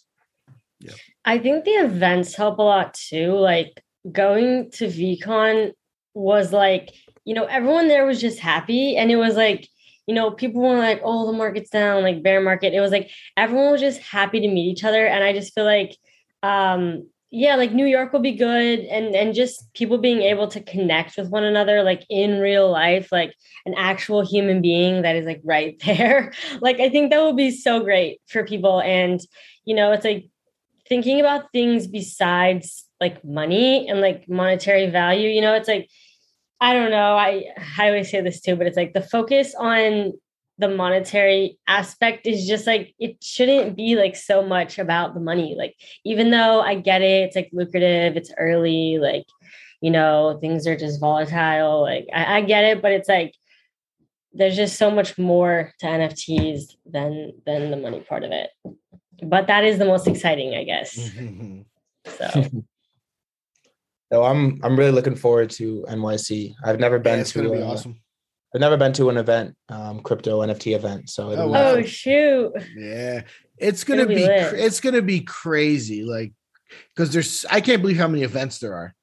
I 1.25 1.39
think 1.39 1.65
the 1.65 1.73
events 1.73 2.35
help 2.35 2.59
a 2.59 2.63
lot 2.63 2.95
too. 2.95 3.33
Like 3.35 3.83
going 4.11 4.71
to 4.73 4.87
VeeCon 4.87 5.73
was 6.15 6.53
like, 6.53 6.93
you 7.25 7.35
know, 7.35 7.45
everyone 7.45 7.89
there 7.89 8.07
was 8.07 8.21
just 8.21 8.39
happy. 8.39 8.97
And 8.97 9.11
it 9.11 9.17
was 9.17 9.37
like, 9.37 9.69
you 10.07 10.15
know, 10.15 10.31
people 10.31 10.63
were 10.63 10.79
like, 10.79 11.01
oh, 11.05 11.27
the 11.27 11.37
market's 11.37 11.71
down, 11.71 12.03
like 12.03 12.23
bear 12.23 12.41
market. 12.41 12.75
It 12.75 12.81
was 12.81 12.91
like 12.91 13.11
everyone 13.37 13.71
was 13.71 13.81
just 13.81 14.01
happy 14.01 14.41
to 14.41 14.49
meet 14.49 14.71
each 14.71 14.85
other. 14.85 15.07
And 15.07 15.23
I 15.23 15.33
just 15.33 15.55
feel 15.55 15.65
like, 15.65 15.97
um, 16.43 17.07
yeah, 17.31 17.55
like 17.55 17.73
New 17.73 17.87
York 17.87 18.13
will 18.13 18.21
be 18.21 18.37
good 18.37 18.81
and 18.81 19.15
and 19.15 19.35
just 19.35 19.73
people 19.73 19.97
being 19.97 20.21
able 20.21 20.49
to 20.49 20.61
connect 20.61 21.17
with 21.17 21.31
one 21.31 21.45
another 21.45 21.83
like 21.83 22.05
in 22.11 22.41
real 22.41 22.71
life, 22.71 23.11
like 23.11 23.35
an 23.65 23.75
actual 23.75 24.27
human 24.27 24.61
being 24.61 25.01
that 25.03 25.17
is 25.17 25.25
like 25.25 25.41
right 25.43 25.81
there. 25.87 26.33
like 26.61 26.79
I 26.79 26.91
think 26.91 27.11
that 27.11 27.23
would 27.23 27.37
be 27.37 27.51
so 27.51 27.81
great 27.81 28.21
for 28.27 28.45
people. 28.45 28.83
And 28.83 29.19
you 29.65 29.75
know, 29.75 29.93
it's 29.93 30.05
like 30.05 30.29
thinking 30.87 31.21
about 31.21 31.51
things 31.53 31.87
besides 31.87 32.85
like 33.03 33.25
money 33.25 33.89
and 33.89 34.01
like 34.01 34.29
monetary 34.29 34.89
value 34.89 35.29
you 35.29 35.43
know? 35.43 35.55
It's 35.55 35.69
like 35.69 35.89
i 36.61 36.73
don't 36.73 36.91
know. 36.91 37.17
I 37.17 37.31
i 37.79 37.89
always 37.89 38.11
say 38.11 38.21
this 38.23 38.41
too 38.41 38.57
but 38.57 38.67
it's 38.67 38.77
like 38.83 38.95
the 38.95 39.09
focus 39.17 39.55
on 39.59 40.13
the 40.59 40.69
monetary 40.69 41.59
aspect 41.67 42.27
is 42.27 42.47
just 42.47 42.67
like 42.67 42.95
it 42.99 43.23
shouldn't 43.23 43.77
be 43.77 43.97
like 43.97 44.15
so 44.15 44.47
much 44.47 44.79
about 44.79 45.15
the 45.15 45.21
money. 45.21 45.55
Like 45.59 45.75
even 46.05 46.31
though 46.31 46.61
i 46.61 46.75
get 46.77 47.03
it 47.03 47.25
it's 47.27 47.37
like 47.37 47.51
lucrative 47.53 48.17
it's 48.17 48.33
early 48.39 48.99
like 48.99 49.27
you 49.81 49.91
know 49.91 50.39
things 50.41 50.67
are 50.67 50.77
just 50.77 51.01
volatile 51.01 51.83
like 51.83 52.07
i, 52.15 52.37
I 52.37 52.41
get 52.43 52.65
it 52.65 52.81
but 52.81 52.93
it's 52.93 53.09
like 53.09 53.35
there's 54.35 54.57
just 54.57 54.79
so 54.79 54.91
much 54.91 55.19
more 55.19 55.73
to 55.81 55.87
nfts 55.87 56.77
than 56.87 57.33
than 57.45 57.71
the 57.71 57.77
money 57.77 58.01
part 58.01 58.25
of 58.25 58.33
it. 58.33 58.51
But 59.23 59.47
that 59.49 59.65
is 59.65 59.79
the 59.79 59.85
most 59.85 60.07
exciting 60.09 60.55
i 60.55 60.65
guess. 60.65 60.99
Mm-hmm. 60.99 61.63
So 62.19 62.65
So 64.13 64.25
I'm 64.25 64.61
I'm 64.63 64.79
really 64.79 64.91
looking 64.91 65.17
forward 65.17 65.49
to 65.53 65.87
NYC. 65.89 66.55
I've 66.63 66.79
never 66.79 66.99
been 66.99 67.21
it's 67.21 67.33
to 67.33 67.39
going 67.39 67.51
to 67.53 67.57
be 67.59 67.63
uh, 67.63 67.69
awesome. 67.73 67.99
I've 68.55 68.61
never 68.61 68.77
been 68.77 68.93
to 68.95 69.09
an 69.09 69.17
event, 69.17 69.57
um, 69.71 70.01
crypto 70.01 70.41
NFT 70.41 70.77
event. 70.77 71.09
So 71.09 71.31
it'll 71.31 71.45
Oh, 71.45 71.49
wow. 71.49 71.71
oh 71.71 71.83
shoot 71.83 72.53
Yeah, 72.77 73.23
it's 73.57 73.85
gonna 73.85 74.03
It'll 74.03 74.15
be 74.15 74.27
be, 74.27 74.27
cr- 74.27 74.57
it's 74.57 74.81
gonna 74.81 75.01
be 75.01 75.21
crazy. 75.21 76.03
Like 76.05 76.35
because 76.95 77.11
there's 77.11 77.47
I 77.51 77.63
can't 77.63 77.81
believe 77.81 77.97
how 77.97 78.09
many 78.09 78.23
events 78.23 78.59
there 78.59 78.75
are. 78.75 78.95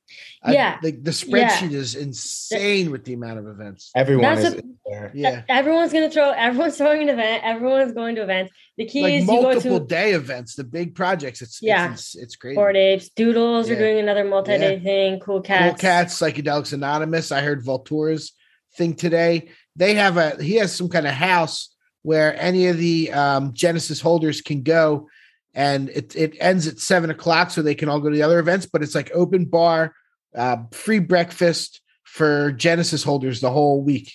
I- 0.41 0.53
Yeah. 0.53 0.77
like 0.81 1.03
the 1.03 1.11
spreadsheet 1.11 1.73
is 1.73 1.95
insane 1.95 2.91
with 2.91 3.03
the 3.03 3.13
amount 3.13 3.39
of 3.39 3.47
events. 3.47 3.91
everyone 3.95 4.23
That's 4.23 4.55
is 4.55 4.59
a- 4.59 4.63
there. 4.85 5.11
Yeah, 5.13 5.41
everyone's 5.49 5.91
gonna 5.91 6.09
throw 6.09 6.29
everyone's 6.31 6.77
throwing 6.77 7.03
an 7.03 7.09
event 7.09 7.43
everyone's 7.43 7.91
going 7.91 8.15
to 8.15 8.21
events 8.23 8.51
the 8.77 8.85
key 8.85 9.01
like 9.03 9.13
is 9.15 9.21
you 9.21 9.27
go 9.27 9.41
multiple 9.41 9.79
to 9.81 9.85
day 9.85 10.13
events, 10.13 10.55
the 10.55 10.63
big 10.63 10.95
projects. 10.95 11.41
It's 11.41 11.61
Yeah. 11.61 11.91
it's, 11.91 12.15
it's 12.15 12.35
crazy. 12.37 12.55
Bored 12.55 12.77
Apes, 12.77 13.09
Doodles 13.09 13.69
are 13.69 13.75
doing 13.75 13.97
another 13.99 14.23
multi-day 14.23 14.75
Yeah. 14.77 14.83
thing. 14.83 15.19
Cool 15.19 15.41
cats, 15.41 15.63
Cool 15.63 15.71
cats. 15.77 16.19
Cats, 16.19 16.21
Psychedelics 16.21 16.71
Anonymous. 16.73 17.31
I 17.33 17.41
heard 17.41 17.63
Voltura's 17.65 18.31
thing 18.77 18.93
today. 18.93 19.49
They 19.75 19.95
have 19.95 20.15
a 20.17 20.41
he 20.41 20.55
has 20.55 20.73
some 20.73 20.87
kind 20.87 21.05
of 21.07 21.13
house 21.13 21.75
where 22.03 22.39
any 22.41 22.67
of 22.67 22.77
the 22.77 23.11
um, 23.11 23.51
Genesis 23.53 23.99
holders 23.99 24.39
can 24.41 24.61
go, 24.63 25.09
and 25.53 25.89
it 25.89 26.15
it 26.15 26.37
ends 26.39 26.65
at 26.67 26.79
seven 26.79 27.09
o'clock, 27.09 27.51
so 27.51 27.61
they 27.61 27.75
can 27.75 27.89
all 27.89 27.99
go 27.99 28.09
to 28.09 28.15
the 28.15 28.23
other 28.23 28.39
events. 28.39 28.65
But 28.65 28.81
it's 28.83 28.95
like 28.95 29.11
open 29.13 29.43
bar, 29.45 29.93
uh, 30.35 30.57
free 30.71 30.99
breakfast 30.99 31.81
for 32.03 32.51
Genesis 32.51 33.03
holders 33.03 33.41
the 33.41 33.49
whole 33.49 33.81
week. 33.83 34.11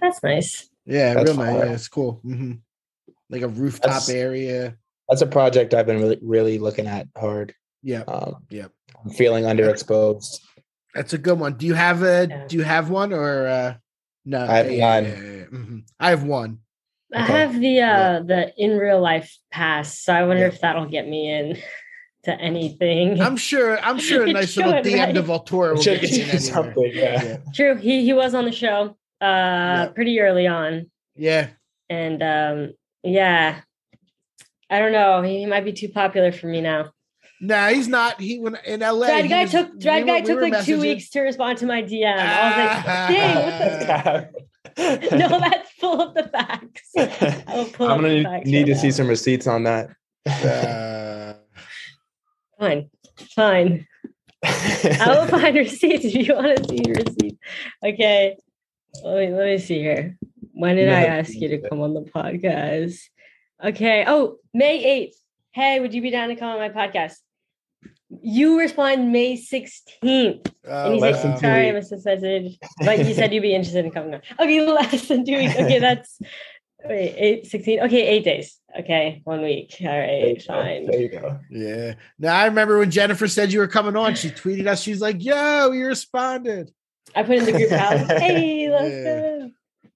That's 0.00 0.22
nice. 0.22 0.68
Yeah, 0.86 1.14
That's 1.14 1.30
real 1.30 1.38
nice. 1.38 1.54
Yeah, 1.66 1.72
it's 1.72 1.88
cool. 1.88 2.20
hmm 2.22 2.52
Like 3.30 3.42
a 3.42 3.48
rooftop 3.48 3.90
That's- 3.90 4.08
area. 4.10 4.76
That's 5.08 5.22
a 5.22 5.26
project 5.26 5.72
I've 5.72 5.86
been 5.86 6.00
really 6.00 6.18
really 6.22 6.58
looking 6.58 6.86
at 6.86 7.08
hard. 7.16 7.54
Yeah, 7.82 8.02
Um, 8.02 8.44
yeah. 8.50 8.66
I'm 9.02 9.10
feeling 9.10 9.44
underexposed. 9.44 10.40
That's 10.94 11.14
a 11.14 11.18
good 11.18 11.38
one. 11.38 11.54
Do 11.54 11.64
you 11.66 11.72
have 11.74 12.02
a? 12.02 12.26
Yeah. 12.28 12.46
Do 12.46 12.56
you 12.56 12.62
have 12.62 12.90
one 12.90 13.12
or 13.14 13.46
uh, 13.46 13.74
no? 14.26 14.40
I 14.44 14.56
have 14.56 14.70
Yeah, 14.70 14.72
yeah, 14.72 15.00
none. 15.00 15.04
yeah, 15.04 15.32
yeah, 15.32 15.44
mhm. 15.46 15.82
I 15.98 16.10
have 16.10 16.24
one. 16.24 16.58
I 17.14 17.22
Okay. 17.24 17.32
have 17.32 17.58
the 17.58 17.80
uh 17.80 18.20
the 18.20 18.52
in 18.58 18.76
real 18.76 19.00
life 19.00 19.34
pass, 19.50 19.98
so 19.98 20.12
I 20.12 20.24
wonder 20.24 20.42
Yeah. 20.42 20.48
if 20.48 20.60
that'll 20.60 20.84
get 20.90 21.08
me 21.08 21.30
in 21.32 21.56
to 22.24 22.32
anything. 22.40 23.20
I'm 23.20 23.36
sure. 23.36 23.78
I'm 23.80 23.98
sure 23.98 24.24
a 24.24 24.28
It 24.28 24.32
nice 24.34 24.56
little 24.56 24.72
should, 24.72 24.84
DM 24.84 24.98
right? 24.98 25.14
to 25.14 25.22
Voltura 25.22 25.74
will 25.74 25.82
Should 25.82 26.00
get 26.00 26.10
you 26.10 26.22
in 26.22 26.24
do 26.24 26.30
anywhere. 26.36 26.40
something. 26.40 26.90
Yeah. 26.94 27.22
Yeah. 27.24 27.36
True. 27.54 27.76
He 27.76 28.04
he 28.04 28.12
was 28.12 28.34
on 28.34 28.44
the 28.44 28.52
show 28.52 28.96
uh 29.20 29.88
pretty 29.94 30.20
early 30.20 30.46
on. 30.46 30.90
yeah. 31.16 31.48
And 31.90 32.22
um 32.22 32.72
yeah. 33.02 33.60
I 34.70 34.78
don't 34.80 34.92
know. 34.92 35.22
He 35.22 35.46
might 35.46 35.64
be 35.64 35.72
too 35.72 35.88
popular 35.88 36.30
for 36.32 36.46
me 36.46 36.60
now. 36.60 36.90
No, 37.40 37.68
he's 37.68 37.86
not. 37.88 38.20
He 38.20 38.38
went 38.40 38.56
in 38.66 38.80
LA. 38.80 39.06
Thread 39.06 39.22
he 39.24 39.28
guy 39.28 39.42
was- 39.42 39.50
took 39.52 39.72
we 39.74 39.80
Thread 39.80 40.00
were- 40.02 40.06
guy 40.06 40.14
we 40.20 40.22
took 40.26 40.36
were 40.36 40.48
like 40.48 40.64
two 40.64 40.80
weeks 40.80 41.08
to 41.10 41.20
respond 41.20 41.58
to 41.58 41.66
my 41.66 41.82
DM. 41.82 42.14
I 42.18 42.48
was 42.48 42.56
like, 42.58 42.84
dang, 43.16 44.32
what 44.32 45.08
the 45.08 45.16
no, 45.16 45.40
that's 45.40 45.70
full 45.72 46.00
of 46.02 46.14
the 46.14 46.24
facts. 46.24 46.90
I'll 47.48 47.64
pull 47.66 47.88
I'm 47.88 47.98
gonna 48.02 48.08
the 48.08 48.14
need, 48.16 48.24
facts 48.24 48.46
need 48.50 48.66
to 48.66 48.72
right 48.72 48.80
see 48.80 48.90
some 48.90 49.06
receipts 49.08 49.46
on 49.46 49.62
that. 49.64 49.88
Uh, 50.26 51.34
Fine, 52.58 52.90
fine. 53.34 53.86
I 54.42 55.06
will 55.08 55.26
find 55.38 55.56
receipts 55.56 56.04
if 56.04 56.14
you 56.14 56.34
want 56.34 56.56
to 56.56 56.68
see 56.68 56.82
receipts. 56.88 57.38
Okay, 57.84 58.36
let 59.04 59.16
me 59.16 59.34
let 59.34 59.46
me 59.46 59.58
see 59.58 59.80
here. 59.80 60.18
When 60.52 60.76
did 60.76 60.88
I 60.88 61.04
ask 61.04 61.32
you 61.34 61.48
to 61.48 61.68
come 61.68 61.80
on 61.80 61.94
the 61.94 62.00
podcast? 62.02 62.98
Okay. 63.62 64.04
Oh, 64.06 64.36
May 64.52 64.84
eighth. 64.84 65.16
Hey, 65.52 65.80
would 65.80 65.94
you 65.94 66.02
be 66.02 66.10
down 66.10 66.28
to 66.28 66.36
come 66.36 66.50
on 66.50 66.58
my 66.58 66.68
podcast? 66.68 67.14
You 68.22 68.58
respond 68.58 69.12
May 69.12 69.36
sixteenth, 69.36 70.52
oh, 70.66 70.86
and 70.86 70.94
you 70.94 71.00
oh, 71.00 71.00
say, 71.00 71.12
less 71.12 71.22
than 71.22 71.34
two 71.34 71.40
"Sorry, 71.40 71.68
I 71.68 71.72
missed 71.72 71.90
this 71.90 72.04
message," 72.04 72.58
but 72.80 73.06
you 73.06 73.14
said 73.14 73.32
you'd 73.32 73.42
be 73.42 73.54
interested 73.54 73.84
in 73.84 73.90
coming 73.90 74.14
on. 74.14 74.22
Okay, 74.40 74.60
less 74.66 75.06
than 75.08 75.24
two 75.24 75.36
weeks. 75.36 75.54
Okay, 75.54 75.78
that's 75.78 76.18
wait 76.84 77.14
eight 77.16 77.46
sixteen. 77.46 77.80
Okay, 77.80 78.06
eight 78.06 78.24
days. 78.24 78.58
Okay, 78.78 79.20
one 79.24 79.42
week. 79.42 79.74
All 79.80 79.86
right, 79.86 80.06
There 80.06 80.28
you 80.28 80.36
go. 80.36 80.44
fine. 80.46 80.86
There 80.86 81.00
you 81.00 81.08
go. 81.08 81.38
yeah. 81.50 81.94
Now 82.18 82.34
I 82.36 82.46
remember 82.46 82.78
when 82.78 82.90
Jennifer 82.90 83.26
said 83.28 83.52
you 83.52 83.60
were 83.60 83.66
coming 83.68 83.96
on. 83.96 84.14
She 84.14 84.30
tweeted 84.30 84.66
us. 84.66 84.82
She's 84.82 85.00
like, 85.00 85.22
"Yo, 85.24 85.72
you 85.72 85.86
responded." 85.86 86.70
I 87.16 87.22
put 87.22 87.36
in 87.38 87.44
the 87.46 87.52
group 87.52 87.70
house. 87.70 88.06
Hey, 88.20 88.68
let's 88.70 88.90
Yeah. 88.94 89.04
go. 89.04 89.50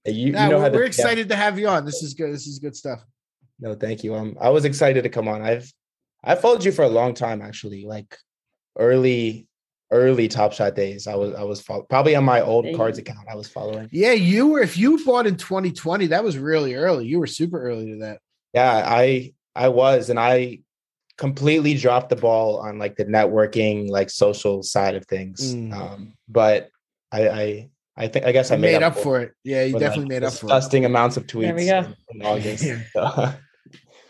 Hey, 0.05 0.13
You, 0.13 0.27
you 0.27 0.33
know 0.33 0.59
we're, 0.59 0.69
to, 0.71 0.75
we're 0.77 0.81
yeah. 0.83 0.87
excited 0.87 1.29
to 1.29 1.37
have 1.37 1.59
you 1.59 1.69
on. 1.69 1.85
This 1.85 2.03
is 2.03 2.15
good. 2.15 2.33
This 2.33 2.47
is 2.47 2.59
good 2.59 2.75
stuff. 2.75 3.05
No, 3.61 3.75
thank 3.75 4.03
you. 4.03 4.15
Um, 4.15 4.37
I 4.41 4.49
was 4.49 4.65
excited 4.65 5.03
to 5.03 5.09
come 5.11 5.29
on. 5.29 5.43
I've 5.43 5.71
I 6.25 6.35
followed 6.37 6.65
you 6.65 6.73
for 6.73 6.83
a 6.85 6.89
long 6.89 7.15
time 7.15 7.43
actually, 7.43 7.85
like 7.85 8.17
early 8.79 9.47
early 9.93 10.27
Top 10.27 10.53
Shot 10.53 10.75
days. 10.75 11.07
I 11.07 11.15
was 11.15 11.35
I 11.35 11.43
was 11.45 11.61
follow- 11.61 11.83
probably 11.85 12.17
on 12.17 12.25
my 12.25 12.41
old 12.41 12.65
Hey. 12.65 12.75
cards 12.75 12.99
account. 12.99 13.29
I 13.31 13.37
was 13.37 13.49
following. 13.49 13.89
Yeah, 13.93 14.13
you 14.13 14.49
were. 14.49 14.61
If 14.61 14.77
you 14.77 15.05
bought 15.05 15.27
in 15.27 15.37
2020, 15.37 16.09
that 16.09 16.25
was 16.25 16.37
really 16.39 16.75
early. 16.75 17.07
You 17.07 17.21
were 17.21 17.27
super 17.29 17.63
early 17.63 17.93
to 17.93 17.99
that. 17.99 18.19
Yeah, 18.55 18.83
I 18.85 19.33
I 19.55 19.69
was, 19.69 20.11
and 20.11 20.19
I 20.19 20.61
completely 21.19 21.75
dropped 21.75 22.09
the 22.09 22.17
ball 22.17 22.57
on 22.59 22.79
like 22.79 22.97
the 22.97 23.05
networking, 23.05 23.89
like 23.89 24.11
social 24.11 24.63
side 24.63 24.95
of 24.97 25.07
things. 25.07 25.55
Mm. 25.55 25.73
Um, 25.73 26.15
but 26.29 26.69
I 27.13 27.29
I 27.29 27.71
I 27.97 28.09
think 28.09 28.25
I 28.25 28.33
guess 28.33 28.51
I 28.51 28.57
made, 28.57 28.73
made 28.73 28.83
up 28.83 28.97
for 28.97 29.21
it. 29.21 29.33
Yeah, 29.45 29.65
you 29.65 29.79
definitely 29.79 30.07
made 30.09 30.25
up 30.25 30.33
for 30.33 30.47
it. 30.47 30.49
disgusting 30.49 30.85
amounts 30.87 31.17
of 31.19 31.27
tweets 31.27 31.43
There 31.43 31.55
we 31.55 31.67
go. 31.67 31.79
in, 31.81 31.97
in 32.21 32.23
August. 32.27 32.65
Yeah. 32.65 32.81
So, 32.95 33.33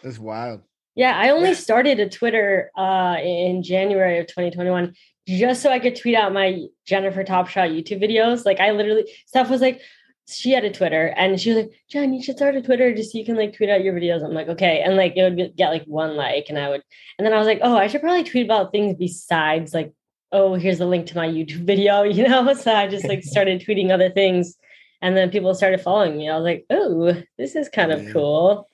That's 0.03 0.19
wild. 0.19 0.63
Yeah, 0.97 1.17
I 1.17 1.31
only 1.31 1.51
Yeah. 1.51 1.55
started 1.55 2.01
a 2.01 2.09
Twitter 2.09 2.71
uh, 2.77 3.17
in 3.23 3.63
January 3.63 4.19
of 4.19 4.27
2021 4.27 4.95
just 5.27 5.63
so 5.63 5.71
I 5.71 5.79
could 5.79 5.97
tweet 5.97 6.17
out 6.17 6.33
my 6.33 6.67
Jennifer 6.87 7.25
Top 7.25 7.49
Shot 7.49 7.71
YouTube 7.71 8.03
videos. 8.03 8.45
Like 8.45 8.61
I 8.61 8.73
literally 8.73 9.11
stuff 9.27 9.51
was 9.51 9.61
like, 9.61 9.81
she 10.29 10.53
had 10.53 10.65
a 10.65 10.73
Twitter 10.73 11.13
and 11.17 11.41
she 11.41 11.51
was 11.51 11.65
like, 11.65 11.73
Jen, 11.91 12.15
you 12.15 12.23
should 12.23 12.37
start 12.37 12.57
a 12.57 12.63
Twitter 12.63 12.95
just 12.95 13.13
so 13.13 13.19
you 13.19 13.25
can 13.25 13.37
like 13.37 13.57
tweet 13.57 13.71
out 13.71 13.85
your 13.85 13.95
videos. 13.95 14.25
I'm 14.25 14.35
like, 14.35 14.49
okay. 14.49 14.81
And 14.81 14.97
like 14.97 15.17
it 15.17 15.23
would 15.23 15.37
be- 15.37 15.53
get 15.57 15.71
like 15.71 15.85
one 15.85 16.17
like, 16.17 16.47
and 16.49 16.59
I 16.59 16.69
would, 16.69 16.83
and 17.19 17.27
then 17.27 17.35
I 17.35 17.39
was 17.39 17.47
like, 17.47 17.61
oh, 17.63 17.77
I 17.77 17.87
should 17.87 18.01
probably 18.01 18.25
tweet 18.25 18.47
about 18.47 18.73
things 18.73 18.97
besides 18.99 19.75
like, 19.75 19.93
oh, 20.31 20.55
here's 20.55 20.79
the 20.79 20.87
link 20.87 21.07
to 21.09 21.17
my 21.17 21.29
YouTube 21.29 21.65
video, 21.67 22.03
you 22.05 22.27
know? 22.27 22.53
So 22.55 22.73
I 22.73 22.89
just 22.89 23.07
like 23.07 23.23
started 23.23 23.61
tweeting 23.67 23.91
other 23.91 24.11
things. 24.11 24.57
And 25.01 25.17
then 25.17 25.31
people 25.31 25.53
started 25.55 25.81
following 25.81 26.17
me. 26.17 26.31
I 26.31 26.37
was 26.37 26.45
like, 26.45 26.65
oh, 26.71 27.21
this 27.37 27.57
is 27.57 27.69
kind 27.69 27.91
of 27.91 28.13
cool. 28.13 28.69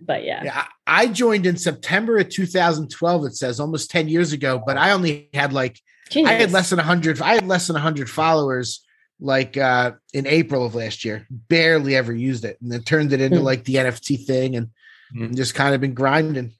But 0.00 0.24
yeah. 0.24 0.42
Yeah, 0.44 0.64
I 0.86 1.02
I 1.02 1.06
joined 1.06 1.46
in 1.46 1.56
September 1.56 2.18
of 2.18 2.28
2012. 2.28 3.24
It 3.26 3.36
says 3.36 3.60
almost 3.60 3.90
10 3.90 4.08
years 4.08 4.32
ago, 4.32 4.62
but 4.64 4.76
I 4.76 4.92
only 4.92 5.28
had 5.34 5.52
like 5.52 5.80
I 6.14 6.32
had 6.32 6.52
less 6.52 6.70
than 6.70 6.78
100. 6.78 7.20
I 7.20 7.34
had 7.34 7.46
less 7.46 7.66
than 7.66 7.74
100 7.74 8.10
followers 8.10 8.84
like 9.20 9.56
uh 9.56 9.92
in 10.14 10.26
April 10.26 10.64
of 10.64 10.74
last 10.74 11.04
year. 11.04 11.26
Barely 11.30 11.94
ever 11.96 12.12
used 12.12 12.44
it, 12.44 12.56
and 12.60 12.72
then 12.72 12.82
turned 12.82 13.12
it 13.12 13.20
into 13.20 13.38
Hmm. 13.38 13.44
like 13.44 13.64
the 13.64 13.74
NFT 13.74 14.26
thing, 14.26 14.56
and, 14.56 14.68
and 15.14 15.36
just 15.36 15.54
kind 15.54 15.74
of 15.74 15.80
been 15.80 15.94
grinding. 15.94 16.52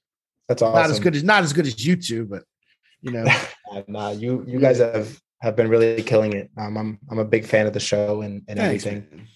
That's 0.48 0.62
awesome. 0.62 0.80
Not 0.82 0.90
as 0.90 1.00
good 1.00 1.16
as 1.16 1.22
not 1.22 1.42
as 1.42 1.52
good 1.52 1.66
as 1.66 1.74
YouTube, 1.74 2.28
but 2.28 2.44
you 3.02 3.12
know, 3.12 3.24
Uh, 3.72 3.82
Nah, 3.86 4.10
you 4.10 4.44
you 4.48 4.58
guys 4.58 4.78
have 4.78 5.18
have 5.40 5.54
been 5.56 5.68
really 5.68 6.02
killing 6.02 6.32
it. 6.34 6.50
Um, 6.56 6.76
I'm 6.76 6.98
I'm 7.10 7.18
a 7.18 7.24
big 7.24 7.46
fan 7.46 7.66
of 7.66 7.72
the 7.72 7.80
show 7.80 8.20
and, 8.22 8.42
and 8.48 8.58
thanks, 8.58 8.84
everything. 8.84 9.26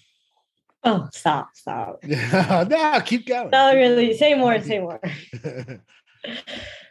Oh, 0.85 1.09
stop, 1.11 1.49
stop. 1.55 1.99
no, 2.03 3.01
keep 3.03 3.25
going. 3.25 3.49
No, 3.49 3.73
really. 3.73 4.15
Say 4.15 4.35
more, 4.35 4.61
say 4.61 4.79
more. 4.79 5.01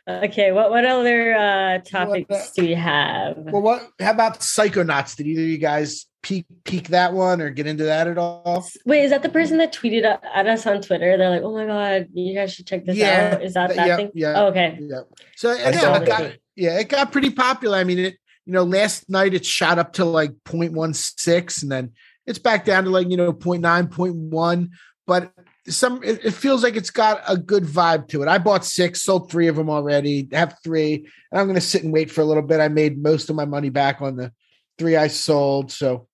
Okay, 0.06 0.52
what 0.52 0.68
what 0.68 0.84
other 0.84 1.34
uh 1.34 1.78
topics 1.78 2.30
uh, 2.30 2.46
do 2.54 2.62
we 2.62 2.74
have? 2.74 3.38
well, 3.38 3.62
what? 3.62 3.88
How 3.98 4.10
about 4.10 4.40
Psychonauts? 4.40 5.16
Did 5.16 5.26
either 5.26 5.40
of 5.40 5.48
you 5.48 5.56
guys 5.56 6.04
peek 6.22 6.44
peek 6.64 6.88
that 6.88 7.14
one 7.14 7.40
or 7.40 7.48
get 7.48 7.66
into 7.66 7.84
that 7.84 8.06
at 8.06 8.18
all? 8.18 8.66
Wait, 8.84 9.04
is 9.04 9.10
that 9.12 9.22
the 9.22 9.30
person 9.30 9.56
that 9.58 9.72
tweeted 9.72 10.04
at 10.04 10.22
at 10.34 10.46
us 10.46 10.66
on 10.66 10.82
Twitter? 10.82 11.16
They're 11.16 11.30
like, 11.30 11.40
"Oh 11.42 11.54
my 11.54 11.64
god, 11.64 12.08
you 12.12 12.34
guys 12.34 12.52
should 12.52 12.66
check 12.66 12.84
this 12.84 12.98
Yeah, 12.98 13.30
out." 13.32 13.42
Is 13.42 13.54
that 13.54 13.74
that 13.76 13.86
yeah, 13.86 13.96
thing? 13.96 14.10
yeah. 14.12 14.34
Oh, 14.36 14.46
okay. 14.48 14.78
Yeah. 14.78 15.00
So 15.36 15.52
I 15.52 15.70
yeah, 15.70 15.80
saw 15.80 15.94
it 15.94 16.06
got, 16.06 16.22
it. 16.24 16.42
yeah, 16.54 16.78
it 16.80 16.90
got 16.90 17.10
pretty 17.10 17.30
popular. 17.30 17.78
I 17.78 17.84
mean, 17.84 17.98
it 17.98 18.18
you 18.44 18.52
know, 18.52 18.64
last 18.64 19.08
night 19.08 19.32
it 19.32 19.46
shot 19.46 19.78
up 19.78 19.94
to 19.94 20.04
like 20.04 20.32
0.16 20.44 21.62
and 21.62 21.72
then 21.72 21.92
it's 22.26 22.38
back 22.38 22.64
down 22.64 22.84
to 22.84 22.90
like, 22.90 23.08
you 23.10 23.16
know, 23.16 23.32
0.9, 23.32 23.88
0.1. 23.88 24.68
But 25.06 25.32
some 25.66 26.02
it, 26.02 26.24
it 26.24 26.30
feels 26.32 26.62
like 26.62 26.76
it's 26.76 26.90
got 26.90 27.22
a 27.28 27.36
good 27.36 27.64
vibe 27.64 28.08
to 28.08 28.22
it. 28.22 28.28
I 28.28 28.38
bought 28.38 28.64
six, 28.64 29.02
sold 29.02 29.30
three 29.30 29.48
of 29.48 29.56
them 29.56 29.70
already, 29.70 30.28
have 30.32 30.56
three, 30.62 31.08
and 31.30 31.40
I'm 31.40 31.46
gonna 31.46 31.60
sit 31.60 31.84
and 31.84 31.92
wait 31.92 32.10
for 32.10 32.20
a 32.20 32.24
little 32.24 32.42
bit. 32.42 32.60
I 32.60 32.68
made 32.68 33.02
most 33.02 33.30
of 33.30 33.36
my 33.36 33.44
money 33.44 33.70
back 33.70 34.00
on 34.02 34.16
the 34.16 34.32
three 34.78 34.96
I 34.96 35.08
sold. 35.08 35.72
So 35.72 36.08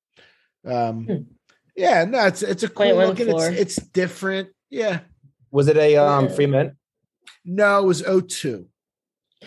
um 0.67 1.05
Hmm. 1.05 1.17
yeah, 1.77 2.05
no, 2.05 2.27
it's 2.27 2.43
it's 2.43 2.63
a 2.63 2.69
cool 2.69 2.87
0.1 2.87 3.09
looking, 3.09 3.29
it's 3.29 3.77
it's 3.77 3.77
different. 3.77 4.51
Yeah. 4.71 5.01
Was 5.51 5.69
it 5.69 5.77
a 5.77 5.97
um 5.97 6.27
Yeah. 6.27 6.35
free 6.35 6.47
mint? 6.47 6.73
No, 7.45 7.79
it 7.79 7.87
was 7.87 8.03
02. 8.03 8.67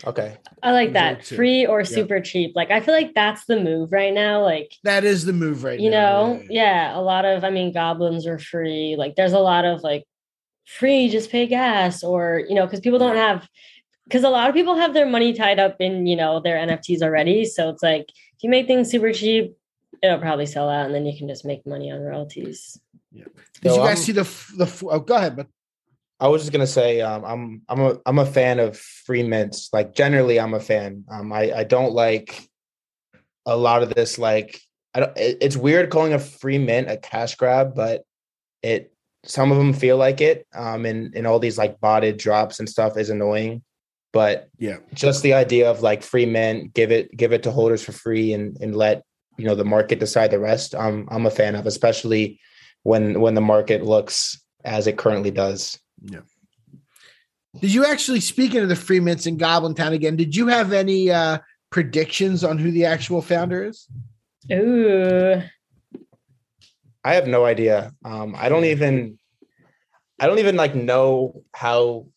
Okay. 0.05 0.37
I 0.63 0.71
like 0.71 0.93
that. 0.93 1.23
Free 1.25 1.65
or 1.65 1.79
Yeah. 1.81 1.85
super 1.85 2.19
cheap. 2.19 2.53
Like 2.55 2.71
I 2.71 2.79
feel 2.79 2.93
like 2.93 3.13
that's 3.13 3.45
the 3.45 3.59
move 3.59 3.91
right 3.91 4.13
now. 4.13 4.41
Like 4.41 4.73
That 4.83 5.03
is 5.03 5.25
the 5.25 5.33
move 5.33 5.63
right 5.63 5.79
you 5.79 5.89
now. 5.91 6.33
know, 6.33 6.43
yeah, 6.49 6.97
a 6.97 7.01
lot 7.01 7.25
of 7.25 7.43
I 7.43 7.49
mean 7.51 7.71
goblins 7.71 8.25
are 8.25 8.39
free. 8.39 8.95
Like 8.97 9.15
there's 9.15 9.33
a 9.33 9.39
lot 9.39 9.65
of 9.65 9.83
like 9.83 10.03
free, 10.65 11.09
just 11.09 11.29
pay 11.29 11.45
gas, 11.45 12.03
or 12.03 12.41
you 12.47 12.55
know, 12.55 12.65
because 12.65 12.79
people 12.79 12.99
don't 12.99 13.17
have 13.17 13.47
because 14.05 14.23
a 14.23 14.29
lot 14.29 14.49
of 14.49 14.55
people 14.55 14.75
have 14.75 14.93
their 14.93 15.05
money 15.05 15.31
tied 15.33 15.59
up 15.59 15.77
in 15.79 16.07
you 16.07 16.15
know 16.15 16.39
their 16.39 16.57
NFTs 16.57 17.01
already. 17.01 17.45
So 17.45 17.69
it's 17.69 17.83
like 17.83 18.05
if 18.09 18.43
you 18.43 18.49
make 18.49 18.65
things 18.67 18.89
super 18.89 19.13
cheap, 19.13 19.55
it'll 20.01 20.17
probably 20.19 20.47
sell 20.47 20.69
out, 20.69 20.87
and 20.87 20.95
then 20.95 21.05
you 21.05 21.17
can 21.17 21.27
just 21.27 21.45
make 21.45 21.65
money 21.67 21.91
on 21.91 22.01
royalties. 22.01 22.79
Did 23.13 23.71
So 23.71 23.75
you 23.75 23.77
guys 23.87 23.87
I'm- 23.89 23.97
see 23.97 24.11
the 24.11 24.23
the? 24.57 24.87
Oh, 24.89 24.99
go 24.99 25.15
ahead, 25.15 25.35
but 25.35 25.47
I 26.24 26.28
was 26.30 26.41
just 26.41 26.53
gonna 26.53 26.65
say, 26.65 27.01
um, 27.01 27.26
I'm 27.26 27.61
I'm 27.67 27.82
a 27.82 27.99
I'm 28.05 28.17
a 28.17 28.26
fan 28.26 28.59
of 28.59 28.78
free 28.78 29.24
mints. 29.24 29.69
Like 29.74 29.93
generally, 29.93 30.39
I'm 30.39 30.53
a 30.53 30.59
fan. 30.61 31.03
Um, 31.11 31.34
I 31.34 31.51
I 31.51 31.63
don't 31.65 31.91
like 31.91 32.47
a 33.45 33.57
lot 33.57 33.84
of 33.84 33.93
this. 33.93 34.17
Like 34.17 34.61
I 34.95 35.01
don't. 35.01 35.17
It, 35.17 35.39
it's 35.41 35.57
weird 35.57 35.89
calling 35.89 36.13
a 36.13 36.19
free 36.19 36.57
mint 36.57 36.89
a 36.89 36.95
cash 36.95 37.36
grab, 37.36 37.76
but 37.76 38.03
it 38.61 38.93
some 39.26 39.51
of 39.51 39.57
them 39.57 39.74
feel 39.74 39.97
like 39.97 40.21
it. 40.21 40.47
Um, 40.55 40.86
and 40.86 41.13
and 41.13 41.28
all 41.28 41.39
these 41.39 41.57
like 41.57 41.82
botted 41.82 42.15
drops 42.15 42.57
and 42.57 42.69
stuff 42.69 42.97
is 42.97 43.09
annoying. 43.09 43.61
But 44.13 44.47
yeah, 44.57 44.78
just 44.93 45.24
the 45.24 45.34
idea 45.34 45.69
of 45.69 45.82
like 45.82 46.03
free 46.03 46.26
mint, 46.26 46.74
give 46.74 46.93
it 46.93 47.13
give 47.17 47.34
it 47.34 47.43
to 47.43 47.51
holders 47.51 47.84
for 47.84 47.91
free, 47.91 48.32
and 48.32 48.55
and 48.61 48.78
let 48.78 49.03
you 49.38 49.43
know 49.43 49.55
the 49.55 49.65
market 49.65 49.99
decide 49.99 50.32
the 50.32 50.39
rest. 50.39 50.74
I'm 50.74 51.05
I'm 51.11 51.26
a 51.26 51.32
fan 51.32 51.55
of, 51.55 51.67
especially 51.67 52.39
when 52.84 53.19
when 53.19 53.34
the 53.34 53.41
market 53.41 53.84
looks 53.84 54.41
as 54.63 54.88
it 54.88 54.97
currently 54.97 55.32
does. 55.32 55.78
Did 57.60 57.74
you 57.74 57.86
actually 57.86 58.20
speaking 58.20 58.62
of 58.62 58.70
the 58.70 58.76
free 58.76 58.99
mints 58.99 59.26
in 59.26 59.38
Goblin 59.38 59.76
Town 59.76 59.93
again? 59.93 60.16
Did 60.16 60.36
you 60.36 60.47
have 60.47 60.74
any 60.74 61.12
uh 61.12 61.39
predictions 61.70 62.43
on 62.43 62.58
who 62.58 62.72
the 62.72 62.86
actual 62.86 63.22
founder 63.22 63.66
is? 63.66 63.88
Ooh, 64.51 65.41
I 67.04 67.16
have 67.16 67.28
no 67.28 67.45
idea. 67.45 67.91
Um, 68.06 68.36
I 68.38 68.49
don't 68.49 68.66
even, 68.66 69.18
I 70.20 70.28
don't 70.28 70.39
even 70.39 70.56
like 70.56 70.76
know 70.76 71.43
how 71.54 72.08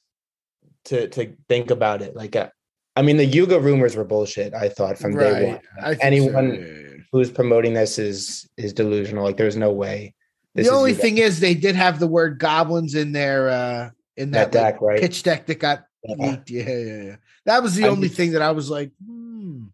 to 0.86 1.08
to 1.08 1.34
think 1.48 1.70
about 1.70 2.02
it. 2.02 2.14
Like, 2.14 2.36
uh, 2.36 2.50
I 2.94 3.02
mean, 3.02 3.16
the 3.16 3.24
Yuga 3.24 3.58
rumors 3.58 3.96
were 3.96 4.04
bullshit. 4.04 4.54
I 4.54 4.68
thought 4.68 4.98
from 4.98 5.16
day 5.16 5.52
one. 5.52 5.96
Anyone 6.00 6.50
so, 6.50 6.60
yeah, 6.60 6.66
yeah. 6.66 6.96
who's 7.12 7.30
promoting 7.30 7.74
this 7.74 7.98
is 7.98 8.48
is 8.56 8.72
delusional. 8.72 9.24
Like, 9.24 9.36
there's 9.36 9.56
no 9.56 9.72
way. 9.72 10.14
The 10.56 10.70
only 10.70 10.94
thing 10.94 11.18
is 11.18 11.40
they 11.40 11.54
did 11.54 11.76
have 11.76 11.98
the 11.98 12.06
word 12.06 12.38
goblins 12.38 12.94
in 12.94 13.12
their 13.12 13.48
uh 13.48 13.90
in 14.16 14.30
that 14.32 14.52
that, 14.52 14.62
like, 14.62 14.74
deck, 14.74 14.80
right? 14.82 15.00
pitch 15.00 15.22
deck 15.22 15.46
that 15.46 15.58
got 15.58 15.84
Yeah. 16.04 16.14
leaked. 16.30 16.50
Yeah, 16.50 16.68
yeah, 16.68 17.02
yeah. 17.02 17.16
That 17.44 17.62
was 17.62 17.74
the 17.74 17.84
I 17.84 17.88
only 17.88 18.08
just- 18.08 18.16
thing 18.16 18.32
that 18.32 18.42
I 18.42 18.50
was 18.52 18.70
like, 18.70 18.90
hmm. 19.06 19.64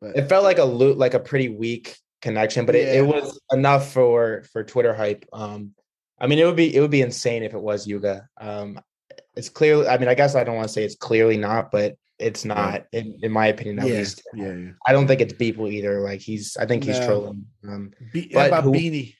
But 0.00 0.16
It 0.16 0.28
felt 0.28 0.42
like 0.42 0.58
a 0.58 0.64
loot, 0.64 0.98
like 0.98 1.14
a 1.14 1.20
pretty 1.20 1.48
weak 1.48 1.96
connection, 2.20 2.66
but 2.66 2.74
it, 2.74 2.88
Yeah. 2.88 3.00
it 3.02 3.06
was 3.06 3.38
enough 3.52 3.92
for 3.92 4.42
for 4.52 4.64
Twitter 4.64 4.92
hype. 4.94 5.24
Um, 5.32 5.74
I 6.20 6.26
mean, 6.26 6.38
it 6.38 6.44
would 6.44 6.56
be 6.56 6.74
it 6.74 6.80
would 6.80 6.90
be 6.90 7.02
insane 7.02 7.42
if 7.44 7.54
it 7.54 7.60
was 7.60 7.86
Yuga. 7.86 8.28
Um, 8.40 8.80
it's 9.36 9.48
clearly. 9.48 9.86
I 9.88 9.98
mean, 9.98 10.08
I 10.08 10.14
guess 10.14 10.34
I 10.34 10.44
don't 10.44 10.56
want 10.56 10.68
to 10.68 10.72
say 10.74 10.84
it's 10.84 10.96
clearly 10.96 11.36
not, 11.36 11.70
but 11.70 11.96
it's 12.18 12.44
not 12.44 12.86
in, 12.92 13.18
in 13.22 13.32
my 13.32 13.46
opinion. 13.48 13.78
At 13.80 13.86
yeah, 13.88 13.94
least, 13.98 14.22
yeah, 14.34 14.52
yeah. 14.52 14.70
I 14.86 14.92
don't 14.92 15.06
think 15.08 15.20
it's 15.20 15.32
Beeple 15.32 15.72
either. 15.72 16.00
Like 16.00 16.20
he's, 16.20 16.56
I 16.56 16.66
think 16.66 16.84
he's 16.84 17.00
No. 17.00 17.06
trolling. 17.06 17.46
Um, 17.66 17.92
Be- 18.12 18.30
But 18.32 18.48
about 18.48 18.64
who- 18.64 18.72
Beanie? 18.72 19.14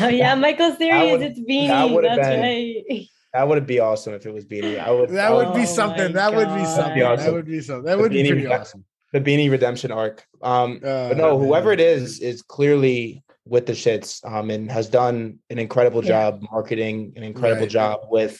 Oh 0.00 0.08
yeah, 0.08 0.34
Michael's 0.34 0.76
theory 0.76 1.12
would- 1.12 1.22
is 1.22 1.30
it's 1.30 1.38
that 1.40 1.46
Beanie. 1.48 1.94
would've 1.94 2.16
That's 2.16 2.28
been- 2.28 2.40
right. 2.40 3.06
that 3.32 3.48
would 3.48 3.66
be 3.66 3.80
awesome 3.80 4.14
if 4.14 4.26
it 4.26 4.32
was 4.34 4.44
Beanie. 4.44 4.78
I 4.78 4.90
would. 4.90 5.10
That 5.10 5.32
would 5.34 5.48
Oh 5.48 5.52
be 5.52 5.60
my 5.60 5.64
something. 5.64 6.12
That 6.12 6.34
would 6.34 6.48
be 6.54 6.64
something. 6.64 6.76
That'd 6.76 6.94
be 6.94 7.00
That 7.00 7.12
awesome. 7.18 7.34
would 7.34 7.46
be 7.46 7.60
something. 7.60 7.84
That 7.84 7.96
The 7.96 8.02
would 8.02 8.12
be 8.12 8.18
Beanie 8.22 8.28
pretty 8.28 8.42
Redemption- 8.44 8.60
awesome. 8.60 8.84
the 9.12 9.20
Beanie 9.20 9.50
Redemption 9.50 9.90
arc. 9.92 10.24
Um, 10.42 10.76
Uh, 10.84 11.08
but 11.08 11.16
no, 11.16 11.38
man. 11.38 11.46
whoever 11.46 11.72
it 11.72 11.80
is 11.80 12.20
is 12.20 12.42
clearly 12.42 13.22
with 13.46 13.66
the 13.66 13.72
shits. 13.72 14.24
Um, 14.30 14.50
and 14.50 14.70
has 14.70 14.88
done 14.88 15.38
an 15.50 15.58
incredible 15.58 16.02
Yeah. 16.04 16.30
job 16.30 16.42
marketing, 16.52 17.12
an 17.16 17.22
incredible 17.22 17.62
Right. 17.62 17.70
job 17.70 18.00
with 18.10 18.38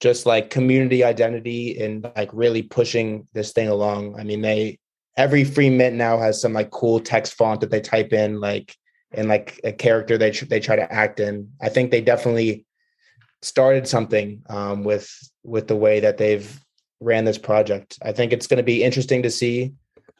just 0.00 0.26
like 0.26 0.48
community 0.50 1.02
identity 1.02 1.80
and 1.80 2.08
like 2.16 2.30
really 2.32 2.62
pushing 2.62 3.26
this 3.32 3.52
thing 3.52 3.66
along. 3.68 4.14
I 4.18 4.22
mean, 4.24 4.42
they 4.42 4.78
every 5.16 5.42
free 5.42 5.68
mint 5.70 5.96
now 5.96 6.18
has 6.18 6.40
some 6.40 6.52
like 6.52 6.70
cool 6.70 7.00
text 7.00 7.34
font 7.34 7.60
that 7.62 7.70
they 7.72 7.80
type 7.80 8.12
in, 8.12 8.38
like 8.40 8.72
and 9.12 9.28
like 9.28 9.60
a 9.64 9.72
character 9.72 10.18
they 10.18 10.30
they 10.30 10.60
try 10.60 10.76
to 10.76 10.92
act 10.92 11.20
in. 11.20 11.50
I 11.60 11.68
think 11.68 11.90
they 11.90 12.00
definitely 12.00 12.66
started 13.42 13.86
something 13.88 14.42
um, 14.48 14.84
with 14.84 15.10
with 15.42 15.68
the 15.68 15.76
way 15.76 16.00
that 16.00 16.18
they've 16.18 16.60
ran 17.00 17.24
this 17.24 17.38
project. 17.38 17.98
I 18.02 18.12
think 18.12 18.32
it's 18.32 18.46
going 18.46 18.58
to 18.58 18.62
be 18.62 18.82
interesting 18.82 19.22
to 19.22 19.30
see 19.30 19.72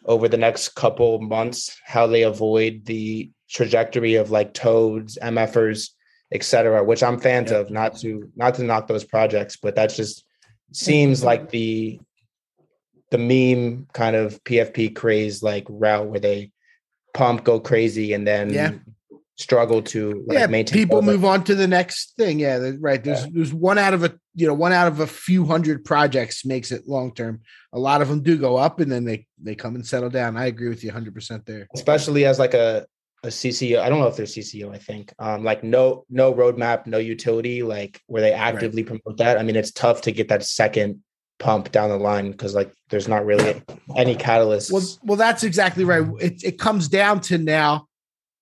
over 0.04 0.28
the 0.28 0.36
next 0.36 0.70
couple 0.70 1.20
months 1.20 1.76
how 1.84 2.06
they 2.06 2.22
avoid 2.22 2.86
the 2.86 3.30
trajectory 3.50 4.14
of 4.14 4.30
like 4.30 4.54
toads, 4.54 5.18
MFers, 5.20 5.90
etc., 6.32 6.84
which 6.84 7.02
I'm 7.02 7.18
fans 7.18 7.50
Yeah. 7.50 7.58
of. 7.58 7.70
Not 7.70 7.98
to 7.98 8.30
not 8.36 8.54
to 8.56 8.62
knock 8.62 8.86
those 8.86 9.04
projects, 9.04 9.56
but 9.56 9.74
that 9.76 9.94
just 9.94 10.24
seems 10.72 11.24
like 11.24 11.50
the 11.50 12.00
the 13.10 13.18
meme 13.18 13.86
kind 13.92 14.16
of 14.16 14.42
PFP 14.44 14.94
craze 14.94 15.42
like 15.42 15.66
route 15.68 16.08
where 16.08 16.20
they 16.20 16.50
pump 17.14 17.44
go 17.44 17.58
crazy 17.60 18.12
and 18.12 18.26
then 18.26 18.52
Yeah. 18.52 18.72
struggle 19.36 19.80
to 19.82 20.24
like 20.26 20.38
yeah, 20.38 20.46
maintain 20.46 20.74
people 20.74 21.00
move 21.02 21.24
on 21.24 21.44
to 21.44 21.54
the 21.54 21.68
next 21.68 22.14
thing. 22.16 22.40
Yeah, 22.40 22.72
right. 22.80 23.02
There's 23.02 23.26
there's 23.28 23.54
one 23.54 23.78
out 23.78 23.94
of 23.94 24.02
a 24.04 24.12
you 24.34 24.46
know 24.46 24.54
one 24.54 24.72
out 24.72 24.88
of 24.88 25.00
a 25.00 25.06
few 25.06 25.44
hundred 25.46 25.84
projects 25.84 26.44
makes 26.44 26.72
it 26.72 26.88
long 26.88 27.14
term. 27.14 27.40
A 27.72 27.78
lot 27.78 28.02
of 28.02 28.08
them 28.08 28.22
do 28.22 28.36
go 28.36 28.56
up 28.56 28.80
and 28.80 28.90
then 28.90 29.04
they 29.04 29.26
they 29.42 29.54
come 29.54 29.74
and 29.74 29.86
settle 29.86 30.10
down. 30.10 30.36
I 30.36 30.46
agree 30.46 30.68
with 30.68 30.82
you 30.82 30.88
100 30.90 31.14
percent 31.14 31.46
there. 31.46 31.68
especially 31.74 32.24
as 32.24 32.38
like 32.38 32.54
a 32.54 32.86
a 33.24 33.28
CC0. 33.28 33.80
I 33.80 33.88
don't 33.88 33.98
know 33.98 34.06
if 34.06 34.16
they're 34.16 34.26
CC0. 34.26 34.72
I 34.72 34.78
think 34.78 35.12
um, 35.18 35.42
like 35.42 35.64
no 35.64 36.04
no 36.08 36.32
roadmap, 36.32 36.86
no 36.86 36.98
utility, 36.98 37.62
like 37.64 38.00
where 38.06 38.22
they 38.22 38.32
actively 38.32 38.84
promote 38.84 39.16
that. 39.18 39.38
I 39.38 39.42
mean, 39.42 39.56
it's 39.56 39.72
tough 39.72 40.02
to 40.02 40.12
get 40.12 40.28
that 40.28 40.44
second 40.44 41.02
pump 41.38 41.70
down 41.72 41.90
the 41.90 41.96
line 41.96 42.30
because 42.30 42.54
like 42.54 42.72
there's 42.90 43.08
not 43.08 43.24
really 43.24 43.62
any 43.96 44.14
catalyst. 44.14 44.72
Well, 44.72 44.82
well, 45.02 45.16
that's 45.16 45.44
exactly 45.44 45.84
right. 45.84 46.06
It 46.20 46.42
it 46.44 46.58
comes 46.58 46.88
down 46.88 47.20
to 47.22 47.38
now 47.38 47.86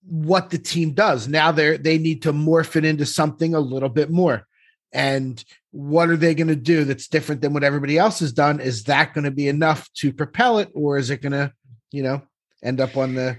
what 0.02 0.50
the 0.50 0.58
team 0.58 0.92
does. 0.92 1.28
Now 1.28 1.52
they're 1.52 1.78
they 1.78 1.98
need 1.98 2.22
to 2.22 2.32
morph 2.32 2.76
it 2.76 2.84
into 2.84 3.06
something 3.06 3.54
a 3.54 3.60
little 3.60 3.88
bit 3.88 4.10
more. 4.10 4.46
And 4.92 5.44
what 5.72 6.08
are 6.08 6.16
they 6.16 6.34
going 6.34 6.48
to 6.48 6.56
do 6.56 6.84
that's 6.84 7.08
different 7.08 7.42
than 7.42 7.52
what 7.52 7.64
everybody 7.64 7.98
else 7.98 8.20
has 8.20 8.32
done? 8.32 8.60
Is 8.60 8.84
that 8.84 9.12
going 9.12 9.24
to 9.24 9.30
be 9.30 9.48
enough 9.48 9.92
to 9.94 10.12
propel 10.12 10.58
it, 10.58 10.70
or 10.74 10.96
is 10.96 11.10
it 11.10 11.20
going 11.20 11.32
to, 11.32 11.52
you 11.90 12.02
know, 12.02 12.22
end 12.62 12.80
up 12.80 12.96
on 12.96 13.14
the 13.14 13.36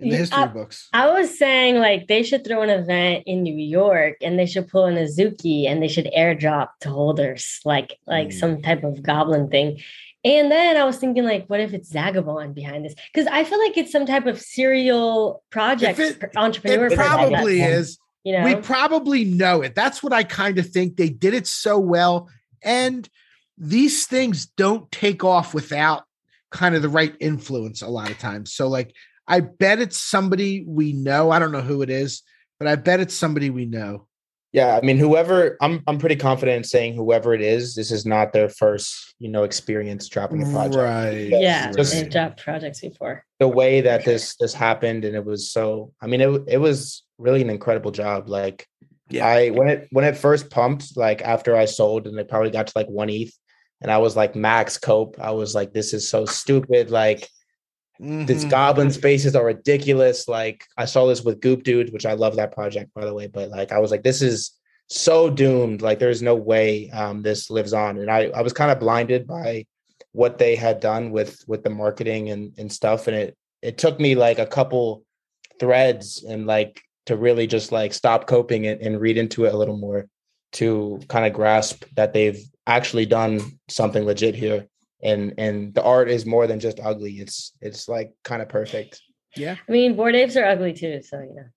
in 0.00 0.08
the 0.10 0.16
history 0.16 0.42
I- 0.42 0.46
books? 0.46 0.88
I 0.92 1.10
was 1.10 1.38
saying 1.38 1.76
like 1.76 2.08
they 2.08 2.22
should 2.22 2.44
throw 2.44 2.62
an 2.62 2.70
event 2.70 3.24
in 3.26 3.42
New 3.42 3.56
York 3.56 4.16
and 4.22 4.38
they 4.38 4.46
should 4.46 4.68
pull 4.68 4.86
in 4.86 4.94
Azuki 4.96 5.66
and 5.66 5.82
they 5.82 5.88
should 5.88 6.10
airdrop 6.16 6.68
to 6.80 6.90
holders 6.90 7.60
like 7.64 7.98
like 8.06 8.28
Mm. 8.28 8.32
some 8.38 8.62
type 8.62 8.82
of 8.84 9.02
goblin 9.02 9.48
thing. 9.48 9.80
And 10.22 10.52
then 10.52 10.76
I 10.76 10.84
was 10.84 10.98
thinking 10.98 11.24
like, 11.24 11.46
what 11.46 11.60
if 11.60 11.72
it's 11.72 11.88
Zagabond 11.88 12.54
behind 12.54 12.84
this? 12.84 12.94
Because 13.12 13.26
I 13.28 13.42
feel 13.44 13.58
like 13.58 13.78
it's 13.78 13.90
some 13.90 14.04
type 14.04 14.26
of 14.26 14.38
serial 14.40 15.42
project 15.50 15.98
it- 15.98 16.36
entrepreneur. 16.36 16.86
It 16.88 16.94
project, 16.94 17.30
probably 17.32 17.62
is. 17.62 17.98
You 18.24 18.34
know, 18.38 18.44
We 18.44 18.54
probably 18.56 19.24
know 19.24 19.62
it. 19.62 19.74
That's 19.74 20.02
what 20.02 20.12
I 20.12 20.24
kind 20.24 20.58
of 20.58 20.68
think. 20.68 20.96
They 20.96 21.08
did 21.08 21.32
it 21.32 21.46
so 21.46 21.78
well. 21.78 22.28
And 22.62 23.08
these 23.56 24.06
things 24.06 24.44
don't 24.44 24.90
take 24.92 25.24
off 25.24 25.54
without 25.54 26.04
kind 26.50 26.74
of 26.74 26.82
the 26.82 26.88
right 26.90 27.14
influence 27.20 27.80
a 27.80 27.88
lot 27.88 28.10
of 28.10 28.18
times. 28.18 28.52
So, 28.52 28.68
like, 28.68 28.92
I 29.30 29.40
bet 29.40 29.78
it's 29.80 29.96
somebody 30.00 30.64
we 30.66 30.92
know. 30.92 31.30
I 31.30 31.38
don't 31.38 31.52
know 31.52 31.60
who 31.62 31.80
it 31.82 31.88
is, 31.90 32.22
but 32.58 32.68
I 32.68 32.76
bet 32.76 33.00
it's 33.00 33.14
somebody 33.14 33.48
we 33.48 33.64
know. 33.64 34.06
Yeah, 34.52 34.76
I 34.76 34.80
mean, 34.84 34.98
whoever 34.98 35.56
I'm, 35.60 35.80
I'm 35.86 35.98
pretty 35.98 36.16
confident 36.16 36.56
in 36.56 36.64
saying 36.64 36.94
whoever 36.94 37.32
it 37.34 37.40
is, 37.40 37.76
this 37.76 37.92
is 37.92 38.04
not 38.04 38.32
their 38.32 38.48
first, 38.48 39.14
you 39.20 39.28
know, 39.30 39.44
experience 39.44 40.08
dropping 40.08 40.42
a 40.42 40.50
project. 40.50 40.74
Right. 40.76 41.28
yeah, 41.30 41.70
Just- 41.70 41.94
they've 41.94 42.10
dropped 42.10 42.42
projects 42.42 42.80
before. 42.80 43.24
the 43.38 43.46
way 43.46 43.80
that 43.82 44.04
this 44.04 44.34
this 44.40 44.52
happened 44.52 45.04
and 45.04 45.14
it 45.14 45.24
was 45.24 45.50
so 45.52 45.92
i 46.02 46.06
mean 46.08 46.20
it, 46.20 46.42
it 46.48 46.58
was 46.58 47.04
really 47.16 47.40
an 47.42 47.48
incredible 47.50 47.92
job 47.92 48.28
like 48.28 48.66
Yeah. 49.08 49.24
i 49.26 49.48
when 49.50 49.68
it 49.68 49.88
when 49.92 50.04
it 50.04 50.16
first 50.16 50.50
pumped 50.50 50.96
like 50.96 51.22
after 51.22 51.56
i 51.56 51.64
sold 51.66 52.06
and 52.08 52.18
it 52.18 52.28
probably 52.28 52.50
got 52.50 52.66
to 52.66 52.72
like 52.76 52.88
one 52.88 53.08
eth 53.08 53.32
and 53.80 53.90
i 53.90 53.98
was 53.98 54.14
like 54.16 54.34
max 54.36 54.76
cope 54.78 55.16
i 55.20 55.30
was 55.30 55.54
like 55.54 55.72
this 55.72 55.94
is 55.94 56.08
so 56.08 56.26
stupid 56.26 56.90
like 56.90 57.28
these 58.00 58.44
Mhm. 58.46 58.50
goblin 58.50 58.90
spaces 58.90 59.36
are 59.36 59.44
ridiculous. 59.44 60.26
Like 60.26 60.64
i 60.78 60.86
saw 60.86 61.06
this 61.06 61.22
with 61.22 61.40
goop 61.40 61.62
Dudes, 61.64 61.92
which 61.92 62.06
i 62.06 62.14
love 62.14 62.36
that 62.36 62.52
project 62.52 62.90
by 62.94 63.04
the 63.04 63.12
way 63.14 63.26
but 63.26 63.50
like 63.50 63.72
i 63.72 63.78
was 63.78 63.90
like 63.90 64.02
this 64.02 64.22
is 64.22 64.52
so 64.88 65.30
doomed. 65.30 65.82
Like 65.82 65.98
there's 66.00 66.22
no 66.22 66.34
way 66.34 66.90
um 66.90 67.22
this 67.22 67.50
lives 67.50 67.72
on. 67.72 67.98
And 67.98 68.10
i 68.10 68.20
i 68.34 68.42
was 68.42 68.52
kind 68.52 68.70
of 68.70 68.80
blinded 68.80 69.26
by 69.26 69.66
what 70.12 70.38
they 70.38 70.56
had 70.56 70.80
done 70.80 71.10
with 71.12 71.36
with 71.46 71.62
the 71.62 71.70
marketing 71.70 72.30
and 72.30 72.52
and 72.58 72.72
stuff. 72.72 73.06
And 73.06 73.16
it 73.16 73.36
it 73.62 73.76
took 73.78 74.00
me 74.00 74.14
like 74.14 74.38
a 74.40 74.46
couple 74.46 75.04
threads 75.60 76.24
and 76.24 76.46
like 76.46 76.80
to 77.06 77.16
really 77.16 77.46
just 77.46 77.70
like 77.70 77.92
stop 77.92 78.26
coping 78.26 78.66
and, 78.66 78.80
and 78.80 79.00
read 79.00 79.18
into 79.18 79.44
it 79.44 79.54
a 79.54 79.56
little 79.56 79.76
more 79.76 80.06
to 80.52 80.98
kind 81.08 81.26
of 81.26 81.32
grasp 81.32 81.84
that 81.96 82.12
they've 82.12 82.42
actually 82.66 83.06
done 83.06 83.40
something 83.68 84.04
legit 84.04 84.34
here 84.34 84.66
and 85.02 85.34
and 85.38 85.74
the 85.74 85.82
art 85.82 86.10
is 86.10 86.26
more 86.26 86.46
than 86.46 86.60
just 86.60 86.78
ugly 86.82 87.12
it's 87.20 87.52
it's 87.60 87.88
like 87.88 88.12
kind 88.24 88.42
of 88.42 88.48
perfect 88.48 89.00
Yeah. 89.36 89.56
I 89.68 89.72
mean, 89.72 89.94
bored 89.96 90.16
apes 90.16 90.36
are 90.36 90.44
ugly 90.44 90.72
too, 90.72 91.02
so 91.02 91.18
you 91.20 91.34
know. 91.36 91.48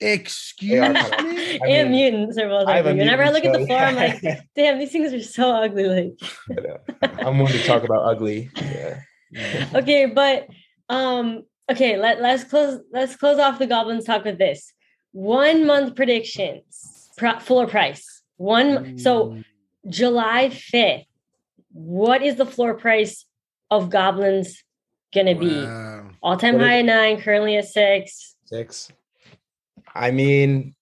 Excuse 0.00 0.70
me. 0.80 0.86
kinda- 0.86 1.00
I 1.18 1.66
and 1.68 1.90
mean, 1.90 2.12
mutants 2.12 2.38
are 2.38 2.48
both 2.48 2.68
I 2.68 2.76
have 2.76 2.86
a 2.86 2.90
ugly. 2.90 3.00
Whenever 3.00 3.24
I 3.24 3.30
look 3.30 3.42
mutant, 3.44 3.54
at 3.54 3.60
the 3.60 3.66
floor, 3.66 3.78
I'm 3.80 3.96
like, 3.96 4.22
damn, 4.56 4.78
these 4.78 4.92
things 4.92 5.12
are 5.12 5.22
so 5.22 5.50
ugly. 5.50 5.88
Like, 5.88 7.20
i'm 7.20 7.38
one 7.38 7.50
to 7.52 7.62
talk 7.64 7.82
about 7.84 8.02
ugly 8.04 8.50
yeah 8.56 9.00
okay, 9.74 10.06
but 10.06 10.46
um, 10.88 11.42
okay, 11.70 11.96
let, 11.96 12.20
let's 12.20 12.44
close 12.44 12.80
let's 12.92 13.16
close 13.16 13.38
off 13.38 13.58
the 13.58 13.66
goblins 13.66 14.04
talk 14.04 14.24
with 14.24 14.38
this. 14.38 14.72
One 15.12 15.66
month 15.66 15.96
predictions, 15.96 17.10
pro, 17.16 17.38
floor 17.40 17.66
price. 17.66 18.22
One 18.36 18.98
so 18.98 19.38
July 19.88 20.50
5th. 20.50 21.06
What 21.74 22.22
is 22.22 22.36
the 22.36 22.46
floor 22.46 22.74
price 22.74 23.26
of 23.70 23.90
goblins 23.90 24.62
gonna 25.14 25.34
be? 25.34 25.66
All 26.22 26.36
time 26.38 26.58
high 26.58 26.78
at 26.78 26.84
nine, 26.86 27.20
currently 27.20 27.56
at 27.56 27.66
six. 27.66 28.36
six 28.46 28.88
i 29.94 30.10
mean 30.10 30.74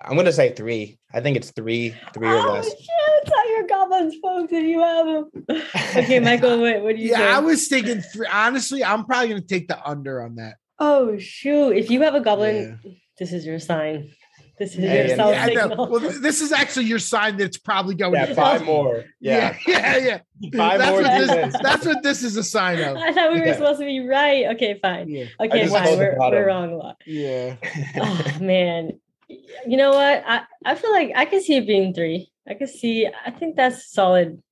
i'm 0.00 0.16
gonna 0.16 0.30
say 0.32 0.52
three 0.52 0.96
i 1.12 1.20
think 1.20 1.36
it's 1.36 1.50
three 1.50 1.94
three 2.12 2.28
or 2.28 2.36
Oh 2.36 2.52
less 2.52 2.68
shit! 2.78 3.26
Tell 3.26 3.50
your 3.50 3.66
goblins, 3.66 4.14
folks, 4.22 4.52
if 4.52 4.62
you 4.64 4.80
have 4.80 5.06
them. 5.06 5.30
Okay, 5.96 6.20
Michael, 6.20 6.60
what, 6.60 6.82
what 6.82 6.96
do 6.96 7.02
you 7.02 7.10
Yeah, 7.10 7.36
I 7.36 7.40
was 7.40 7.66
thinking 7.66 8.00
three. 8.02 8.28
Honestly, 8.30 8.84
I'm 8.84 9.04
probably 9.04 9.30
going 9.30 9.40
to 9.42 9.46
take 9.48 9.66
the 9.66 9.82
under 9.88 10.22
on 10.22 10.36
that. 10.36 10.56
Oh 10.78 11.16
shoot! 11.18 11.76
If 11.76 11.90
you 11.90 12.02
have 12.02 12.14
a 12.14 12.20
goblin, 12.20 12.78
this 13.18 13.32
is 13.32 13.44
your 13.46 13.58
sign. 13.58 14.10
This 14.58 14.72
is 14.72 14.78
your 14.78 14.90
and- 14.90 15.10
cell 15.10 15.30
Yeah, 15.32 15.44
signal. 15.46 15.88
Well, 15.88 16.00
this 16.00 16.40
is 16.40 16.50
actually 16.52 16.86
your 16.86 16.98
sign 16.98 17.36
that's 17.36 17.58
probably 17.58 17.94
going 17.94 18.14
yeah 18.14 18.26
to 18.26 18.34
five 18.34 18.64
more 18.64 19.04
yeah 19.20 19.56
yeah, 19.66 19.96
yeah. 19.98 20.18
yeah. 20.40 20.50
Five 20.56 20.78
that's, 20.78 20.90
more 20.90 21.02
what 21.02 21.26
this, 21.26 21.56
that's 21.62 21.86
what 21.86 22.02
this 22.02 22.22
is 22.22 22.36
a 22.36 22.44
sign 22.44 22.80
of. 22.80 22.96
I 22.96 23.12
thought 23.12 23.32
we 23.32 23.40
were 23.40 23.46
Yeah. 23.46 23.54
supposed 23.54 23.80
to 23.80 23.86
be 23.86 24.00
right. 24.06 24.46
Okay, 24.54 24.78
fine. 24.80 25.08
Yeah. 25.08 25.24
Okay, 25.40 25.66
fine. 25.66 25.98
We're, 25.98 26.16
we're 26.18 26.46
wrong 26.46 26.72
a 26.72 26.76
lot. 26.76 26.96
Yeah. 27.06 27.56
Oh 27.96 28.38
man, 28.40 29.00
you 29.28 29.76
know 29.76 29.90
what? 29.90 30.22
I 30.26 30.42
I 30.64 30.74
feel 30.74 30.92
like 30.92 31.12
I 31.16 31.24
can 31.24 31.42
see 31.42 31.56
it 31.56 31.66
being 31.66 31.94
three. 31.94 32.30
I 32.48 32.54
can 32.54 32.66
see. 32.66 33.06
I 33.06 33.30
think 33.30 33.56
that's 33.56 33.90
solid, 33.90 34.42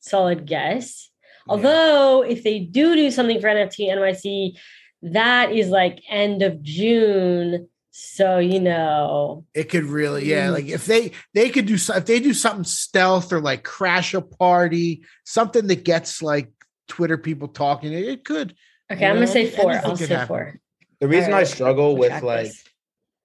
solid 0.00 0.46
guess. 0.46 1.10
Although 1.48 2.22
if 2.22 2.44
they 2.44 2.60
do 2.60 2.94
do 2.94 3.10
something 3.10 3.40
for 3.40 3.48
NFT 3.48 3.88
NYC, 3.90 4.58
that 5.02 5.50
is 5.52 5.68
like 5.70 6.02
end 6.08 6.42
of 6.42 6.62
June. 6.62 7.68
So 7.92 8.38
you 8.38 8.58
know, 8.58 9.44
It 9.54 9.64
could 9.64 9.84
really, 9.84 10.24
yeah. 10.24 10.48
Mm. 10.48 10.52
Like 10.52 10.66
if 10.66 10.86
they 10.86 11.12
they 11.34 11.50
could 11.50 11.66
do 11.66 11.74
if 11.74 12.06
they 12.06 12.20
do 12.20 12.32
something 12.32 12.64
stealth 12.64 13.32
or 13.32 13.40
like 13.40 13.62
crash 13.64 14.14
a 14.14 14.22
party, 14.22 15.04
something 15.24 15.66
that 15.66 15.84
gets 15.84 16.22
like 16.22 16.50
Twitter 16.88 17.18
people 17.18 17.48
talking, 17.48 17.92
it, 17.92 18.04
it 18.04 18.24
could. 18.24 18.54
okay, 18.90 19.06
I'm 19.06 19.16
gonna 19.16 19.26
say 19.26 19.50
four. 19.50 19.72
I'll 19.72 19.96
say 19.96 20.06
happen. 20.06 20.26
four. 20.26 20.60
the 21.00 21.08
reason 21.08 21.32
i 21.32 21.44
struggle 21.44 21.92
we'll 21.92 21.98
with 21.98 22.10
track 22.10 22.22
like 22.22 22.52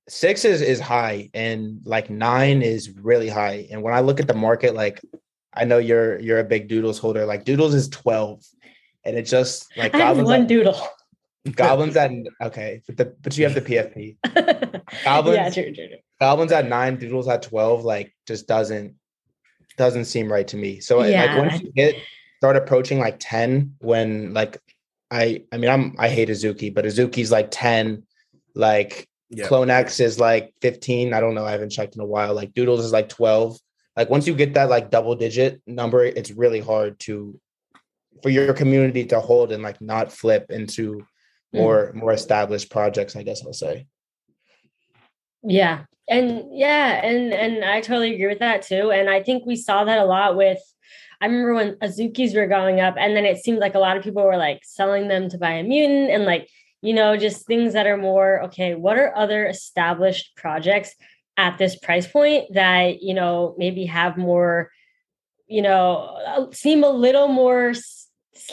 six 0.10 0.44
is 0.46 0.62
is 0.62 0.80
high 0.80 1.30
and 1.34 1.80
like 1.86 2.10
nine 2.10 2.62
is 2.62 2.90
really 2.90 3.30
high 3.30 3.68
and 3.72 3.82
when 3.82 3.94
i 3.94 4.00
look 4.00 4.20
at 4.20 4.28
the 4.28 4.34
market 4.34 4.74
like 4.74 5.02
i 5.54 5.64
know 5.66 5.78
you're 5.78 6.18
you're 6.20 6.40
a 6.40 6.44
big 6.44 6.68
doodles 6.68 6.98
holder 6.98 7.26
like 7.26 7.44
doodles 7.44 7.74
is 7.74 7.90
12 7.90 8.42
and 9.08 9.18
it 9.18 9.24
just 9.24 9.68
like 9.78 9.96
I 9.96 10.00
have 10.00 10.22
one 10.22 10.42
at, 10.42 10.48
doodle. 10.48 10.78
Goblins 11.56 11.96
at 11.98 12.12
okay 12.42 12.82
but 12.88 12.98
the 12.98 13.06
but 13.22 13.38
you 13.38 13.44
have 13.44 13.54
the 13.54 13.62
pfp 13.62 14.18
Goblins? 15.04 15.36
yeah, 15.38 15.50
true, 15.50 15.74
true, 15.74 15.88
true. 15.88 15.98
goblins 16.20 16.52
at 16.52 16.68
nine 16.68 16.98
doodles 16.98 17.28
at 17.28 17.42
12 17.42 17.84
like 17.84 18.14
just 18.28 18.48
doesn't 18.48 18.96
doesn't 19.78 20.06
seem 20.06 20.32
right 20.32 20.48
to 20.48 20.58
me 20.58 20.80
so 20.80 21.04
Yeah. 21.04 21.26
like 21.26 21.38
once 21.38 21.62
you 21.62 21.72
get 21.74 21.96
start 22.38 22.56
approaching 22.56 23.00
like 23.00 23.18
10 23.20 23.76
when 23.80 24.34
like 24.34 24.58
i 25.12 25.44
i 25.52 25.58
mean 25.58 25.70
i'm 25.70 25.96
i 26.00 26.10
hate 26.10 26.30
azuki 26.30 26.74
but 26.74 26.86
azuki's 26.86 27.32
like 27.32 27.50
10 27.52 28.04
like 28.56 29.08
Yeah. 29.30 29.48
clone 29.48 29.70
x 29.70 30.00
is 30.00 30.20
like 30.20 30.54
15 30.62 31.14
i 31.14 31.20
don't 31.20 31.36
know 31.36 31.46
i 31.46 31.52
haven't 31.52 31.70
checked 31.72 31.96
in 31.96 32.02
a 32.02 32.06
while 32.06 32.34
like 32.34 32.54
doodles 32.54 32.84
is 32.86 32.92
like 32.92 33.10
12 33.10 33.58
like 33.96 34.10
once 34.10 34.28
you 34.28 34.36
get 34.36 34.54
that 34.54 34.70
like 34.70 34.90
double 34.92 35.16
digit 35.16 35.62
number 35.68 36.04
it's 36.04 36.32
really 36.32 36.60
hard 36.60 37.00
to 37.02 37.40
for 38.24 38.30
your 38.30 38.54
community 38.54 39.06
to 39.06 39.20
hold 39.20 39.52
and 39.52 39.62
like 39.62 39.80
not 39.82 40.12
flip 40.12 40.50
into 40.50 41.06
more 41.58 41.92
more 41.94 42.14
established 42.14 42.70
projects 42.70 43.16
i 43.16 43.24
guess 43.24 43.44
i'll 43.46 43.54
say 43.54 43.86
Yeah. 45.44 45.86
And 46.10 46.58
yeah, 46.58 47.02
and 47.04 47.34
and 47.34 47.66
I 47.66 47.82
totally 47.82 48.16
agree 48.16 48.28
with 48.28 48.40
that 48.40 48.62
too. 48.62 48.92
And 48.92 49.10
I 49.10 49.22
think 49.22 49.46
we 49.46 49.58
saw 49.58 49.84
that 49.84 50.00
a 50.00 50.06
lot 50.06 50.38
with 50.38 50.60
I 51.20 51.26
remember 51.26 51.54
when 51.54 51.76
Azukis 51.76 52.36
were 52.36 52.48
going 52.48 52.80
up, 52.80 52.96
and 52.98 53.16
then 53.16 53.26
it 53.26 53.38
seemed 53.44 53.60
like 53.60 53.76
a 53.76 53.80
lot 53.80 53.98
of 53.98 54.04
people 54.04 54.24
were 54.24 54.38
like 54.38 54.62
selling 54.64 55.08
them 55.10 55.30
to 55.30 55.38
buy 55.38 55.52
a 55.52 55.64
mutant 55.64 56.10
and 56.10 56.24
like, 56.24 56.48
you 56.82 56.94
know, 56.94 57.18
just 57.18 57.46
things 57.46 57.74
that 57.74 57.88
are 57.88 57.98
more 57.98 58.44
okay, 58.44 58.74
what 58.76 58.98
are 58.98 59.16
other 59.18 59.46
established 59.48 60.36
projects 60.38 60.96
at 61.36 61.58
this 61.58 61.76
price 61.78 62.08
point 62.08 62.54
that, 62.54 63.02
you 63.02 63.14
know, 63.14 63.54
maybe 63.58 63.86
have 63.86 64.18
more, 64.18 64.72
you 65.48 65.62
know, 65.62 66.18
uh, 66.26 66.46
seem 66.54 66.84
a 66.84 66.90
little 66.90 67.28
more 67.28 67.74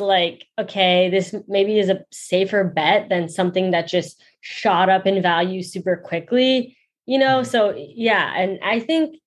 like, 0.01 0.47
okay, 0.59 1.11
this 1.11 1.35
maybe 1.49 1.79
is 1.79 1.89
a 1.89 2.05
safer 2.11 2.65
bet 2.65 3.09
than 3.09 3.29
something 3.29 3.71
that 3.71 3.89
just 3.89 4.23
shot 4.41 4.89
up 4.89 5.07
in 5.07 5.23
value 5.23 5.63
super 5.63 5.97
quickly 5.97 6.77
you 7.07 7.19
know? 7.19 7.41
Mm-hmm. 7.41 7.51
So 7.51 7.75
yeah 7.77 8.33
and 8.37 8.59
i 8.63 8.81
think 8.81 9.21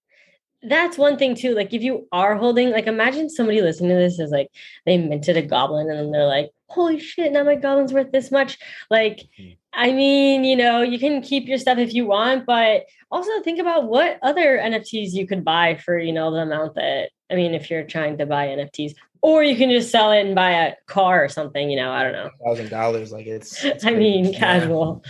that's 0.63 0.97
one 0.97 1.17
thing 1.17 1.35
too 1.35 1.53
like 1.53 1.73
if 1.73 1.83
you 1.83 2.07
are 2.11 2.35
holding 2.35 2.71
like 2.71 2.87
imagine 2.87 3.29
somebody 3.29 3.61
listening 3.61 3.91
to 3.91 3.95
this 3.95 4.19
is 4.19 4.31
like 4.31 4.49
they 4.85 4.97
minted 4.97 5.37
a 5.37 5.41
goblin 5.41 5.89
and 5.89 5.99
then 5.99 6.11
they're 6.11 6.25
like 6.25 6.49
holy 6.67 6.99
shit 6.99 7.31
now 7.31 7.43
my 7.43 7.55
goblin's 7.55 7.93
worth 7.93 8.11
this 8.11 8.31
much. 8.31 8.57
Like 8.89 9.27
mm-hmm. 9.39 9.53
i 9.71 9.91
mean 9.91 10.43
you 10.43 10.55
know 10.55 10.81
you 10.81 10.97
can 10.97 11.21
keep 11.21 11.47
your 11.47 11.59
stuff 11.59 11.77
if 11.77 11.93
you 11.93 12.07
want 12.07 12.45
but 12.45 12.85
also 13.11 13.31
think 13.43 13.59
about 13.59 13.85
what 13.87 14.19
other 14.23 14.57
nfts 14.57 15.13
you 15.13 15.27
could 15.27 15.45
buy 15.45 15.75
for 15.75 15.97
you 15.97 16.11
know 16.11 16.31
the 16.31 16.39
amount 16.39 16.73
that 16.75 17.11
i 17.31 17.35
mean 17.35 17.53
if 17.53 17.69
you're 17.69 17.83
trying 17.83 18.17
to 18.17 18.25
buy 18.25 18.47
nfts 18.47 18.95
or 19.21 19.43
you 19.43 19.55
can 19.55 19.69
just 19.69 19.91
sell 19.91 20.11
it 20.11 20.25
and 20.25 20.35
buy 20.35 20.51
a 20.51 20.73
car 20.87 21.23
or 21.23 21.29
something 21.29 21.69
you 21.69 21.75
know 21.77 21.91
i 21.91 22.03
don't 22.03 22.13
know 22.13 22.29
thousand 22.45 22.69
dollars 22.69 23.11
like 23.11 23.25
it's, 23.27 23.63
it's 23.65 23.83
i 23.85 23.91
crazy. 23.91 23.99
mean 24.23 24.33
casual 24.33 25.03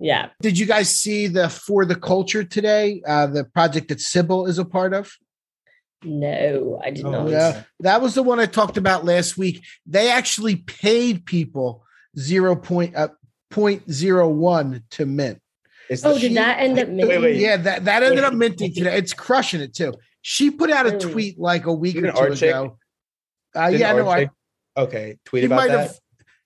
Yeah. 0.00 0.28
Did 0.40 0.56
you 0.58 0.64
guys 0.66 0.94
see 0.94 1.26
the 1.26 1.48
For 1.48 1.84
the 1.84 1.96
Culture 1.96 2.44
today? 2.44 3.02
Uh, 3.04 3.26
the 3.26 3.42
project 3.44 3.88
that 3.88 4.00
Sybil 4.00 4.46
is 4.46 4.56
a 4.58 4.64
part 4.64 4.94
of? 4.94 5.10
No, 6.04 6.80
I 6.84 6.90
did 6.90 7.04
Oh, 7.04 7.10
not. 7.10 7.28
Yeah, 7.30 7.62
that 7.80 8.00
was 8.00 8.14
the 8.14 8.22
one 8.22 8.38
I 8.38 8.46
talked 8.46 8.76
about 8.76 9.04
last 9.04 9.36
week. 9.36 9.64
They 9.86 10.08
actually 10.10 10.54
paid 10.56 11.26
people 11.26 11.82
zero 12.16 12.54
point 12.54 12.94
uh, 12.94 13.08
point 13.50 13.90
zero 13.90 14.28
one 14.28 14.84
to 14.90 15.04
mint. 15.06 15.40
Is 15.90 16.04
Oh, 16.04 16.14
the- 16.14 16.20
did 16.20 16.34
that 16.36 16.60
end 16.60 16.78
up 16.78 16.86
Wait, 16.88 16.94
minting? 16.94 17.22
wait. 17.22 17.36
Yeah, 17.36 17.56
that, 17.56 17.84
that 17.86 18.02
ended 18.04 18.22
up 18.22 18.34
minting 18.44 18.72
today. 18.74 18.96
It's 18.96 19.12
crushing 19.12 19.60
it 19.60 19.74
too. 19.74 19.94
She 20.22 20.52
put 20.52 20.70
out 20.70 20.86
a 20.86 20.96
tweet 20.96 21.40
like 21.40 21.66
a 21.66 21.72
week 21.72 21.94
Didn't 21.94 22.10
or 22.10 22.34
two 22.36 22.46
our 22.50 22.62
ago. 22.66 22.77
Uh, 23.58 23.68
yeah, 23.68 23.92
our 23.92 24.02
no, 24.02 24.08
I, 24.08 24.30
okay, 24.76 25.18
tweet 25.24 25.44
about 25.44 25.56
might 25.56 25.68
that. 25.68 25.78
have. 25.88 25.98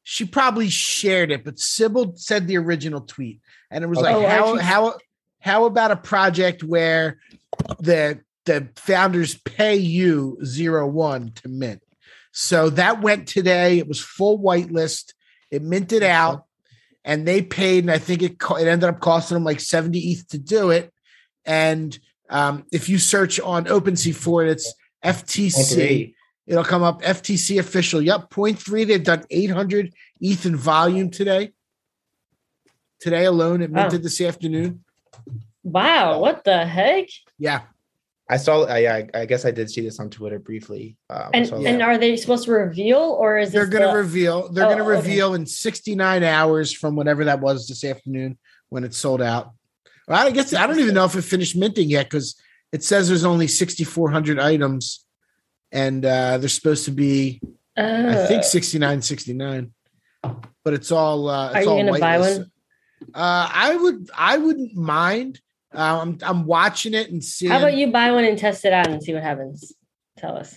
She 0.04 0.24
probably 0.24 0.68
shared 0.68 1.30
it, 1.30 1.44
but 1.44 1.58
Sybil 1.60 2.14
said 2.16 2.46
the 2.48 2.56
original 2.58 3.02
tweet, 3.02 3.40
and 3.70 3.84
it 3.84 3.86
was 3.86 3.98
Okay. 3.98 4.06
like, 4.14 4.16
Oh, 4.16 4.26
how 4.28 4.44
actually- 4.48 4.62
how 4.62 4.98
how 5.40 5.64
about 5.66 5.90
a 5.90 5.96
project 5.96 6.62
where 6.64 7.18
the 7.78 8.20
the 8.44 8.68
founders 8.76 9.34
pay 9.44 9.76
you 9.76 10.38
zero 10.44 10.86
one 10.86 11.32
to 11.36 11.48
mint? 11.48 11.82
So 12.32 12.70
that 12.70 13.02
went 13.02 13.28
today. 13.28 13.78
It 13.78 13.86
was 13.86 14.00
full 14.00 14.38
whitelist. 14.38 15.12
It 15.50 15.62
minted 15.62 16.02
out, 16.02 16.46
and 17.04 17.28
they 17.28 17.42
paid, 17.42 17.84
and 17.84 17.90
I 17.90 17.98
think 17.98 18.22
it 18.22 18.38
co- 18.40 18.56
it 18.56 18.66
ended 18.66 18.88
up 18.88 19.00
costing 19.00 19.34
them 19.36 19.44
like 19.44 19.60
seventy 19.60 19.98
ETH 20.12 20.26
to 20.28 20.38
do 20.38 20.70
it. 20.70 20.92
And 21.44 21.96
um, 22.30 22.64
if 22.72 22.88
you 22.88 22.98
search 22.98 23.38
on 23.38 23.66
OpenSea 23.66 24.14
for 24.14 24.44
it, 24.44 24.50
it's 24.50 24.72
FTC. 25.04 26.14
Three. 26.46 26.52
It'll 26.52 26.64
come 26.64 26.82
up 26.82 27.02
FTC 27.02 27.58
official. 27.58 28.02
Yep, 28.02 28.30
point 28.30 28.58
three. 28.58 28.84
They've 28.84 29.02
done 29.02 29.24
800 29.30 29.92
ETH 30.20 30.46
in 30.46 30.56
volume 30.56 31.10
today. 31.10 31.52
Today 33.00 33.24
alone, 33.24 33.62
it 33.62 33.70
Wow. 33.70 33.82
minted 33.82 34.02
this 34.02 34.20
afternoon. 34.20 34.84
Wow, 35.64 36.20
what 36.20 36.44
the 36.44 36.64
heck? 36.64 37.08
Yeah, 37.38 37.62
I 38.28 38.36
saw. 38.36 38.66
Yeah, 38.76 38.94
I, 39.14 39.20
I 39.20 39.26
guess 39.26 39.44
I 39.44 39.50
did 39.50 39.70
see 39.70 39.80
this 39.80 39.98
on 40.00 40.10
Twitter 40.10 40.38
briefly. 40.38 40.96
Um, 41.10 41.30
And 41.34 41.46
so- 41.46 41.64
and 41.64 41.82
are 41.82 41.98
they 41.98 42.16
supposed 42.16 42.44
to 42.44 42.52
reveal 42.52 42.98
or 42.98 43.38
is 43.38 43.52
they're 43.52 43.66
going 43.66 43.82
to 43.82 43.88
the- 43.88 43.94
reveal. 43.96 44.48
They're 44.52 44.64
Oh, 44.64 44.68
going 44.68 44.78
to 44.78 44.84
okay. 44.84 44.96
reveal 44.96 45.34
in 45.34 45.46
69 45.46 46.22
hours 46.24 46.72
from 46.72 46.96
whatever 46.96 47.24
that 47.24 47.40
was 47.40 47.68
this 47.68 47.84
afternoon 47.84 48.38
when 48.68 48.84
it 48.84 48.94
sold 48.94 49.22
out. 49.22 49.52
Well, 50.08 50.26
I 50.26 50.30
guess 50.30 50.52
I 50.52 50.66
don't 50.66 50.80
even 50.80 50.94
know 50.94 51.04
if 51.04 51.14
it 51.14 51.22
finished 51.22 51.54
minting 51.56 51.90
yet 51.90 52.06
because 52.06 52.34
it 52.72 52.82
says 52.82 53.08
there's 53.08 53.24
only 53.24 53.46
6,400 53.46 54.38
items, 54.40 55.04
and 55.72 56.04
uh, 56.04 56.38
they're 56.38 56.48
supposed 56.48 56.84
to 56.84 56.90
be 56.92 57.40
I 57.76 58.26
think 58.26 58.40
Uh, 58.40 58.42
69, 58.42 59.02
69. 59.02 59.72
But 60.64 60.74
it's 60.74 60.92
all. 60.92 61.28
Uh, 61.28 61.46
it's 61.48 61.56
Are 61.56 61.62
you 61.62 61.70
all 61.70 61.84
gonna 61.84 61.98
buy 61.98 62.18
one? 62.18 62.50
Uh, 63.14 63.48
I 63.52 63.74
would. 63.74 64.10
I 64.16 64.38
wouldn't 64.38 64.74
mind. 64.76 65.40
Uh, 65.74 66.00
I'm. 66.02 66.18
I'm 66.22 66.44
watching 66.46 66.94
it 66.94 67.10
and 67.10 67.24
seeing. 67.24 67.50
How 67.50 67.58
about 67.58 67.74
you 67.74 67.90
buy 67.90 68.12
one 68.12 68.24
and 68.24 68.38
test 68.38 68.64
it 68.64 68.72
out 68.72 68.86
and 68.88 69.02
see 69.02 69.12
what 69.14 69.22
happens? 69.24 69.72
Tell 70.18 70.36
us. 70.36 70.56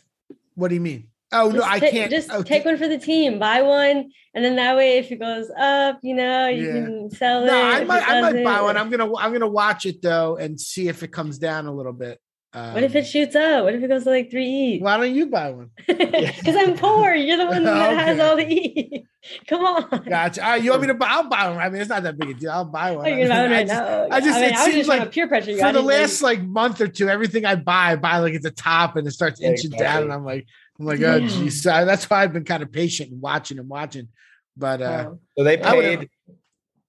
What 0.53 0.67
do 0.67 0.75
you 0.75 0.81
mean? 0.81 1.07
Oh 1.31 1.49
no, 1.49 1.55
Just 1.61 1.67
I 1.71 1.79
ta- 1.79 1.89
can't. 1.89 2.11
Just 2.11 2.29
oh, 2.31 2.43
take 2.43 2.65
one 2.65 2.77
for 2.77 2.87
the 2.87 2.99
team. 2.99 3.39
Buy 3.39 3.63
one, 3.63 4.11
and 4.35 4.45
then 4.45 4.57
that 4.57 4.75
way, 4.75 4.99
if 4.99 5.11
it 5.11 5.19
goes 5.19 5.49
up, 5.57 5.99
you 6.03 6.15
know, 6.15 6.47
you 6.49 6.67
Yeah. 6.67 6.73
can 6.85 7.09
sell 7.09 7.43
it. 7.43 7.47
No, 7.47 7.59
I 7.59 7.83
might. 7.83 8.07
I 8.07 8.21
might 8.21 8.43
buy 8.43 8.61
one. 8.61 8.77
I'm 8.77 8.91
gonna. 8.91 9.15
I'm 9.15 9.31
gonna 9.33 9.47
watch 9.47 9.87
it 9.87 10.03
though 10.03 10.37
and 10.37 10.61
see 10.61 10.87
if 10.87 11.01
it 11.01 11.11
comes 11.11 11.39
down 11.39 11.65
a 11.65 11.73
little 11.73 11.93
bit. 11.93 12.19
Um, 12.55 12.73
What 12.73 12.83
if 12.83 12.95
it 12.95 13.05
shoots 13.05 13.35
up? 13.35 13.65
What 13.65 13.75
if 13.75 13.83
it 13.83 13.87
goes 13.89 14.05
to 14.05 14.09
like 14.11 14.31
three 14.31 14.47
E? 14.47 14.79
Why 14.79 14.95
don't 14.97 15.13
you 15.13 15.25
buy 15.27 15.51
one? 15.51 15.71
Because 15.87 16.55
I'm 16.55 16.77
poor. 16.77 17.13
You're 17.13 17.37
the 17.37 17.47
one 17.47 17.63
that 17.65 17.97
has 18.07 18.19
all 18.19 18.37
the 18.37 18.43
E. 18.49 19.05
Come 19.47 19.65
on. 19.65 19.89
Gotcha. 20.07 20.41
All 20.43 20.51
right, 20.51 20.63
you 20.63 20.69
want 20.69 20.83
me 20.83 20.87
to 20.87 20.93
buy? 20.93 21.07
I'll 21.09 21.27
buy 21.27 21.49
one. 21.49 21.57
I 21.57 21.69
mean, 21.69 21.81
it's 21.81 21.89
not 21.89 22.03
that 22.03 22.17
big 22.17 22.29
a 22.29 22.33
deal. 22.35 22.51
I'll 22.51 22.63
buy 22.65 22.91
one. 22.95 23.05
Oh, 23.05 23.09
you're 23.09 23.27
gonna 23.27 23.41
I 23.41 23.47
right 23.51 23.67
just- 23.67 23.81
now. 23.81 24.07
I 24.09 24.19
just- 24.21 24.37
I, 24.37 24.41
mean, 24.41 24.49
it 24.51 24.55
I 24.55 24.63
seems 24.65 24.75
just 24.77 24.89
like 24.89 25.03
to 25.03 25.09
peer 25.09 25.27
pressure 25.27 25.51
you. 25.51 25.61
I 25.61 25.67
for 25.67 25.73
the 25.73 25.81
last 25.81 26.21
like 26.21 26.41
month 26.41 26.79
or 26.79 26.87
two, 26.87 27.09
everything 27.09 27.43
I 27.43 27.55
buy, 27.55 27.91
I 27.91 27.95
buy 27.97 28.19
like 28.19 28.35
at 28.35 28.41
the 28.41 28.51
top 28.51 28.95
and 28.95 29.05
it 29.07 29.11
starts 29.11 29.41
Yeah, 29.41 29.49
inching 29.49 29.71
down, 29.71 30.03
and 30.03 30.13
I'm 30.13 30.23
like, 30.23 30.45
I'm 30.79 30.85
like, 30.85 31.01
oh 31.01 31.15
Yeah. 31.17 31.27
geez. 31.27 31.61
So 31.63 31.69
that's 31.85 32.09
why 32.09 32.23
I've 32.23 32.33
been 32.33 32.45
kind 32.45 32.63
of 32.63 32.71
patient 32.71 33.11
and 33.11 33.21
watching 33.21 33.59
and 33.59 33.67
watching. 33.67 34.07
But 34.55 34.81
uh 34.81 35.11
so 35.37 35.43
they 35.43 35.57
paid. 35.57 36.09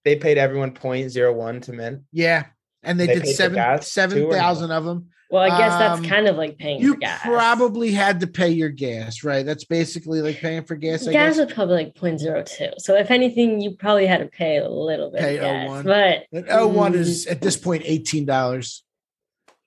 They 0.05 0.15
paid 0.15 0.37
everyone 0.37 0.71
0.01 0.71 1.61
to 1.63 1.73
mint. 1.73 2.03
yeah, 2.13 2.45
and 2.81 2.97
they, 2.97 3.07
They 3.07 3.15
did 3.15 3.27
seven 3.35 3.55
gas, 3.55 3.79
too, 3.85 3.89
seven 3.91 4.23
or 4.23 4.29
no? 4.29 4.37
thousand 4.37 4.71
of 4.71 4.85
them. 4.85 5.09
Well, 5.29 5.43
I 5.43 5.49
guess 5.57 5.77
that's 5.77 5.99
Um, 5.99 6.05
kind 6.05 6.27
of 6.27 6.37
like 6.37 6.57
paying 6.57 6.81
You 6.81 6.93
for 6.93 6.99
gas. 6.99 7.21
probably 7.21 7.91
had 7.91 8.21
to 8.21 8.27
pay 8.27 8.49
your 8.49 8.69
gas, 8.69 9.23
right? 9.25 9.45
That's 9.45 9.65
basically 9.65 10.21
like 10.21 10.37
paying 10.37 10.63
for 10.63 10.75
gas. 10.75 11.05
I 11.07 11.11
gas 11.11 11.35
guess. 11.35 11.45
was 11.45 11.53
probably 11.53 11.75
like 11.83 11.95
0.02. 11.95 12.73
So 12.79 12.95
if 12.95 13.11
anything, 13.11 13.59
you 13.59 13.71
probably 13.71 14.05
had 14.07 14.19
to 14.19 14.27
pay 14.27 14.57
a 14.57 14.69
little 14.69 15.11
bit. 15.11 15.19
Pay 15.21 15.35
of 15.37 15.41
gas, 15.41 15.67
01. 15.69 15.83
But 15.85 16.23
And 16.31 16.45
O 16.49 16.67
one 16.67 16.93
mm, 16.93 16.97
is 16.99 17.25
at 17.27 17.41
this 17.41 17.57
point 17.57 17.83
eighteen 17.85 18.25
dollars. 18.25 18.83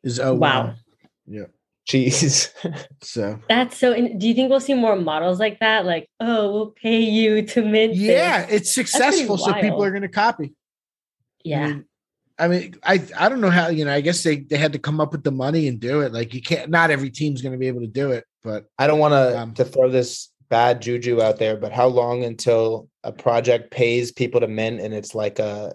Is 0.03 0.19
O 0.19 0.35
Wow. 0.35 0.75
Yeah. 1.27 1.45
Jeez. 1.89 2.51
So 3.03 3.39
That's 3.49 3.77
so. 3.77 3.93
In, 3.93 4.19
do 4.19 4.29
you 4.29 4.35
think 4.35 4.49
we'll 4.51 4.61
see 4.61 4.75
more 4.75 4.97
models 4.97 5.41
like 5.41 5.59
that? 5.61 5.85
Like, 5.85 6.09
oh, 6.21 6.53
we'll 6.53 6.71
pay 6.71 7.01
you 7.01 7.43
to 7.43 7.63
mint. 7.63 7.93
this. 7.93 8.01
yeah, 8.03 8.47
it's 8.49 8.73
successful, 8.75 9.37
so 9.37 9.53
people 9.55 9.83
are 9.83 9.91
going 9.91 10.03
to 10.03 10.09
copy. 10.09 10.55
yeah. 11.45 11.61
I 11.65 11.67
mean, 11.69 11.85
I 12.41 12.49
mean, 12.49 12.75
I 12.83 13.03
I 13.19 13.29
don't 13.29 13.41
know 13.41 13.51
how 13.51 13.69
you 13.69 13.85
know. 13.85 13.93
I 13.93 14.01
guess 14.01 14.23
they 14.23 14.37
they 14.39 14.57
had 14.57 14.73
to 14.73 14.79
come 14.79 15.01
up 15.01 15.13
with 15.13 15.23
the 15.25 15.31
money 15.33 15.69
and 15.69 15.79
do 15.79 16.01
it. 16.01 16.13
Like 16.13 16.33
you 16.35 16.41
can't. 16.43 16.71
Not 16.71 16.91
every 16.91 17.11
team's 17.11 17.43
going 17.43 17.53
to 17.53 17.59
be 17.59 17.69
able 17.69 17.81
to 17.83 17.87
do 17.87 18.13
it, 18.13 18.25
but 18.43 18.67
I 18.79 18.87
don't 18.87 18.99
want 18.99 19.13
to 19.13 19.39
Um, 19.39 19.55
to 19.55 19.65
throw 19.65 19.91
this 19.91 20.31
bad 20.49 20.83
juju 20.83 21.21
out 21.23 21.39
there, 21.39 21.57
but 21.57 21.73
how 21.73 21.87
long 21.87 22.25
until 22.25 22.89
a 23.05 23.13
project 23.13 23.71
pays 23.71 24.11
people 24.11 24.41
to 24.41 24.49
mint 24.49 24.81
and 24.81 24.93
it's 24.93 25.15
like 25.15 25.39
a 25.39 25.75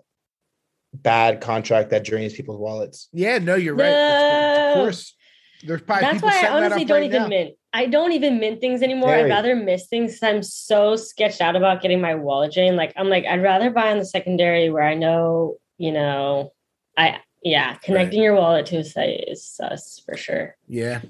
bad 0.93 1.41
contract 1.41 1.89
that 1.91 2.03
drains 2.03 2.34
people's 2.34 2.59
wallets? 2.59 3.07
yeah, 3.13 3.38
no, 3.38 3.55
you're 3.55 3.76
right. 3.76 3.91
No. 3.91 4.66
Of 4.68 4.74
course, 4.74 5.16
there's 5.63 5.82
probably 5.82 6.01
That's 6.05 6.16
people 6.16 6.30
why 6.30 6.45
I 6.45 6.49
honestly 6.49 6.86
don't 6.86 6.97
right 6.97 7.05
even 7.05 7.22
now. 7.24 7.28
mint. 7.28 7.55
I 7.74 7.88
don't 7.88 8.13
even 8.13 8.39
mint 8.39 8.61
things 8.61 8.82
anymore. 8.82 9.09
Very. 9.09 9.24
I'd 9.24 9.36
rather 9.36 9.55
miss 9.55 9.88
things 9.88 10.20
'cause 10.20 10.28
I'm 10.30 10.43
so 10.43 10.95
sketched 10.95 11.41
out 11.41 11.55
about 11.55 11.82
getting 11.82 11.99
my 12.01 12.16
wallet 12.16 12.53
drained. 12.53 12.78
Like 12.78 12.93
I'm 12.95 13.09
like, 13.09 13.26
I'd 13.26 13.43
rather 13.43 13.70
buy 13.70 13.91
on 13.91 13.99
the 13.99 14.05
secondary 14.05 14.70
where 14.70 14.84
I 14.84 14.93
know, 14.95 15.57
you 15.78 15.91
know, 15.91 16.53
I 16.97 17.19
yeah, 17.43 17.75
connecting 17.75 18.23
your 18.23 18.35
wallet 18.35 18.65
to 18.67 18.77
a 18.77 18.83
site 18.83 19.25
is 19.27 19.47
sus 19.47 20.01
for 20.03 20.17
sure. 20.17 20.55
Yeah, 20.67 21.01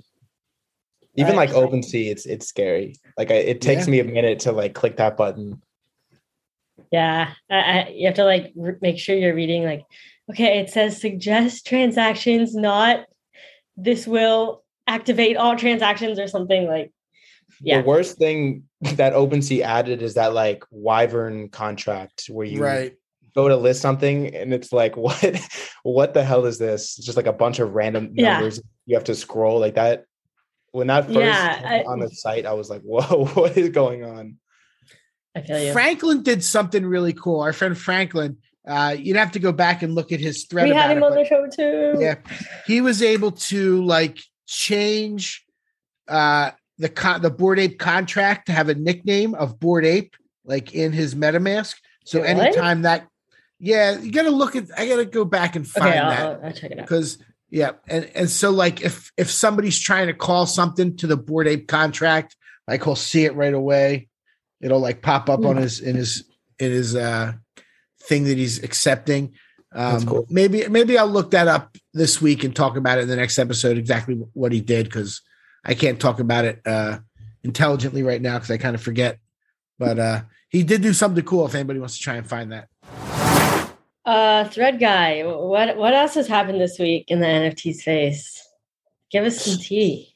Even 1.16 1.38
Right. 1.38 1.50
like 1.50 1.56
OpenSea, 1.56 2.12
it's 2.12 2.26
it's 2.26 2.48
scary. 2.48 2.96
Like 3.18 3.32
I, 3.32 3.36
it 3.36 3.62
takes 3.62 3.86
Yeah. 3.88 3.92
me 3.92 4.00
a 4.00 4.04
minute 4.04 4.40
to 4.40 4.52
like 4.52 4.74
click 4.74 4.98
that 4.98 5.16
button. 5.16 5.62
Yeah, 6.92 7.32
I, 7.50 7.56
I, 7.56 7.88
you 7.96 8.06
have 8.08 8.16
to 8.16 8.26
like 8.26 8.52
re- 8.56 8.76
make 8.82 9.00
sure 9.00 9.16
you're 9.16 9.34
reading 9.36 9.64
like, 9.64 9.86
okay, 10.30 10.60
it 10.60 10.70
says 10.70 11.00
suggest 11.00 11.66
transactions, 11.66 12.54
not 12.54 13.06
this 13.78 14.06
will 14.08 14.64
activate 14.88 15.38
all 15.38 15.56
transactions 15.56 16.20
or 16.20 16.28
something 16.28 16.68
like. 16.68 16.92
Yeah, 17.62 17.82
The 17.82 17.88
worst 17.88 18.18
thing 18.18 18.64
that 18.82 19.14
OpenSea 19.14 19.62
added 19.62 20.02
is 20.02 20.16
that 20.16 20.34
like 20.34 20.64
Wyvern 20.72 21.48
contract 21.50 22.26
where 22.30 22.46
you 22.46 22.62
right. 22.62 22.94
Go 23.36 23.50
to 23.50 23.56
list 23.58 23.82
something 23.82 24.34
and 24.34 24.54
it's 24.54 24.72
like 24.72 24.96
what 25.06 25.40
what 25.84 26.14
the 26.14 26.24
hell 26.24 26.46
is 26.46 26.58
this? 26.58 26.98
It's 26.98 27.06
just 27.06 27.18
like 27.18 27.28
a 27.28 27.34
bunch 27.34 27.60
of 27.60 27.74
random 27.74 28.12
Yeah. 28.14 28.34
numbers. 28.34 28.62
You 28.86 28.96
have 28.96 29.04
to 29.06 29.16
scroll 29.16 29.60
like 29.60 29.76
that. 29.76 30.06
When 30.72 30.88
that 30.88 31.06
first 31.06 31.18
Yeah, 31.20 31.62
I- 31.66 31.84
on 31.84 32.00
the 32.00 32.10
site, 32.10 32.46
I 32.46 32.54
was 32.54 32.70
like, 32.70 32.82
whoa, 32.82 33.26
what 33.34 33.58
is 33.58 33.70
going 33.70 34.04
on? 34.04 34.38
I 35.36 35.42
feel 35.42 35.60
you. 35.62 35.74
Franklin 35.74 36.24
did 36.24 36.44
something 36.44 36.86
really 36.86 37.14
cool. 37.14 37.42
Our 37.42 37.54
friend 37.54 37.78
Franklin. 37.78 38.38
Uh, 38.68 38.96
you'd 38.98 39.16
have 39.18 39.32
to 39.34 39.40
go 39.40 39.52
back 39.52 39.84
and 39.84 39.94
look 39.94 40.12
at 40.12 40.20
his 40.20 40.46
thread 40.46 40.68
we 40.68 40.74
had 40.74 40.90
him 40.90 40.98
it, 40.98 41.04
on 41.04 41.14
the 41.14 41.24
show 41.24 41.48
too. 41.48 41.98
yeah 42.00 42.16
he 42.66 42.82
was 42.82 43.04
able 43.04 43.30
to 43.32 43.84
like 43.86 44.18
change 44.48 45.46
uh 46.08 46.50
the 46.80 46.90
con- 46.90 47.22
the 47.22 47.30
bored 47.30 47.60
ape 47.60 47.78
contract 47.78 48.48
to 48.48 48.52
have 48.52 48.68
a 48.68 48.74
nickname 48.74 49.36
of 49.36 49.60
bored 49.60 49.86
ape 49.86 50.16
like 50.46 50.74
in 50.74 50.92
his 50.92 51.14
metamask 51.14 51.76
so 52.06 52.18
What? 52.22 52.28
anytime 52.30 52.82
that 52.82 53.08
yeah 53.60 53.98
you 54.00 54.12
gotta 54.12 54.30
look 54.32 54.56
at 54.56 54.66
i 54.78 54.88
gotta 54.88 55.06
go 55.06 55.24
back 55.26 55.56
and 55.56 55.68
find 55.68 55.88
Okay, 55.90 55.98
I'll, 55.98 56.10
that 56.10 56.22
I'll, 56.22 56.46
I'll 56.48 56.52
check 56.54 56.72
it 56.72 56.80
out. 56.80 56.86
because 56.86 57.18
yeah 57.50 57.72
and 57.88 58.10
and 58.16 58.30
so 58.30 58.50
like 58.52 58.82
if 58.82 59.12
if 59.18 59.30
somebody's 59.32 59.80
trying 59.80 60.08
to 60.08 60.14
call 60.14 60.46
something 60.46 60.98
to 60.98 61.08
the 61.08 61.16
bored 61.18 61.48
ape 61.48 61.68
contract 61.68 62.36
like 62.68 62.84
he'll 62.84 62.96
see 62.96 63.24
it 63.26 63.36
right 63.36 63.54
away 63.54 64.10
it'll 64.62 64.80
like 64.80 65.02
pop 65.02 65.30
up 65.30 65.46
on 65.46 65.56
Hmm. 65.58 65.62
his 65.62 65.80
in 65.80 65.96
his 65.96 66.26
in 66.60 66.72
his 66.72 66.96
uh 66.96 67.34
thing 68.04 68.26
that 68.26 68.38
he's 68.38 68.62
accepting 68.64 69.34
um 69.74 70.06
cool. 70.06 70.26
maybe 70.30 70.68
maybe 70.68 70.98
i'll 70.98 71.08
look 71.08 71.32
that 71.32 71.48
up 71.48 71.76
this 71.94 72.22
week 72.22 72.44
and 72.44 72.56
talk 72.56 72.78
about 72.78 72.98
it 72.98 73.02
in 73.02 73.08
the 73.08 73.16
next 73.16 73.38
episode 73.40 73.78
exactly 73.78 74.16
what 74.34 74.52
he 74.52 74.62
did 74.62 74.86
because 74.86 75.22
i 75.66 75.74
can't 75.74 76.00
talk 76.00 76.20
about 76.20 76.46
it 76.46 76.62
uh 76.66 76.98
intelligently 77.44 78.02
right 78.04 78.22
now 78.22 78.36
because 78.38 78.52
i 78.52 78.58
kind 78.58 78.76
of 78.76 78.82
forget 78.82 79.20
but 79.80 80.00
uh 80.00 80.22
he 80.50 80.64
did 80.64 80.82
do 80.82 80.94
something 80.94 81.24
cool 81.26 81.46
if 81.46 81.54
anybody 81.56 81.80
wants 81.80 81.98
to 81.98 82.04
try 82.04 82.16
and 82.16 82.28
find 82.28 82.52
that 82.52 82.70
Uh, 84.06 84.44
thread 84.50 84.80
guy, 84.80 85.24
what 85.24 85.78
what 85.78 85.94
else 85.94 86.14
has 86.14 86.28
happened 86.28 86.62
this 86.62 86.78
week 86.78 87.10
in 87.10 87.20
the 87.20 87.26
NFT 87.26 87.74
space? 87.74 88.48
Give 89.10 89.26
us 89.26 89.44
some 89.44 89.60
tea. 89.60 90.14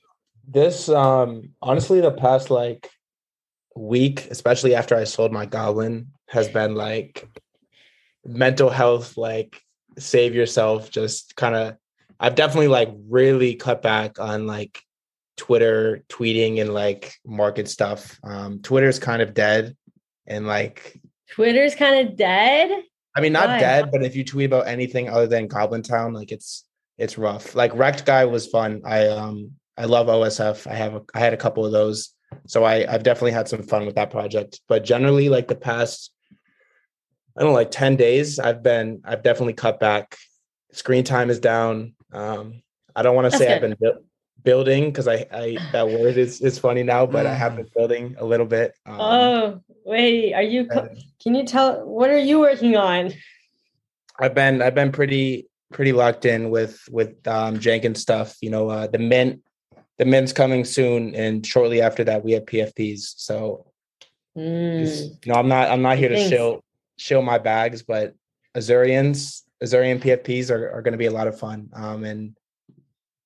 This 0.48 0.90
um 0.90 1.54
honestly 1.62 2.00
the 2.00 2.12
past 2.12 2.52
like 2.52 2.90
week, 3.76 4.28
especially 4.30 4.76
after 4.76 4.96
I 4.96 5.06
sold 5.06 5.32
my 5.32 5.48
goblin, 5.48 6.12
has 6.28 6.48
been 6.48 6.76
like 6.76 7.28
mental 8.24 8.70
health, 8.70 9.18
like 9.18 9.60
save 9.98 10.36
yourself, 10.36 10.92
just 10.92 11.36
kind 11.36 11.56
of 11.56 11.76
I've 12.20 12.36
definitely 12.36 12.68
like 12.68 12.92
really 13.08 13.56
cut 13.56 13.82
back 13.82 14.20
on 14.20 14.46
like 14.46 14.84
Twitter 15.36 16.04
tweeting 16.10 16.62
and 16.62 16.76
like 16.76 17.16
market 17.26 17.68
stuff. 17.68 18.20
Um 18.24 18.60
Twitter's 18.62 19.00
kind 19.00 19.24
of 19.24 19.34
dead 19.34 19.76
and 20.28 20.46
like 20.46 21.02
Twitter's 21.32 21.74
kind 21.74 22.08
of 22.08 22.16
dead. 22.16 22.84
I 23.20 23.22
mean, 23.22 23.34
not 23.34 23.49
Why? 23.49 23.59
dead, 23.59 23.91
but 23.91 24.01
if 24.01 24.15
you 24.15 24.24
tweet 24.24 24.45
about 24.45 24.67
anything 24.67 25.09
other 25.09 25.28
than 25.28 25.47
Goblin 25.47 25.84
Town, 25.84 26.13
like 26.13 26.32
it's 26.32 26.63
it's 26.97 27.17
rough. 27.17 27.53
Like 27.53 27.74
Rektguy 27.74 28.32
was 28.32 28.47
fun. 28.47 28.82
I 28.86 29.07
um 29.07 29.51
I 29.78 29.86
love 29.86 30.07
OSF. 30.07 30.65
I 30.65 30.76
have 30.76 30.95
a, 30.95 31.01
I 31.13 31.20
had 31.20 31.34
a 31.34 31.38
couple 31.38 31.65
of 31.65 31.74
those, 31.74 32.15
so 32.47 32.63
I 32.63 32.86
I've 32.89 33.03
definitely 33.03 33.34
had 33.34 33.49
some 33.49 33.63
fun 33.63 33.86
with 33.86 33.95
that 33.95 34.09
project. 34.09 34.61
But 34.70 34.86
generally, 34.86 35.28
like 35.28 35.49
the 35.49 35.55
past, 35.55 36.13
I 37.38 37.41
don't 37.41 37.49
know, 37.49 37.55
like 37.55 37.72
ten 37.72 37.97
days, 37.97 38.39
I've 38.39 38.63
been 38.63 39.01
I've 39.03 39.22
definitely 39.22 39.53
cut 39.53 39.82
back. 39.82 40.15
Screen 40.72 41.03
time 41.03 41.30
is 41.30 41.41
down. 41.41 41.95
Um, 42.13 42.61
I 42.95 43.01
don't 43.01 43.15
want 43.15 43.30
to 43.30 43.38
say 43.38 43.53
I've 43.53 43.61
been 43.61 43.76
building 44.44 44.86
because 44.86 45.08
I 45.08 45.26
I 45.32 45.58
that 45.72 45.90
word 45.90 46.18
is 46.18 46.42
is 46.42 46.60
funny 46.60 46.84
now, 46.84 47.06
but 47.06 47.26
I 47.26 47.34
have 47.34 47.56
been 47.56 47.70
building 47.76 48.16
a 48.20 48.26
little 48.26 48.46
bit. 48.46 48.74
Um, 48.86 48.96
oh, 49.00 49.62
wait, 49.86 50.34
are 50.34 50.42
you? 50.44 50.68
Can 51.22 51.36
you 51.36 51.46
tell 51.46 51.86
what 51.86 52.10
are 52.10 52.18
you 52.20 52.40
working 52.40 52.76
on? 52.76 53.14
I've 54.20 54.36
been 54.36 54.62
I've 54.62 54.76
been 54.76 54.92
pretty 54.92 55.48
pretty 55.72 55.92
locked 55.92 56.26
in 56.26 56.50
with 56.50 56.82
with 56.90 57.26
um 57.28 57.60
Jenkins 57.60 58.02
stuff. 58.02 58.38
You 58.42 58.50
know, 58.50 58.70
uh 58.70 58.88
the 58.88 59.00
mint 59.00 59.42
the 59.98 60.06
mint's 60.06 60.32
coming 60.34 60.64
soon, 60.66 61.14
and 61.16 61.46
shortly 61.46 61.82
after 61.82 62.04
that 62.06 62.24
we 62.24 62.32
have 62.34 62.46
PFPs. 62.46 63.14
So 63.18 63.66
Mm, 64.38 64.80
just- 64.80 65.26
you 65.26 65.34
know, 65.34 65.40
I'm 65.40 65.48
not 65.50 65.70
I'm 65.70 65.82
not 65.82 65.98
here 65.98 66.10
to 66.10 66.16
Thanks. 66.16 66.30
shill 66.30 66.64
shill 66.98 67.22
my 67.22 67.40
bags, 67.40 67.82
but 67.84 68.14
Azurians, 68.56 69.42
Azurian 69.64 70.00
PFPs 70.00 70.50
are, 70.52 70.72
are 70.72 70.82
gonna 70.82 70.98
be 70.98 71.08
a 71.08 71.12
lot 71.12 71.28
of 71.28 71.38
fun. 71.40 71.70
Um 71.74 72.04
and 72.04 72.38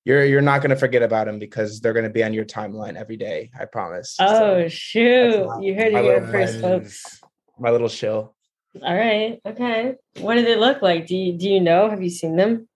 you're 0.04 0.24
you're 0.24 0.40
not 0.42 0.62
gonna 0.62 0.76
forget 0.76 1.02
about 1.02 1.26
them 1.26 1.38
because 1.38 1.80
they're 1.80 1.92
gonna 1.92 2.10
be 2.10 2.22
on 2.24 2.32
your 2.34 2.44
timeline 2.44 2.96
every 2.96 3.16
day, 3.16 3.50
I 3.58 3.64
promise. 3.64 4.16
So, 4.16 4.24
Oh 4.26 4.68
shoot! 4.68 5.46
my- 5.46 5.60
You 5.60 5.74
heard 5.74 5.92
it 5.94 6.02
here 6.04 6.26
first, 6.26 6.60
folks. 6.60 7.20
my 7.58 7.70
little 7.70 7.88
shill. 7.88 8.34
All 8.82 8.94
right, 8.94 9.40
okay. 9.46 9.94
What 10.18 10.34
do 10.34 10.44
they 10.44 10.56
look 10.56 10.82
like? 10.82 11.06
Do 11.06 11.16
you 11.16 11.32
do 11.38 11.48
you 11.48 11.60
know? 11.60 11.88
Have 11.88 12.02
you 12.02 12.10
seen 12.10 12.36
them? 12.36 12.68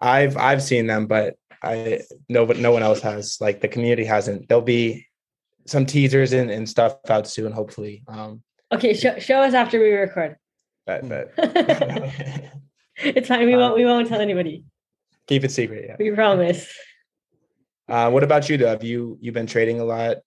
I've 0.00 0.36
I've 0.36 0.62
seen 0.62 0.86
them, 0.86 1.06
but 1.06 1.34
I 1.62 2.00
no, 2.28 2.46
but 2.46 2.58
no 2.58 2.72
one 2.72 2.82
else 2.82 3.00
has. 3.00 3.38
Like 3.40 3.60
the 3.60 3.68
community 3.68 4.04
hasn't. 4.04 4.48
There'll 4.48 4.62
be 4.62 5.06
some 5.66 5.84
teasers 5.86 6.32
and, 6.32 6.50
and 6.50 6.68
stuff 6.68 6.96
out 7.08 7.26
soon, 7.28 7.52
hopefully. 7.52 8.02
Um, 8.08 8.42
Okay, 8.72 8.94
show 8.94 9.18
show 9.18 9.40
us 9.42 9.52
after 9.54 9.78
we 9.78 9.90
record. 9.90 10.36
but 10.86 11.08
but 11.08 11.32
it's 12.96 13.28
fine. 13.28 13.46
We 13.46 13.56
won't 13.56 13.74
we 13.76 13.84
won't 13.84 14.08
tell 14.08 14.20
anybody. 14.20 14.64
Keep 15.26 15.44
it 15.44 15.50
secret. 15.50 15.84
Yeah. 15.88 15.96
We 15.98 16.10
promise. 16.10 16.66
Uh, 17.88 18.10
what 18.10 18.22
about 18.22 18.48
you? 18.48 18.56
Though? 18.56 18.68
Have 18.68 18.84
you 18.84 19.18
you've 19.20 19.34
been 19.34 19.46
trading 19.46 19.80
a 19.80 19.84
lot, 19.84 20.18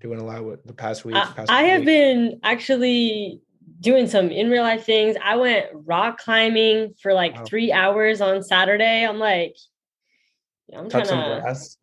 doing 0.00 0.20
a 0.20 0.24
lot 0.24 0.44
with 0.44 0.64
the 0.64 0.72
past 0.72 1.04
week? 1.04 1.16
I, 1.16 1.24
past 1.26 1.50
I 1.50 1.62
have 1.64 1.80
weeks? 1.80 1.86
been 1.86 2.40
actually 2.42 3.40
doing 3.80 4.06
some 4.08 4.30
in 4.30 4.50
real 4.50 4.62
life 4.62 4.84
things. 4.84 5.16
I 5.22 5.36
went 5.36 5.66
rock 5.72 6.18
climbing 6.18 6.94
for 7.02 7.12
like 7.14 7.34
Wow. 7.36 7.44
three 7.44 7.72
hours 7.72 8.20
on 8.20 8.42
Saturday. 8.42 9.04
I'm 9.06 9.18
like, 9.18 9.56
I'm 10.74 10.88
touch 10.88 11.06
some 11.06 11.18
trying 11.18 11.36
to 11.36 11.42
grass. 11.42 11.76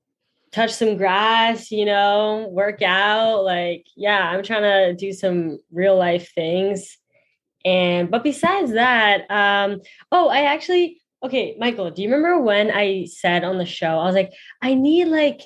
touch 0.52 0.72
some 0.72 0.98
grass, 0.98 1.72
you 1.72 1.86
know, 1.86 2.48
work 2.52 2.82
out. 2.82 3.44
Like, 3.44 3.86
yeah, 3.96 4.30
I'm 4.32 4.44
trying 4.44 4.64
to 4.64 4.94
do 4.96 5.14
some 5.14 5.60
real 5.72 5.96
life 5.98 6.32
things. 6.34 6.98
And 7.66 8.10
but 8.10 8.24
besides 8.24 8.72
that, 8.72 9.30
um, 9.30 9.82
oh, 10.12 10.30
I 10.30 10.44
actually 10.44 10.99
okay, 11.24 11.56
Michael, 11.60 11.92
do 11.92 12.02
you 12.02 12.10
remember 12.10 12.40
when 12.40 12.72
I 12.72 13.06
said 13.06 13.44
on 13.44 13.58
the 13.58 13.66
show, 13.66 14.00
I 14.00 14.06
was 14.06 14.16
like, 14.16 14.34
I 14.62 14.74
need 14.74 15.06
like 15.06 15.42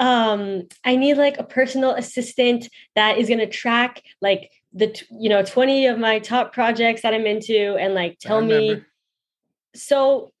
um 0.00 0.62
I 0.84 0.96
need 0.96 1.14
like 1.14 1.38
a 1.38 1.44
personal 1.44 1.92
assistant 1.92 2.68
that 2.96 3.16
is 3.16 3.28
gonna 3.28 3.46
track 3.46 4.02
like 4.20 4.50
the 4.72 5.00
you 5.10 5.28
know 5.28 5.44
20 5.44 5.86
of 5.86 5.98
my 5.98 6.18
top 6.18 6.52
projects 6.52 7.02
that 7.02 7.14
I'm 7.14 7.26
into 7.26 7.76
and 7.76 7.94
like 7.94 8.18
tell 8.18 8.40
me 8.40 8.82
so 9.76 10.32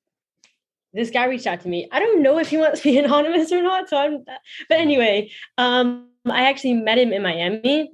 this 0.94 1.10
guy 1.10 1.24
reached 1.24 1.46
out 1.46 1.60
to 1.60 1.68
me. 1.68 1.88
I 1.90 1.98
don't 1.98 2.22
know 2.22 2.38
if 2.38 2.48
he 2.48 2.56
wants 2.56 2.80
to 2.80 2.84
be 2.84 2.98
anonymous 3.04 3.52
or 3.52 3.62
not. 3.62 3.88
So 3.88 3.96
I'm, 3.96 4.24
but 4.24 4.78
anyway, 4.78 5.30
um, 5.58 6.08
I 6.24 6.44
actually 6.48 6.74
met 6.74 6.98
him 6.98 7.12
in 7.12 7.22
Miami 7.22 7.90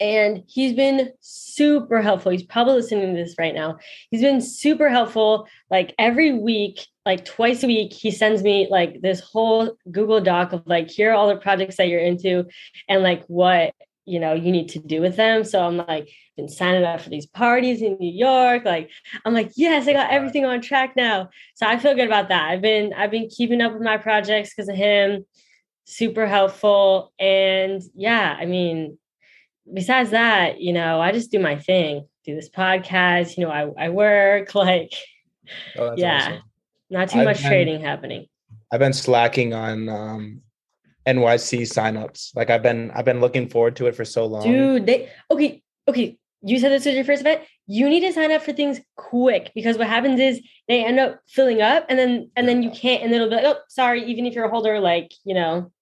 and 0.00 0.42
he's 0.48 0.72
been 0.72 1.12
super 1.20 2.00
helpful. 2.00 2.32
He's 2.32 2.42
probably 2.42 2.74
listening 2.74 3.14
to 3.14 3.22
this 3.22 3.36
right 3.38 3.54
now. 3.54 3.78
He's 4.10 4.22
been 4.22 4.40
super 4.40 4.88
helpful. 4.88 5.46
Like 5.70 5.94
every 5.98 6.32
week, 6.32 6.86
like 7.04 7.24
twice 7.26 7.62
a 7.62 7.66
week, 7.66 7.92
he 7.92 8.10
sends 8.10 8.42
me 8.42 8.66
like 8.70 9.02
this 9.02 9.20
whole 9.20 9.76
Google 9.90 10.20
Doc 10.20 10.52
of 10.52 10.62
like, 10.66 10.90
here 10.90 11.10
are 11.10 11.14
all 11.14 11.28
the 11.28 11.36
projects 11.36 11.76
that 11.76 11.88
you're 11.88 12.00
into 12.00 12.46
and 12.88 13.02
like 13.02 13.24
what 13.26 13.74
you 14.06 14.18
know 14.18 14.32
you 14.32 14.50
need 14.50 14.70
to 14.70 14.78
do 14.78 15.00
with 15.00 15.16
them. 15.16 15.44
So 15.44 15.62
I'm 15.62 15.76
like, 15.76 16.08
been 16.36 16.48
signing 16.48 16.84
up 16.84 17.02
for 17.02 17.10
these 17.10 17.26
parties 17.26 17.82
in 17.82 17.98
New 18.00 18.10
York. 18.12 18.64
Like, 18.64 18.90
I'm 19.24 19.34
like, 19.34 19.52
yes, 19.56 19.86
I 19.86 19.92
got 19.92 20.10
everything 20.10 20.46
on 20.46 20.62
track 20.62 20.96
now. 20.96 21.28
So 21.54 21.66
I 21.66 21.78
feel 21.78 21.94
good 21.94 22.06
about 22.06 22.28
that. 22.28 22.50
I've 22.50 22.62
been 22.62 22.94
I've 22.94 23.10
been 23.10 23.28
keeping 23.28 23.60
up 23.60 23.72
with 23.72 23.82
my 23.82 23.98
projects 23.98 24.54
because 24.54 24.68
of 24.68 24.76
him. 24.76 25.26
Super 25.84 26.26
helpful. 26.26 27.12
And 27.18 27.82
yeah, 27.94 28.36
I 28.38 28.46
mean, 28.46 28.98
besides 29.72 30.10
that, 30.10 30.60
you 30.60 30.72
know, 30.72 31.00
I 31.00 31.12
just 31.12 31.30
do 31.30 31.38
my 31.38 31.56
thing, 31.56 32.06
do 32.24 32.34
this 32.34 32.48
podcast, 32.48 33.36
you 33.36 33.44
know, 33.44 33.50
I, 33.50 33.86
I 33.86 33.88
work, 33.90 34.54
like 34.54 34.92
Oh, 35.76 35.94
yeah, 35.96 36.18
awesome. 36.26 36.42
not 36.90 37.08
too 37.10 37.18
I've 37.20 37.24
much 37.24 37.40
been- 37.42 37.48
trading 37.50 37.80
happening. 37.80 38.26
I've 38.72 38.78
been 38.78 38.92
slacking 38.92 39.52
on 39.52 39.88
um, 39.88 40.42
NYC 41.06 41.62
signups. 41.62 42.36
Like 42.36 42.50
I've 42.50 42.62
been 42.62 42.92
I've 42.92 43.04
been 43.04 43.20
looking 43.20 43.48
forward 43.48 43.74
to 43.76 43.86
it 43.88 43.96
for 43.96 44.04
so 44.04 44.26
long. 44.26 44.44
Dude, 44.44 44.86
they 44.86 45.10
okay, 45.30 45.60
okay. 45.88 46.16
You 46.42 46.58
said 46.60 46.70
this 46.70 46.86
was 46.86 46.94
your 46.94 47.02
first 47.04 47.22
event. 47.22 47.42
You 47.66 47.88
need 47.88 48.00
to 48.00 48.12
sign 48.12 48.30
up 48.30 48.42
for 48.42 48.52
things 48.52 48.80
quick 48.96 49.50
because 49.56 49.76
what 49.76 49.88
happens 49.88 50.20
is 50.20 50.40
they 50.68 50.84
end 50.84 51.00
up 51.00 51.18
filling 51.26 51.60
up 51.60 51.84
and 51.88 51.98
then 51.98 52.30
and 52.36 52.48
then 52.48 52.62
you 52.62 52.70
can't 52.70 53.02
and 53.02 53.12
it'll 53.12 53.28
be 53.28 53.34
like, 53.36 53.44
oh, 53.44 53.58
sorry, 53.68 54.04
even 54.04 54.24
if 54.24 54.34
you're 54.34 54.44
a 54.44 54.50
holder, 54.50 54.78
like, 54.78 55.12
you 55.24 55.34
know. 55.34 55.72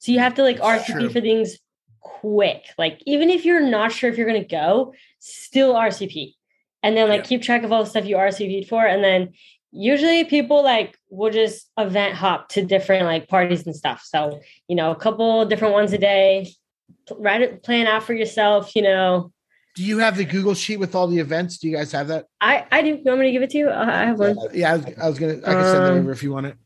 So 0.00 0.10
you 0.10 0.18
have 0.18 0.34
to 0.34 0.42
like 0.42 0.58
RCP 0.58 1.12
for 1.12 1.20
things 1.20 1.58
quick. 2.02 2.64
Like 2.76 3.00
even 3.06 3.30
if 3.30 3.44
you're 3.44 3.60
not 3.60 3.92
sure 3.92 4.10
if 4.10 4.18
you're 4.18 4.26
gonna 4.26 4.44
go, 4.44 4.92
still 5.18 5.74
RCP. 5.74 6.34
And 6.82 6.96
then 6.96 7.08
like 7.08 7.20
Yeah. 7.22 7.26
keep 7.26 7.42
track 7.42 7.62
of 7.62 7.72
all 7.72 7.84
the 7.84 7.90
stuff 7.90 8.04
you 8.04 8.16
RCP'd 8.16 8.68
for. 8.68 8.84
And 8.84 9.02
then 9.02 9.32
usually 9.70 10.24
people 10.24 10.62
like 10.62 10.98
will 11.10 11.30
just 11.30 11.70
event 11.78 12.14
hop 12.14 12.48
to 12.50 12.64
different 12.64 13.06
like 13.06 13.28
parties 13.28 13.64
and 13.66 13.74
stuff. 13.74 14.02
So, 14.04 14.40
you 14.68 14.76
know, 14.76 14.90
a 14.90 14.96
couple 14.96 15.44
different 15.46 15.74
ones 15.74 15.92
a 15.92 15.98
day. 15.98 16.52
Pl- 17.06 17.18
Write 17.20 17.40
it, 17.40 17.62
plan 17.62 17.86
out 17.86 18.02
for 18.02 18.12
yourself, 18.14 18.74
you 18.76 18.82
know. 18.82 19.32
Do 19.74 19.82
you 19.84 19.98
have 19.98 20.16
the 20.18 20.24
Google 20.26 20.54
sheet 20.54 20.76
with 20.78 20.94
all 20.94 21.06
the 21.06 21.18
events? 21.18 21.56
Do 21.58 21.66
you 21.68 21.74
guys 21.76 21.90
have 21.92 22.08
that? 22.08 22.26
I 22.42 22.66
I 22.70 22.82
do. 22.82 22.88
You 22.90 23.02
want 23.06 23.20
me 23.20 23.26
to 23.26 23.32
give 23.32 23.42
it 23.42 23.50
to 23.50 23.58
you? 23.58 23.70
Uh, 23.70 23.86
I 23.90 24.04
have 24.04 24.18
one. 24.18 24.36
Yeah, 24.52 24.72
I 24.72 24.76
was, 24.76 24.86
I 25.02 25.08
was 25.08 25.18
gonna. 25.18 25.38
I 25.46 25.54
can 25.54 25.64
send 25.64 25.84
it 25.86 25.90
Um, 25.92 25.98
over 26.00 26.12
if 26.12 26.22
you 26.22 26.30
want 26.32 26.46
it. 26.46 26.56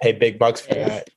Pay 0.00 0.12
big 0.12 0.38
bucks 0.38 0.60
for 0.62 0.74
that. 0.74 1.10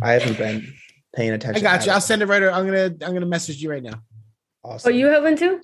I 0.00 0.12
haven't 0.12 0.38
been 0.38 0.72
paying 1.14 1.32
attention. 1.32 1.64
I 1.66 1.70
got 1.70 1.80
at 1.80 1.86
you. 1.86 1.92
I'll 1.92 2.00
send 2.00 2.22
it 2.22 2.26
right. 2.26 2.42
I'm 2.42 2.64
gonna. 2.66 2.84
I'm 3.02 3.12
gonna 3.12 3.26
message 3.26 3.62
you 3.62 3.70
right 3.70 3.82
now. 3.82 4.02
Oh, 4.64 4.70
Awesome. 4.70 4.94
you 4.94 5.06
have 5.06 5.22
one 5.22 5.36
too? 5.36 5.60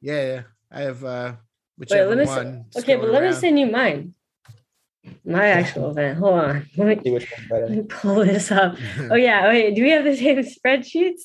Yeah, 0.00 0.22
yeah. 0.26 0.42
I 0.70 0.80
have 0.82 1.04
uh 1.04 1.34
Wait, 1.78 1.90
let 1.90 2.18
me. 2.18 2.24
one. 2.24 2.64
s- 2.74 2.82
Okay, 2.82 2.96
but 2.96 3.08
let 3.10 3.22
me 3.22 3.32
send 3.32 3.58
you 3.58 3.66
mine. 3.66 4.14
My 5.24 5.46
actual 5.48 5.90
event. 5.90 6.18
Hold 6.18 6.34
on. 6.34 6.66
Let 6.76 6.86
me, 6.86 7.00
see 7.04 7.10
which 7.10 7.28
one's 7.50 7.50
let 7.50 7.70
me 7.70 7.82
pull 7.82 8.24
this 8.24 8.52
up. 8.52 8.76
Oh 9.10 9.16
yeah. 9.16 9.48
Wait. 9.48 9.74
Do 9.74 9.82
we 9.82 9.90
have 9.90 10.04
the 10.04 10.16
same 10.16 10.38
spreadsheets? 10.38 11.22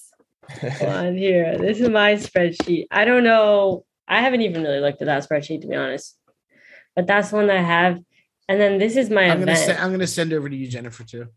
Hold 0.79 0.91
on 0.91 1.15
here. 1.25 1.57
This 1.59 1.79
is 1.79 1.87
my 1.89 2.13
spreadsheet. 2.13 2.87
I 2.89 3.05
don't 3.05 3.23
know. 3.23 3.85
I 4.07 4.21
haven't 4.21 4.41
even 4.41 4.63
really 4.63 4.79
looked 4.79 5.01
at 5.03 5.05
that 5.05 5.27
spreadsheet 5.29 5.61
to 5.61 5.67
be 5.67 5.75
honest. 5.75 6.17
But 6.95 7.05
that's 7.05 7.31
one 7.31 7.47
that 7.47 7.57
I 7.57 7.61
have. 7.61 7.99
And 8.49 8.59
then 8.59 8.79
this 8.79 8.95
is 8.97 9.11
my 9.11 9.23
I'm 9.23 9.39
gonna. 9.39 9.51
event. 9.51 9.59
Send, 9.59 9.77
I'm 9.79 9.91
gonna 9.91 10.07
send 10.07 10.33
over 10.33 10.49
to 10.49 10.55
you, 10.55 10.67
Jennifer, 10.67 11.03
too. 11.03 11.27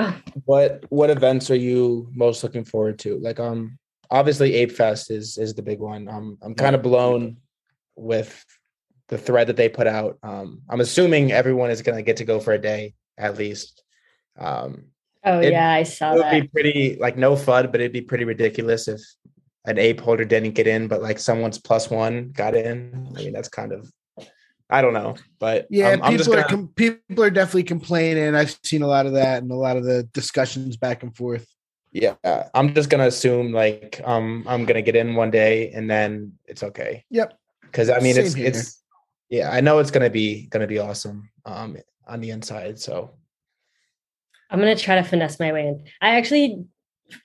what 0.44 0.84
what 0.88 1.10
events 1.10 1.50
are 1.50 1.56
you 1.56 2.08
most 2.14 2.42
looking 2.42 2.64
forward 2.64 2.98
to? 3.00 3.18
Like 3.18 3.40
um 3.40 3.78
obviously 4.10 4.54
Ape 4.54 4.72
Fest 4.72 5.10
is 5.10 5.38
is 5.38 5.54
the 5.54 5.62
big 5.62 5.80
one. 5.80 6.08
Um 6.08 6.38
I'm 6.42 6.54
kind 6.54 6.74
of 6.76 6.82
blown 6.82 7.38
with 7.96 8.44
the 9.08 9.18
thread 9.18 9.48
that 9.48 9.56
they 9.56 9.68
put 9.68 9.86
out. 9.86 10.18
Um 10.22 10.62
I'm 10.68 10.80
assuming 10.80 11.32
everyone 11.32 11.70
is 11.70 11.82
gonna 11.82 12.02
get 12.02 12.18
to 12.18 12.24
go 12.24 12.40
for 12.40 12.52
a 12.52 12.58
day 12.58 12.94
at 13.18 13.36
least. 13.38 13.82
Um 14.38 14.86
oh 15.24 15.40
it- 15.40 15.52
yeah, 15.52 15.70
I 15.72 15.82
saw 15.84 16.12
it 16.12 16.16
would 16.16 16.24
that. 16.24 16.42
be 16.42 16.48
pretty 16.48 16.96
like 17.00 17.16
no 17.16 17.34
fud, 17.34 17.70
but 17.72 17.80
it'd 17.80 17.92
be 17.92 18.00
pretty 18.02 18.24
ridiculous 18.24 18.88
if 18.88 19.00
an 19.66 19.78
ape 19.78 20.00
holder 20.00 20.24
didn't 20.24 20.54
get 20.54 20.66
in, 20.66 20.88
but 20.88 21.02
like 21.02 21.18
someone's 21.18 21.58
plus 21.58 21.90
one 21.90 22.30
got 22.32 22.54
in. 22.54 23.06
I 23.14 23.18
mean, 23.22 23.32
that's 23.32 23.48
kind 23.48 23.72
of 23.72 23.90
I 24.70 24.82
don't 24.82 24.92
know, 24.94 25.16
but 25.38 25.66
Yeah, 25.70 25.88
I'm, 25.90 26.02
I'm 26.02 26.16
just 26.16 26.30
people 26.30 26.38
are 26.40 26.42
gonna, 26.44 26.56
com- 26.56 26.68
people 26.74 27.24
are 27.24 27.30
definitely 27.30 27.64
complaining. 27.64 28.34
I've 28.34 28.58
seen 28.62 28.82
a 28.82 28.86
lot 28.86 29.06
of 29.06 29.12
that 29.14 29.42
and 29.42 29.50
a 29.50 29.56
lot 29.56 29.76
of 29.76 29.84
the 29.84 30.04
discussions 30.12 30.76
back 30.76 31.02
and 31.02 31.14
forth. 31.16 31.46
yeah, 31.92 32.14
I'm 32.54 32.72
just 32.74 32.88
gonna 32.90 33.06
assume 33.08 33.52
like 33.52 34.00
um 34.04 34.44
I'm 34.46 34.64
gonna 34.64 34.82
get 34.82 34.94
in 34.96 35.14
one 35.16 35.30
day 35.30 35.70
and 35.72 35.90
then 35.90 36.32
it's 36.46 36.62
okay. 36.62 37.04
Yep. 37.10 37.36
because 37.62 37.90
I 37.90 37.98
mean 38.00 38.14
Same 38.14 38.26
it's 38.26 38.34
here. 38.34 38.46
it's 38.48 38.82
yeah 39.28 39.50
I 39.50 39.60
know 39.60 39.78
it's 39.80 39.90
gonna 39.90 40.10
be 40.10 40.46
gonna 40.46 40.66
be 40.68 40.78
awesome 40.78 41.30
um 41.44 41.76
on 42.06 42.20
the 42.20 42.30
inside. 42.30 42.78
So 42.78 43.10
I'm 44.50 44.58
gonna 44.60 44.76
try 44.76 44.96
to 44.96 45.02
finesse 45.04 45.38
my 45.40 45.52
way 45.52 45.66
in. 45.68 45.84
I 46.00 46.16
actually 46.16 46.64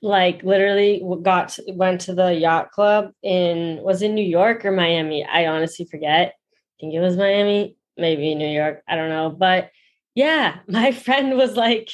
like 0.01 0.41
literally 0.43 1.03
got 1.21 1.49
to- 1.49 1.73
went 1.73 2.01
to 2.01 2.15
the 2.15 2.33
yacht 2.33 2.71
club 2.71 3.11
in 3.21 3.77
was 3.83 4.01
in 4.01 4.15
New 4.15 4.25
York 4.25 4.65
or 4.65 4.71
Miami? 4.71 5.23
I 5.23 5.45
honestly 5.45 5.85
forget. 5.85 6.33
I 6.77 6.81
think 6.81 6.93
it 6.93 6.99
was 6.99 7.15
Miami, 7.17 7.77
maybe 7.97 8.35
New 8.35 8.47
York. 8.49 8.83
I 8.87 8.95
don't 8.95 9.09
know, 9.09 9.29
but 9.29 9.71
yeah, 10.13 10.59
my 10.67 10.91
friend 10.91 11.35
was 11.37 11.55
like 11.55 11.89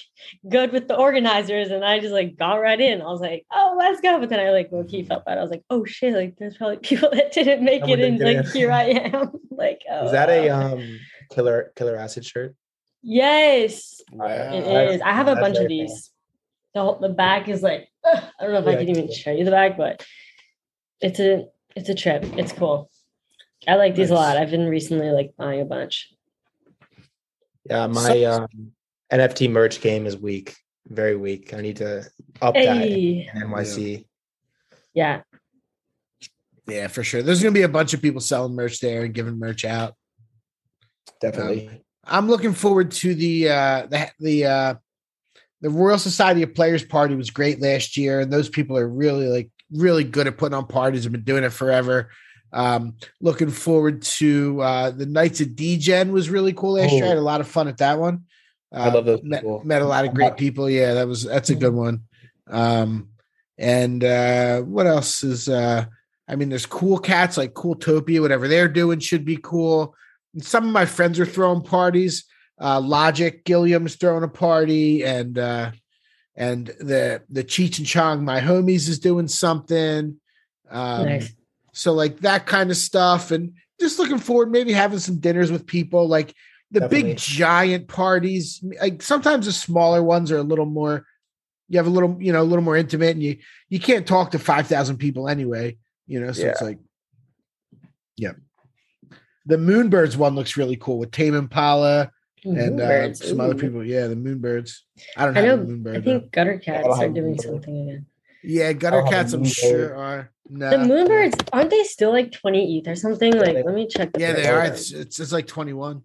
good 0.47 0.71
with 0.71 0.87
the 0.87 0.95
organizers, 0.95 1.69
and 1.71 1.83
I 1.85 1.99
just 1.99 2.13
like 2.13 2.37
got 2.37 2.55
right 2.55 2.79
in. 2.79 3.01
I 3.01 3.05
was 3.05 3.21
like, 3.21 3.45
"Oh, 3.51 3.75
let's 3.77 4.01
go!" 4.01 4.19
But 4.19 4.29
then 4.29 4.39
I 4.39 4.51
like 4.51 4.71
low 4.71 4.83
key 4.83 5.03
felt 5.03 5.25
bad. 5.25 5.37
I 5.37 5.41
was 5.41 5.51
like, 5.51 5.63
"Oh 5.69 5.85
shit!" 5.85 6.13
Like 6.13 6.35
there's 6.37 6.57
probably 6.57 6.77
people 6.89 7.09
that 7.11 7.31
didn't 7.31 7.63
make 7.63 7.87
it, 7.87 7.99
and 7.99 8.19
like 8.19 8.37
in. 8.37 8.45
here 8.51 8.71
I 8.71 8.83
am. 9.13 9.31
like, 9.51 9.81
oh, 9.89 10.05
is 10.05 10.11
that 10.11 10.29
a 10.29 10.49
um 10.49 10.99
killer 11.31 11.71
killer 11.75 11.95
acid 11.95 12.25
shirt? 12.25 12.55
yes, 13.03 14.01
Wow. 14.11 14.27
it 14.27 14.93
is. 14.93 15.01
I 15.01 15.13
have 15.13 15.27
a 15.27 15.31
that's 15.35 15.41
bunch 15.41 15.57
of 15.57 15.67
these. 15.67 16.11
The 16.75 16.81
whole, 16.81 16.99
the 16.99 17.09
back 17.09 17.49
is 17.49 17.63
like 17.63 17.87
ugh, 18.05 18.23
I 18.39 18.43
don't 18.43 18.53
know 18.53 18.59
if 18.59 18.67
I 18.67 18.75
can 18.75 18.89
even 18.89 19.11
show 19.11 19.31
you 19.31 19.43
the 19.45 19.51
back, 19.51 19.77
but 19.77 20.05
it's 21.01 21.19
a 21.19 21.47
it's 21.75 21.89
a 21.89 21.95
trip. 21.95 22.23
It's 22.37 22.51
cool. 22.51 22.90
I 23.67 23.75
like 23.75 23.95
these 23.95 24.09
a 24.09 24.15
lot. 24.15 24.37
I've 24.37 24.51
been 24.51 24.67
recently 24.67 25.09
like 25.11 25.33
buying 25.37 25.61
a 25.61 25.65
bunch. 25.65 26.13
Yeah, 27.69 27.87
my 27.87 28.23
um 28.23 28.47
NFT 29.11 29.49
merch 29.51 29.81
game 29.81 30.05
is 30.05 30.17
weak, 30.17 30.55
very 30.87 31.15
weak. 31.15 31.53
I 31.53 31.61
need 31.61 31.77
to 31.77 32.05
up 32.41 32.55
that 32.55 32.77
Hey, 32.77 33.29
in 33.33 33.41
NYC. 33.41 34.05
yeah, 34.93 35.21
Yeah, 36.67 36.87
for 36.87 37.03
sure. 37.03 37.21
There's 37.21 37.41
gonna 37.41 37.51
be 37.53 37.61
a 37.61 37.69
bunch 37.69 37.93
of 37.93 38.01
people 38.01 38.21
selling 38.21 38.55
merch 38.55 38.79
there 38.79 39.03
and 39.03 39.13
giving 39.13 39.37
merch 39.37 39.63
out. 39.63 39.93
Definitely. 41.19 41.83
I'm 42.03 42.27
looking 42.27 42.53
forward 42.53 42.91
to 42.91 43.13
the 43.13 43.49
uh 43.49 43.85
the 43.87 44.11
the 44.19 44.45
uh 44.45 44.73
the 45.61 45.69
Royal 45.69 45.99
Society 45.99 46.41
of 46.41 46.55
Players 46.55 46.83
party 46.83 47.13
was 47.13 47.29
great 47.29 47.61
last 47.61 47.95
year, 47.95 48.21
and 48.21 48.33
those 48.33 48.49
people 48.49 48.75
are 48.75 48.87
really 48.87 49.27
like 49.27 49.51
really 49.71 50.03
good 50.03 50.25
at 50.25 50.37
putting 50.37 50.57
on 50.57 50.65
parties. 50.65 51.03
Have 51.03 51.11
been 51.13 51.23
doing 51.23 51.43
it 51.43 51.53
forever. 51.53 52.09
Um, 52.53 52.95
looking 53.21 53.49
forward 53.49 54.01
to 54.01 54.61
uh 54.61 54.91
the 54.91 55.05
Knights 55.05 55.39
of 55.41 55.55
Degen 55.55 56.11
was 56.11 56.29
really 56.29 56.53
cool 56.53 56.73
last 56.73 56.91
year. 56.91 57.05
I 57.05 57.09
had 57.09 57.17
a 57.17 57.21
lot 57.21 57.41
of 57.41 57.47
fun 57.47 57.67
at 57.67 57.77
that 57.77 57.99
one. 57.99 58.25
Uh, 58.73 58.79
I 58.79 58.89
love 58.89 59.05
those 59.05 59.23
met, 59.23 59.41
people. 59.41 59.61
met 59.63 59.81
a 59.81 59.87
lot 59.87 60.05
of 60.05 60.13
great 60.13 60.37
people. 60.43 60.69
Yeah, 60.69 60.93
that 60.95 61.07
was 61.07 61.23
that's 61.23 61.49
a 61.49 61.55
good 61.55 61.73
one. 61.73 62.03
Um, 62.47 63.09
and 63.57 64.03
uh, 64.03 64.61
what 64.61 64.87
else 64.87 65.23
is? 65.23 65.47
Uh, 65.47 65.85
I 66.27 66.35
mean, 66.35 66.49
there's 66.49 66.65
cool 66.65 66.97
cats 66.97 67.37
like 67.37 67.53
Cooltopia, 67.53 68.21
whatever 68.21 68.47
they're 68.47 68.67
doing 68.67 68.99
should 68.99 69.25
be 69.25 69.37
cool. 69.41 69.93
And 70.33 70.43
some 70.43 70.65
of 70.65 70.71
my 70.71 70.85
friends 70.85 71.19
are 71.19 71.25
throwing 71.25 71.61
parties. 71.61 72.25
Uh, 72.59 72.79
Logic 72.79 73.43
Gilliam's 73.43 73.95
throwing 73.95 74.23
a 74.23 74.27
party, 74.27 75.03
and 75.03 75.37
uh, 75.37 75.71
and 76.35 76.67
the 76.67 77.21
the 77.29 77.43
Cheech 77.43 77.79
and 77.79 77.87
Chong, 77.87 78.23
my 78.23 78.39
homies, 78.39 78.87
is 78.87 78.99
doing 78.99 79.27
something. 79.27 80.17
Um, 80.69 81.05
Nice. 81.05 81.33
So 81.73 81.93
like 81.93 82.19
that 82.19 82.45
kind 82.45 82.69
of 82.69 82.77
stuff, 82.77 83.31
and 83.31 83.53
just 83.79 83.99
looking 83.99 84.19
forward, 84.19 84.51
maybe 84.51 84.73
having 84.73 84.99
some 84.99 85.19
dinners 85.19 85.51
with 85.51 85.65
people. 85.65 86.07
Like 86.07 86.33
the 86.71 86.81
Definitely. 86.81 87.03
big 87.03 87.17
giant 87.17 87.87
parties, 87.87 88.63
like 88.81 89.01
sometimes 89.01 89.45
the 89.45 89.51
smaller 89.51 90.03
ones 90.03 90.31
are 90.31 90.37
a 90.37 90.43
little 90.43 90.65
more. 90.65 91.05
You 91.69 91.77
have 91.77 91.87
a 91.87 91.91
little, 91.91 92.17
you 92.19 92.33
know, 92.33 92.41
a 92.41 92.43
little 92.43 92.63
more 92.63 92.75
intimate, 92.75 93.11
and 93.11 93.23
you 93.23 93.37
you 93.69 93.79
can't 93.79 94.05
talk 94.05 94.31
to 94.31 94.39
five 94.39 94.67
thousand 94.67 94.97
people 94.97 95.29
anyway. 95.29 95.77
You 96.07 96.19
know, 96.19 96.33
so 96.33 96.47
it's 96.47 96.61
like, 96.61 96.79
yeah. 98.17 98.33
The 99.45 99.55
Moonbirds 99.55 100.17
one 100.17 100.35
looks 100.35 100.57
really 100.57 100.75
cool 100.75 100.99
with 100.99 101.11
Tame 101.11 101.33
Impala 101.33 102.11
and 102.43 102.81
uh, 102.81 102.83
Moonbirds, 102.83 103.23
some 103.23 103.39
other 103.39 103.55
people. 103.55 103.85
Yeah, 103.85 104.07
the 104.07 104.15
Moonbirds. 104.15 104.79
I 105.15 105.25
don't 105.25 105.37
I 105.37 105.41
know. 105.41 105.57
Moonbird. 105.57 105.95
I 105.95 105.99
though. 105.99 106.19
think 106.19 106.31
gutter 106.31 106.57
cats 106.59 106.87
are 106.89 107.09
doing 107.09 107.39
something 107.39 107.89
again. 107.89 108.05
Yeah, 108.43 108.73
Gutter 108.73 108.97
I'll 108.97 109.05
have 109.05 109.13
a 109.13 109.15
Cats. 109.15 109.33
I'm 109.33 109.45
sure 109.45 109.95
are. 109.95 110.31
Nah. 110.49 110.69
The 110.71 110.77
Moonbirds 110.77 111.47
aren't 111.53 111.69
they 111.69 111.83
still 111.83 112.11
like 112.11 112.31
twenty 112.31 112.77
ETH 112.79 112.87
or 112.87 112.95
something? 112.95 113.31
Like, 113.33 113.55
let 113.65 113.73
me 113.73 113.87
check. 113.87 114.11
The 114.13 114.19
Yeah, 114.19 114.33
they 114.33 114.47
are. 114.47 114.65
It's, 114.65 114.91
it's 114.91 115.19
it's 115.19 115.31
like 115.31 115.47
21. 115.47 116.01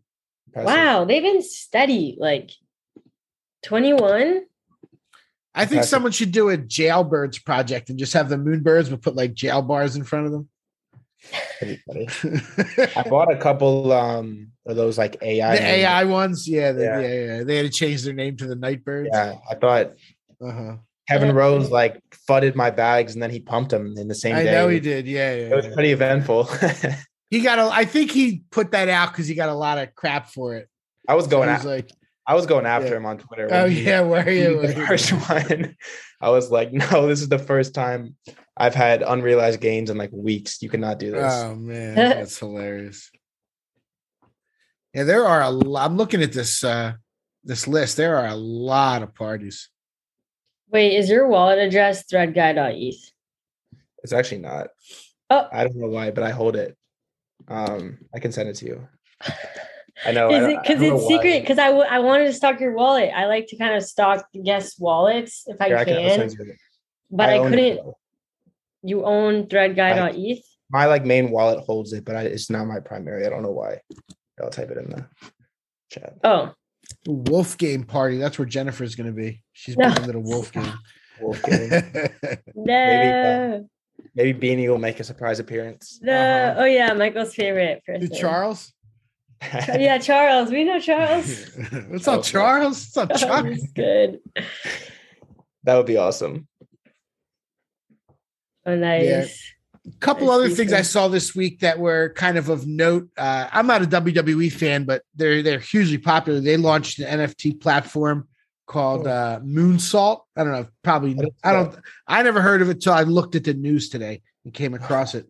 Wow, 0.54 1.04
they've 1.04 1.22
been 1.22 1.42
steady. 1.42 2.16
Like 2.18 2.50
twenty 3.64 3.92
one. 3.92 4.42
I 5.54 5.60
think 5.64 5.72
Impressive. 5.72 5.88
someone 5.90 6.12
should 6.12 6.32
do 6.32 6.50
a 6.50 6.58
jailbirds 6.58 7.42
project 7.44 7.88
and 7.90 7.98
just 7.98 8.12
have 8.12 8.28
the 8.28 8.36
Moonbirds, 8.36 8.90
but 8.90 9.00
put 9.02 9.16
like 9.16 9.32
jail 9.34 9.62
bars 9.62 9.96
in 9.96 10.04
front 10.04 10.26
of 10.26 10.32
them. 10.32 10.48
Pretty 11.58 11.82
funny. 11.86 12.08
I 12.96 13.02
bought 13.08 13.32
a 13.32 13.38
couple 13.38 13.90
um 13.90 14.52
of 14.66 14.76
those 14.76 14.98
like 14.98 15.16
AI. 15.22 15.54
names. 15.54 15.64
AI 15.64 16.04
ones, 16.04 16.46
yeah, 16.48 16.72
the, 16.72 16.82
yeah, 16.84 17.00
Yeah. 17.00 17.08
yeah, 17.38 17.42
They 17.44 17.56
had 17.56 17.66
to 17.66 17.72
change 17.72 18.02
their 18.04 18.12
name 18.14 18.36
to 18.36 18.46
the 18.46 18.54
Nightbirds. 18.54 19.10
Yeah, 19.12 19.36
I 19.50 19.54
thought 19.54 19.92
Uh-huh. 20.42 20.76
Kevin 21.08 21.34
Rose 21.34 21.70
like 21.70 22.00
fudded 22.28 22.54
my 22.56 22.70
bags 22.70 23.14
and 23.14 23.22
then 23.22 23.30
he 23.30 23.40
pumped 23.40 23.70
them 23.70 23.94
in 23.96 24.08
the 24.08 24.14
same 24.14 24.34
I 24.34 24.42
day. 24.42 24.50
I 24.50 24.52
know 24.52 24.68
he 24.68 24.80
did. 24.80 25.06
Yeah, 25.06 25.34
yeah. 25.34 25.42
It 25.48 25.54
was 25.56 25.66
yeah. 25.66 25.74
pretty 25.74 25.92
eventful. 25.92 26.48
He 27.28 27.40
got 27.40 27.58
a. 27.58 27.62
I 27.72 27.84
think 27.84 28.12
he 28.12 28.44
put 28.52 28.70
that 28.70 28.88
out 28.88 29.10
because 29.10 29.26
he 29.26 29.34
got 29.34 29.48
a 29.48 29.54
lot 29.54 29.78
of 29.78 29.92
crap 29.96 30.28
for 30.28 30.54
it. 30.54 30.68
I 31.08 31.14
was 31.14 31.26
going 31.26 31.48
was 31.48 31.64
like, 31.64 31.90
I 32.24 32.34
was 32.34 32.46
going 32.46 32.66
after 32.66 32.90
Yeah. 32.90 32.96
him 32.98 33.06
on 33.06 33.18
Twitter. 33.18 33.48
"Oh 33.50 33.66
he- 33.68 33.82
yeah, 33.82 34.02
where 34.02 34.24
are 34.24 34.30
you?" 34.30 34.64
the 34.64 34.86
first 34.86 35.10
one. 35.28 35.76
I 36.20 36.30
was 36.30 36.52
like, 36.52 36.72
no, 36.72 37.08
this 37.08 37.20
is 37.20 37.28
the 37.28 37.38
first 37.40 37.74
time 37.74 38.14
I've 38.56 38.76
had 38.76 39.02
unrealized 39.02 39.60
gains 39.60 39.90
in 39.90 39.98
like 39.98 40.12
weeks. 40.12 40.62
You 40.62 40.68
cannot 40.68 41.00
do 41.00 41.10
this. 41.10 41.32
Oh 41.34 41.56
man, 41.56 41.96
that's 41.96 42.38
hilarious. 42.44 43.10
Yeah, 44.94 45.02
there 45.02 45.26
are 45.26 45.42
a 45.42 45.50
lot. 45.50 45.84
I'm 45.84 45.96
looking 45.96 46.22
at 46.22 46.32
this 46.32 46.62
uh 46.62 46.92
this 47.44 47.66
list. 47.66 47.96
There 47.96 48.16
are 48.16 48.26
a 48.28 48.36
lot 48.36 49.02
of 49.02 49.14
parties. 49.16 49.68
Wait, 50.70 50.94
is 50.96 51.08
your 51.08 51.28
wallet 51.28 51.58
address 51.58 52.04
threadguy.eth? 52.10 53.10
It's 54.02 54.12
actually 54.12 54.38
not. 54.38 54.68
Oh. 55.30 55.48
I 55.52 55.64
don't 55.64 55.76
know 55.76 55.88
why, 55.88 56.10
but 56.10 56.24
I 56.24 56.30
hold 56.30 56.56
it. 56.56 56.76
Um, 57.48 57.98
I 58.14 58.18
can 58.18 58.32
send 58.32 58.48
it 58.48 58.56
to 58.56 58.66
you. 58.66 58.88
I 60.04 60.12
know. 60.12 60.28
Is 60.30 60.40
don't- 60.40 60.50
it 60.50 60.58
because 60.62 60.82
it's 60.82 61.06
secret? 61.06 61.40
Because 61.42 61.58
I, 61.58 61.66
w- 61.68 61.86
I 61.88 61.98
wanted 62.00 62.24
to 62.26 62.32
stalk 62.32 62.60
your 62.60 62.72
wallet. 62.74 63.10
I 63.14 63.26
like 63.26 63.46
to 63.48 63.56
kind 63.56 63.74
of 63.74 63.82
stalk 63.82 64.26
guest 64.44 64.76
wallets 64.80 65.44
if 65.46 65.60
I 65.60 65.68
Here, 65.68 65.84
can, 65.84 66.20
you 66.20 66.26
it. 66.52 66.56
but 67.10 67.28
I, 67.30 67.36
it, 67.36 67.42
couldn't. 67.50 67.76
though. 67.76 67.98
You 68.82 69.04
own 69.04 69.46
threadguy.eth? 69.46 70.44
My 70.70 70.86
like 70.86 71.04
main 71.04 71.30
wallet 71.30 71.60
holds 71.64 71.92
it, 71.92 72.04
but 72.04 72.16
I, 72.16 72.22
it's 72.22 72.50
not 72.50 72.66
my 72.66 72.80
primary. 72.80 73.24
I 73.24 73.30
don't 73.30 73.42
know 73.42 73.52
why. 73.52 73.80
I'll 74.42 74.50
type 74.50 74.70
it 74.70 74.78
in 74.78 74.90
the 74.90 75.06
chat. 75.90 76.14
Oh, 76.24 76.52
Wolf 77.06 77.56
game 77.58 77.84
party. 77.84 78.18
That's 78.18 78.38
where 78.38 78.46
Jennifer's 78.46 78.94
going 78.94 79.08
to 79.08 79.12
be. 79.12 79.42
She's 79.52 79.76
No. 79.76 79.88
big 79.90 79.98
into 79.98 80.12
the 80.12 80.20
wolf 80.20 80.52
game. 80.52 80.72
Wolf 81.20 81.42
game. 81.44 81.70
no. 82.54 83.68
Maybe 84.14 84.38
Beanie 84.48 84.68
will 84.68 84.78
make 84.78 85.00
a 85.00 85.04
surprise 85.04 85.38
appearance. 85.38 85.98
No. 86.02 86.12
Uh-huh. 86.12 86.60
Oh, 86.60 86.64
yeah. 86.64 86.92
Michael's 86.92 87.34
favorite 87.34 87.82
Hey, 87.86 87.98
person. 88.00 88.14
Charles. 88.16 88.72
Yeah, 89.42 89.98
Charles. 89.98 90.50
We 90.50 90.64
know 90.64 90.78
Charles. 90.80 91.46
What's 91.88 92.08
up, 92.08 92.22
Charles? 92.22 92.90
What's 92.94 92.96
up, 92.96 93.10
Chuck? 93.10 93.20
Charles 93.44 93.66
good. 93.74 94.18
that 95.64 95.76
would 95.76 95.86
be 95.86 95.96
awesome. 95.96 96.46
Oh, 98.64 98.74
nice. 98.76 99.54
Couple 100.00 100.30
other 100.30 100.48
things 100.48 100.72
I 100.72 100.82
saw 100.82 101.08
this 101.08 101.34
week 101.34 101.60
that 101.60 101.78
were 101.78 102.12
kind 102.16 102.38
of 102.38 102.48
of 102.48 102.66
note. 102.66 103.08
Uh, 103.16 103.48
I'm 103.52 103.66
not 103.66 103.82
a 103.82 103.86
WWE 103.86 104.52
fan, 104.52 104.84
but 104.84 105.02
they're 105.14 105.42
they're 105.42 105.58
hugely 105.58 105.98
popular. 105.98 106.40
They 106.40 106.56
launched 106.56 106.98
an 106.98 107.20
NFT 107.20 107.60
platform 107.60 108.28
called 108.66 109.06
uh, 109.06 109.40
Moonsault. 109.44 110.22
I 110.36 110.44
don't 110.44 110.52
know, 110.52 110.66
probably 110.82 111.16
I 111.42 111.52
don't. 111.52 111.76
I 112.06 112.22
never 112.22 112.40
heard 112.40 112.62
of 112.62 112.70
it 112.70 112.80
till 112.80 112.92
I 112.92 113.02
looked 113.02 113.34
at 113.34 113.44
the 113.44 113.54
news 113.54 113.88
today 113.88 114.22
and 114.44 114.52
came 114.52 114.74
across 114.74 115.14
it. 115.14 115.26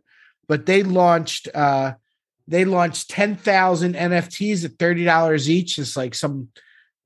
But 0.48 0.66
they 0.66 0.82
launched 0.82 1.48
uh, 1.54 1.94
they 2.48 2.64
launched 2.64 3.10
ten 3.10 3.36
thousand 3.36 3.94
NFTs 3.94 4.64
at 4.64 4.78
thirty 4.78 5.04
dollars 5.04 5.50
each. 5.50 5.78
It's 5.78 5.96
like 5.96 6.14
some 6.14 6.48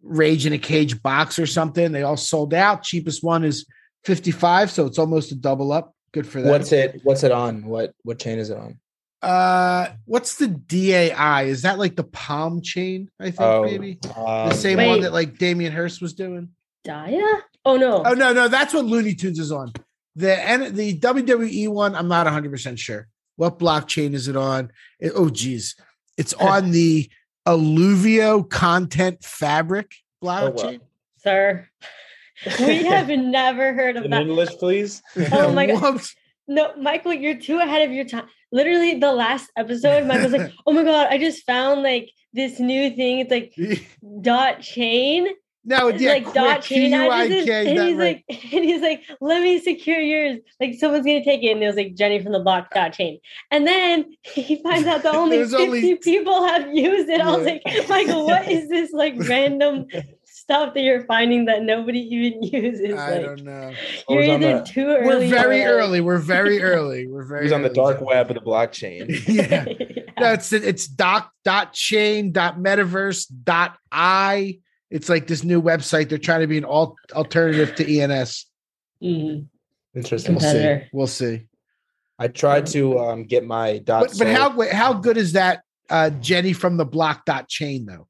Rage 0.02 0.46
in 0.46 0.52
a 0.52 0.58
Cage 0.58 1.02
box 1.02 1.38
or 1.38 1.46
something. 1.46 1.92
They 1.92 2.02
all 2.02 2.16
sold 2.16 2.54
out. 2.54 2.84
Cheapest 2.84 3.24
one 3.24 3.44
is 3.44 3.66
fifty 4.04 4.30
five, 4.30 4.70
so 4.70 4.86
it's 4.86 4.98
almost 4.98 5.32
a 5.32 5.36
double 5.36 5.72
up. 5.72 5.94
Good 6.12 6.26
for 6.26 6.40
them. 6.40 6.50
What's 6.50 6.72
it? 6.72 7.00
What's 7.04 7.22
it 7.22 7.32
on? 7.32 7.64
What 7.64 7.94
what 8.02 8.18
chain 8.18 8.38
is 8.38 8.50
it 8.50 8.56
on? 8.58 8.78
Uh, 9.22 9.88
what's 10.06 10.36
the 10.36 10.48
DAI? 10.48 11.42
Is 11.44 11.62
that 11.62 11.78
like 11.78 11.94
the 11.94 12.04
Palm 12.04 12.62
chain? 12.62 13.10
I 13.20 13.24
think 13.24 13.40
Oh, 13.40 13.62
maybe 13.64 13.98
um, 14.16 14.48
the 14.48 14.54
same 14.54 14.78
Wait. 14.78 14.88
one 14.88 15.00
that 15.02 15.12
like 15.12 15.38
Damien 15.38 15.72
Hirst 15.72 16.00
was 16.00 16.14
doing. 16.14 16.48
Daya? 16.86 17.42
Oh, 17.64 17.76
no. 17.76 18.02
Oh 18.04 18.14
no, 18.14 18.32
no, 18.32 18.48
that's 18.48 18.72
what 18.72 18.86
Looney 18.86 19.14
Tunes 19.14 19.38
is 19.38 19.52
on. 19.52 19.72
The 20.16 20.34
and 20.40 20.74
the 20.74 20.98
WWE 20.98 21.68
one, 21.68 21.94
I'm 21.94 22.08
not 22.08 22.24
100 22.26 22.50
percent 22.50 22.78
sure. 22.78 23.08
What 23.36 23.58
blockchain 23.58 24.14
is 24.14 24.26
it 24.28 24.36
on? 24.36 24.72
It- 24.98 25.12
oh 25.14 25.28
geez, 25.28 25.76
it's 26.16 26.32
on 26.34 26.70
the 26.70 27.10
Eluvio 27.46 28.48
Content 28.48 29.22
Fabric 29.22 29.94
blockchain. 30.22 30.80
Sir. 31.18 31.68
we 32.60 32.84
have 32.84 33.08
never 33.08 33.72
heard 33.74 33.96
of 33.96 34.04
In 34.04 34.10
that. 34.12 34.22
English, 34.22 34.50
please. 34.58 35.02
Oh 35.32 35.52
my 35.52 35.66
God. 35.74 36.00
No, 36.48 36.74
Michael, 36.76 37.12
you're 37.14 37.38
too 37.38 37.58
ahead 37.58 37.82
of 37.88 37.92
your 37.94 38.04
time. 38.04 38.26
Literally, 38.52 38.98
the 38.98 39.12
last 39.12 39.50
episode, 39.56 40.06
Michael's 40.06 40.32
like, 40.32 40.52
"Oh 40.66 40.72
my 40.72 40.82
god, 40.82 41.06
I 41.10 41.18
just 41.18 41.44
found 41.46 41.82
like 41.82 42.10
this 42.32 42.58
new 42.58 42.90
thing. 42.90 43.20
It's 43.20 43.30
like 43.30 43.54
dot 44.22 44.60
chain." 44.60 45.28
No, 45.62 45.88
It's 45.88 46.00
yeah, 46.00 46.12
like 46.12 46.32
dot 46.32 46.62
chain 46.62 46.94
addresses, 46.94 47.44
Q-U-I-K, 47.44 47.68
and 47.70 47.78
he's 47.86 47.94
right. 47.96 48.24
like, 48.30 48.52
and 48.54 48.64
he's 48.64 48.80
like, 48.80 49.02
"Let 49.20 49.42
me 49.42 49.60
secure 49.60 50.00
yours." 50.00 50.38
Like 50.58 50.74
someone's 50.74 51.04
gonna 51.04 51.22
take 51.22 51.42
it, 51.44 51.50
and 51.52 51.62
it 51.62 51.66
was 51.66 51.76
like 51.76 51.94
Jenny 51.94 52.20
from 52.22 52.32
the 52.32 52.40
block 52.40 52.72
dot 52.72 52.94
chain. 52.94 53.20
And 53.50 53.66
then 53.66 54.06
he 54.22 54.56
finds 54.62 54.88
out 54.88 55.02
that 55.02 55.14
only 55.14 55.38
fifty 55.44 55.56
only- 55.56 55.96
people 55.96 56.46
have 56.48 56.74
used 56.74 57.10
it. 57.10 57.20
I 57.20 57.36
was 57.36 57.44
like, 57.46 57.62
Michael, 57.90 58.24
what 58.24 58.50
is 58.50 58.68
this 58.70 58.90
like 58.92 59.14
random 59.18 59.84
stuff 60.50 60.74
that 60.74 60.82
you're 60.82 61.04
finding 61.04 61.44
that 61.44 61.62
nobody 61.62 62.00
even 62.00 62.42
uses? 62.42 62.98
I 62.98 63.12
like, 63.18 63.24
don't 63.24 63.44
know. 63.44 63.72
You're 64.08 64.22
either 64.22 64.58
the- 64.58 64.64
too 64.64 64.86
We're 64.86 65.12
early. 65.12 65.26
or, 65.26 65.30
very 65.30 65.62
early. 65.64 66.00
We're 66.00 66.18
very 66.36 66.62
early. 66.62 67.06
We're 67.06 67.24
very. 67.24 67.44
He's 67.44 67.52
on 67.52 67.62
the 67.62 67.68
dark 67.70 68.00
web 68.00 68.30
of 68.30 68.34
the 68.34 68.40
blockchain. 68.40 69.08
yeah. 69.28 69.64
Yeah. 69.68 70.02
No, 70.18 70.32
it's 70.32 70.52
it's 70.52 70.86
doc 70.86 71.32
dot 71.44 71.72
chain 71.72 72.32
dot 72.32 72.58
metaverse 72.58 73.26
dot 73.44 73.78
i. 73.90 74.58
It's 74.90 75.08
like 75.08 75.28
this 75.28 75.44
new 75.44 75.62
website. 75.62 76.08
They're 76.08 76.18
trying 76.18 76.40
to 76.40 76.46
be 76.48 76.58
an 76.58 76.64
alt- 76.64 76.96
alternative 77.12 77.76
to 77.76 78.00
ENS. 78.00 78.46
Mhm. 79.02 79.46
Interesting. 79.94 80.34
We'll 80.34 80.40
see. 80.52 80.82
We'll 80.92 81.06
see. 81.06 81.46
I 82.18 82.28
tried 82.28 82.66
to 82.66 82.98
um, 82.98 83.24
get 83.24 83.46
my 83.46 83.78
dot. 83.78 84.08
But, 84.08 84.18
but 84.18 84.26
how 84.28 84.60
how 84.70 84.92
good 84.94 85.16
is 85.16 85.32
that 85.32 85.62
uh, 85.88 86.10
Jenny 86.10 86.52
from 86.52 86.76
the 86.76 86.84
block 86.84 87.24
dot 87.24 87.48
chain 87.48 87.86
though? 87.86 88.08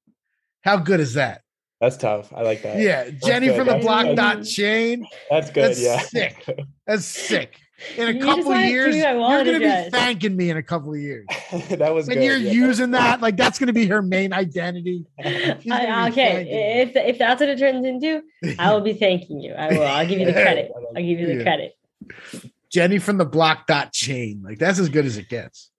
How 0.63 0.79
good 0.79 1.01
is 1.01 1.15
that? 1.15 1.40
That's 1.81 1.97
tough. 1.97 2.33
I 2.35 2.43
like 2.43 2.63
that. 2.63 2.79
Yeah, 2.79 3.09
Jenny 3.25 3.47
good. 3.49 3.57
from 3.57 3.67
the 3.67 3.73
That's 3.75 3.85
block 3.85 4.05
good. 4.05 4.17
dot 4.17 4.45
chain. 4.45 5.07
that's 5.31 5.51
good. 5.51 5.65
That's 5.71 5.83
yeah, 5.83 6.01
sick. 6.01 6.59
That's 6.87 7.05
sick. 7.07 7.57
In 7.97 8.09
a 8.09 8.13
You 8.13 8.21
couple 8.23 8.45
wanna 8.45 8.67
years, 8.67 8.95
give 8.95 9.05
you're 9.05 9.15
gonna 9.15 9.51
address. 9.57 9.85
be 9.87 9.91
thanking 9.91 10.37
me 10.37 10.51
in 10.51 10.59
a 10.59 10.63
couple 10.63 10.93
of 10.93 11.01
years. 11.01 11.27
that 11.71 11.95
was 11.95 12.07
When 12.07 12.19
good. 12.19 12.25
you're 12.25 12.37
yeah. 12.37 12.53
using 12.53 12.91
that, 12.91 13.23
like 13.23 13.39
that's 13.39 13.59
gonna 13.59 13.73
be 13.73 13.87
her 13.87 14.03
main 14.03 14.35
identity. 14.35 15.07
I, 15.19 16.09
okay, 16.11 16.83
if 16.83 16.95
if 16.95 17.17
that's 17.17 17.41
what 17.41 17.49
it 17.49 17.59
turns 17.59 17.87
into, 17.87 18.21
I 18.59 18.75
will 18.75 18.83
be 18.83 18.93
thanking 18.93 19.41
you. 19.41 19.55
I 19.55 19.69
will. 19.73 19.87
I'll 19.87 20.07
give 20.07 20.19
you 20.19 20.27
the 20.27 20.33
credit. 20.43 20.71
I'll 20.95 21.03
give 21.03 21.19
you 21.19 21.27
the 21.27 21.37
Yeah. 21.37 21.43
credit. 21.43 21.73
Jenny 22.71 22.99
from 22.99 23.17
the 23.17 23.25
block 23.25 23.67
dot 23.67 23.95
chain. 23.95 24.43
Like 24.45 24.59
that's 24.59 24.79
as 24.79 24.91
good 24.91 25.07
as 25.07 25.17
it 25.17 25.31
gets. 25.31 25.70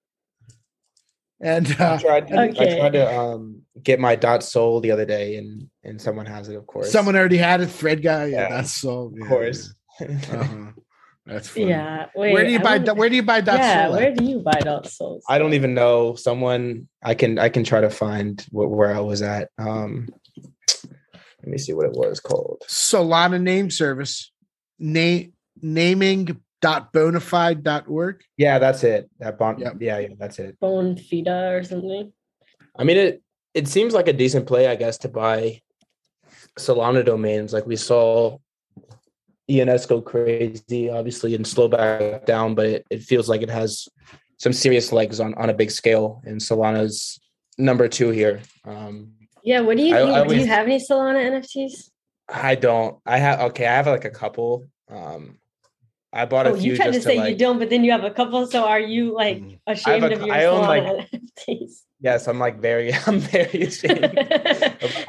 And 1.42 1.66
I 1.78 1.84
uh, 1.84 1.98
tried. 1.98 2.32
Okay. 2.32 2.74
I 2.74 2.78
tried 2.78 2.92
to 2.92 3.18
um, 3.18 3.62
get 3.82 3.98
my 3.98 4.14
dot 4.14 4.42
sol 4.44 4.80
the 4.80 4.92
other 4.92 5.04
day, 5.04 5.36
and 5.36 5.68
and 5.82 6.00
someone 6.00 6.26
has 6.26 6.48
it, 6.48 6.56
of 6.56 6.66
course. 6.66 6.90
someone 6.92 7.16
already 7.16 7.36
had 7.38 7.60
it. 7.60 7.66
Thread 7.66 8.00
guy. 8.02 8.26
Yeah, 8.26 8.42
Yeah. 8.42 8.48
that's 8.50 8.72
so. 8.72 9.12
of 9.20 9.28
course. 9.28 9.74
Uh-huh. 10.00 10.72
That's 11.26 11.48
funny. 11.48 11.68
Yeah. 11.68 12.06
Wait, 12.16 12.32
where 12.32 12.44
do 12.44 12.50
you 12.50 12.58
I 12.58 12.62
buy? 12.62 12.70
wonder- 12.78 12.94
Where 12.94 13.08
do 13.08 13.14
you 13.16 13.22
buy 13.22 13.40
dot 13.40 13.58
Yeah. 13.58 13.86
sol? 13.86 13.94
at? 13.94 14.00
Where 14.00 14.14
do 14.14 14.24
you 14.24 14.38
buy 14.40 14.58
dot 14.60 14.86
sols? 14.88 15.22
I 15.28 15.38
don't 15.38 15.54
even 15.54 15.74
know. 15.74 16.14
Someone 16.16 16.88
I 17.02 17.14
can 17.14 17.38
I 17.38 17.48
can 17.48 17.62
try 17.64 17.80
to 17.80 17.90
find 17.90 18.40
wh- 18.50 18.70
where 18.70 18.94
I 18.94 19.00
was 19.00 19.22
at. 19.22 19.50
Um, 19.58 20.08
let 21.42 21.48
me 21.48 21.58
see 21.58 21.72
what 21.74 21.86
it 21.86 21.92
was 21.92 22.20
called. 22.20 22.62
Solana 22.68 23.40
name 23.40 23.70
service. 23.70 24.32
Name 24.78 25.32
naming 25.60 26.40
dot 26.62 26.92
bonfida 26.92 27.62
dot 27.62 27.84
org. 27.88 28.22
Yeah, 28.38 28.58
that's 28.58 28.82
it. 28.84 29.10
That 29.18 29.36
bond. 29.38 29.60
Yep. 29.60 29.76
Yeah, 29.80 29.98
yeah, 29.98 30.08
that's 30.18 30.38
it. 30.38 30.58
bonfida 30.60 31.58
or 31.58 31.62
something. 31.64 32.12
I 32.78 32.84
mean, 32.84 32.96
it 32.96 33.22
it 33.52 33.68
seems 33.68 33.92
like 33.92 34.08
a 34.08 34.12
decent 34.14 34.46
play, 34.46 34.66
I 34.68 34.76
guess, 34.76 34.96
to 34.98 35.08
buy 35.08 35.60
Solana 36.58 37.04
domains. 37.04 37.52
Like 37.52 37.66
we 37.66 37.76
saw 37.76 38.38
ENS 39.48 39.86
go 39.86 40.00
crazy, 40.00 40.88
obviously, 40.88 41.34
and 41.34 41.46
slow 41.46 41.68
back 41.68 42.24
down, 42.24 42.54
but 42.54 42.66
it, 42.66 42.86
it 42.90 43.02
feels 43.02 43.28
like 43.28 43.42
it 43.42 43.50
has 43.50 43.88
some 44.38 44.52
serious 44.52 44.92
legs 44.92 45.20
on 45.20 45.34
on 45.34 45.50
a 45.50 45.54
big 45.54 45.70
scale. 45.70 46.22
And 46.24 46.40
Solana's 46.40 47.20
number 47.58 47.88
two 47.88 48.10
here. 48.10 48.40
Um, 48.64 49.12
Yeah. 49.42 49.60
What 49.60 49.76
do 49.76 49.82
you 49.82 49.94
I- 49.96 49.98
think? 49.98 50.16
I 50.16 50.26
do 50.26 50.36
you 50.36 50.46
have 50.46 50.66
any 50.66 50.78
Solana 50.78 51.20
NFTs? 51.32 51.90
I 52.32 52.54
don't. 52.54 52.96
I 53.04 53.18
have 53.18 53.40
okay. 53.50 53.66
I 53.66 53.74
have 53.74 53.86
like 53.88 54.04
a 54.06 54.10
couple. 54.10 54.64
Um, 54.88 55.38
I 56.12 56.26
bought 56.26 56.46
a 56.46 56.50
Oh, 56.50 56.56
few 56.56 56.72
you 56.72 56.76
tried 56.76 56.92
to 56.92 57.00
say 57.00 57.14
to 57.14 57.20
like. 57.22 57.30
you 57.30 57.36
don't, 57.38 57.58
but 57.58 57.70
then 57.70 57.84
you 57.84 57.92
have 57.92 58.04
a 58.04 58.10
couple. 58.10 58.46
So 58.46 58.64
are 58.64 58.80
you 58.80 59.14
like 59.14 59.38
Mm. 59.38 59.58
ashamed 59.66 60.04
a 60.04 60.12
of 60.12 60.20
cou- 60.20 60.26
your 60.26 60.34
I 60.34 60.44
own, 60.44 60.64
Solana 60.64 60.68
like- 60.98 61.10
NFTs? 61.48 61.72
Yes, 62.00 62.28
I'm 62.28 62.38
like 62.38 62.60
very. 62.60 62.92
I'm 63.06 63.18
very 63.20 63.62
ashamed. 63.62 64.14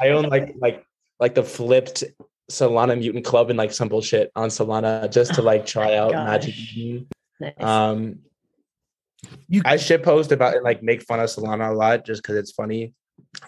I 0.00 0.08
own 0.10 0.24
like 0.28 0.54
like 0.58 0.84
like 1.20 1.34
the 1.34 1.42
flipped 1.42 2.04
Solana 2.50 2.98
Mutant 2.98 3.24
Club 3.24 3.50
and 3.50 3.56
like 3.58 3.72
some 3.72 3.88
bullshit 3.88 4.30
on 4.36 4.48
Solana 4.48 5.10
just 5.10 5.34
to 5.34 5.42
like 5.42 5.66
try 5.66 5.96
out 6.00 6.12
Magic. 6.12 6.54
Gosh. 6.54 6.76
Eden. 6.76 7.06
Nice. 7.40 7.52
Um, 7.62 8.18
You- 9.48 9.62
I 9.64 9.76
shit 9.76 10.02
post 10.02 10.32
about 10.32 10.54
it, 10.54 10.62
like 10.62 10.82
make 10.82 11.02
fun 11.02 11.20
of 11.20 11.26
Solana 11.28 11.70
a 11.70 11.74
lot 11.74 12.04
just 12.06 12.22
because 12.22 12.36
it's 12.36 12.52
funny 12.52 12.94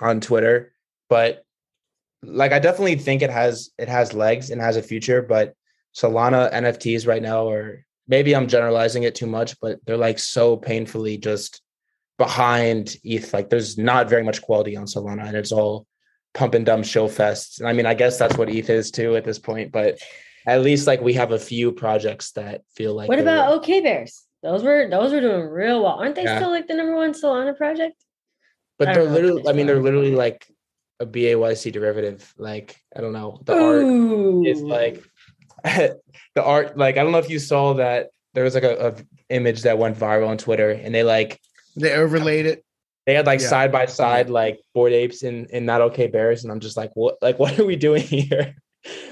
on 0.01 0.21
Twitter. 0.21 0.73
But 1.09 1.43
like, 2.23 2.53
I 2.53 2.59
definitely 2.59 2.97
think 2.97 3.23
it 3.23 3.31
has 3.31 3.71
it 3.79 3.89
has 3.89 4.13
legs 4.13 4.51
and 4.51 4.61
has 4.61 4.77
a 4.77 4.83
future. 4.83 5.23
But 5.23 5.55
Solana 5.97 6.53
NFTs 6.53 7.07
right 7.07 7.23
now 7.23 7.49
are 7.49 7.85
maybe 8.07 8.37
I'm 8.37 8.49
generalizing 8.49 9.05
it 9.05 9.15
too 9.15 9.27
much, 9.27 9.59
but 9.61 9.79
they're 9.87 9.97
like 9.97 10.19
so 10.19 10.57
painfully 10.57 11.17
just 11.17 11.63
behind 12.19 12.97
ETH. 13.03 13.33
Like, 13.33 13.49
there's 13.51 13.79
not 13.79 14.09
very 14.09 14.23
much 14.23 14.43
quality 14.43 14.77
on 14.77 14.85
Solana, 14.85 15.27
and 15.27 15.37
it's 15.37 15.53
all 15.53 15.87
pump 16.35 16.55
and 16.55 16.67
dump 16.67 16.85
show 16.85 17.09
fests. 17.09 17.61
And 17.61 17.69
I 17.69 17.73
mean, 17.73 17.87
I 17.87 17.95
guess 17.95 18.19
that's 18.19 18.37
what 18.37 18.51
ETH 18.51 18.69
is 18.69 18.91
too 18.91 19.17
at 19.17 19.25
this 19.25 19.39
point. 19.39 19.73
But 19.73 19.99
at 20.47 20.63
least 20.63 20.87
like 20.87 21.01
we 21.01 21.15
have 21.15 21.33
a 21.33 21.39
few 21.39 21.73
projects 21.73 22.33
that 22.33 22.63
feel 22.75 22.95
like 22.95 23.09
what 23.09 23.19
about 23.19 23.53
OK 23.53 23.81
Bears? 23.81 24.23
Those 24.43 24.63
were 24.63 24.89
those 24.89 25.13
were 25.13 25.21
doing 25.21 25.49
real 25.49 25.83
well. 25.83 25.95
Aren't 25.95 26.15
they 26.15 26.25
Yeah. 26.25 26.37
still 26.39 26.51
like 26.51 26.69
the 26.69 26.75
number 26.75 26.95
one 26.95 27.13
Solana 27.15 27.57
project? 27.57 27.97
But 28.79 28.93
they're 28.93 29.07
know 29.07 29.13
literally, 29.13 29.49
I 29.49 29.53
mean, 29.53 29.67
they're 29.67 29.81
literally 29.81 30.15
like 30.15 30.47
a 31.01 31.07
BAYC 31.07 31.73
derivative. 31.73 32.33
Like, 32.37 32.77
I 32.95 33.01
don't 33.01 33.15
know. 33.15 33.41
The 33.45 33.55
art 33.55 34.47
is 34.47 34.61
like, 34.61 35.03
the 35.65 36.43
art, 36.43 36.77
like, 36.77 36.97
I 36.97 37.03
don't 37.03 37.13
know 37.13 37.19
if 37.19 37.31
you 37.31 37.39
saw 37.39 37.75
that 37.75 38.11
there 38.35 38.45
was 38.45 38.55
like 38.55 38.65
a, 38.65 38.89
a 38.89 38.95
image 39.35 39.63
that 39.63 39.79
went 39.79 39.99
viral 39.99 40.29
on 40.29 40.39
Twitter 40.39 40.71
and 40.71 40.95
they 40.95 41.03
like, 41.03 41.41
They 41.77 41.93
overlaid 41.95 42.47
it. 42.47 42.65
they 43.07 43.15
had 43.15 43.27
like 43.27 43.41
Yeah. 43.41 43.49
side 43.49 43.73
by 43.73 43.87
side, 43.87 44.31
like 44.31 44.61
bored 44.75 44.93
apes 44.93 45.23
in, 45.23 45.47
in 45.47 45.65
not 45.65 45.81
okay 45.81 46.07
bears. 46.07 46.43
And 46.45 46.53
I'm 46.53 46.61
just 46.61 46.77
like, 46.77 46.91
what, 46.95 47.17
like, 47.23 47.39
what 47.39 47.59
are 47.59 47.65
we 47.65 47.77
doing 47.77 48.03
here? 48.17 48.55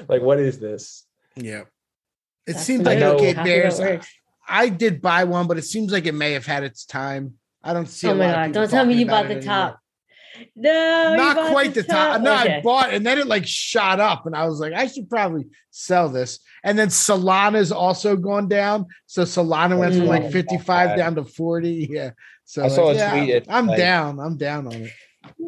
like, 0.09 0.23
what 0.23 0.39
is 0.39 0.59
this? 0.59 1.05
Yeah. 1.37 1.63
It 2.47 2.53
That's 2.53 2.63
seems 2.65 2.85
like 2.85 2.99
okay, 3.01 3.33
half 3.33 3.45
Bears. 3.47 3.81
works. 3.81 4.07
I 4.47 4.69
did 4.69 5.01
buy 5.01 5.25
one, 5.25 5.47
but 5.49 5.57
it 5.57 5.65
seems 5.65 5.91
like 5.91 6.05
it 6.05 6.13
may 6.13 6.33
have 6.33 6.45
had 6.45 6.63
its 6.63 6.85
time. 6.85 7.35
I 7.63 7.73
don't 7.73 7.87
see. 7.89 8.07
Oh 8.09 8.11
a 8.13 8.15
my 8.15 8.27
lot 8.27 8.35
god! 8.35 8.47
people 8.49 8.63
Don't 8.63 8.71
tell 8.71 8.85
me 8.85 8.95
you 8.95 9.07
bought 9.07 9.25
it 9.25 9.29
the 9.29 9.35
anymore. 9.37 9.55
top. 9.55 9.81
No, 10.57 11.15
Not 11.17 11.51
quite 11.53 11.75
the 11.75 11.83
top. 11.83 12.21
No, 12.21 12.33
I 12.33 12.61
bought, 12.63 12.93
and 12.93 13.05
then 13.07 13.19
it 13.19 13.27
like 13.27 13.47
shot 13.47 14.01
up, 14.01 14.27
and 14.27 14.35
I 14.35 14.47
was 14.47 14.59
like, 14.61 14.73
I 14.73 14.87
should 14.87 15.09
probably 15.09 15.47
sell 15.71 16.09
this. 16.09 16.41
And 16.65 16.79
then 16.79 16.89
Solana's 16.89 17.71
also 17.73 18.17
gone 18.17 18.49
down, 18.49 18.87
so 19.07 19.23
Solana 19.23 19.79
went 19.79 19.95
from 19.95 20.07
like 20.07 20.25
Mm. 20.25 20.33
fifty-five 20.33 20.97
down 20.97 21.15
to 21.17 21.25
forty. 21.25 21.89
Yeah. 21.91 22.11
So 22.45 22.65
I 22.65 22.69
saw 22.69 22.85
like, 22.87 22.97
a 22.97 22.99
yeah, 22.99 23.11
tweet, 23.17 23.29
it's 23.31 23.49
I'm 23.49 23.67
like- 23.67 23.79
down. 23.79 24.19
I'm 24.21 24.37
down 24.37 24.67
on 24.67 24.73
it. 24.75 24.91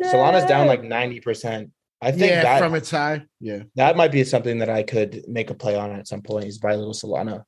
Solana's 0.05 0.47
down 0.47 0.67
like 0.67 0.81
90%. 0.83 1.71
I 2.01 2.11
think 2.11 2.31
Yeah, 2.31 2.43
that 2.43 2.59
from 2.61 2.75
its 2.75 2.91
high. 2.91 3.25
Yeah. 3.41 3.65
that 3.75 3.97
might 3.97 4.11
be 4.13 4.25
something 4.25 4.59
that 4.61 4.71
I 4.71 4.83
could 4.83 5.23
make 5.29 5.51
a 5.51 5.55
play 5.55 5.75
on 5.77 5.91
at 5.93 6.09
some 6.09 6.23
point 6.23 6.47
is 6.47 6.59
buy 6.59 6.73
a 6.73 6.77
little 6.79 6.95
Solana. 6.95 7.45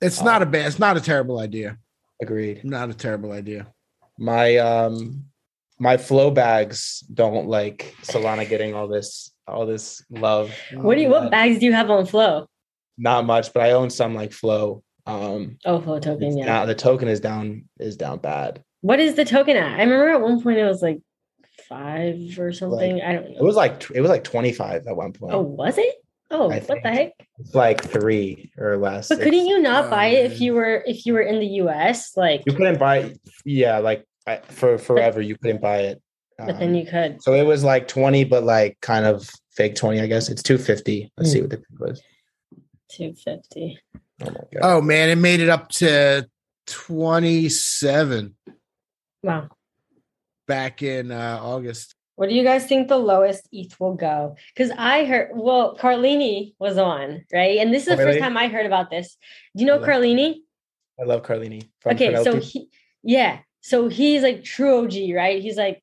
It's 0.00 0.20
Uh, 0.20 0.24
not 0.24 0.42
a 0.42 0.46
bad. 0.46 0.66
It's 0.66 0.78
not 0.78 0.96
a 0.96 1.00
terrible 1.00 1.38
idea. 1.40 1.78
Agreed. 2.20 2.62
Not 2.64 2.90
a 2.90 2.94
terrible 2.94 3.32
idea. 3.32 3.66
my 4.18 4.58
um 4.58 5.24
my 5.82 5.96
flow 5.96 6.30
bags 6.30 7.00
don't 7.12 7.48
like 7.48 7.92
Solana 8.02 8.48
getting 8.48 8.72
all 8.72 8.86
this 8.86 9.32
all 9.48 9.66
this 9.66 10.00
love. 10.10 10.54
What 10.74 10.94
do 10.94 11.00
you? 11.00 11.08
What 11.08 11.28
bags 11.30 11.58
do 11.58 11.66
you 11.66 11.72
have 11.72 11.90
on 11.90 12.06
Flow? 12.06 12.46
Not 12.96 13.26
much, 13.26 13.52
but 13.52 13.64
I 13.64 13.72
own 13.72 13.90
some 13.90 14.14
like 14.14 14.32
flow. 14.32 14.84
Um 15.06 15.58
Oh, 15.64 15.80
Flow 15.80 15.98
token. 15.98 16.38
Yeah. 16.38 16.46
now 16.46 16.66
the 16.66 16.76
token 16.76 17.08
is 17.08 17.18
down 17.18 17.64
is 17.80 17.96
down 17.96 18.18
bad. 18.18 18.62
What 18.82 19.00
is 19.00 19.16
the 19.16 19.24
token 19.24 19.56
at? 19.56 19.80
I 19.80 19.82
remember 19.82 20.10
at 20.10 20.20
one 20.20 20.40
point 20.40 20.58
it 20.58 20.64
was 20.64 20.82
like 20.82 21.00
five 21.68 22.38
or 22.38 22.52
something. 22.52 23.02
I 23.02 23.14
don't 23.14 23.30
know. 23.30 23.38
It 23.40 23.42
was 23.42 23.56
like 23.56 23.90
it 23.92 24.00
was 24.00 24.10
like 24.10 24.22
25 24.22 24.86
at 24.86 24.96
one 24.96 25.12
point. 25.12 25.34
oh, 25.34 25.40
was 25.40 25.78
it? 25.78 25.96
Oh, 26.30 26.50
I 26.50 26.60
what 26.60 26.82
the 26.82 26.90
heck? 26.90 27.12
It's 27.40 27.54
like 27.54 27.82
3 27.84 28.52
or 28.56 28.78
less. 28.78 29.08
But 29.08 29.18
couldn't 29.18 29.46
you 29.46 29.60
not 29.60 29.86
oh, 29.86 29.90
buy 29.90 30.06
it 30.06 30.32
if 30.32 30.40
you 30.40 30.54
were 30.54 30.82
if 30.86 31.04
you 31.04 31.12
were 31.12 31.20
in 31.20 31.40
the 31.40 31.46
U.S. 31.46 32.16
Like, 32.16 32.42
you 32.46 32.54
couldn't 32.54 32.78
buy 32.78 33.14
yeah, 33.44 33.78
like 33.78 34.06
I, 34.26 34.36
for 34.38 34.78
forever 34.78 35.20
you 35.20 35.36
couldn't 35.36 35.60
buy 35.60 35.78
it. 35.80 36.02
but 36.38 36.58
then 36.58 36.70
Um, 36.70 36.74
you 36.74 36.86
could. 36.86 37.22
So 37.22 37.34
it 37.34 37.42
was 37.44 37.62
like 37.64 37.88
20 37.88 38.24
but 38.24 38.44
like 38.44 38.78
kind 38.80 39.04
of 39.06 39.28
fake 39.52 39.74
20 39.74 40.00
I 40.00 40.06
guess. 40.06 40.28
It's 40.28 40.42
250. 40.42 41.12
Let's 41.16 41.30
Hmm. 41.30 41.32
see 41.32 41.40
what 41.40 41.50
the 41.50 41.58
peak 41.58 41.80
was. 41.80 42.02
Two 42.90 43.14
fifty. 43.14 43.78
Oh 43.94 44.26
my 44.26 44.30
god. 44.32 44.60
Oh 44.62 44.80
man, 44.82 45.08
it 45.08 45.16
made 45.16 45.40
it 45.40 45.48
up 45.48 45.68
to 45.80 46.28
twenty-seven 46.66 48.36
Wow. 49.22 49.48
back 50.46 50.82
in 50.82 51.10
uh, 51.10 51.38
August. 51.42 51.94
What 52.16 52.28
do 52.28 52.34
you 52.34 52.44
guys 52.44 52.66
think 52.66 52.88
the 52.88 52.98
lowest 52.98 53.48
ETH 53.50 53.78
will 53.80 53.94
go? 53.94 54.36
Because 54.54 54.70
I 54.76 55.06
heard, 55.06 55.30
well, 55.34 55.74
Carlini 55.76 56.54
was 56.58 56.76
on, 56.76 57.24
right? 57.32 57.58
And 57.58 57.72
this 57.72 57.84
is 57.84 57.88
the 57.88 57.94
Oh, 57.94 57.96
really? 57.96 58.12
first 58.12 58.20
time 58.20 58.36
I 58.36 58.48
heard 58.48 58.66
about 58.66 58.90
this. 58.90 59.16
Do 59.56 59.62
you 59.62 59.66
know 59.66 59.76
Okay. 59.76 59.90
Carlini? 59.90 60.42
I 61.00 61.04
love 61.04 61.22
Carlini. 61.22 61.68
from 61.80 61.92
okay, 61.94 62.14
so 62.22 62.38
he, 62.38 62.68
yeah, 63.02 63.38
so 63.62 63.88
he's 63.88 64.22
like 64.22 64.44
true 64.44 64.84
OG, 64.84 65.14
right? 65.14 65.40
He's 65.40 65.56
like 65.56 65.82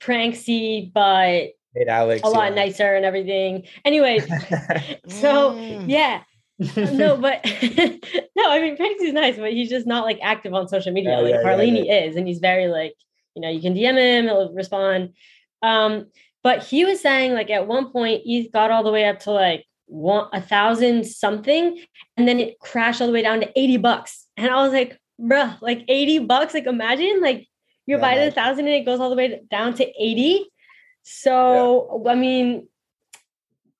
pranksy, 0.00 0.92
but 0.92 1.52
Made 1.74 1.88
Alex 1.88 2.22
a 2.24 2.28
lot 2.28 2.50
yeah. 2.50 2.64
nicer 2.64 2.94
and 2.94 3.04
everything. 3.04 3.64
Anyway, 3.84 4.18
so 5.08 5.52
Mm. 5.52 5.84
yeah, 5.88 6.22
no, 6.58 7.16
but 7.20 7.44
no, 8.36 8.50
I 8.50 8.60
mean 8.60 8.76
Pranksy's 8.76 9.12
nice, 9.12 9.36
but 9.36 9.52
he's 9.52 9.68
just 9.70 9.86
not 9.86 10.04
like 10.04 10.18
active 10.22 10.54
on 10.54 10.68
social 10.68 10.92
media. 10.92 11.12
Yeah, 11.12 11.18
like 11.18 11.34
yeah, 11.34 11.40
yeah, 11.40 11.46
Carlini 11.46 12.08
is, 12.08 12.16
and 12.16 12.26
he's 12.26 12.40
very 12.40 12.66
like, 12.66 12.94
you 13.34 13.42
know, 13.42 13.48
you 13.48 13.60
can 13.60 13.74
DM 13.74 13.96
him, 13.96 14.24
he'll 14.24 14.52
respond. 14.52 15.14
Um, 15.62 16.06
but 16.42 16.62
he 16.64 16.84
was 16.84 17.00
saying 17.00 17.32
like 17.32 17.50
at 17.50 17.66
one 17.66 17.90
point 17.90 18.22
he 18.24 18.48
got 18.48 18.70
all 18.70 18.82
the 18.82 18.92
way 18.92 19.04
up 19.04 19.20
to 19.20 19.30
like 19.30 19.64
one 19.86 20.28
a 20.32 20.40
thousand 20.40 21.06
something, 21.06 21.80
and 22.16 22.26
then 22.26 22.40
it 22.40 22.58
crashed 22.58 23.00
all 23.00 23.06
the 23.06 23.12
way 23.12 23.22
down 23.22 23.40
to 23.40 23.58
80 23.58 23.76
bucks. 23.78 24.26
And 24.36 24.50
I 24.50 24.62
was 24.62 24.72
like, 24.72 24.98
bruh, 25.20 25.60
like 25.60 25.84
80 25.88 26.20
bucks. 26.20 26.54
Like 26.54 26.66
imagine 26.66 27.20
like 27.20 27.46
you're 27.86 27.98
Yeah, 27.98 28.02
buying 28.14 28.28
a 28.28 28.30
thousand 28.30 28.66
and 28.66 28.74
it 28.74 28.84
goes 28.84 29.00
all 29.00 29.10
the 29.10 29.16
way 29.16 29.40
down 29.50 29.74
to 29.74 29.84
80. 30.02 30.46
So 31.02 32.04
I 32.08 32.14
mean, 32.14 32.68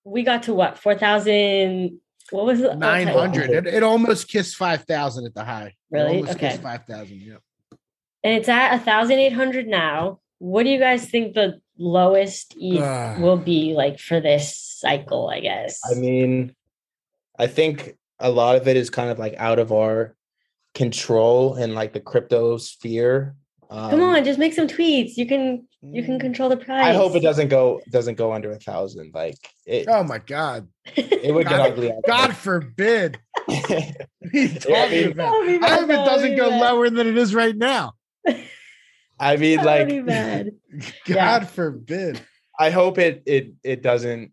we 0.05 0.23
got 0.23 0.44
to 0.44 0.55
what 0.55 0.78
four 0.78 0.94
thousand? 0.94 2.01
What 2.31 2.47
was 2.47 2.60
it? 2.60 2.77
Nine 2.78 3.06
hundred. 3.06 3.51
It, 3.51 3.66
it 3.66 3.82
almost 3.82 4.28
kissed 4.28 4.56
five 4.56 4.85
thousand 4.85 5.27
at 5.27 5.35
the 5.35 5.44
high. 5.44 5.66
It 5.66 5.74
Really? 5.90 6.16
almost 6.16 6.32
Okay. 6.36 6.51
kissed 6.51 6.62
five 6.62 6.85
thousand. 6.86 7.20
Yeah. 7.20 7.36
and 8.24 8.35
it's 8.35 8.48
at 8.48 8.74
a 8.74 8.78
thousand 8.78 9.19
eight 9.19 9.32
hundred 9.35 9.66
now. 9.66 10.20
What 10.39 10.62
do 10.62 10.70
you 10.70 10.78
guys 10.78 11.05
think 11.10 11.35
the 11.35 11.60
lowest 11.77 12.55
ETH 12.59 12.81
Ah. 12.82 13.16
will 13.20 13.36
be 13.36 13.74
like 13.74 13.98
for 13.98 14.20
this 14.20 14.56
cycle? 14.56 15.28
I 15.28 15.40
guess. 15.40 15.81
I 15.90 15.94
mean, 15.98 16.55
I 17.39 17.47
think 17.47 17.94
a 18.19 18.31
lot 18.31 18.56
of 18.56 18.66
it 18.69 18.77
is 18.77 18.89
kind 18.89 19.10
of 19.10 19.19
like 19.19 19.35
out 19.36 19.59
of 19.59 19.70
our 19.73 20.15
control 20.74 21.55
and 21.55 21.74
like 21.74 21.93
the 21.93 22.01
crypto 22.01 22.57
sphere. 22.59 23.35
Um, 23.70 23.90
Come 23.90 24.03
on, 24.03 24.24
just 24.24 24.39
make 24.39 24.55
some 24.55 24.66
tweets. 24.66 25.16
You 25.16 25.27
can 25.27 25.66
you 25.82 26.03
can 26.03 26.19
control 26.19 26.49
the 26.49 26.57
price. 26.57 26.86
I 26.86 26.93
hope 26.95 27.15
it 27.15 27.20
doesn't 27.20 27.49
go 27.49 27.81
doesn't 27.90 28.15
go 28.16 28.32
under 28.32 28.51
a 28.51 28.59
thousand. 28.59 29.12
Like 29.15 29.36
it, 29.66 29.86
Oh 29.89 30.03
my 30.03 30.19
God. 30.19 30.69
it 30.97 31.35
would 31.35 31.47
get 31.49 31.61
ugly. 31.61 31.93
God 32.07 32.35
forbid. 32.35 33.19
there. 33.47 33.57
What 33.61 33.70
are 33.70 34.32
you 34.32 34.45
I 34.45 34.49
talking 34.59 34.90
mean- 34.90 35.11
about? 35.11 35.16
That 35.16 35.32
would 35.39 35.47
be 35.61 35.65
I 35.65 35.69
hope 35.70 35.90
it 35.90 36.05
doesn't 36.07 36.36
go 36.36 36.51
bad. 36.51 36.61
lower 36.61 36.90
than 36.90 37.07
it 37.07 37.19
is 37.19 37.35
right 37.35 37.57
now. 37.57 37.93
I 39.20 39.36
mean, 39.36 39.59
That 39.59 39.66
like. 39.66 39.89
God 41.07 41.43
Yeah. 41.43 41.45
forbid. 41.45 42.20
I 42.59 42.70
hope 42.70 42.99
it 42.99 43.23
it 43.27 43.53
it 43.62 43.82
doesn't. 43.82 44.32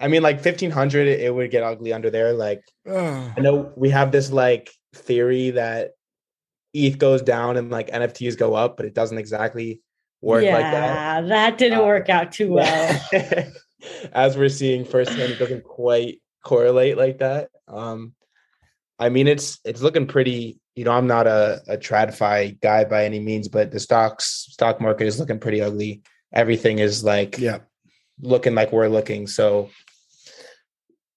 I 0.00 0.08
mean, 0.08 0.22
like 0.22 0.40
fifteen 0.40 0.70
hundred, 0.72 1.06
it, 1.06 1.20
it 1.20 1.34
would 1.34 1.50
get 1.52 1.62
ugly 1.62 1.92
under 1.92 2.10
there. 2.10 2.32
Like 2.32 2.62
I 2.86 3.32
know 3.38 3.72
we 3.76 3.90
have 3.90 4.10
this 4.12 4.30
like 4.32 4.70
theory 4.96 5.50
that 5.50 5.92
ETH 6.74 6.98
goes 6.98 7.22
down 7.22 7.56
and 7.56 7.70
like 7.70 7.90
NFTs 7.90 8.36
go 8.36 8.54
up, 8.54 8.76
but 8.76 8.86
it 8.86 8.94
doesn't 8.94 9.18
exactly 9.18 9.80
work 10.20 10.44
yeah, 10.44 10.54
like 10.54 10.64
that. 10.72 10.94
Yeah, 10.94 11.20
that. 11.28 11.58
didn't 11.58 11.78
Uh, 11.80 11.84
work 11.86 12.08
out 12.08 12.32
too 12.32 12.52
well. 12.52 13.00
As 14.12 14.36
we're 14.36 14.48
seeing 14.48 14.84
firsthand, 14.84 15.32
it 15.32 15.38
doesn't 15.38 15.64
quite 15.64 16.20
correlate 16.44 16.96
like 16.96 17.18
that. 17.18 17.50
Um, 17.68 18.14
I 18.98 19.08
mean, 19.10 19.28
it's 19.28 19.58
it's 19.64 19.82
looking 19.82 20.06
pretty. 20.06 20.58
You 20.74 20.84
know, 20.84 20.92
I'm 20.92 21.06
not 21.06 21.26
a 21.26 21.62
a 21.68 21.76
tradfi 21.76 22.60
guy 22.60 22.84
by 22.84 23.04
any 23.04 23.20
means, 23.20 23.48
but 23.48 23.70
the 23.70 23.80
stocks 23.80 24.46
stock 24.50 24.80
market 24.80 25.06
is 25.06 25.18
looking 25.20 25.38
pretty 25.38 25.60
ugly. 25.62 26.02
Everything 26.32 26.78
is 26.78 27.04
like 27.04 27.38
Yeah. 27.38 27.58
looking 28.20 28.54
like 28.54 28.72
we're 28.72 28.88
looking. 28.88 29.26
So, 29.26 29.70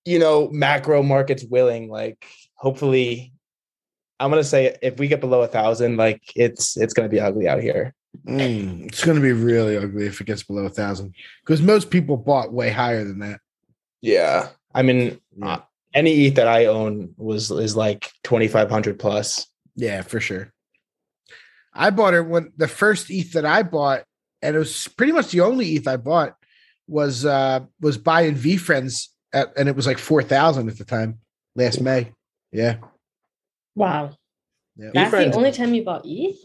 you 0.06 0.20
know, 0.20 0.50
macro 0.50 1.04
markets 1.04 1.44
willing, 1.44 1.90
like 1.90 2.26
hopefully, 2.56 3.34
I'm 4.20 4.30
gonna 4.30 4.44
say 4.44 4.76
if 4.82 4.98
we 5.00 5.08
get 5.08 5.22
below 5.22 5.42
a 5.42 5.48
thousand, 5.48 5.98
like 5.98 6.22
it's 6.36 6.76
it's 6.78 6.94
gonna 6.94 7.10
be 7.10 7.20
ugly 7.20 7.48
out 7.48 7.62
here. 7.62 7.94
Mm, 8.28 8.88
it's 8.88 9.06
going 9.06 9.18
to 9.18 9.22
be 9.22 9.32
really 9.32 9.78
ugly 9.78 10.08
if 10.08 10.20
it 10.20 10.26
gets 10.26 10.42
below 10.42 10.66
a 10.66 10.70
thousand 10.70 11.14
because 11.46 11.62
most 11.62 11.92
people 11.92 12.18
bought 12.18 12.52
way 12.52 12.72
higher 12.72 13.04
than 13.04 13.20
that. 13.20 13.40
Yeah, 14.02 14.50
I 14.74 14.82
mean, 14.82 15.20
Yeah. 15.38 15.48
uh, 15.48 15.62
any 15.94 16.26
ETH 16.26 16.36
that 16.36 16.48
I 16.48 16.66
own 16.66 17.14
was 17.18 17.52
is 17.52 17.76
like 17.76 18.12
2,500 18.24 18.98
plus. 18.98 19.46
Yeah, 19.76 20.02
for 20.02 20.20
sure. 20.20 20.52
I 21.72 21.92
bought 21.92 22.16
it 22.16 22.26
when 22.26 22.52
the 22.58 22.68
first 22.68 23.12
ETH 23.12 23.34
that 23.34 23.46
I 23.46 23.62
bought, 23.62 24.04
and 24.42 24.56
it 24.56 24.60
was 24.60 24.88
pretty 24.98 25.12
much 25.12 25.28
the 25.32 25.42
only 25.42 25.76
ETH 25.76 25.88
I 25.88 25.98
bought 25.98 26.36
was 26.88 27.26
uh 27.26 27.60
was 27.80 28.00
buying 28.00 28.34
VeeFriends 28.36 29.10
at, 29.34 29.50
and 29.56 29.70
it 29.70 29.76
was 29.76 29.86
like 29.86 30.00
four 30.00 30.24
thousand 30.24 30.68
at 30.68 30.78
the 30.80 30.84
time 30.86 31.20
last 31.56 31.80
May. 31.80 32.12
Yeah, 32.52 32.78
Wow. 33.80 34.12
yeah, 34.76 34.90
That's 34.94 35.12
the 35.12 35.36
only 35.36 35.54
time 35.54 35.74
you 35.74 35.84
bought 35.86 36.02
ETH? 36.06 36.36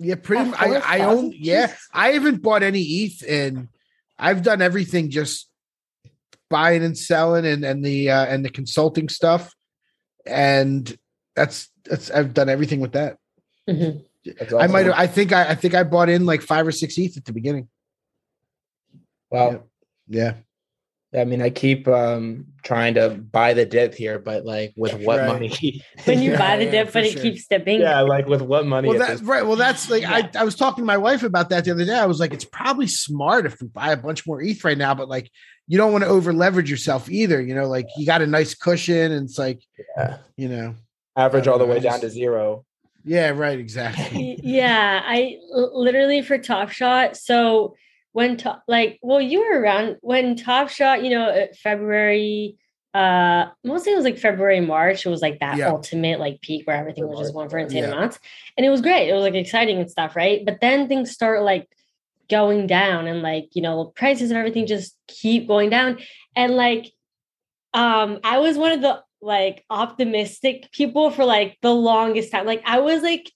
yeah. 0.00 0.16
Pretty. 0.16 0.46
Much. 0.50 0.60
I 0.60 0.66
I 0.66 0.98
4,000? 0.98 1.02
own. 1.18 1.32
Yeah, 1.36 1.72
I 1.94 2.08
haven't 2.08 2.42
bought 2.42 2.64
any 2.64 2.80
ETH, 2.82 3.22
and 3.28 3.68
I've 4.18 4.42
done 4.42 4.60
everything 4.60 5.10
just 5.10 5.48
buying 6.50 6.82
and 6.82 6.98
selling, 6.98 7.46
and 7.46 7.64
and 7.64 7.84
the 7.84 8.10
uh, 8.10 8.26
and 8.26 8.44
the 8.44 8.50
consulting 8.50 9.08
stuff, 9.08 9.54
and 10.26 10.98
that's 11.36 11.70
that's 11.84 12.10
I've 12.10 12.34
done 12.34 12.48
everything 12.48 12.80
with 12.80 12.92
that. 12.92 13.16
Mhm. 13.70 14.04
That's 14.24 14.52
I 14.52 14.66
might 14.66 14.86
have. 14.86 14.94
I 14.96 15.06
think 15.06 15.32
I, 15.32 15.50
I 15.50 15.54
think 15.54 15.74
I 15.74 15.84
bought 15.84 16.08
in 16.08 16.26
like 16.26 16.42
five 16.42 16.66
or 16.66 16.72
six 16.72 16.98
ETH 16.98 17.16
at 17.16 17.24
the 17.24 17.32
beginning. 17.32 17.68
Wow. 19.30 19.64
Yeah. 20.08 20.34
I 21.14 21.24
mean, 21.24 21.42
I 21.42 21.50
keep 21.50 21.86
um 21.88 22.46
trying 22.62 22.94
to 22.94 23.10
buy 23.10 23.52
the 23.54 23.66
dip 23.66 23.94
here, 23.94 24.18
but 24.18 24.44
like 24.46 24.72
with 24.76 24.94
what 25.04 25.18
Right. 25.18 25.26
money? 25.28 25.82
When 26.04 26.22
you 26.22 26.32
Yeah, 26.32 26.38
buy 26.38 26.56
the 26.64 26.70
dip, 26.70 26.86
for 26.88 26.94
but 26.94 27.04
it 27.04 27.12
sure. 27.12 27.22
keeps 27.22 27.46
dipping. 27.46 27.80
yeah, 27.80 28.00
like 28.00 28.26
with 28.26 28.40
what 28.42 28.66
money? 28.66 28.88
Well, 28.88 29.02
at 29.02 29.08
that's 29.08 29.22
right. 29.22 29.44
Well, 29.46 29.56
that's 29.56 29.90
like 29.90 30.02
Yeah. 30.02 30.14
I, 30.34 30.40
I 30.40 30.44
was 30.44 30.54
talking 30.54 30.82
to 30.82 30.86
my 30.86 30.96
wife 30.96 31.22
about 31.22 31.50
that 31.50 31.64
the 31.64 31.70
other 31.72 31.84
day. 31.84 31.98
I 31.98 32.06
was 32.06 32.18
like, 32.20 32.32
it's 32.32 32.44
probably 32.46 32.86
smart 32.86 33.44
if 33.46 33.60
we 33.60 33.68
buy 33.68 33.92
a 33.92 33.96
bunch 33.96 34.26
more 34.26 34.40
ETH 34.42 34.64
right 34.64 34.78
now, 34.78 34.94
but 34.94 35.08
like 35.08 35.30
you 35.68 35.76
don't 35.78 35.92
want 35.92 36.02
to 36.04 36.08
over 36.10 36.32
leverage 36.32 36.70
yourself 36.70 37.10
either. 37.10 37.40
You 37.40 37.54
know, 37.54 37.66
like 37.66 37.86
you 37.96 38.06
got 38.06 38.22
a 38.22 38.26
nice 38.26 38.54
cushion, 38.54 39.12
and 39.12 39.28
it's 39.28 39.38
like, 39.38 39.60
Yeah. 39.96 40.16
you 40.36 40.48
know, 40.48 40.74
average 41.16 41.46
all 41.46 41.58
the 41.58 41.64
I 41.66 41.68
way 41.68 41.74
just- 41.80 41.84
down 41.84 42.00
to 42.00 42.10
zero. 42.10 42.64
yeah, 43.04 43.30
right, 43.30 43.58
exactly. 43.58 44.38
Yeah 44.42 45.02
I 45.04 45.36
literally 45.52 46.22
for 46.22 46.38
top 46.38 46.70
shot 46.70 47.16
so 47.16 47.74
when 48.12 48.36
top 48.36 48.62
like 48.68 48.98
well 49.02 49.20
you 49.20 49.40
were 49.40 49.60
around 49.60 49.96
when 50.00 50.36
top 50.36 50.68
shot 50.68 51.02
you 51.02 51.10
know 51.10 51.24
uh, 51.28 51.46
february 51.62 52.56
uh 52.94 53.46
mostly 53.64 53.92
it 53.92 53.96
was 53.96 54.04
like 54.04 54.18
february 54.18 54.60
march 54.60 55.06
it 55.06 55.08
was 55.08 55.22
like 55.22 55.40
that 55.40 55.56
Yeah. 55.58 55.68
ultimate 55.68 56.20
like 56.20 56.40
peak 56.42 56.66
where 56.66 56.76
everything 56.76 57.08
was 57.08 57.18
just 57.18 57.32
going 57.32 57.48
for 57.48 57.58
insane 57.58 57.84
Yeah. 57.84 57.92
amounts 57.92 58.18
and 58.56 58.66
it 58.66 58.70
was 58.70 58.82
great 58.82 59.08
it 59.08 59.14
was 59.14 59.22
like 59.22 59.34
exciting 59.34 59.78
and 59.78 59.90
stuff 59.90 60.14
right 60.14 60.44
but 60.44 60.60
then 60.60 60.88
things 60.88 61.10
start 61.10 61.42
like 61.42 61.68
going 62.28 62.66
down 62.66 63.06
and 63.06 63.22
like 63.22 63.48
you 63.54 63.62
know 63.62 63.86
prices 63.96 64.30
and 64.30 64.38
everything 64.38 64.66
just 64.66 64.96
keep 65.08 65.48
going 65.48 65.70
down 65.70 65.98
and 66.36 66.54
like 66.54 66.92
um 67.74 68.20
i 68.24 68.38
was 68.38 68.58
one 68.58 68.72
of 68.72 68.82
the 68.82 69.02
like 69.22 69.64
optimistic 69.70 70.70
people 70.72 71.10
for 71.10 71.24
like 71.24 71.56
the 71.62 71.72
longest 71.72 72.30
time 72.30 72.44
like 72.44 72.62
i 72.66 72.78
was 72.80 73.02
like 73.02 73.30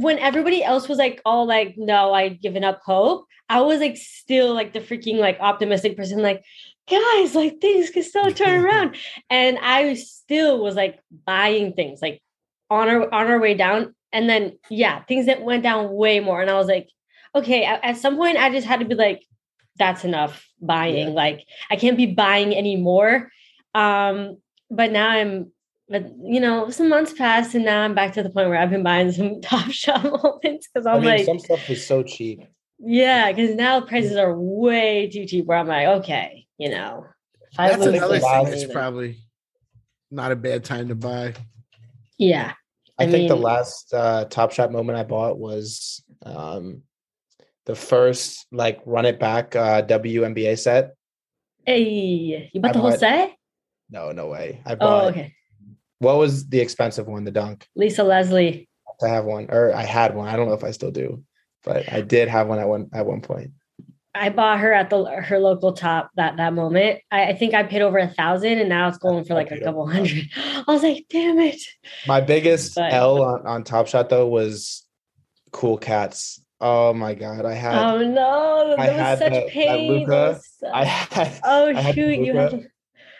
when 0.00 0.18
everybody 0.18 0.62
else 0.62 0.88
was 0.88 0.98
like 0.98 1.20
all 1.24 1.46
like 1.46 1.74
no 1.76 2.12
i'd 2.14 2.40
given 2.40 2.62
up 2.62 2.80
hope 2.84 3.26
i 3.48 3.60
was 3.60 3.80
like 3.80 3.96
still 3.96 4.54
like 4.54 4.72
the 4.72 4.80
freaking 4.80 5.16
like 5.16 5.38
optimistic 5.40 5.96
person 5.96 6.22
like 6.22 6.44
guys 6.88 7.34
like 7.34 7.60
things 7.60 7.90
can 7.90 8.02
still 8.02 8.32
turn 8.32 8.64
around. 8.64 8.96
And 9.30 9.58
i 9.60 9.94
still 9.94 10.62
was 10.62 10.74
like 10.74 10.98
buying 11.26 11.72
things 11.72 12.00
like 12.02 12.22
on 12.70 12.88
our 12.88 13.12
on 13.12 13.26
our 13.28 13.38
way 13.38 13.54
down. 13.54 13.94
And 14.12 14.28
then 14.28 14.58
yeah 14.70 15.02
things 15.04 15.26
that 15.26 15.42
went 15.42 15.62
down 15.62 15.92
way 15.92 16.20
more. 16.20 16.40
And 16.40 16.50
i 16.50 16.54
was 16.54 16.66
like 16.66 16.88
okay 17.34 17.64
at, 17.64 17.84
at 17.84 17.96
some 17.98 18.16
point 18.16 18.38
i 18.38 18.50
just 18.50 18.66
had 18.66 18.80
to 18.80 18.86
be 18.86 18.94
like 18.94 19.22
that's 19.76 20.04
enough 20.04 20.48
buying 20.60 21.14
like 21.14 21.46
i 21.70 21.76
can't 21.76 21.96
be 21.96 22.06
buying 22.06 22.56
anymore. 22.56 23.30
Um 23.74 24.38
but 24.70 24.92
now 24.92 25.08
i'm 25.08 25.52
but 25.88 26.04
you 26.22 26.40
know 26.40 26.70
some 26.70 26.88
months 26.88 27.12
passed 27.12 27.54
and 27.54 27.64
now 27.64 27.82
i'm 27.82 27.94
back 27.94 28.12
to 28.12 28.22
the 28.22 28.30
point 28.30 28.48
where 28.48 28.58
i've 28.58 28.70
been 28.70 28.82
buying 28.82 29.10
some 29.12 29.40
top 29.42 29.70
shot 29.70 30.02
moments 30.04 30.68
because 30.72 30.86
I 30.86 30.92
i'm 30.94 31.00
mean, 31.00 31.10
like 31.10 31.24
some 31.26 31.38
stuff 31.38 31.68
is 31.70 31.86
so 31.86 32.02
cheap. 32.02 32.44
yeah 32.78 33.30
because 33.32 33.54
now 33.54 33.80
prices 33.80 34.16
are 34.16 34.34
way 34.38 35.08
too 35.12 35.24
cheap 35.26 35.46
where 35.46 35.58
i'm 35.58 35.66
like 35.68 35.86
okay 36.00 36.46
you 36.58 36.68
know 36.70 37.06
if 37.50 37.58
I 37.58 37.68
That's 37.70 37.86
another 37.86 38.18
thing 38.18 38.28
I'll 38.28 38.44
that's 38.44 38.64
probably 38.66 39.16
not 40.10 40.32
a 40.32 40.36
bad 40.36 40.64
time 40.64 40.88
to 40.88 40.94
buy. 40.94 41.34
yeah 42.18 42.52
I, 42.98 43.04
I 43.04 43.06
think 43.10 43.28
the 43.28 43.36
last 43.36 43.94
uh, 43.94 44.24
Top 44.24 44.50
Shot 44.52 44.72
moment 44.72 44.98
I 44.98 45.04
bought 45.04 45.38
was 45.38 46.02
um, 46.26 46.82
the 47.64 47.76
first 47.76 48.44
like 48.50 48.80
run 48.84 49.06
it 49.06 49.20
back 49.20 49.54
uh, 49.56 49.82
WNBA 49.82 50.58
set. 50.58 50.94
hey 51.64 52.50
you 52.52 52.60
bought 52.60 52.70
I 52.70 52.72
the 52.72 52.78
whole 52.80 52.90
bought- 52.90 52.98
set 53.00 53.34
No, 53.88 54.12
no 54.12 54.26
way. 54.26 54.60
I 54.66 54.74
bought. 54.74 55.04
oh 55.04 55.08
okay 55.08 55.32
What 56.00 56.18
was 56.18 56.48
the 56.48 56.60
expensive 56.60 57.06
one? 57.06 57.24
The 57.24 57.30
Dunk. 57.32 57.66
lisa 57.74 58.04
leslie 58.04 58.68
I 59.02 59.08
have 59.08 59.24
one, 59.24 59.46
or 59.50 59.72
I 59.74 59.82
had 59.84 60.14
one. 60.14 60.28
I 60.28 60.36
don't 60.36 60.48
know 60.48 60.54
if 60.54 60.64
I 60.64 60.72
still 60.72 60.90
do, 60.90 61.22
but 61.64 61.92
I 61.92 62.00
did 62.00 62.28
have 62.28 62.48
one 62.48 62.58
at 62.58 62.68
one 62.68 62.88
at 62.92 63.06
one 63.06 63.20
point. 63.20 63.52
I 64.14 64.30
bought 64.30 64.58
her 64.58 64.72
at 64.72 64.90
the 64.90 65.04
her 65.04 65.38
local 65.38 65.72
top 65.72 66.10
that 66.16 66.36
that 66.38 66.52
moment. 66.52 67.00
I, 67.12 67.26
I 67.26 67.34
think 67.34 67.54
I 67.54 67.62
paid 67.62 67.82
over 67.82 67.98
a 67.98 68.08
thousand, 68.08 68.58
and 68.58 68.68
now 68.68 68.88
it's 68.88 68.98
going 68.98 69.24
for 69.24 69.34
like 69.34 69.52
a 69.52 69.60
couple 69.60 69.86
hundred. 69.88 70.28
I 70.36 70.64
was 70.66 70.82
like, 70.82 71.06
damn 71.10 71.38
it. 71.38 71.60
My 72.08 72.20
biggest 72.20 72.74
But- 72.74 72.92
L 72.92 73.22
on, 73.22 73.46
on 73.46 73.62
Top 73.64 73.86
Shot 73.86 74.08
though 74.08 74.26
was 74.26 74.84
Cool 75.52 75.78
Cats. 75.78 76.42
Oh 76.60 76.92
my 76.92 77.14
god, 77.14 77.44
I 77.46 77.54
had 77.54 77.78
Oh 77.78 77.98
no, 78.04 78.74
I 78.76 78.86
that 78.86 78.92
was 78.92 79.00
had 79.00 79.18
such 79.18 79.32
that- 79.32 79.44
that 79.44 79.48
pain. 79.52 79.92
Luka. 80.00 80.10
was 80.10 80.44
I 80.72 80.84
had 80.84 81.40
oh 81.44 81.68
I 81.68 81.80
had 81.80 81.94
shoot, 81.94 82.18
you 82.18 82.34
had 82.36 82.50
to, 82.50 82.66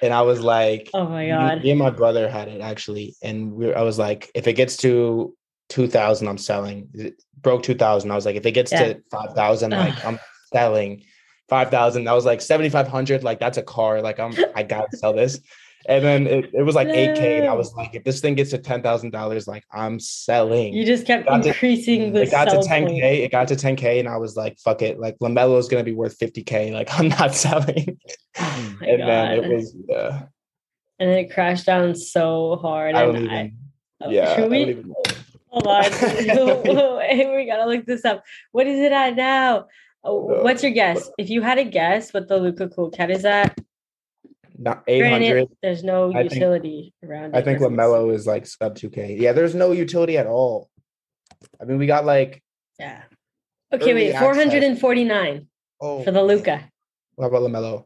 and 0.03 0.13
I 0.13 0.23
was 0.23 0.41
like, 0.41 0.91
Oh 0.95 1.09
my 1.09 1.29
God. 1.29 1.63
Me 1.63 1.71
and 1.71 1.79
my 1.79 1.91
brother 1.91 2.29
had 2.29 2.49
it 2.49 2.61
actually, 2.61 3.17
and 3.23 3.53
we, 3.53 3.75
I 3.75 3.83
was 3.83 3.99
like, 3.99 4.31
if 4.35 4.47
it 4.47 4.55
gets 4.55 4.77
to 4.79 5.35
two 5.69 5.89
thousand, 5.89 6.29
I'm 6.29 6.39
selling. 6.39 6.89
It 6.95 7.23
broke 7.41 7.63
two 7.63 7.75
thousand. 7.75 8.11
I 8.11 8.15
was 8.15 8.27
like, 8.27 8.37
if 8.37 8.47
it 8.47 8.53
gets 8.53 8.73
Yeah. 8.73 8.95
to 8.95 9.03
five 9.11 9.35
thousand, 9.35 9.73
like 9.73 10.05
I'm 10.05 10.19
selling 10.53 11.05
five 11.49 11.71
thousand. 11.71 12.09
I 12.09 12.15
was 12.15 12.25
like 12.25 12.41
seventy 12.41 12.69
five 12.69 12.89
hundred. 12.89 13.25
Like 13.25 13.41
that's 13.41 13.59
a 13.59 13.63
car. 13.63 14.01
Like 14.03 14.19
I'm, 14.19 14.35
I 14.55 14.63
gotta 14.63 14.97
sell 14.97 15.13
this. 15.13 15.41
And 15.89 16.05
then 16.05 16.27
it, 16.27 16.51
it 16.53 16.63
was 16.65 16.75
like 16.75 16.89
eight 16.89 17.17
k, 17.17 17.39
and 17.39 17.49
I 17.49 17.55
was 17.55 17.73
like, 17.75 17.95
if 17.95 18.05
this 18.05 18.21
thing 18.21 18.35
gets 18.35 18.51
to 18.51 18.59
ten 18.59 18.83
thousand 18.83 19.11
dollars, 19.11 19.49
like 19.49 19.65
I'm 19.73 19.99
selling. 19.99 20.75
you 20.75 20.85
just 20.85 21.07
kept 21.07 21.27
Got 21.27 21.43
to- 21.43 21.49
increasing 21.49 22.11
mm, 22.11 22.13
the 22.13 22.23
it 22.23 22.31
got 22.31 22.45
to 22.51 22.57
10k. 22.59 22.87
point. 22.87 23.03
It 23.03 23.33
got 23.33 23.49
to 23.49 23.55
10k, 23.57 23.99
and 23.99 24.07
I 24.07 24.19
was 24.19 24.37
like, 24.37 24.59
"Fuck 24.59 24.83
it!" 24.83 25.01
Like 25.01 25.17
Lamelo 25.21 25.59
is 25.59 25.67
gonna 25.67 25.85
be 25.85 25.95
worth 25.95 26.19
50k. 26.19 26.73
Like 26.79 26.91
I'm 27.01 27.09
not 27.09 27.35
selling. 27.35 27.99
Oh 28.39 28.77
and 28.87 29.01
then 29.01 29.31
it 29.33 29.41
God. 29.43 29.51
was, 29.51 29.77
yeah. 29.89 30.23
and 30.99 31.11
then 31.11 31.19
it 31.25 31.33
crashed 31.33 31.65
down 31.65 31.95
so 31.95 32.57
hard. 32.57 32.95
I 32.95 33.07
don't 33.07 33.17
and 33.17 33.25
even. 33.25 33.57
oh, 34.03 34.11
yeah, 34.11 34.37
should 34.37 34.51
we 34.51 34.85
hold 35.49 35.67
on? 35.67 35.85
Hey, 37.09 37.35
we 37.35 37.47
gotta 37.47 37.65
look 37.65 37.87
this 37.87 38.05
up. 38.05 38.23
What 38.53 38.67
is 38.67 38.79
it 38.79 38.93
at 38.93 39.17
now? 39.17 39.69
Oh, 40.05 40.43
What's 40.43 40.63
your 40.63 40.73
guess? 40.73 41.11
If 41.17 41.31
you 41.31 41.41
had 41.41 41.57
a 41.57 41.65
guess 41.65 42.13
what 42.13 42.29
the 42.29 42.37
Luka 42.37 42.69
Cool 42.69 42.91
Cat 42.91 43.11
is 43.11 43.25
at, 43.25 43.59
Not 44.61 44.85
granted, 44.87 45.25
800. 45.27 45.49
there's 45.63 45.85
no 45.85 46.11
I 46.13 46.23
think- 46.23 46.35
utility 46.35 46.93
around 47.05 47.37
I 47.37 47.43
think 47.43 47.61
Lamelo 47.61 48.13
is 48.13 48.27
like 48.27 48.45
sub 48.47 48.75
2k. 48.75 49.19
Yeah, 49.21 49.33
there's 49.33 49.55
no 49.55 49.71
utility 49.73 50.19
at 50.19 50.27
all. 50.27 50.69
I 51.61 51.65
mean, 51.65 51.79
we 51.79 51.87
got 51.87 52.05
like 52.05 52.43
Yeah. 52.79 53.03
Okay, 53.73 53.95
wait, 53.95 54.17
449 54.19 55.47
oh, 55.81 56.03
for 56.03 56.11
the 56.11 56.23
Luka. 56.23 56.69
What 57.15 57.27
about 57.29 57.43
Lamelo? 57.43 57.85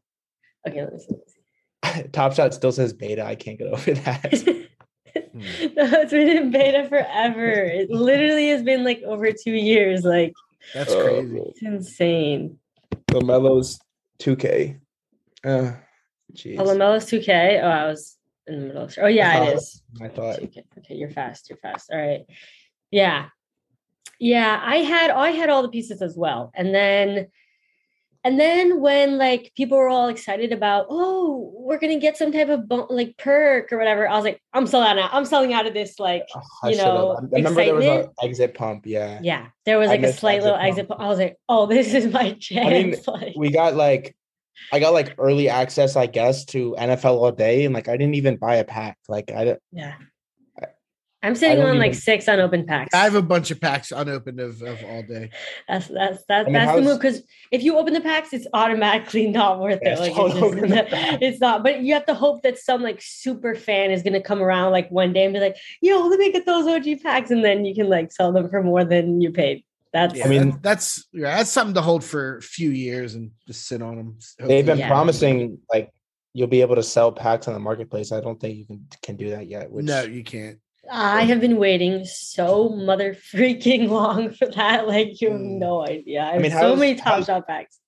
Okay, 0.67 0.83
let 0.83 0.93
me 0.93 0.99
see. 1.01 2.03
Top 2.13 2.33
Shot 2.35 2.55
still 2.55 2.73
says 2.73 2.93
beta. 2.93 3.25
I 3.25 3.35
can't 3.35 3.59
get 3.59 3.67
over 3.69 3.93
that. 4.07 4.33
no, 5.15 5.21
it's 5.35 6.13
been 6.13 6.29
in 6.37 6.51
beta 6.51 6.89
forever. 6.89 7.51
It 7.53 7.91
literally 7.91 8.49
has 8.51 8.63
been 8.63 8.85
like 8.85 9.03
over 9.03 9.31
two 9.33 9.53
years. 9.53 10.05
Like 10.05 10.33
That's 10.73 10.95
crazy. 10.95 11.39
it's 11.39 11.63
insane. 11.63 12.59
Lamelo's 13.11 13.79
2k. 14.21 14.79
Uh, 15.45 15.73
jeez. 16.35 16.59
Oh, 16.59 16.65
Lamelo's 16.65 17.07
2K. 17.07 17.63
Oh, 17.63 17.67
I 17.67 17.87
was 17.87 18.17
in 18.47 18.61
the 18.61 18.67
middle. 18.67 18.85
Of, 18.85 18.99
oh, 19.01 19.07
yeah, 19.07 19.45
it 19.45 19.57
is. 19.57 19.83
I 20.01 20.09
thought 20.09 20.41
2K. 20.41 20.65
Okay, 20.79 20.95
you're 20.95 21.11
fast. 21.11 21.49
You're 21.49 21.59
fast. 21.59 21.91
All 21.93 21.99
right. 21.99 22.25
Yeah. 22.91 23.27
Yeah, 24.19 24.61
I 24.63 24.77
had 24.77 25.11
I 25.11 25.31
had 25.31 25.51
all 25.51 25.63
the 25.63 25.69
pieces 25.69 26.01
as 26.01 26.17
well. 26.17 26.53
And 26.55 26.73
then 26.73 27.27
and 28.25 28.39
then 28.39 28.81
when 28.81 29.19
like 29.19 29.53
people 29.57 29.77
were 29.77 29.89
all 29.89 30.07
excited 30.07 30.53
about, 30.53 30.87
oh, 30.91 31.53
we're 31.57 31.79
gonna 31.79 31.99
get 31.99 32.17
some 32.17 32.31
type 32.31 32.49
of 32.49 32.69
bon- 32.69 32.87
like 32.89 33.17
perk 33.19 33.73
or 33.73 33.79
whatever, 33.79 34.09
I 34.09 34.15
was 34.15 34.25
like, 34.25 34.41
I'm 34.53 34.69
selling 34.69 34.97
out. 34.97 35.11
I'm 35.13 35.25
selling 35.25 35.53
out 35.53 35.67
of 35.67 35.75
this. 35.75 35.99
Like, 35.99 36.29
oh, 36.37 36.69
you 36.69 36.77
know, 36.77 37.17
I 37.17 37.37
remember 37.37 37.65
there 37.65 37.75
was 37.75 37.85
an 37.85 37.91
excitement. 37.91 38.19
exit 38.23 38.55
pump. 38.55 38.87
Yeah. 38.87 39.19
yeah, 39.23 39.47
there 39.65 39.79
was 39.79 39.89
like 39.89 40.05
a 40.05 40.13
slight 40.13 40.37
exit 40.37 40.45
little 40.45 40.59
pump. 40.59 40.69
exit. 40.69 40.87
I 41.01 41.09
was 41.09 41.19
like, 41.19 41.37
oh, 41.49 41.67
this 41.67 41.93
is 41.93 42.13
my 42.13 42.33
chance. 42.35 42.71
mean, 42.71 42.97
like, 43.09 43.35
we 43.37 43.51
got 43.51 43.75
like 43.75 44.15
I 44.73 44.79
got 44.81 44.93
like 44.93 45.15
early 45.19 45.49
access, 45.49 45.97
I 45.97 46.07
guess, 46.07 46.45
to 46.47 46.75
NFL 46.79 47.17
all 47.17 47.33
day, 47.33 47.65
and 47.65 47.75
like 47.75 47.89
I 47.89 47.97
didn't 47.97 48.15
even 48.15 48.37
buy 48.37 48.57
a 48.57 48.65
pack. 48.65 48.99
Like 49.09 49.31
I, 49.33 49.45
don't- 49.45 49.61
yeah. 49.73 49.95
I'm 51.25 51.37
sitting 51.37 51.59
don't 51.59 51.71
on 51.71 51.79
like 51.79 51.91
even- 51.93 52.01
six 52.01 52.27
unopened 52.27 52.67
packs. 52.67 52.93
I 52.93 53.05
have 53.05 53.15
a 53.15 53.23
bunch 53.23 53.53
of 53.53 53.61
packs 53.61 53.93
unopened 53.93 54.41
of, 54.41 54.61
of 54.63 54.83
all 54.85 55.05
day. 55.05 55.31
That's 55.69 55.87
that's 55.87 56.25
that, 56.29 56.47
mean, 56.47 56.55
that's 56.55 56.67
the 56.67 56.73
how's- 56.73 56.85
move 56.85 57.01
because 57.01 57.23
if 57.53 57.63
you 57.63 57.79
open 57.79 57.95
the 57.95 58.01
packs, 58.01 58.33
it's 58.33 58.47
automatically 58.53 59.29
not 59.31 59.61
worth 59.61 59.79
Yeah, 59.83 59.95
it. 59.95 60.01
Like 60.01 60.13
it's, 60.17 60.41
just 60.41 60.69
not- 60.69 60.87
it's 61.23 61.41
not. 61.41 61.63
But 61.63 61.83
you 61.83 61.95
have 61.95 62.07
to 62.07 62.15
hope 62.15 62.43
that 62.43 62.59
some 62.59 62.83
like 62.83 63.01
super 63.01 63.55
fan 63.55 63.93
is 63.93 64.03
gonna 64.03 64.21
come 64.21 64.43
around 64.43 64.73
like 64.73 64.91
one 64.91 65.13
day 65.13 65.25
and 65.25 65.33
be 65.33 65.39
like, 65.39 65.57
"Yo, 65.81 66.01
let 66.09 66.19
me 66.19 66.33
get 66.33 66.45
those 66.45 66.67
OG 66.67 67.03
packs," 67.05 67.31
and 67.31 67.45
then 67.45 67.65
you 67.65 67.75
can 67.75 67.89
like 67.89 68.11
sell 68.11 68.33
them 68.33 68.51
for 68.51 68.61
more 68.63 68.85
than 68.85 69.21
you 69.21 69.31
paid. 69.31 69.65
That's 69.93 70.15
Yeah, 70.15 70.25
I 70.25 70.29
mean- 70.29 70.59
that's 70.63 71.07
yeah, 71.13 71.37
that's 71.37 71.51
something 71.51 71.75
to 71.75 71.83
hold 71.83 72.03
for 72.03 72.39
a 72.39 72.43
few 72.43 72.71
years 72.71 73.15
and 73.15 73.31
just 73.47 73.67
sit 73.67 73.83
on 73.83 73.97
them. 73.97 74.19
they've 74.39 74.65
been 74.65 74.79
Yeah. 74.79 74.89
promising 74.89 75.59
like 75.73 75.91
you'll 76.33 76.49
be 76.49 76.63
able 76.63 76.77
to 76.77 76.83
sell 76.83 77.13
packs 77.13 77.47
on 77.47 77.53
the 77.55 77.61
marketplace. 77.61 78.11
I 78.11 78.21
don't 78.21 78.41
think 78.41 78.57
you 78.57 78.65
can 78.67 78.87
can 79.03 79.17
do 79.17 79.31
that 79.31 79.49
yet. 79.49 79.71
Which 79.71 79.85
no, 79.87 80.03
you 80.03 80.25
can't. 80.25 80.59
I 80.91 81.23
have 81.25 81.41
been 81.41 81.59
waiting 81.59 82.05
so 82.07 82.71
mother 82.71 83.15
freaking 83.15 83.89
long 84.01 84.31
for 84.31 84.47
that. 84.49 84.89
Like 84.89 85.21
you 85.21 85.31
have 85.31 85.41
Mm. 85.41 85.59
no 85.59 85.87
idea. 85.87 86.23
I 86.23 86.33
have 86.33 86.43
mean, 86.43 86.51
so 86.53 86.57
how's- 86.57 86.79
many 86.79 86.95
top 86.95 87.07
how's- 87.07 87.27
shot 87.27 87.47
packs. 87.47 87.79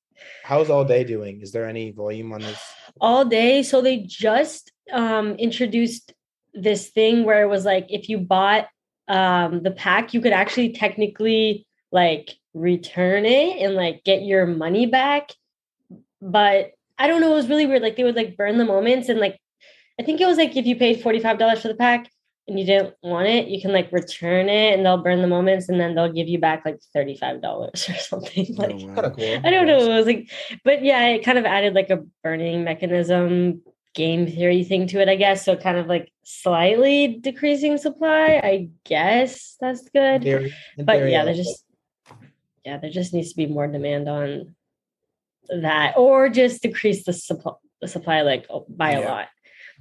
how's 0.43 0.69
all 0.71 0.85
day 0.85 1.05
doing? 1.05 1.41
Is 1.41 1.53
there 1.53 1.67
any 1.67 1.91
volume 1.91 2.33
on 2.33 2.41
this? 2.43 2.61
all 3.01 3.25
day. 3.25 3.63
So 3.65 3.81
they 3.81 3.99
just 4.07 4.71
um, 4.93 5.33
introduced 5.37 6.13
this 6.53 6.91
thing 6.91 7.25
where 7.25 7.43
it 7.43 7.49
was 7.49 7.65
like 7.65 7.87
if 7.89 8.09
you 8.11 8.19
bought 8.19 8.69
um, 9.09 9.63
the 9.63 9.71
pack, 9.73 10.15
you 10.15 10.21
could 10.21 10.33
actually 10.33 10.71
technically 10.73 11.67
like 11.95 12.31
return 12.55 13.25
it 13.25 13.63
and 13.65 13.75
like 13.77 14.03
get 14.05 14.23
your 14.23 14.45
money 14.47 14.85
back. 14.87 15.31
But 16.21 16.73
I 16.99 17.07
don't 17.07 17.21
know, 17.21 17.33
it 17.33 17.37
was 17.37 17.49
really 17.49 17.67
weird. 17.67 17.83
Like 17.83 17.97
they 17.97 18.05
would 18.05 18.17
like 18.17 18.37
burn 18.37 18.59
the 18.59 18.65
moments 18.65 19.09
and 19.09 19.21
like 19.21 19.39
I 19.99 20.03
think 20.03 20.21
it 20.21 20.27
was 20.27 20.37
like 20.37 20.57
if 20.57 20.67
you 20.67 20.75
paid 20.77 21.03
$45 21.03 21.61
for 21.63 21.69
the 21.69 21.75
pack 21.75 22.11
and 22.49 22.59
you 22.59 22.67
didn't 22.67 22.95
want 23.03 23.29
it, 23.29 23.47
you 23.47 23.61
can 23.61 23.73
like 23.73 23.93
return 23.93 24.49
it 24.49 24.75
and 24.75 24.85
they'll 24.85 24.99
burn 25.03 25.23
the 25.23 25.29
moments 25.29 25.69
and 25.69 25.79
then 25.81 25.95
they'll 25.95 26.13
give 26.13 26.27
you 26.27 26.39
back 26.41 26.65
like 26.65 26.79
$35 26.95 27.43
or 27.45 27.77
something. 27.77 28.47
Oh, 28.59 28.63
like 28.63 28.73
Oh, 28.75 28.87
wow. 29.03 29.11
Cool. 29.11 29.41
I 29.45 29.51
don't 29.51 29.67
know. 29.69 29.79
It 29.79 29.97
was 29.97 30.07
like, 30.07 30.31
but 30.65 30.83
yeah, 30.83 31.07
it 31.07 31.25
kind 31.25 31.39
of 31.39 31.45
added 31.45 31.75
like 31.75 31.91
a 31.91 32.03
burning 32.25 32.65
mechanism 32.65 33.63
game 33.95 34.27
theory 34.27 34.65
thing 34.65 34.89
to 34.89 35.01
it, 35.01 35.09
I 35.09 35.15
guess. 35.15 35.45
So 35.45 35.55
kind 35.55 35.79
of 35.79 35.87
like 35.87 36.11
slightly 36.25 37.07
decreasing 37.21 37.79
supply. 37.79 38.41
I 38.43 38.71
guess 38.85 39.57
that's 39.61 39.89
good. 39.91 40.23
theory- 40.23 40.53
in 40.77 40.85
But 40.85 40.97
theory, 40.97 41.13
yeah, 41.13 41.23
I 41.23 41.25
there 41.27 41.35
like 41.35 41.45
just 41.45 41.64
yeah, 42.65 42.79
there 42.79 42.91
just 42.91 43.13
needs 43.13 43.31
to 43.31 43.37
be 43.37 43.47
more 43.47 43.67
demand 43.67 44.09
on 44.09 44.55
that, 45.49 45.95
or 45.97 46.29
just 46.29 46.63
decrease 46.63 47.05
the 47.05 47.13
supply 47.13 47.53
the 47.81 47.89
supply 47.89 48.23
like 48.23 48.47
oh, 48.51 48.65
by 48.69 48.93
a 48.93 49.01
Yeah. 49.01 49.09
lot. 49.11 49.29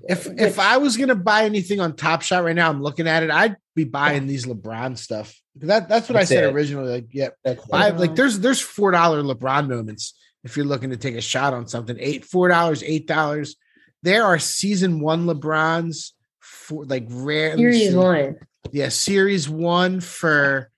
If 0.10 0.27
Which- 0.27 0.39
if 0.41 0.60
I 0.60 0.77
was 0.77 0.97
gonna 0.97 1.15
buy 1.15 1.45
anything 1.45 1.80
on 1.80 1.95
Top 1.95 2.22
Shot 2.22 2.43
right 2.43 2.55
now, 2.55 2.69
I'm 2.69 2.81
looking 2.81 3.07
at 3.07 3.23
it. 3.23 3.31
I'd 3.31 3.55
be 3.76 3.85
buying 3.85 4.27
these 4.27 4.45
LeBron 4.45 4.97
stuff. 4.97 5.39
That 5.57 5.88
that's 5.88 6.10
what 6.10 6.15
That's 6.15 6.31
I 6.31 6.35
said 6.35 6.43
it. 6.45 6.53
originally. 6.53 6.91
Like, 6.91 7.07
yeah, 7.11 7.30
That's 7.43 7.65
buy 7.68 7.89
it. 7.89 7.97
like 7.97 8.15
there's 8.15 8.39
there's 8.39 8.60
four 8.60 8.91
dollar 8.91 9.22
LeBron 9.23 9.69
moments 9.69 10.15
if 10.43 10.57
you're 10.57 10.65
looking 10.65 10.89
to 10.89 10.97
take 10.97 11.15
a 11.15 11.22
shot 11.22 11.53
on 11.53 11.68
something. 11.68 11.95
Eight 11.99 12.26
four 12.26 12.49
dollars, 12.49 12.84
eight 12.84 13.07
dollars. 13.07 13.55
There 14.01 14.26
are 14.26 14.39
season 14.39 14.99
one 14.99 15.26
LeBrons 15.27 16.11
for 16.41 16.84
like 16.85 17.05
rare 17.10 17.55
Series 17.55 17.95
one. 17.95 18.35
Yeah, 18.72 18.89
series 18.89 19.47
one 19.47 20.01
for 20.01 20.69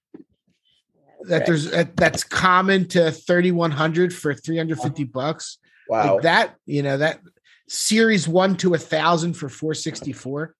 that. 1.27 1.45
There's 1.45 1.71
that, 1.71 1.95
that's 1.95 2.23
common 2.23 2.87
to 2.89 3.11
thirty 3.11 3.51
one 3.51 3.71
hundred 3.71 4.13
for 4.13 4.33
three 4.33 4.57
hundred 4.57 4.79
fifty 4.79 5.03
bucks. 5.03 5.57
wow. 5.87 6.15
Like 6.15 6.23
that, 6.23 6.55
you 6.65 6.83
know 6.83 6.97
that 6.97 7.19
series 7.67 8.27
one 8.27 8.55
to 8.57 8.73
a 8.73 8.77
thousand 8.77 9.33
for 9.33 9.49
four 9.49 9.73
sixty 9.73 10.13
four. 10.13 10.55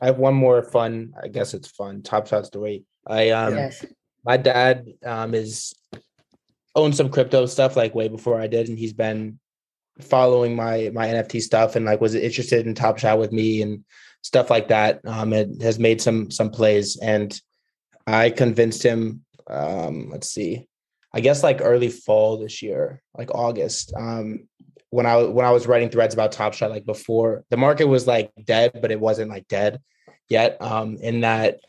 I 0.00 0.06
have 0.06 0.18
one 0.18 0.34
more 0.34 0.62
fun. 0.62 1.14
I 1.20 1.28
guess 1.28 1.54
it's 1.54 1.68
fun. 1.68 2.02
Top 2.02 2.26
shots 2.26 2.50
to 2.50 2.60
wait. 2.60 2.84
I 3.06 3.30
um 3.30 3.54
yes. 3.54 3.84
my 4.24 4.36
dad 4.36 4.86
um 5.04 5.34
is 5.34 5.74
owned 6.74 6.94
some 6.94 7.10
crypto 7.10 7.46
stuff 7.46 7.76
like 7.76 7.94
way 7.94 8.08
before 8.08 8.40
I 8.40 8.46
did, 8.46 8.68
and 8.68 8.78
he's 8.78 8.92
been 8.92 9.38
following 10.00 10.54
my 10.54 10.90
my 10.94 11.08
NFT 11.08 11.40
stuff 11.42 11.76
and 11.76 11.84
like 11.84 12.00
was 12.00 12.14
interested 12.14 12.66
in 12.66 12.74
Top 12.74 12.98
Shot 12.98 13.18
with 13.18 13.32
me 13.32 13.62
and 13.62 13.84
stuff 14.22 14.50
like 14.50 14.68
that. 14.68 15.00
Um, 15.04 15.32
and 15.32 15.60
has 15.62 15.78
made 15.78 16.00
some 16.00 16.30
some 16.30 16.50
plays, 16.50 16.96
and 16.96 17.38
I 18.06 18.30
convinced 18.30 18.82
him. 18.82 19.24
Um, 19.48 20.10
let's 20.10 20.30
see, 20.30 20.68
I 21.14 21.20
guess 21.20 21.42
like 21.42 21.60
early 21.62 21.88
fall 21.88 22.38
this 22.38 22.62
year, 22.62 23.02
like 23.16 23.34
August. 23.34 23.92
Um, 23.96 24.48
when 24.90 25.06
I 25.06 25.22
when 25.22 25.44
I 25.44 25.50
was 25.50 25.66
writing 25.66 25.90
threads 25.90 26.14
about 26.14 26.32
Top 26.32 26.54
Shot, 26.54 26.70
like 26.70 26.86
before 26.86 27.44
the 27.50 27.56
market 27.56 27.84
was 27.86 28.06
like 28.06 28.30
dead, 28.44 28.72
but 28.80 28.90
it 28.90 29.00
wasn't 29.00 29.30
like 29.30 29.46
dead 29.48 29.80
yet. 30.28 30.56
Um, 30.60 30.96
in 30.96 31.20
that 31.22 31.60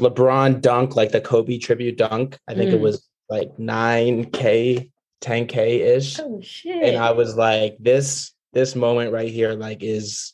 LeBron 0.00 0.60
dunk, 0.60 0.96
like 0.96 1.12
the 1.12 1.20
Kobe 1.20 1.58
tribute 1.58 1.96
dunk, 1.96 2.38
I 2.48 2.54
think 2.54 2.72
it 2.72 2.78
Mm. 2.78 2.82
was 2.82 3.08
like 3.30 3.56
9K, 3.58 4.90
10K 5.20 5.96
ish. 5.96 6.18
Oh 6.20 6.40
shit. 6.42 6.82
And 6.84 6.96
I 6.96 7.12
was 7.12 7.36
like, 7.36 7.76
this, 7.78 8.32
this 8.52 8.74
moment 8.74 9.12
right 9.12 9.30
here, 9.30 9.54
like, 9.54 9.82
is 9.82 10.32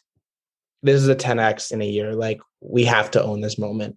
this 0.83 0.97
is 1.01 1.09
a 1.09 1.15
10x 1.15 1.73
in 1.73 1.83
a 1.83 1.87
year. 1.87 2.15
Like, 2.15 2.41
we 2.61 2.85
have 2.87 3.11
to 3.13 3.23
own 3.23 3.41
this 3.41 3.59
moment. 3.59 3.97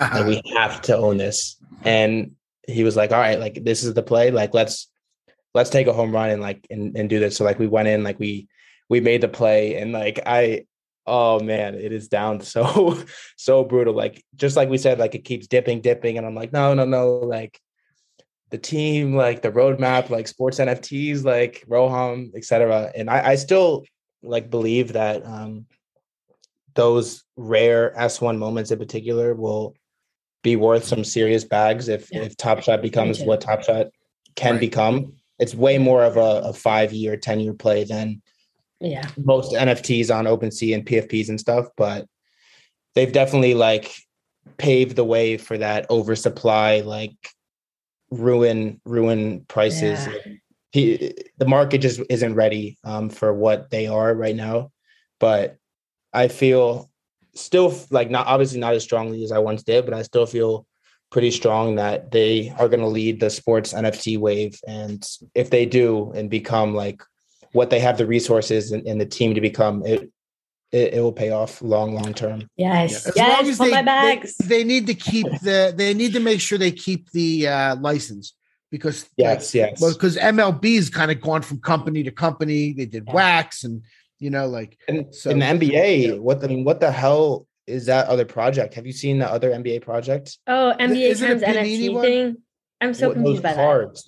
Like, 0.00 0.26
we 0.26 0.42
have 0.56 0.80
to 0.82 0.96
own 0.96 1.18
this. 1.18 1.56
And 1.82 2.32
he 2.66 2.84
was 2.84 2.96
like, 2.96 3.12
all 3.12 3.18
right, 3.18 3.38
like 3.38 3.64
this 3.64 3.84
is 3.84 3.94
the 3.94 4.02
play. 4.02 4.30
Like, 4.30 4.54
let's 4.54 4.88
let's 5.54 5.70
take 5.70 5.86
a 5.86 5.92
home 5.92 6.12
run 6.12 6.30
and 6.30 6.42
like 6.42 6.66
and, 6.70 6.96
and 6.96 7.08
do 7.08 7.20
this. 7.20 7.36
So 7.36 7.44
like 7.44 7.58
we 7.58 7.66
went 7.66 7.88
in, 7.88 8.02
like 8.02 8.18
we 8.18 8.48
we 8.88 9.00
made 9.00 9.20
the 9.20 9.28
play, 9.28 9.76
and 9.76 9.92
like 9.92 10.20
I 10.26 10.66
oh 11.06 11.40
man, 11.40 11.74
it 11.74 11.92
is 11.92 12.08
down 12.08 12.40
so 12.42 12.98
so 13.36 13.64
brutal. 13.64 13.94
Like 13.94 14.24
just 14.36 14.56
like 14.56 14.68
we 14.68 14.78
said, 14.78 14.98
like 14.98 15.14
it 15.14 15.24
keeps 15.24 15.46
dipping, 15.46 15.80
dipping, 15.80 16.18
and 16.18 16.26
I'm 16.26 16.34
like, 16.34 16.52
no, 16.52 16.74
no, 16.74 16.84
no, 16.84 17.18
like 17.18 17.60
the 18.50 18.58
team, 18.58 19.16
like 19.16 19.42
the 19.42 19.50
roadmap, 19.50 20.10
like 20.10 20.28
sports 20.28 20.58
NFTs, 20.58 21.24
like 21.24 21.64
Roham, 21.68 22.34
etc. 22.36 22.92
And 22.94 23.10
I, 23.10 23.30
I 23.30 23.34
still 23.36 23.84
like 24.22 24.50
believe 24.50 24.94
that 24.94 25.24
um 25.26 25.66
those 26.74 27.22
rare 27.36 27.94
S1 27.96 28.38
moments 28.38 28.70
in 28.70 28.78
particular 28.78 29.34
will 29.34 29.76
be 30.44 30.54
worth 30.54 30.84
some 30.84 31.02
serious 31.02 31.42
bags 31.42 31.88
if 31.88 32.08
Yeah. 32.12 32.22
if 32.22 32.36
Top 32.36 32.62
Shot 32.62 32.80
becomes 32.82 33.20
what 33.20 33.40
Top 33.40 33.64
Shot 33.64 33.88
can 34.36 34.52
Right. 34.52 34.60
become. 34.60 35.14
It's 35.40 35.54
way 35.54 35.78
more 35.78 36.04
of 36.04 36.16
a, 36.16 36.48
a 36.50 36.52
five 36.52 36.92
year, 36.92 37.16
10 37.16 37.40
year 37.40 37.54
play 37.54 37.82
than 37.82 38.22
Yeah. 38.80 39.08
most 39.16 39.52
NFTs 39.54 40.14
on 40.14 40.26
OpenSea 40.26 40.74
and 40.74 40.86
PFPs 40.86 41.28
and 41.30 41.40
stuff, 41.40 41.66
but 41.76 42.06
they've 42.94 43.10
definitely 43.10 43.54
like 43.54 43.90
paved 44.58 44.94
the 44.94 45.04
way 45.04 45.38
for 45.38 45.58
that 45.58 45.90
oversupply, 45.90 46.80
like 46.80 47.16
ruin 48.10 48.80
ruin 48.84 49.44
prices. 49.48 50.06
Yeah. 50.06 50.32
He, 50.72 51.14
the 51.38 51.46
market 51.46 51.78
just 51.78 52.00
isn't 52.10 52.34
ready 52.34 52.78
um, 52.84 53.08
for 53.08 53.32
what 53.32 53.70
they 53.70 53.86
are 53.86 54.12
right 54.14 54.36
now, 54.36 54.72
but 55.20 55.56
I 56.12 56.28
feel 56.28 56.90
still 57.34 57.74
like 57.90 58.10
not 58.10 58.26
obviously 58.26 58.60
not 58.60 58.74
as 58.74 58.82
strongly 58.82 59.24
as 59.24 59.32
I 59.32 59.38
once 59.38 59.62
did, 59.62 59.84
but 59.84 59.94
I 59.94 60.02
still 60.02 60.26
feel 60.26 60.66
pretty 61.10 61.30
strong 61.30 61.76
that 61.76 62.10
they 62.10 62.52
are 62.58 62.68
going 62.68 62.80
to 62.80 62.88
lead 62.88 63.20
the 63.20 63.30
sports 63.30 63.72
NFT 63.72 64.18
wave. 64.18 64.58
And 64.66 65.06
if 65.34 65.50
they 65.50 65.64
do 65.66 66.10
and 66.12 66.28
become 66.28 66.74
like 66.74 67.02
what 67.52 67.70
they 67.70 67.78
have 67.80 67.98
the 67.98 68.06
resources 68.06 68.72
and, 68.72 68.86
and 68.86 69.00
the 69.00 69.06
team 69.06 69.34
to 69.34 69.40
become, 69.40 69.84
it, 69.86 70.10
it 70.72 70.94
it 70.94 71.00
will 71.00 71.12
pay 71.12 71.30
off 71.30 71.62
long 71.62 71.94
long 71.94 72.14
term. 72.14 72.48
Yes. 72.56 73.06
As 73.06 73.16
long 73.16 73.28
Yes. 73.28 73.48
as 73.48 73.58
they, 73.58 73.70
my 73.70 73.82
bags. 73.82 74.36
They, 74.38 74.64
need 74.64 74.86
to 74.88 74.94
keep 74.94 75.26
the. 75.42 75.72
They 75.76 75.94
need 75.94 76.12
to 76.14 76.20
make 76.20 76.40
sure 76.40 76.58
they 76.58 76.72
keep 76.72 77.10
the 77.12 77.46
uh, 77.46 77.76
license 77.76 78.34
because 78.72 79.08
Yes, 79.16 79.54
yes. 79.54 79.80
well, 79.80 79.92
because 79.92 80.16
MLB's 80.16 80.90
kind 80.90 81.12
of 81.12 81.20
gone 81.20 81.42
from 81.42 81.60
company 81.60 82.02
to 82.02 82.10
company. 82.10 82.72
They 82.72 82.86
did 82.86 83.04
Yeah. 83.06 83.12
wax 83.14 83.62
and 83.62 83.82
you 84.24 84.30
know 84.30 84.46
like 84.58 84.70
And 84.88 85.14
So- 85.14 85.30
in 85.30 85.38
the 85.40 85.46
NBA, 85.46 85.92
yeah. 86.08 86.12
what 86.26 86.42
I 86.44 86.46
mean, 86.48 86.64
what 86.68 86.78
the 86.80 86.90
hell 86.90 87.46
is 87.66 87.86
that 87.86 88.08
other 88.08 88.24
project? 88.36 88.74
Have 88.74 88.86
you 88.90 88.92
seen 88.92 89.16
the 89.22 89.28
other 89.36 89.50
NBA 89.50 89.78
project? 89.82 90.26
Oh, 90.46 90.74
NBA 90.78 91.10
is 91.14 91.20
times 91.20 91.42
Panini 91.42 91.78
NFT 91.78 91.92
one? 91.94 92.02
thing. 92.04 92.36
I'm 92.80 92.94
so 92.94 93.08
What- 93.08 93.14
confused 93.16 93.42
by 93.42 93.50
those 93.50 93.56
that. 93.56 93.62
cards. 93.64 93.98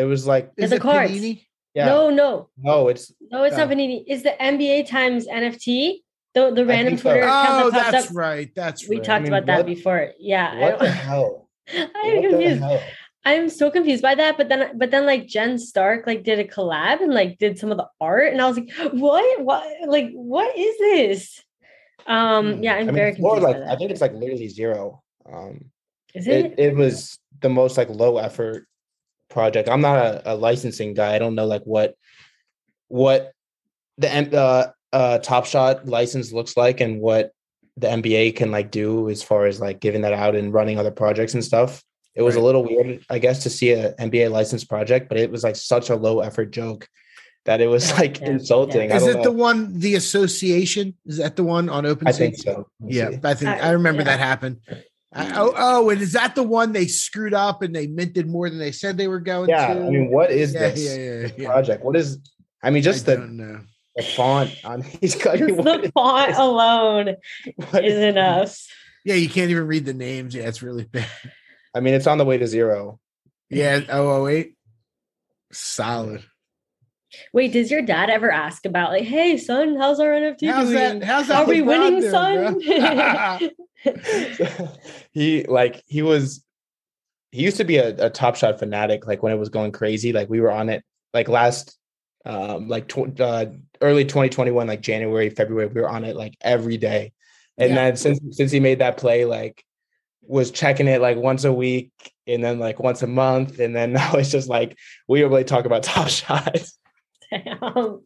It 0.00 0.04
was 0.04 0.26
like 0.32 0.44
Yeah, 0.56 0.64
is 0.64 0.70
the 0.70 0.76
it 0.76 0.82
cards. 0.82 1.12
Panini? 1.12 1.34
yeah, 1.74 1.86
No, 1.86 2.10
no, 2.10 2.48
no, 2.68 2.88
it's 2.88 3.12
no. 3.32 3.44
It's 3.44 3.56
not 3.56 3.68
Oh. 3.68 3.70
Panini. 3.72 4.04
It's 4.06 4.22
the 4.22 4.34
NBA 4.52 4.76
times 4.96 5.26
NFT. 5.26 6.02
The 6.34 6.50
the 6.58 6.64
random 6.66 6.92
think 6.94 7.00
so. 7.02 7.10
Twitter 7.10 7.26
account 7.26 7.64
Oh, 7.64 7.70
that 7.70 7.80
pops 7.82 7.92
that's 7.92 8.10
up. 8.10 8.16
right. 8.16 8.48
That's 8.54 8.80
We 8.88 8.96
right. 8.96 9.04
talked 9.08 9.22
mean, 9.24 9.32
about 9.32 9.46
that 9.46 9.64
before. 9.66 10.12
Yeah, 10.18 10.50
I 10.52 10.60
what 10.60 10.78
the 10.78 10.84
don't- 10.84 10.94
hell? 11.10 11.48
I'm 11.74 11.80
What 11.82 12.22
the 12.22 12.28
confused. 12.28 12.60
hell? 12.62 12.80
I'm 13.26 13.48
so 13.50 13.70
confused 13.70 14.02
by 14.02 14.14
that. 14.14 14.36
But 14.38 14.48
then, 14.48 14.78
but 14.78 14.90
then, 14.90 15.04
like 15.04 15.26
Jen 15.26 15.58
Stark, 15.58 16.06
like 16.06 16.22
did 16.24 16.38
a 16.38 16.44
collab 16.44 17.02
and 17.02 17.12
like 17.12 17.38
did 17.38 17.58
some 17.58 17.70
of 17.72 17.76
the 17.76 17.88
art, 18.00 18.32
and 18.32 18.40
I 18.40 18.46
was 18.48 18.56
like, 18.58 18.70
what? 18.92 19.42
What? 19.42 19.66
Like, 19.88 20.12
what 20.12 20.56
is 20.56 20.78
this? 20.78 21.42
Um, 22.06 22.54
Hmm. 22.54 22.62
yeah, 22.62 22.74
I'm 22.76 22.88
I 22.88 22.92
mean, 22.92 22.94
very 22.94 23.10
it's 23.10 23.18
more 23.18 23.34
confused. 23.36 23.58
like 23.58 23.68
I 23.68 23.76
think 23.76 23.90
it's 23.90 24.00
like 24.00 24.12
literally 24.14 24.48
zero. 24.48 25.02
Um, 25.30 25.66
Is 26.14 26.26
it? 26.28 26.52
it, 26.52 26.58
it 26.58 26.76
was 26.76 27.18
the 27.40 27.48
most 27.48 27.76
like 27.76 27.90
low 27.90 28.18
effort 28.18 28.66
project. 29.28 29.68
I'm 29.68 29.80
not 29.80 29.98
a, 29.98 30.32
a 30.32 30.34
licensing 30.34 30.94
guy. 30.94 31.14
I 31.14 31.18
don't 31.18 31.34
know 31.34 31.46
like 31.46 31.64
what 31.64 31.94
what 32.88 33.32
the 33.98 34.08
uh, 34.38 34.70
uh, 34.96 35.18
Top 35.18 35.46
Shot 35.46 35.86
license 35.86 36.32
looks 36.32 36.56
like 36.56 36.80
and 36.80 37.00
what 37.00 37.32
the 37.76 37.88
NBA 37.88 38.36
can 38.36 38.50
like 38.52 38.70
do 38.70 39.10
as 39.10 39.22
far 39.22 39.46
as 39.46 39.60
like 39.60 39.80
giving 39.80 40.02
that 40.02 40.12
out 40.12 40.36
and 40.36 40.52
running 40.54 40.78
other 40.78 40.92
projects 40.92 41.34
and 41.34 41.44
stuff. 41.44 41.82
It 42.16 42.22
was 42.22 42.34
a 42.34 42.40
little 42.40 42.64
weird, 42.64 43.04
I 43.10 43.18
guess, 43.18 43.42
to 43.42 43.50
see 43.50 43.72
a 43.72 43.92
NBA 43.94 44.30
licensed 44.30 44.68
project, 44.70 45.08
but 45.10 45.18
it 45.18 45.30
was 45.30 45.44
like 45.44 45.54
such 45.54 45.90
a 45.90 45.96
low 45.96 46.20
effort 46.20 46.50
joke 46.50 46.88
that 47.44 47.60
it 47.60 47.66
was 47.66 47.92
like 47.98 48.20
yeah, 48.20 48.30
insulting. 48.30 48.90
I 48.90 48.96
Is 48.96 49.04
don't 49.04 49.18
it 49.18 49.22
the 49.22 49.32
one 49.32 49.78
the 49.78 49.94
association? 49.96 50.94
Is 51.04 51.18
that 51.18 51.36
the 51.36 51.44
one 51.44 51.68
on 51.68 51.84
open? 51.84 52.08
I 52.08 52.12
think 52.12 52.36
so. 52.36 52.68
Let 52.80 52.88
me 52.88 52.96
Yeah, 52.96 53.10
see. 53.10 53.20
I 53.22 53.34
think 53.34 53.50
I- 53.50 53.68
I 53.68 53.70
remember 53.72 54.00
yeah. 54.00 54.16
that 54.16 54.18
happened. 54.18 54.60
I, 55.12 55.24
hmm. 55.24 55.32
oh, 55.36 55.52
oh, 55.56 55.90
and 55.90 56.00
is 56.00 56.12
that 56.12 56.34
the 56.34 56.42
one 56.42 56.72
they 56.72 56.86
screwed 56.86 57.34
up 57.34 57.62
and 57.62 57.74
they 57.74 57.86
minted 57.86 58.26
more 58.28 58.50
than 58.50 58.58
they 58.58 58.72
said 58.72 58.96
they 58.98 59.08
were 59.08 59.20
going 59.20 59.48
Yeah, 59.48 59.74
to? 59.74 59.86
I 59.86 59.90
mean, 59.90 60.10
what 60.10 60.30
is 60.30 60.52
yeah, 60.52 60.60
this 60.70 60.84
yeah, 60.84 60.96
yeah, 60.96 61.28
yeah. 61.38 61.48
project? 61.48 61.84
What 61.84 61.96
is? 61.96 62.18
I 62.62 62.70
mean, 62.70 62.82
just 62.82 63.08
I 63.08 63.16
the, 63.16 63.64
the 63.94 64.02
font 64.02 64.50
on 64.64 64.84
these 65.00 65.14
guys. 65.22 65.38
Just 65.38 65.56
the 65.56 65.90
font 65.94 66.36
alone 66.36 67.16
is 67.74 67.98
enough. 67.98 68.58
Yeah, 69.04 69.14
you 69.14 69.28
can't 69.28 69.50
even 69.50 69.66
read 69.66 69.84
the 69.84 69.94
names. 69.94 70.34
Yeah, 70.34 70.48
it's 70.48 70.62
really 70.62 70.84
bad. 70.84 71.06
I 71.76 71.80
mean, 71.80 71.94
it's 71.94 72.06
on 72.06 72.18
the 72.18 72.24
way 72.24 72.38
to 72.38 72.46
zero. 72.46 72.98
Yeah, 73.50 73.80
oh, 73.90 74.22
oh, 74.22 74.26
eight. 74.28 74.54
Solid. 75.52 76.24
Wait, 77.32 77.52
does 77.52 77.70
your 77.70 77.82
dad 77.82 78.10
ever 78.10 78.30
ask 78.30 78.66
about 78.66 78.90
like, 78.90 79.04
hey 79.04 79.36
son, 79.36 79.76
how's 79.76 80.00
our 80.00 80.08
NFT 80.10 80.50
How's 80.50 80.68
doing? 80.70 80.98
that? 81.00 81.04
How's 81.06 81.28
that? 81.28 81.42
Are 81.42 81.46
we 81.48 81.62
winning, 81.62 82.00
doing, 82.00 82.10
son? 82.10 82.60
he 85.12 85.44
like 85.44 85.82
he 85.86 86.02
was 86.02 86.44
he 87.30 87.42
used 87.42 87.58
to 87.58 87.64
be 87.64 87.76
a, 87.76 88.06
a 88.06 88.10
top 88.10 88.36
shot 88.36 88.58
fanatic 88.58 89.06
like 89.06 89.22
when 89.22 89.32
it 89.32 89.36
was 89.38 89.48
going 89.48 89.70
crazy 89.70 90.12
like 90.12 90.28
we 90.28 90.40
were 90.40 90.50
on 90.50 90.68
it 90.68 90.82
like 91.14 91.28
last 91.28 91.78
um 92.24 92.68
like 92.68 92.88
tw- 92.88 93.20
uh, 93.20 93.46
early 93.80 94.04
2021 94.04 94.66
like 94.66 94.80
january 94.80 95.30
february 95.30 95.68
we 95.68 95.80
were 95.80 95.88
on 95.88 96.04
it 96.04 96.16
like 96.16 96.34
every 96.40 96.76
day 96.76 97.12
and 97.58 97.68
Yeah. 97.70 97.76
then 97.76 97.96
since 97.96 98.18
since 98.32 98.50
he 98.50 98.58
made 98.58 98.80
that 98.80 98.96
play 98.96 99.24
like 99.24 99.62
was 100.28 100.50
checking 100.50 100.88
it 100.88 101.00
like 101.00 101.16
once 101.16 101.44
a 101.44 101.52
week 101.52 101.90
and 102.26 102.42
then 102.42 102.58
like 102.58 102.78
once 102.80 103.02
a 103.02 103.06
month 103.06 103.58
and 103.58 103.74
then 103.74 103.92
now 104.00 104.12
it's 104.14 104.30
just 104.30 104.48
like 104.48 104.76
we 105.08 105.20
don't 105.20 105.30
really 105.30 105.44
talk 105.44 105.64
about 105.64 105.82
top 105.94 106.08
shots 106.08 106.78
Damn. 107.30 107.58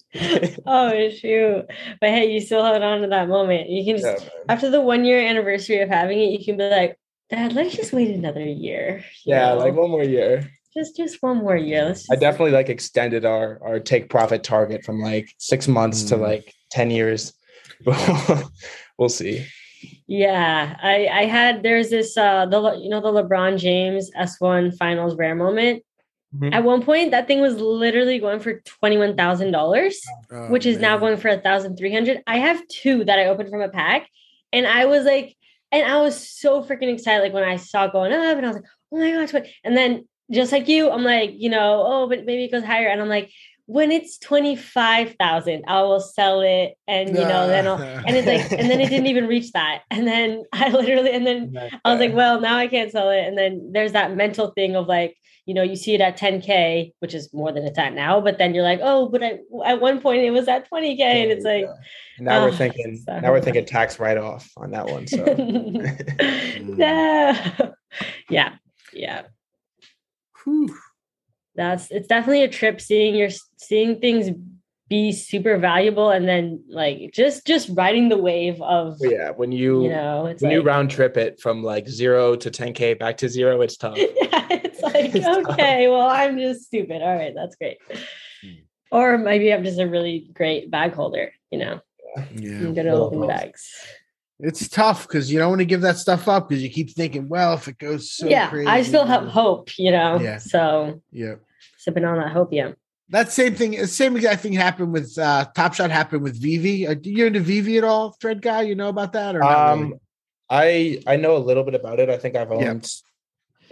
oh 0.67 1.11
shoot. 1.11 1.67
But 2.01 2.09
hey, 2.09 2.33
you 2.33 2.41
still 2.41 2.65
hold 2.65 2.83
on 2.83 3.03
to 3.03 3.09
that 3.09 3.29
moment. 3.29 3.69
You 3.69 3.85
can 3.85 4.01
just 4.01 4.25
Yeah, 4.25 4.31
after 4.49 4.71
the 4.71 4.81
one 4.81 5.05
year 5.05 5.21
anniversary 5.21 5.81
of 5.83 5.91
having 5.91 6.19
it, 6.19 6.31
you 6.31 6.43
can 6.43 6.57
be 6.57 6.67
like, 6.67 6.99
Dad, 7.29 7.53
let's 7.53 7.77
just 7.77 7.93
wait 7.93 8.15
another 8.15 8.43
year. 8.43 9.05
yeah 9.27 9.51
know? 9.51 9.59
like 9.59 9.75
one 9.75 9.91
more 9.91 10.03
year 10.05 10.51
just 10.73 10.97
just 10.97 11.23
one 11.23 11.39
more 11.39 11.57
year. 11.57 11.85
Let's 11.85 12.01
just 12.07 12.13
I 12.13 12.17
definitely 12.17 12.53
like 12.53 12.69
extended 12.69 13.25
our 13.25 13.61
our 13.63 13.81
take 13.81 14.09
profit 14.09 14.43
target 14.43 14.85
from 14.85 15.01
like 15.01 15.29
six 15.39 15.69
months 15.69 16.05
to 16.05 16.17
Mm. 16.17 16.21
like 16.21 16.55
10 16.71 16.91
years. 16.91 17.33
we'll 18.99 19.09
see. 19.09 19.47
Yeah, 20.11 20.77
I 20.83 21.07
I 21.07 21.25
had 21.27 21.63
there's 21.63 21.89
this 21.89 22.17
uh 22.17 22.45
the 22.47 22.77
you 22.83 22.89
know 22.89 23.01
the 23.01 23.13
LeBron 23.23 23.59
James 23.59 24.11
S1 24.19 24.77
Finals 24.77 25.15
rare 25.15 25.37
moment. 25.37 25.85
Mhm. 26.37 26.53
At 26.53 26.65
one 26.65 26.83
point, 26.83 27.13
that 27.13 27.29
thing 27.29 27.41
was 27.41 27.61
literally 27.61 28.19
going 28.19 28.41
for 28.41 28.61
twenty 28.63 28.99
one 28.99 29.15
thousand 29.17 29.53
dollars, 29.53 30.01
Oh, 30.33 30.49
which 30.49 30.67
is 30.67 30.79
now 30.79 30.99
going 30.99 31.17
for 31.17 31.29
a 31.29 31.39
thousand 31.41 31.77
three 31.77 31.93
hundred. 31.93 32.25
I 32.27 32.39
have 32.39 32.67
two 32.67 33.05
that 33.05 33.21
I 33.21 33.27
opened 33.27 33.51
from 33.51 33.63
a 33.63 33.69
pack, 33.69 34.09
and 34.53 34.67
I 34.67 34.87
was 34.87 35.05
like, 35.05 35.37
and 35.71 35.87
I 35.87 36.01
was 36.01 36.17
so 36.29 36.65
freaking 36.65 36.93
excited 36.93 37.23
like 37.23 37.33
when 37.33 37.45
I 37.45 37.55
saw 37.55 37.85
it 37.85 37.93
going 37.93 38.13
up, 38.13 38.37
and 38.37 38.45
I 38.45 38.49
was 38.49 38.57
like, 38.57 38.67
oh 38.93 38.99
my 38.99 39.13
gosh, 39.13 39.33
what? 39.33 39.47
And 39.63 39.77
then 39.77 40.09
just 40.33 40.51
like 40.51 40.67
you, 40.67 40.91
I'm 40.91 41.05
like, 41.05 41.35
you 41.37 41.51
know, 41.51 41.85
oh, 41.87 42.09
but 42.09 42.25
maybe 42.25 42.45
it 42.47 42.51
goes 42.53 42.65
higher, 42.65 42.89
and 42.89 43.01
I'm 43.01 43.09
like, 43.09 43.31
when 43.71 43.93
it's 43.93 44.19
twenty 44.19 44.57
five 44.57 45.15
thousand, 45.19 45.65
I 45.69 45.83
will 45.83 46.01
sell 46.01 46.41
it, 46.41 46.75
and 46.89 47.11
you 47.11 47.15
know, 47.15 47.47
then 47.47 47.69
I'll 47.69 47.81
and 47.81 48.17
it's 48.17 48.27
like 48.27 48.59
and 48.59 48.71
then 48.71 48.81
it 48.81 48.89
didn't 48.89 49.07
even 49.15 49.27
reach 49.27 49.53
that. 49.53 49.83
And 49.91 50.07
then 50.07 50.43
i 50.53 50.69
literally 50.71 51.13
and 51.13 51.27
then 51.27 51.55
i 51.85 51.91
was 51.91 52.01
like 52.01 52.15
well 52.15 52.41
now 52.41 52.57
i 52.57 52.67
can't 52.67 52.91
sell 52.91 53.11
it. 53.11 53.25
And 53.27 53.39
then 53.39 53.71
there's 53.73 53.93
that 53.93 54.17
mental 54.17 54.51
thing 54.51 54.77
of 54.77 54.87
like 54.89 55.17
you 55.47 55.55
know 55.55 55.63
you 55.63 55.77
see 55.77 55.95
it 55.95 56.01
at 56.01 56.19
10k 56.19 56.93
which 57.01 57.15
is 57.15 57.33
more 57.33 57.51
than 57.51 57.65
it's 57.65 57.79
at 57.79 57.95
now 57.95 58.21
but 58.21 58.39
then 58.39 58.55
you're 58.55 58.63
like 58.63 58.79
oh 58.83 59.09
but 59.09 59.23
I, 59.23 59.39
at 59.65 59.81
one 59.81 60.01
point 60.01 60.23
it 60.23 60.31
was 60.31 60.47
at 60.49 60.71
20k 60.71 61.01
and 61.01 61.31
it's 61.33 61.45
like 61.45 61.67
now 62.21 62.43
we're 62.45 62.51
Oh, 62.51 62.53
thinking 62.53 62.97
so- 63.05 63.19
now 63.21 63.33
we're 63.33 63.41
thinking 63.41 63.65
tax 63.65 63.99
write 63.99 64.19
off 64.19 64.51
on 64.57 64.71
that 64.73 64.87
one. 64.87 65.07
So. 65.07 65.25
No 65.25 65.33
hmm. 67.63 67.65
yeah. 68.29 68.57
Yeah. 68.93 69.23
Whew. 70.45 70.77
That's 71.55 71.91
it's 71.91 72.07
definitely 72.09 72.43
a 72.45 72.49
trip 72.49 72.81
seeing 72.81 73.15
your 73.15 73.29
seeing 73.59 74.01
things 74.01 74.31
be 74.89 75.13
super 75.13 75.57
valuable 75.57 76.11
and 76.11 76.27
then 76.27 76.65
like 76.69 77.11
just 77.13 77.47
just 77.47 77.71
riding 77.75 78.09
the 78.09 78.17
wave 78.19 78.61
of 78.63 78.97
yeah, 79.01 79.31
when 79.31 79.53
you, 79.53 79.85
you 79.85 79.89
know 79.91 80.27
it's 80.27 80.43
when 80.43 80.51
you 80.51 80.63
round 80.63 80.91
trip 80.91 81.17
it 81.17 81.41
from 81.41 81.63
like 81.63 81.89
zero 81.89 82.35
to 82.35 82.51
10k 82.51 82.99
back 82.99 83.17
to 83.19 83.29
zero, 83.29 83.61
it's 83.61 83.77
tough. 83.85 83.97
yeah, 83.97 84.47
it's 84.51 84.81
like, 84.83 85.15
It's 85.15 85.25
tough. 85.25 85.47
okay, 85.51 85.87
well, 85.89 86.09
I'm 86.09 86.39
just 86.39 86.63
stupid. 86.65 87.03
All 87.03 87.15
right, 87.15 87.33
that's 87.35 87.55
great. 87.57 87.79
Hmm. 88.43 88.49
Or 88.91 89.17
maybe 89.19 89.53
I'm 89.53 89.63
just 89.63 89.79
a 89.79 89.87
really 89.87 90.29
great 90.35 90.71
bag 90.73 90.93
holder, 90.95 91.33
you 91.53 91.59
know, 91.61 91.81
Yeah. 92.35 92.59
I'm 92.59 92.75
good 92.75 92.87
at 92.87 92.93
Well, 92.95 93.05
opening 93.05 93.29
bags. 93.29 93.71
It's 94.43 94.69
tough 94.69 95.07
because 95.07 95.31
you 95.31 95.39
don't 95.39 95.51
want 95.51 95.61
to 95.61 95.65
give 95.67 95.83
that 95.83 95.99
stuff 95.99 96.29
up 96.29 96.49
because 96.49 96.63
you 96.63 96.71
keep 96.71 96.91
thinking, 96.91 97.29
well, 97.29 97.55
if 97.55 97.69
it 97.69 97.79
goes 97.79 98.11
so 98.11 98.27
yeah, 98.29 98.49
crazy, 98.49 98.67
I 98.69 98.83
still 98.83 99.05
have 99.07 99.27
hope, 99.29 99.79
you 99.79 99.91
know. 99.91 100.19
Yeah. 100.21 100.39
So 100.39 101.03
Yeah. 101.13 101.35
sipping 101.79 102.05
on 102.05 102.19
that 102.19 102.33
hope, 102.33 102.53
yeah. 102.53 102.73
That 103.11 103.33
same 103.33 103.55
thing, 103.55 103.85
same 103.87 104.17
exact 104.17 104.41
thing 104.43 104.53
happened 104.53 104.93
with 104.93 105.19
uh, 105.19 105.47
Top 105.55 105.75
Shot 105.75 105.91
happened 105.91 106.23
with 106.23 106.41
VeVe. 106.41 106.87
Are 106.89 106.99
you 107.03 107.27
into 107.27 107.41
VeVe 107.41 107.79
at 107.79 107.85
all, 107.85 108.17
Thread 108.21 108.41
Guy? 108.41 108.63
You 108.63 108.77
know 108.77 108.89
about 108.89 109.13
that 109.15 109.35
or 109.35 109.41
not 109.41 109.73
Um, 109.73 109.81
really? 109.81 110.01
I 110.49 111.03
I 111.07 111.17
know 111.17 111.37
a 111.37 111.39
little 111.39 111.65
bit 111.65 111.75
about 111.75 111.99
it. 112.01 112.09
I 112.09 112.17
think 112.17 112.37
I've 112.37 112.51
Yeah. 112.51 112.71
owned 112.71 112.89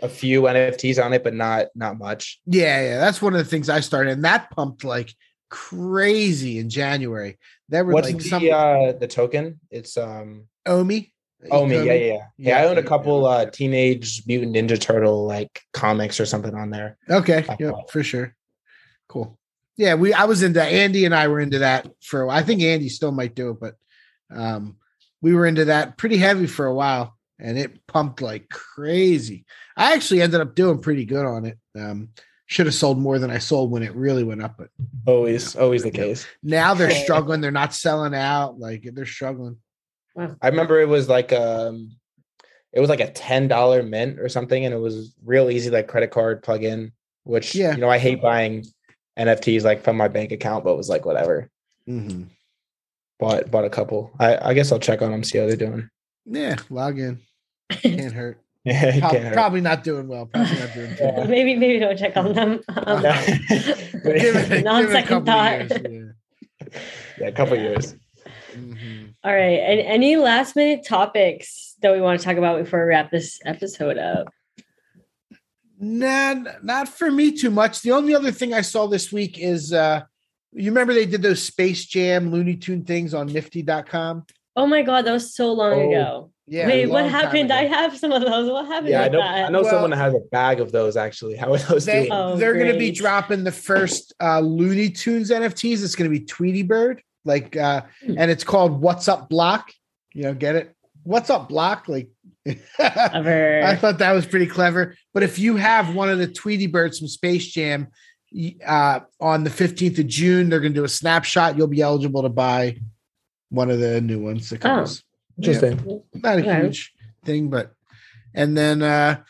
a 0.02 0.08
few 0.08 0.42
NFTs 0.42 0.98
on 1.04 1.12
it, 1.12 1.24
but 1.24 1.34
not 1.34 1.66
not 1.74 1.98
much. 1.98 2.40
Yeah, 2.46 2.82
yeah, 2.82 2.98
that's 2.98 3.22
one 3.22 3.34
of 3.34 3.38
the 3.38 3.44
things 3.44 3.68
I 3.68 3.80
started, 3.80 4.12
and 4.12 4.24
that 4.24 4.50
pumped 4.50 4.84
like 4.84 5.14
crazy 5.50 6.58
in 6.58 6.68
January. 6.68 7.38
There 7.68 7.84
were 7.84 7.92
What's 7.92 8.08
like 8.08 8.18
the 8.18 8.28
some 8.28 8.48
uh 8.50 8.92
the 8.92 9.08
token? 9.08 9.60
It's 9.70 9.96
um 9.96 10.48
Omi. 10.66 11.12
Omi, 11.50 11.74
yeah, 11.76 11.82
yeah, 11.82 11.94
yeah. 11.94 12.26
Yeah, 12.36 12.58
I 12.58 12.64
own 12.66 12.78
a 12.78 12.80
yeah, 12.80 12.86
couple 12.86 13.26
uh 13.26 13.46
teenage 13.46 14.22
mutant 14.26 14.56
ninja 14.56 14.80
turtle 14.80 15.26
like 15.26 15.62
comics 15.72 16.18
or 16.18 16.26
something 16.26 16.54
on 16.54 16.70
there. 16.70 16.96
Okay, 17.08 17.44
yeah, 17.60 17.72
for 17.90 18.02
sure. 18.02 18.34
Cool. 19.08 19.38
Yeah, 19.76 19.94
we 19.94 20.12
I 20.12 20.24
was 20.24 20.42
into 20.42 20.62
Andy 20.62 21.04
and 21.04 21.14
I 21.14 21.28
were 21.28 21.40
into 21.40 21.60
that 21.60 21.88
for 22.02 22.22
a 22.22 22.26
while. 22.26 22.36
I 22.36 22.42
think 22.42 22.62
Andy 22.62 22.88
still 22.88 23.12
might 23.12 23.34
do 23.34 23.50
it, 23.50 23.60
but 23.60 23.74
um 24.30 24.76
we 25.20 25.34
were 25.34 25.46
into 25.46 25.66
that 25.66 25.98
pretty 25.98 26.16
heavy 26.16 26.46
for 26.46 26.66
a 26.66 26.74
while 26.74 27.16
and 27.38 27.58
it 27.58 27.86
pumped 27.86 28.20
like 28.20 28.48
crazy. 28.48 29.44
I 29.76 29.94
actually 29.94 30.22
ended 30.22 30.40
up 30.40 30.54
doing 30.54 30.80
pretty 30.80 31.04
good 31.04 31.24
on 31.24 31.44
it. 31.44 31.58
Um 31.78 32.08
should 32.48 32.66
have 32.66 32.74
sold 32.74 32.98
more 32.98 33.18
than 33.18 33.30
I 33.30 33.38
sold 33.38 33.70
when 33.70 33.82
it 33.82 33.94
really 33.94 34.24
went 34.24 34.42
up, 34.42 34.56
but 34.58 34.68
Always, 35.06 35.54
always 35.54 35.82
the 35.84 35.90
case. 35.90 36.26
now 36.42 36.74
they're 36.74 36.90
struggling. 36.90 37.40
They're 37.40 37.50
not 37.50 37.72
selling 37.74 38.14
out. 38.14 38.58
Like 38.58 38.88
they're 38.92 39.06
struggling. 39.06 39.58
I 40.18 40.48
remember 40.48 40.80
it 40.80 40.88
was 40.88 41.08
like 41.08 41.32
um 41.32 41.92
it 42.72 42.80
was 42.80 42.88
like 42.90 43.00
a 43.00 43.10
ten 43.10 43.46
dollar 43.48 43.82
mint 43.82 44.18
or 44.18 44.28
something, 44.28 44.64
and 44.64 44.74
it 44.74 44.78
was 44.78 45.14
real 45.24 45.48
easy, 45.50 45.70
like 45.70 45.86
credit 45.88 46.10
card 46.10 46.42
plug 46.42 46.64
in, 46.64 46.90
which 47.24 47.54
Yeah. 47.54 47.74
you 47.74 47.80
know, 47.80 47.88
I 47.88 47.98
hate 47.98 48.20
buying 48.20 48.64
NFTs 49.18 49.62
like 49.62 49.84
from 49.84 49.96
my 49.96 50.08
bank 50.08 50.32
account, 50.32 50.64
but 50.64 50.72
it 50.72 50.76
was 50.76 50.88
like 50.88 51.04
whatever. 51.06 51.50
Mm-hmm. 51.88 52.24
Bought 53.20 53.50
bought 53.50 53.64
a 53.64 53.70
couple. 53.70 54.10
I, 54.18 54.50
I 54.50 54.54
guess 54.54 54.72
I'll 54.72 54.78
check 54.78 55.02
on 55.02 55.10
them, 55.12 55.22
see 55.22 55.38
how 55.38 55.46
they're 55.46 55.56
doing. 55.56 55.88
Yeah, 56.24 56.56
log 56.70 56.98
in. 56.98 57.20
Can't 57.70 58.12
hurt. 58.12 58.40
Yeah, 58.64 58.86
it 58.86 59.00
Prob- 59.00 59.12
can't 59.12 59.24
hurt. 59.24 59.32
probably 59.34 59.60
not 59.60 59.82
doing 59.84 60.08
well. 60.08 60.26
Probably 60.26 60.58
not 60.58 60.74
doing 60.74 60.96
too 60.96 61.04
well. 61.04 61.28
maybe 61.28 61.54
maybe 61.54 61.78
don't 61.78 61.96
check 61.98 62.16
on 62.16 62.32
them. 62.34 62.60
Um, 62.76 63.02
it, 64.04 64.64
non 64.64 64.88
second 64.88 65.08
couple 65.08 65.26
thought. 65.26 65.70
years. 65.70 66.12
Yeah. 66.60 66.78
yeah, 67.20 67.26
a 67.28 67.32
couple 67.32 67.56
years. 67.56 67.94
Mhm. 68.54 69.14
All 69.24 69.32
right. 69.32 69.58
And 69.60 69.80
any 69.80 70.16
last 70.16 70.56
minute 70.56 70.84
topics 70.86 71.76
that 71.82 71.92
we 71.92 72.00
want 72.00 72.20
to 72.20 72.24
talk 72.24 72.36
about 72.36 72.62
before 72.62 72.80
we 72.82 72.88
wrap 72.88 73.10
this 73.10 73.38
episode 73.44 73.96
up? 73.98 74.28
Nah, 75.80 76.34
not 76.62 76.88
for 76.88 77.10
me 77.10 77.32
too 77.36 77.50
much. 77.50 77.82
The 77.82 77.92
only 77.92 78.14
other 78.14 78.32
thing 78.32 78.52
I 78.52 78.62
saw 78.62 78.86
this 78.86 79.12
week 79.12 79.38
is 79.38 79.72
uh 79.72 80.02
you 80.52 80.70
remember 80.70 80.94
they 80.94 81.06
did 81.06 81.22
those 81.22 81.42
Space 81.42 81.84
Jam 81.86 82.30
Looney 82.30 82.56
Tune 82.56 82.84
things 82.84 83.14
on 83.14 83.26
nifty.com? 83.28 84.24
Oh 84.56 84.66
my 84.66 84.82
god, 84.82 85.04
that 85.04 85.12
was 85.12 85.34
so 85.34 85.52
long 85.52 85.72
Oh, 85.74 85.88
ago. 85.90 86.30
Yeah. 86.50 86.66
Wait, 86.66 86.86
what 86.86 87.08
happened? 87.10 87.52
I 87.52 87.64
have 87.66 87.96
some 87.98 88.10
of 88.12 88.22
those. 88.22 88.50
What 88.50 88.66
happened 88.66 88.88
Yeah, 88.90 89.02
I 89.02 89.08
know. 89.08 89.18
that? 89.18 89.44
I 89.44 89.48
know 89.50 89.62
Well- 89.62 89.70
someone 89.70 89.90
that 89.90 89.96
has 89.98 90.14
a 90.14 90.20
bag 90.32 90.60
of 90.60 90.72
those. 90.72 90.96
Actually, 90.96 91.36
how 91.36 91.52
are 91.52 91.58
those 91.58 91.84
They, 91.84 92.00
doing? 92.06 92.12
Oh, 92.12 92.36
they're 92.36 92.54
going 92.54 92.72
to 92.72 92.78
be 92.78 92.90
dropping 92.90 93.44
the 93.44 93.52
first 93.52 94.14
uh, 94.22 94.40
Looney 94.40 94.90
Tunes 94.90 95.30
NFTs. 95.30 95.84
It's 95.84 95.94
going 95.94 96.10
to 96.10 96.18
be 96.18 96.24
Tweety 96.24 96.62
Bird, 96.62 97.02
like, 97.24 97.56
uh, 97.56 97.82
Hmm. 98.04 98.14
and 98.18 98.30
it's 98.30 98.44
called 98.44 98.80
What's 98.80 99.08
Up 99.08 99.28
Block. 99.28 99.70
You 100.14 100.22
know, 100.24 100.34
get 100.34 100.56
it? 100.56 100.74
What's 101.02 101.28
Up 101.30 101.48
Block? 101.48 101.86
Like, 101.88 102.08
Ever. 102.78 103.62
I 103.62 103.76
thought 103.76 103.98
that 103.98 104.12
was 104.12 104.24
pretty 104.26 104.46
clever. 104.46 104.94
But 105.12 105.22
if 105.22 105.38
you 105.38 105.56
have 105.56 105.94
one 105.94 106.08
of 106.08 106.18
the 106.18 106.26
Tweety 106.28 106.66
Birds 106.66 106.98
from 106.98 107.08
Space 107.08 107.46
Jam 107.46 107.88
uh, 108.66 109.00
on 109.20 109.44
the 109.44 109.50
15th 109.50 109.98
of 109.98 110.06
June, 110.06 110.48
they're 110.48 110.60
going 110.60 110.72
to 110.72 110.80
do 110.80 110.84
a 110.84 110.88
snapshot. 110.88 111.56
You'll 111.58 111.66
be 111.66 111.82
eligible 111.82 112.22
to 112.22 112.28
buy 112.28 112.78
one 113.50 113.70
of 113.70 113.80
the 113.80 114.00
new 114.00 114.18
ones 114.20 114.48
that 114.50 114.60
comes. 114.60 115.02
Interesting. 115.38 116.02
Not 116.14 116.38
a 116.38 116.40
Okay. 116.42 116.62
huge 116.62 116.92
thing, 117.24 117.48
but 117.48 117.72
and 118.34 118.56
then 118.56 118.82
uh 118.82 119.20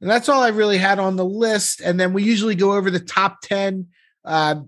and 0.00 0.08
that's 0.08 0.28
all 0.28 0.42
I 0.42 0.48
really 0.48 0.78
had 0.78 0.98
on 1.00 1.16
the 1.16 1.24
list. 1.24 1.80
And 1.80 1.98
then 1.98 2.12
we 2.12 2.22
usually 2.22 2.54
go 2.54 2.72
over 2.74 2.88
the 2.90 3.00
top 3.00 3.38
10 3.42 3.88
uh, 4.24 4.60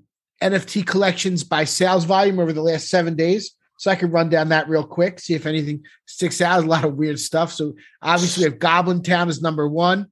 NFT 0.43 0.85
collections 0.85 1.45
by 1.45 1.63
sales 1.65 2.05
volume 2.05 2.41
over 2.41 2.53
the 2.53 2.63
last 2.63 2.89
seven 2.89 3.15
days. 3.15 3.53
So 3.79 3.93
I 3.93 3.95
can 3.95 4.11
run 4.11 4.29
down 4.29 4.49
that 4.49 4.69
real 4.69 4.83
quick, 4.85 5.21
see 5.21 5.35
if 5.35 5.47
anything 5.47 5.85
sticks 6.07 6.41
out. 6.41 6.65
A 6.65 6.67
lot 6.67 6.85
of 6.85 6.97
weird 6.97 7.21
stuff. 7.21 7.53
So 7.53 7.75
obviously 8.03 8.45
we 8.45 8.51
have 8.51 8.59
Goblin 8.59 9.03
Town 9.05 9.29
is 9.29 9.41
number 9.41 9.69
one, 9.69 10.09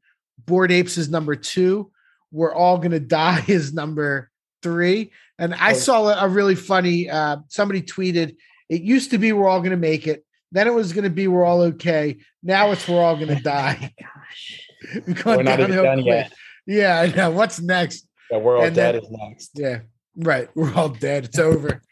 Bored 0.47 0.71
Apes 0.71 0.97
is 0.99 1.09
number 1.11 1.35
two. 1.35 1.91
We're 2.31 2.55
all 2.55 2.79
gonna 2.79 3.01
die 3.21 3.45
is 3.49 3.75
number 3.75 4.31
three. 4.63 5.11
And 5.37 5.53
I 5.53 5.73
Oh. 5.73 5.75
saw 5.75 6.09
a, 6.11 6.27
a 6.27 6.29
really 6.29 6.55
funny 6.55 7.11
uh 7.11 7.39
somebody 7.49 7.83
tweeted, 7.83 8.37
it 8.69 8.83
used 8.83 9.11
to 9.11 9.19
be 9.19 9.33
we're 9.33 9.49
all 9.49 9.61
gonna 9.63 9.77
make 9.77 10.07
it. 10.07 10.25
Then 10.53 10.67
it 10.67 10.75
was 10.75 10.93
gonna 10.93 11.11
be 11.11 11.29
we're 11.29 11.45
all 11.45 11.61
okay. 11.63 12.19
Now 12.43 12.71
it's 12.73 12.89
we're 12.89 13.03
all 13.03 13.17
gonna 13.17 13.35
oh 13.39 13.41
die. 13.43 13.93
Gosh. 14.01 14.69
We've 15.07 15.23
gone 15.25 15.37
We're 15.39 15.43
not 15.43 15.61
even 15.61 15.77
done 15.77 16.03
quick. 16.03 16.07
yet. 16.07 16.33
Yeah, 16.67 17.01
I 17.01 17.07
know. 17.15 17.31
What's 17.31 17.61
next? 17.61 18.07
The 18.31 18.39
world 18.39 18.65
And 18.65 18.75
dead 18.77 18.95
then- 18.95 19.03
is 19.03 19.11
next. 19.11 19.51
Yeah, 19.55 19.79
right. 20.17 20.49
We're 20.55 20.73
all 20.75 20.91
dead. 20.91 21.25
It's 21.27 21.39
over. 21.39 21.83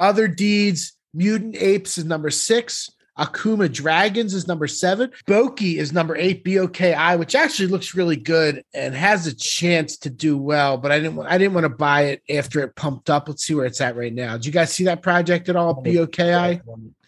Otherdeeds, 0.00 0.92
Mutant 1.14 1.56
Apes 1.56 1.98
is 1.98 2.04
number 2.04 2.30
six. 2.30 2.90
Akuma 3.18 3.70
Dragons 3.70 4.32
is 4.32 4.48
number 4.48 4.66
seven. 4.66 5.12
Boki 5.28 5.76
is 5.76 5.92
number 5.92 6.16
eight. 6.16 6.44
BOKI, 6.44 7.18
which 7.18 7.34
actually 7.34 7.68
looks 7.68 7.94
really 7.94 8.16
good 8.16 8.64
and 8.72 8.94
has 8.94 9.26
a 9.26 9.34
chance 9.36 9.98
to 9.98 10.10
do 10.10 10.38
well. 10.38 10.78
But 10.78 10.92
I 10.92 10.98
didn't. 10.98 11.16
wa- 11.16 11.26
I 11.28 11.36
didn't 11.36 11.52
want 11.52 11.64
to 11.64 11.68
buy 11.68 12.02
it 12.04 12.22
after 12.30 12.60
it 12.60 12.74
pumped 12.74 13.10
up. 13.10 13.28
Let's 13.28 13.44
see 13.44 13.54
where 13.54 13.66
it's 13.66 13.82
at 13.82 13.96
right 13.96 14.12
now. 14.14 14.32
Did 14.38 14.46
you 14.46 14.52
guys 14.52 14.72
see 14.72 14.84
that 14.84 15.02
project 15.02 15.50
at 15.50 15.56
all? 15.56 15.74
BOKI. 15.74 16.62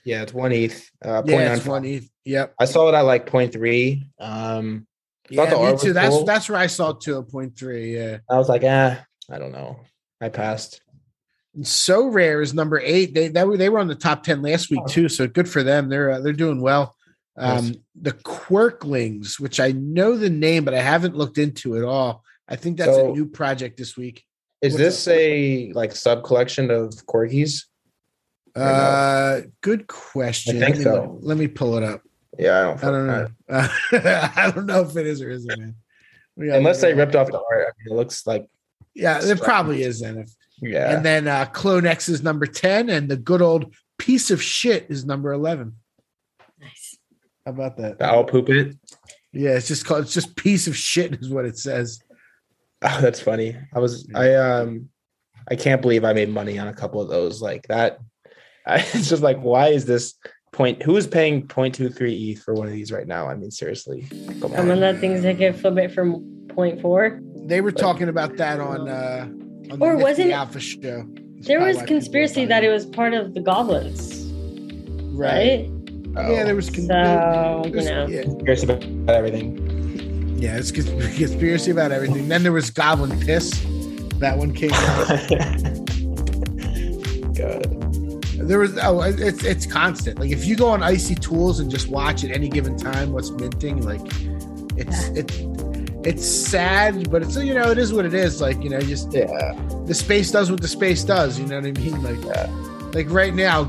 Yeah, 0.04 0.22
it's 0.22 0.34
one 0.34 0.52
ETH. 0.52 0.90
Uh, 1.02 1.22
Yeah, 1.24 1.54
it's 1.54 1.66
one 1.66 1.84
ETH. 1.84 2.08
Yep. 2.24 2.54
I 2.58 2.64
saw 2.66 2.88
it 2.88 2.94
at 2.94 3.02
like 3.02 3.26
0.3. 3.28 4.02
Um, 4.20 4.86
Yeah, 5.30 5.46
the 5.46 5.58
me 5.72 5.78
too. 5.78 5.92
That's 5.92 6.08
cool. 6.14 6.24
that's 6.24 6.48
where 6.48 6.58
I 6.58 6.66
saw 6.66 6.90
it 6.90 7.00
to 7.02 7.16
a 7.16 7.22
point 7.22 7.58
three. 7.58 7.96
Yeah. 7.96 8.18
I 8.30 8.36
was 8.36 8.48
like, 8.48 8.62
eh, 8.62 8.96
I 9.30 9.38
don't 9.38 9.52
know. 9.52 9.80
I 10.20 10.28
passed. 10.28 10.80
Sorare 11.60 12.42
is 12.42 12.52
number 12.52 12.80
eight. 12.80 13.14
They 13.14 13.28
that 13.28 13.46
were 13.46 13.56
they 13.56 13.68
were 13.68 13.78
on 13.78 13.86
the 13.88 13.94
top 13.94 14.22
ten 14.24 14.42
last 14.42 14.70
week 14.70 14.84
too, 14.88 15.08
so 15.08 15.26
good 15.28 15.48
for 15.48 15.62
them. 15.62 15.88
They're 15.88 16.10
uh, 16.12 16.20
they're 16.20 16.32
doing 16.32 16.60
well. 16.60 16.94
Um. 17.36 17.74
The 18.00 18.12
Quirklings, 18.12 19.38
which 19.38 19.60
I 19.60 19.70
know 19.72 20.16
the 20.16 20.30
name, 20.30 20.64
but 20.64 20.74
I 20.74 20.80
haven't 20.80 21.16
looked 21.16 21.38
into 21.38 21.76
it 21.76 21.84
all. 21.84 22.24
I 22.48 22.56
think 22.56 22.76
that's 22.76 22.90
So- 22.90 23.10
a 23.10 23.14
new 23.14 23.26
project 23.26 23.76
this 23.76 23.96
week. 23.96 24.24
Is 24.62 24.72
What's 24.72 24.82
this 24.82 25.08
a 25.08 25.72
like 25.74 25.94
sub 25.94 26.24
collection 26.24 26.70
of 26.70 26.90
Quirkies? 27.06 27.64
Or 28.56 28.62
no? 28.62 28.66
Uh, 28.66 29.40
good 29.60 29.86
question. 29.86 30.62
I 30.62 30.66
think 30.66 30.76
let, 30.76 30.78
me, 30.78 30.84
so. 30.84 31.18
let 31.22 31.38
me 31.38 31.48
pull 31.48 31.76
it 31.76 31.82
up. 31.82 32.02
Yeah, 32.38 32.58
I 32.58 32.62
don't. 32.62 32.84
I 32.84 32.90
don't 32.90 33.06
know. 33.06 33.28
I 34.36 34.50
don't 34.54 34.66
know 34.66 34.82
if 34.82 34.96
it 34.96 35.06
is 35.06 35.22
or 35.22 35.30
isn't, 35.30 35.58
man. 35.58 35.74
We 36.36 36.46
gotta 36.46 36.58
Unless 36.58 36.80
they 36.80 36.94
ripped 36.94 37.14
off 37.14 37.28
the 37.28 37.38
art, 37.38 37.66
I 37.68 37.70
mean, 37.78 37.92
it 37.92 37.96
looks 37.96 38.26
like 38.26 38.48
Yeah, 38.94 39.20
it 39.22 39.40
probably 39.40 39.82
is 39.82 40.00
then. 40.00 40.18
If, 40.18 40.30
yeah. 40.60 40.96
And 40.96 41.04
then 41.04 41.28
uh, 41.28 41.46
Clone 41.46 41.86
X 41.86 42.08
is 42.08 42.22
number 42.22 42.46
ten, 42.46 42.90
and 42.90 43.08
the 43.08 43.16
good 43.16 43.42
old 43.42 43.74
piece 43.98 44.30
of 44.30 44.42
shit 44.42 44.86
is 44.88 45.04
number 45.04 45.32
eleven. 45.32 45.74
Nice. 46.60 46.98
How 47.44 47.52
about 47.52 47.76
that? 47.76 48.02
I'll 48.02 48.24
poop 48.24 48.48
it. 48.48 48.76
Yeah, 49.32 49.50
it's 49.50 49.68
just 49.68 49.84
called 49.84 50.04
it's 50.04 50.14
just 50.14 50.36
piece 50.36 50.66
of 50.66 50.76
shit 50.76 51.14
is 51.14 51.28
what 51.28 51.44
it 51.44 51.58
says. 51.58 52.00
Oh, 52.82 52.98
that's 53.00 53.20
funny. 53.20 53.56
I 53.74 53.78
was 53.78 54.08
I 54.14 54.34
um 54.34 54.88
I 55.48 55.56
can't 55.56 55.82
believe 55.82 56.04
I 56.04 56.12
made 56.12 56.30
money 56.30 56.58
on 56.58 56.68
a 56.68 56.74
couple 56.74 57.00
of 57.00 57.08
those 57.08 57.42
like 57.42 57.66
that. 57.68 57.98
I, 58.66 58.76
it's 58.94 59.08
just 59.08 59.22
like 59.22 59.38
why 59.38 59.68
is 59.68 59.84
this 59.86 60.14
point? 60.52 60.82
Who 60.82 60.96
is 60.96 61.06
paying 61.06 61.46
0.23 61.48 62.32
ETH 62.32 62.42
for 62.42 62.54
one 62.54 62.66
of 62.66 62.72
these 62.72 62.92
right 62.92 63.06
now? 63.06 63.28
I 63.28 63.34
mean, 63.34 63.50
seriously, 63.50 64.06
come 64.40 64.52
Some 64.52 64.70
of 64.70 64.80
the 64.80 64.94
things 65.00 65.22
that 65.22 65.38
could 65.38 65.56
flip 65.56 65.76
it 65.78 65.92
from 65.92 66.46
point 66.48 66.80
four. 66.80 67.20
They 67.46 67.60
were 67.60 67.72
talking 67.72 68.08
about 68.08 68.36
that 68.36 68.60
on 68.60 68.88
uh 68.88 69.26
on 69.72 69.82
Or 69.82 69.96
the 69.96 70.02
wasn't- 70.02 70.32
Alpha 70.32 70.60
show. 70.60 71.04
That's 71.36 71.46
There 71.48 71.60
was 71.60 71.82
conspiracy 71.82 72.44
that 72.46 72.64
it 72.64 72.70
was 72.70 72.86
part 72.86 73.12
of 73.12 73.34
the 73.34 73.40
goblins, 73.40 74.24
right. 75.12 75.66
right? 76.14 76.30
Yeah, 76.30 76.44
there 76.44 76.54
was 76.54 76.70
con- 76.70 76.86
So 76.86 77.62
you 77.66 77.82
know, 77.84 78.06
yeah, 78.06 78.22
Curious 78.22 78.62
about 78.62 78.82
everything. 79.10 80.38
yeah, 80.40 80.56
it's 80.56 80.70
conspiracy 80.70 81.70
about 81.70 81.92
everything. 81.92 82.28
Then 82.28 82.44
there 82.44 82.52
was 82.52 82.70
Goblin 82.70 83.18
Piss. 83.20 83.50
That 84.20 84.38
one 84.38 84.54
came 84.54 84.70
out. 84.72 85.08
God. 87.34 87.83
There 88.44 88.58
was 88.58 88.78
oh, 88.82 89.00
it's 89.02 89.42
it's 89.44 89.66
constant. 89.66 90.18
Like 90.18 90.30
if 90.30 90.44
you 90.44 90.56
go 90.56 90.68
on 90.68 90.82
Icy 90.82 91.14
Tools 91.14 91.60
and 91.60 91.70
just 91.70 91.88
watch 91.88 92.24
at 92.24 92.30
any 92.30 92.48
given 92.48 92.76
time 92.76 93.12
what's 93.12 93.30
minting, 93.30 93.82
like 93.82 94.00
it's 94.76 95.08
it 95.08 95.30
it's 96.06 96.26
sad, 96.26 97.10
but 97.10 97.22
it's 97.22 97.36
you 97.36 97.54
know 97.54 97.70
it 97.70 97.78
is 97.78 97.92
what 97.92 98.04
it 98.04 98.14
is. 98.14 98.40
Like 98.40 98.62
you 98.62 98.70
know, 98.70 98.80
just 98.80 99.12
Yeah. 99.12 99.26
the 99.86 99.94
space 99.94 100.30
does 100.30 100.50
what 100.50 100.60
the 100.60 100.68
space 100.68 101.02
does. 101.04 101.38
You 101.38 101.46
know 101.46 101.56
what 101.56 101.66
I 101.66 101.72
mean? 101.72 102.02
Like 102.02 102.22
Yeah. 102.24 102.46
like 102.92 103.10
right 103.10 103.34
now, 103.34 103.64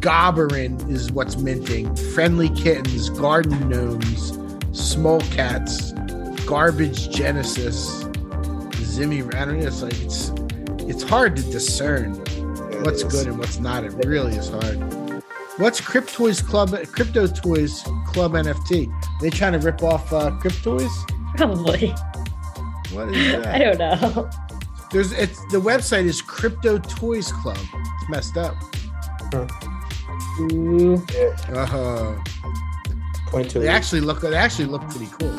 Gobberin 0.00 0.90
is 0.90 1.10
what's 1.12 1.36
minting. 1.36 1.94
Friendly 2.14 2.48
kittens, 2.50 3.10
garden 3.10 3.68
gnomes, 3.68 4.38
small 4.72 5.20
cats, 5.20 5.92
garbage 6.46 7.10
Genesis, 7.10 8.04
Zimmy. 8.80 9.22
I 9.34 9.44
don't 9.44 9.60
know. 9.60 9.66
It's 9.66 9.82
like 9.82 10.00
it's 10.02 10.32
it's 10.88 11.02
hard 11.02 11.36
to 11.36 11.42
discern 11.42 12.14
what's 12.84 13.02
good 13.02 13.26
and 13.26 13.38
what's 13.38 13.58
not. 13.58 13.84
It 13.84 13.92
really 14.04 14.34
is 14.36 14.50
hard. 14.50 15.22
What's 15.56 15.80
Cryptoys 15.80 16.44
Club? 16.44 16.70
Crypto 16.92 17.26
Toys 17.26 17.82
Club 18.06 18.32
NFT? 18.32 18.92
They 19.20 19.30
trying 19.30 19.52
to 19.52 19.58
rip 19.58 19.82
off 19.82 20.12
uh, 20.12 20.32
Cryptoys? 20.32 20.90
Probably. 21.36 21.94
What 22.92 23.08
is 23.08 23.32
that? 23.32 23.46
I 23.46 23.58
don't 23.58 23.78
know. 23.78 24.30
There's 24.92 25.12
it's 25.12 25.40
the 25.50 25.60
website 25.60 26.04
is 26.04 26.22
Crypto 26.22 26.78
Toys 26.78 27.32
Club. 27.32 27.58
It's 27.58 28.08
messed 28.08 28.36
up. 28.36 28.54
Ooh. 30.52 30.94
Uh-huh. 31.52 32.14
Point 33.26 33.50
two. 33.50 33.60
they 33.60 33.68
actually 33.68 34.00
look 34.00 34.20
they 34.20 34.34
actually 34.36 34.66
look 34.66 34.88
pretty 34.90 35.10
cool. 35.18 35.30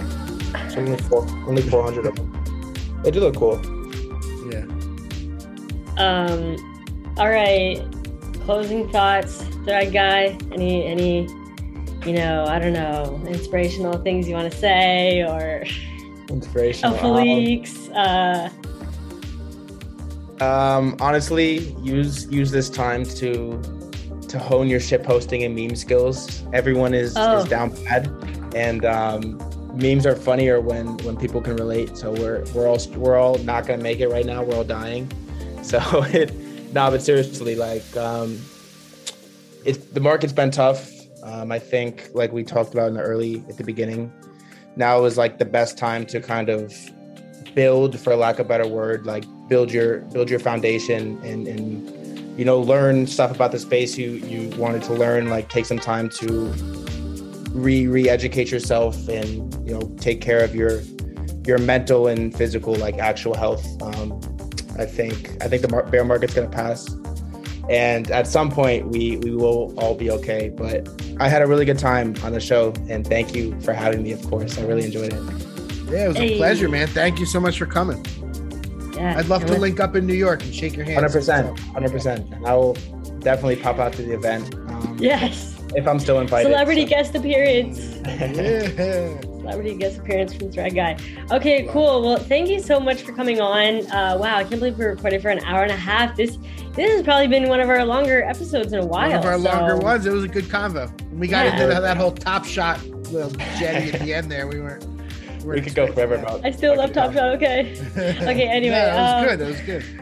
Only 0.78 0.98
four, 0.98 1.26
only 1.48 1.62
four 1.62 1.84
hundred 1.84 2.08
of 2.08 2.16
them. 2.16 3.02
They 3.04 3.12
do 3.12 3.22
look 3.22 3.38
cool. 3.38 3.62
Yeah. 4.52 4.66
Um. 5.98 6.75
All 7.18 7.30
right. 7.30 7.82
Closing 8.42 8.90
thoughts, 8.90 9.42
thread 9.64 9.92
guy. 9.94 10.38
Any 10.52 10.86
any, 10.86 11.22
you 12.06 12.14
know, 12.14 12.46
I 12.48 12.60
don't 12.60 12.74
know, 12.74 13.22
inspirational 13.28 13.98
things 14.00 14.28
you 14.28 14.36
want 14.36 14.52
to 14.52 14.58
say 14.58 15.24
or 15.24 15.64
Inspirational. 16.30 17.14
leaks. 17.22 17.90
Uh. 17.90 18.50
Um, 20.42 20.98
honestly, 21.00 21.60
use 21.82 22.26
use 22.28 22.52
this 22.52 22.70
time 22.70 23.06
to 23.06 23.62
to 24.28 24.38
hone 24.40 24.68
your 24.68 24.80
shit 24.82 25.04
posting 25.04 25.44
and 25.44 25.56
meme 25.56 25.76
skills. 25.76 26.44
Everyone 26.54 26.94
is 26.94 27.14
Oh. 27.16 27.40
is 27.40 27.46
down 27.46 27.70
bad, 27.86 28.12
and 28.54 28.84
um, 28.86 29.38
memes 29.74 30.06
are 30.06 30.16
funnier 30.16 30.60
when 30.60 30.98
when 30.98 31.16
people 31.16 31.42
can 31.42 31.56
relate. 31.56 31.96
So 31.98 32.12
we're 32.12 32.44
we're 32.54 32.68
all 32.68 32.80
we're 32.98 33.18
all 33.18 33.38
not 33.40 33.66
gonna 33.66 33.82
make 33.82 34.02
it 34.02 34.10
right 34.10 34.26
now. 34.26 34.44
We're 34.44 34.56
all 34.58 34.64
dying. 34.64 35.10
So 35.66 35.80
it 36.14 36.30
no, 36.76 36.92
but 36.92 37.02
seriously, 37.02 37.56
like 37.56 37.96
um, 37.96 38.38
it's 39.64 39.78
the 39.78 40.02
market's 40.02 40.34
been 40.34 40.52
tough. 40.52 40.92
Um, 41.24 41.50
I 41.52 41.58
think 41.58 42.10
like 42.14 42.34
we 42.34 42.44
talked 42.44 42.74
about 42.74 42.90
in 42.90 42.96
the 42.96 43.02
early 43.02 43.44
at 43.48 43.58
the 43.58 43.64
beginning. 43.64 44.12
Now 44.76 45.06
is 45.06 45.18
like 45.18 45.40
the 45.40 45.46
best 45.46 45.78
time 45.78 46.06
to 46.08 46.20
kind 46.20 46.50
of 46.50 46.74
build 47.56 47.98
for 47.98 48.14
lack 48.18 48.40
of 48.40 48.48
a 48.48 48.50
better 48.50 48.68
word 48.68 49.06
like 49.06 49.24
build 49.48 49.72
your 49.72 50.00
build 50.00 50.30
your 50.30 50.40
foundation 50.40 51.18
and 51.24 51.48
and 51.48 52.38
you 52.38 52.44
know 52.44 52.60
learn 52.60 53.08
stuff 53.08 53.34
about 53.34 53.54
the 53.54 53.60
space 53.60 53.98
you 53.98 54.12
you 54.12 54.50
wanted 54.58 54.84
to 54.84 54.94
learn 54.94 55.30
like 55.30 55.48
take 55.48 55.66
some 55.66 55.80
time 55.80 56.10
to 56.10 56.52
re 57.54 57.88
re-educate 57.88 58.52
yourself 58.52 59.08
and 59.08 59.54
you 59.66 59.74
know 59.74 59.82
take 60.02 60.20
care 60.20 60.44
of 60.44 60.54
your 60.54 60.82
your 61.46 61.58
mental 61.60 62.08
and 62.08 62.36
physical 62.36 62.76
like 62.76 62.98
actual 62.98 63.34
health 63.34 63.66
um 63.82 64.35
i 64.78 64.86
think 64.86 65.38
i 65.44 65.48
think 65.48 65.62
the 65.62 65.68
mar- 65.70 65.84
bear 65.88 66.04
market's 66.04 66.34
going 66.34 66.50
to 66.50 66.56
pass 66.56 66.96
and 67.70 68.12
at 68.12 68.28
some 68.28 68.50
point 68.52 68.88
we 68.90 69.18
we 69.18 69.32
will 69.36 69.74
all 69.80 69.96
be 69.96 70.12
okay 70.12 70.50
but 70.50 70.88
i 71.20 71.28
had 71.28 71.42
a 71.42 71.48
really 71.48 71.66
good 71.66 71.80
time 71.80 72.14
on 72.24 72.32
the 72.32 72.40
show 72.40 72.72
and 72.90 73.08
thank 73.08 73.34
you 73.36 73.60
for 73.62 73.74
having 73.74 74.04
me 74.04 74.12
of 74.12 74.22
course 74.30 74.58
i 74.58 74.62
really 74.64 74.86
enjoyed 74.86 75.12
it 75.14 75.22
Yeah, 75.92 76.06
it 76.06 76.08
was 76.10 76.18
a 76.18 76.38
pleasure, 76.38 76.68
man. 76.68 76.88
Thank 76.88 77.20
you 77.20 77.28
so 77.28 77.40
much 77.40 77.60
for 77.60 77.68
coming. 77.68 78.04
Yeah. 78.96 79.18
I'd 79.20 79.28
love 79.28 79.46
to 79.46 79.54
and 79.54 79.62
link 79.62 79.80
up 79.80 79.96
in 79.96 80.08
New 80.08 80.16
York 80.16 80.42
and 80.42 80.52
shake 80.54 80.76
your 80.76 80.84
hand. 80.84 80.96
Hundred 80.98 81.12
percent, 81.14 81.60
hundred 81.60 81.92
percent. 81.92 82.26
I 82.44 82.56
will 82.56 82.74
definitely 83.20 83.58
pop 83.58 83.78
out 83.78 83.94
to 83.94 84.02
the 84.02 84.14
event 84.14 84.56
um, 84.56 84.98
Yes. 85.00 85.55
If 85.76 85.88
I'm 85.88 86.00
still 86.00 86.20
invited. 86.20 86.50
Celebrity 86.50 86.86
guest 86.86 87.16
appearance. 87.16 87.80
Yeah. 88.06 89.20
Celebrity 89.22 89.76
guest 89.76 90.00
appearance 90.00 90.34
from 90.34 90.52
Thread 90.52 90.74
Guy. 90.74 90.98
Okay, 91.32 91.68
cool. 91.70 92.02
Well, 92.02 92.18
thank 92.18 92.50
you 92.50 92.60
so 92.60 92.80
much 92.80 93.04
for 93.04 93.14
coming 93.14 93.40
on. 93.40 93.86
Uh, 93.92 94.18
wow, 94.20 94.38
I 94.38 94.44
can't 94.44 94.60
believe 94.60 94.78
we 94.78 94.86
recorded 94.86 95.22
for 95.22 95.30
an 95.30 95.40
hour 95.46 95.62
and 95.64 95.72
a 95.72 95.76
half. 95.76 96.16
This 96.16 96.38
this 96.74 96.92
has 96.92 97.04
probably 97.04 97.28
been 97.28 97.48
one 97.48 97.62
of 97.62 97.70
our 97.70 97.86
longer 97.86 98.24
episodes 98.24 98.74
in 98.74 98.80
a 98.80 98.86
while. 98.86 99.10
One 99.10 99.20
of 99.20 99.26
our 99.26 99.38
so- 99.38 99.44
longer 99.44 99.78
ones. 99.78 100.06
It 100.06 100.12
was 100.12 100.24
a 100.24 100.28
good 100.28 100.46
convo. 100.46 100.90
We 101.14 101.28
got 101.28 101.46
Yeah. 101.46 101.54
into 101.54 101.68
that, 101.68 101.82
that 101.82 101.98
whole 101.98 102.12
top 102.12 102.46
shot 102.46 102.84
little 103.12 103.30
jetty 103.60 103.94
at 103.94 104.02
the 104.02 104.14
end 104.14 104.32
there, 104.32 104.48
we 104.48 104.60
weren't. 104.60 104.86
we 105.46 105.62
could 105.62 105.76
go 105.76 105.92
forever 105.92 106.16
about. 106.16 106.44
I 106.44 106.50
still 106.52 106.76
love 106.76 106.92
Top 106.92 107.14
Shot. 107.14 107.36
Okay. 107.36 107.78
Okay, 107.96 108.48
anyway, 108.48 108.76
Yeah, 108.76 108.96
that 108.96 109.02
was 109.04 109.24
um, 109.24 109.30
good. 109.30 109.40
That 109.40 109.48
was 109.48 109.62
good. 109.62 110.02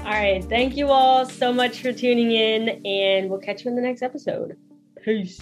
All 0.00 0.14
right. 0.14 0.42
Thank 0.44 0.76
you 0.76 0.88
all 0.88 1.26
so 1.26 1.52
much 1.52 1.80
for 1.82 1.92
tuning 1.92 2.32
in, 2.32 2.68
and 2.86 3.28
we'll 3.28 3.40
catch 3.40 3.64
you 3.64 3.70
in 3.70 3.76
the 3.76 3.82
next 3.82 4.02
episode. 4.02 4.56
Peace. 5.08 5.38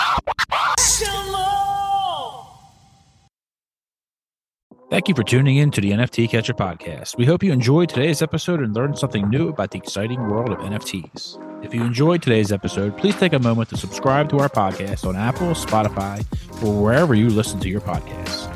Thank 4.89 5.09
you 5.09 5.15
for 5.17 5.25
tuning 5.25 5.57
in 5.57 5.73
to 5.73 5.81
the 5.81 5.91
NFT 5.91 6.31
Catcher 6.31 6.55
podcast. 6.55 7.19
We 7.19 7.25
hope 7.25 7.43
you 7.43 7.51
enjoyed 7.51 7.89
today's 7.89 8.23
episode 8.23 8.61
and 8.61 8.73
learned 8.77 8.97
something 8.97 9.29
new 9.29 9.49
about 9.49 9.73
the 9.73 9.79
exciting 9.79 10.21
world 10.29 10.51
of 10.51 10.59
NFTs. 10.59 11.65
If 11.65 11.75
you 11.75 11.83
enjoyed 11.83 12.23
today's 12.23 12.53
episode, 12.53 12.97
please 12.97 13.17
take 13.17 13.33
a 13.33 13.41
moment 13.41 13.69
to 13.71 13.77
subscribe 13.77 14.29
to 14.29 14.39
our 14.39 14.49
podcast 14.49 15.05
on 15.05 15.17
Apple, 15.17 15.49
Spotify, 15.49 16.25
or 16.63 16.81
wherever 16.81 17.17
you 17.17 17.29
listen 17.29 17.59
to 17.59 17.69
your 17.69 17.81
podcasts. 17.81 18.56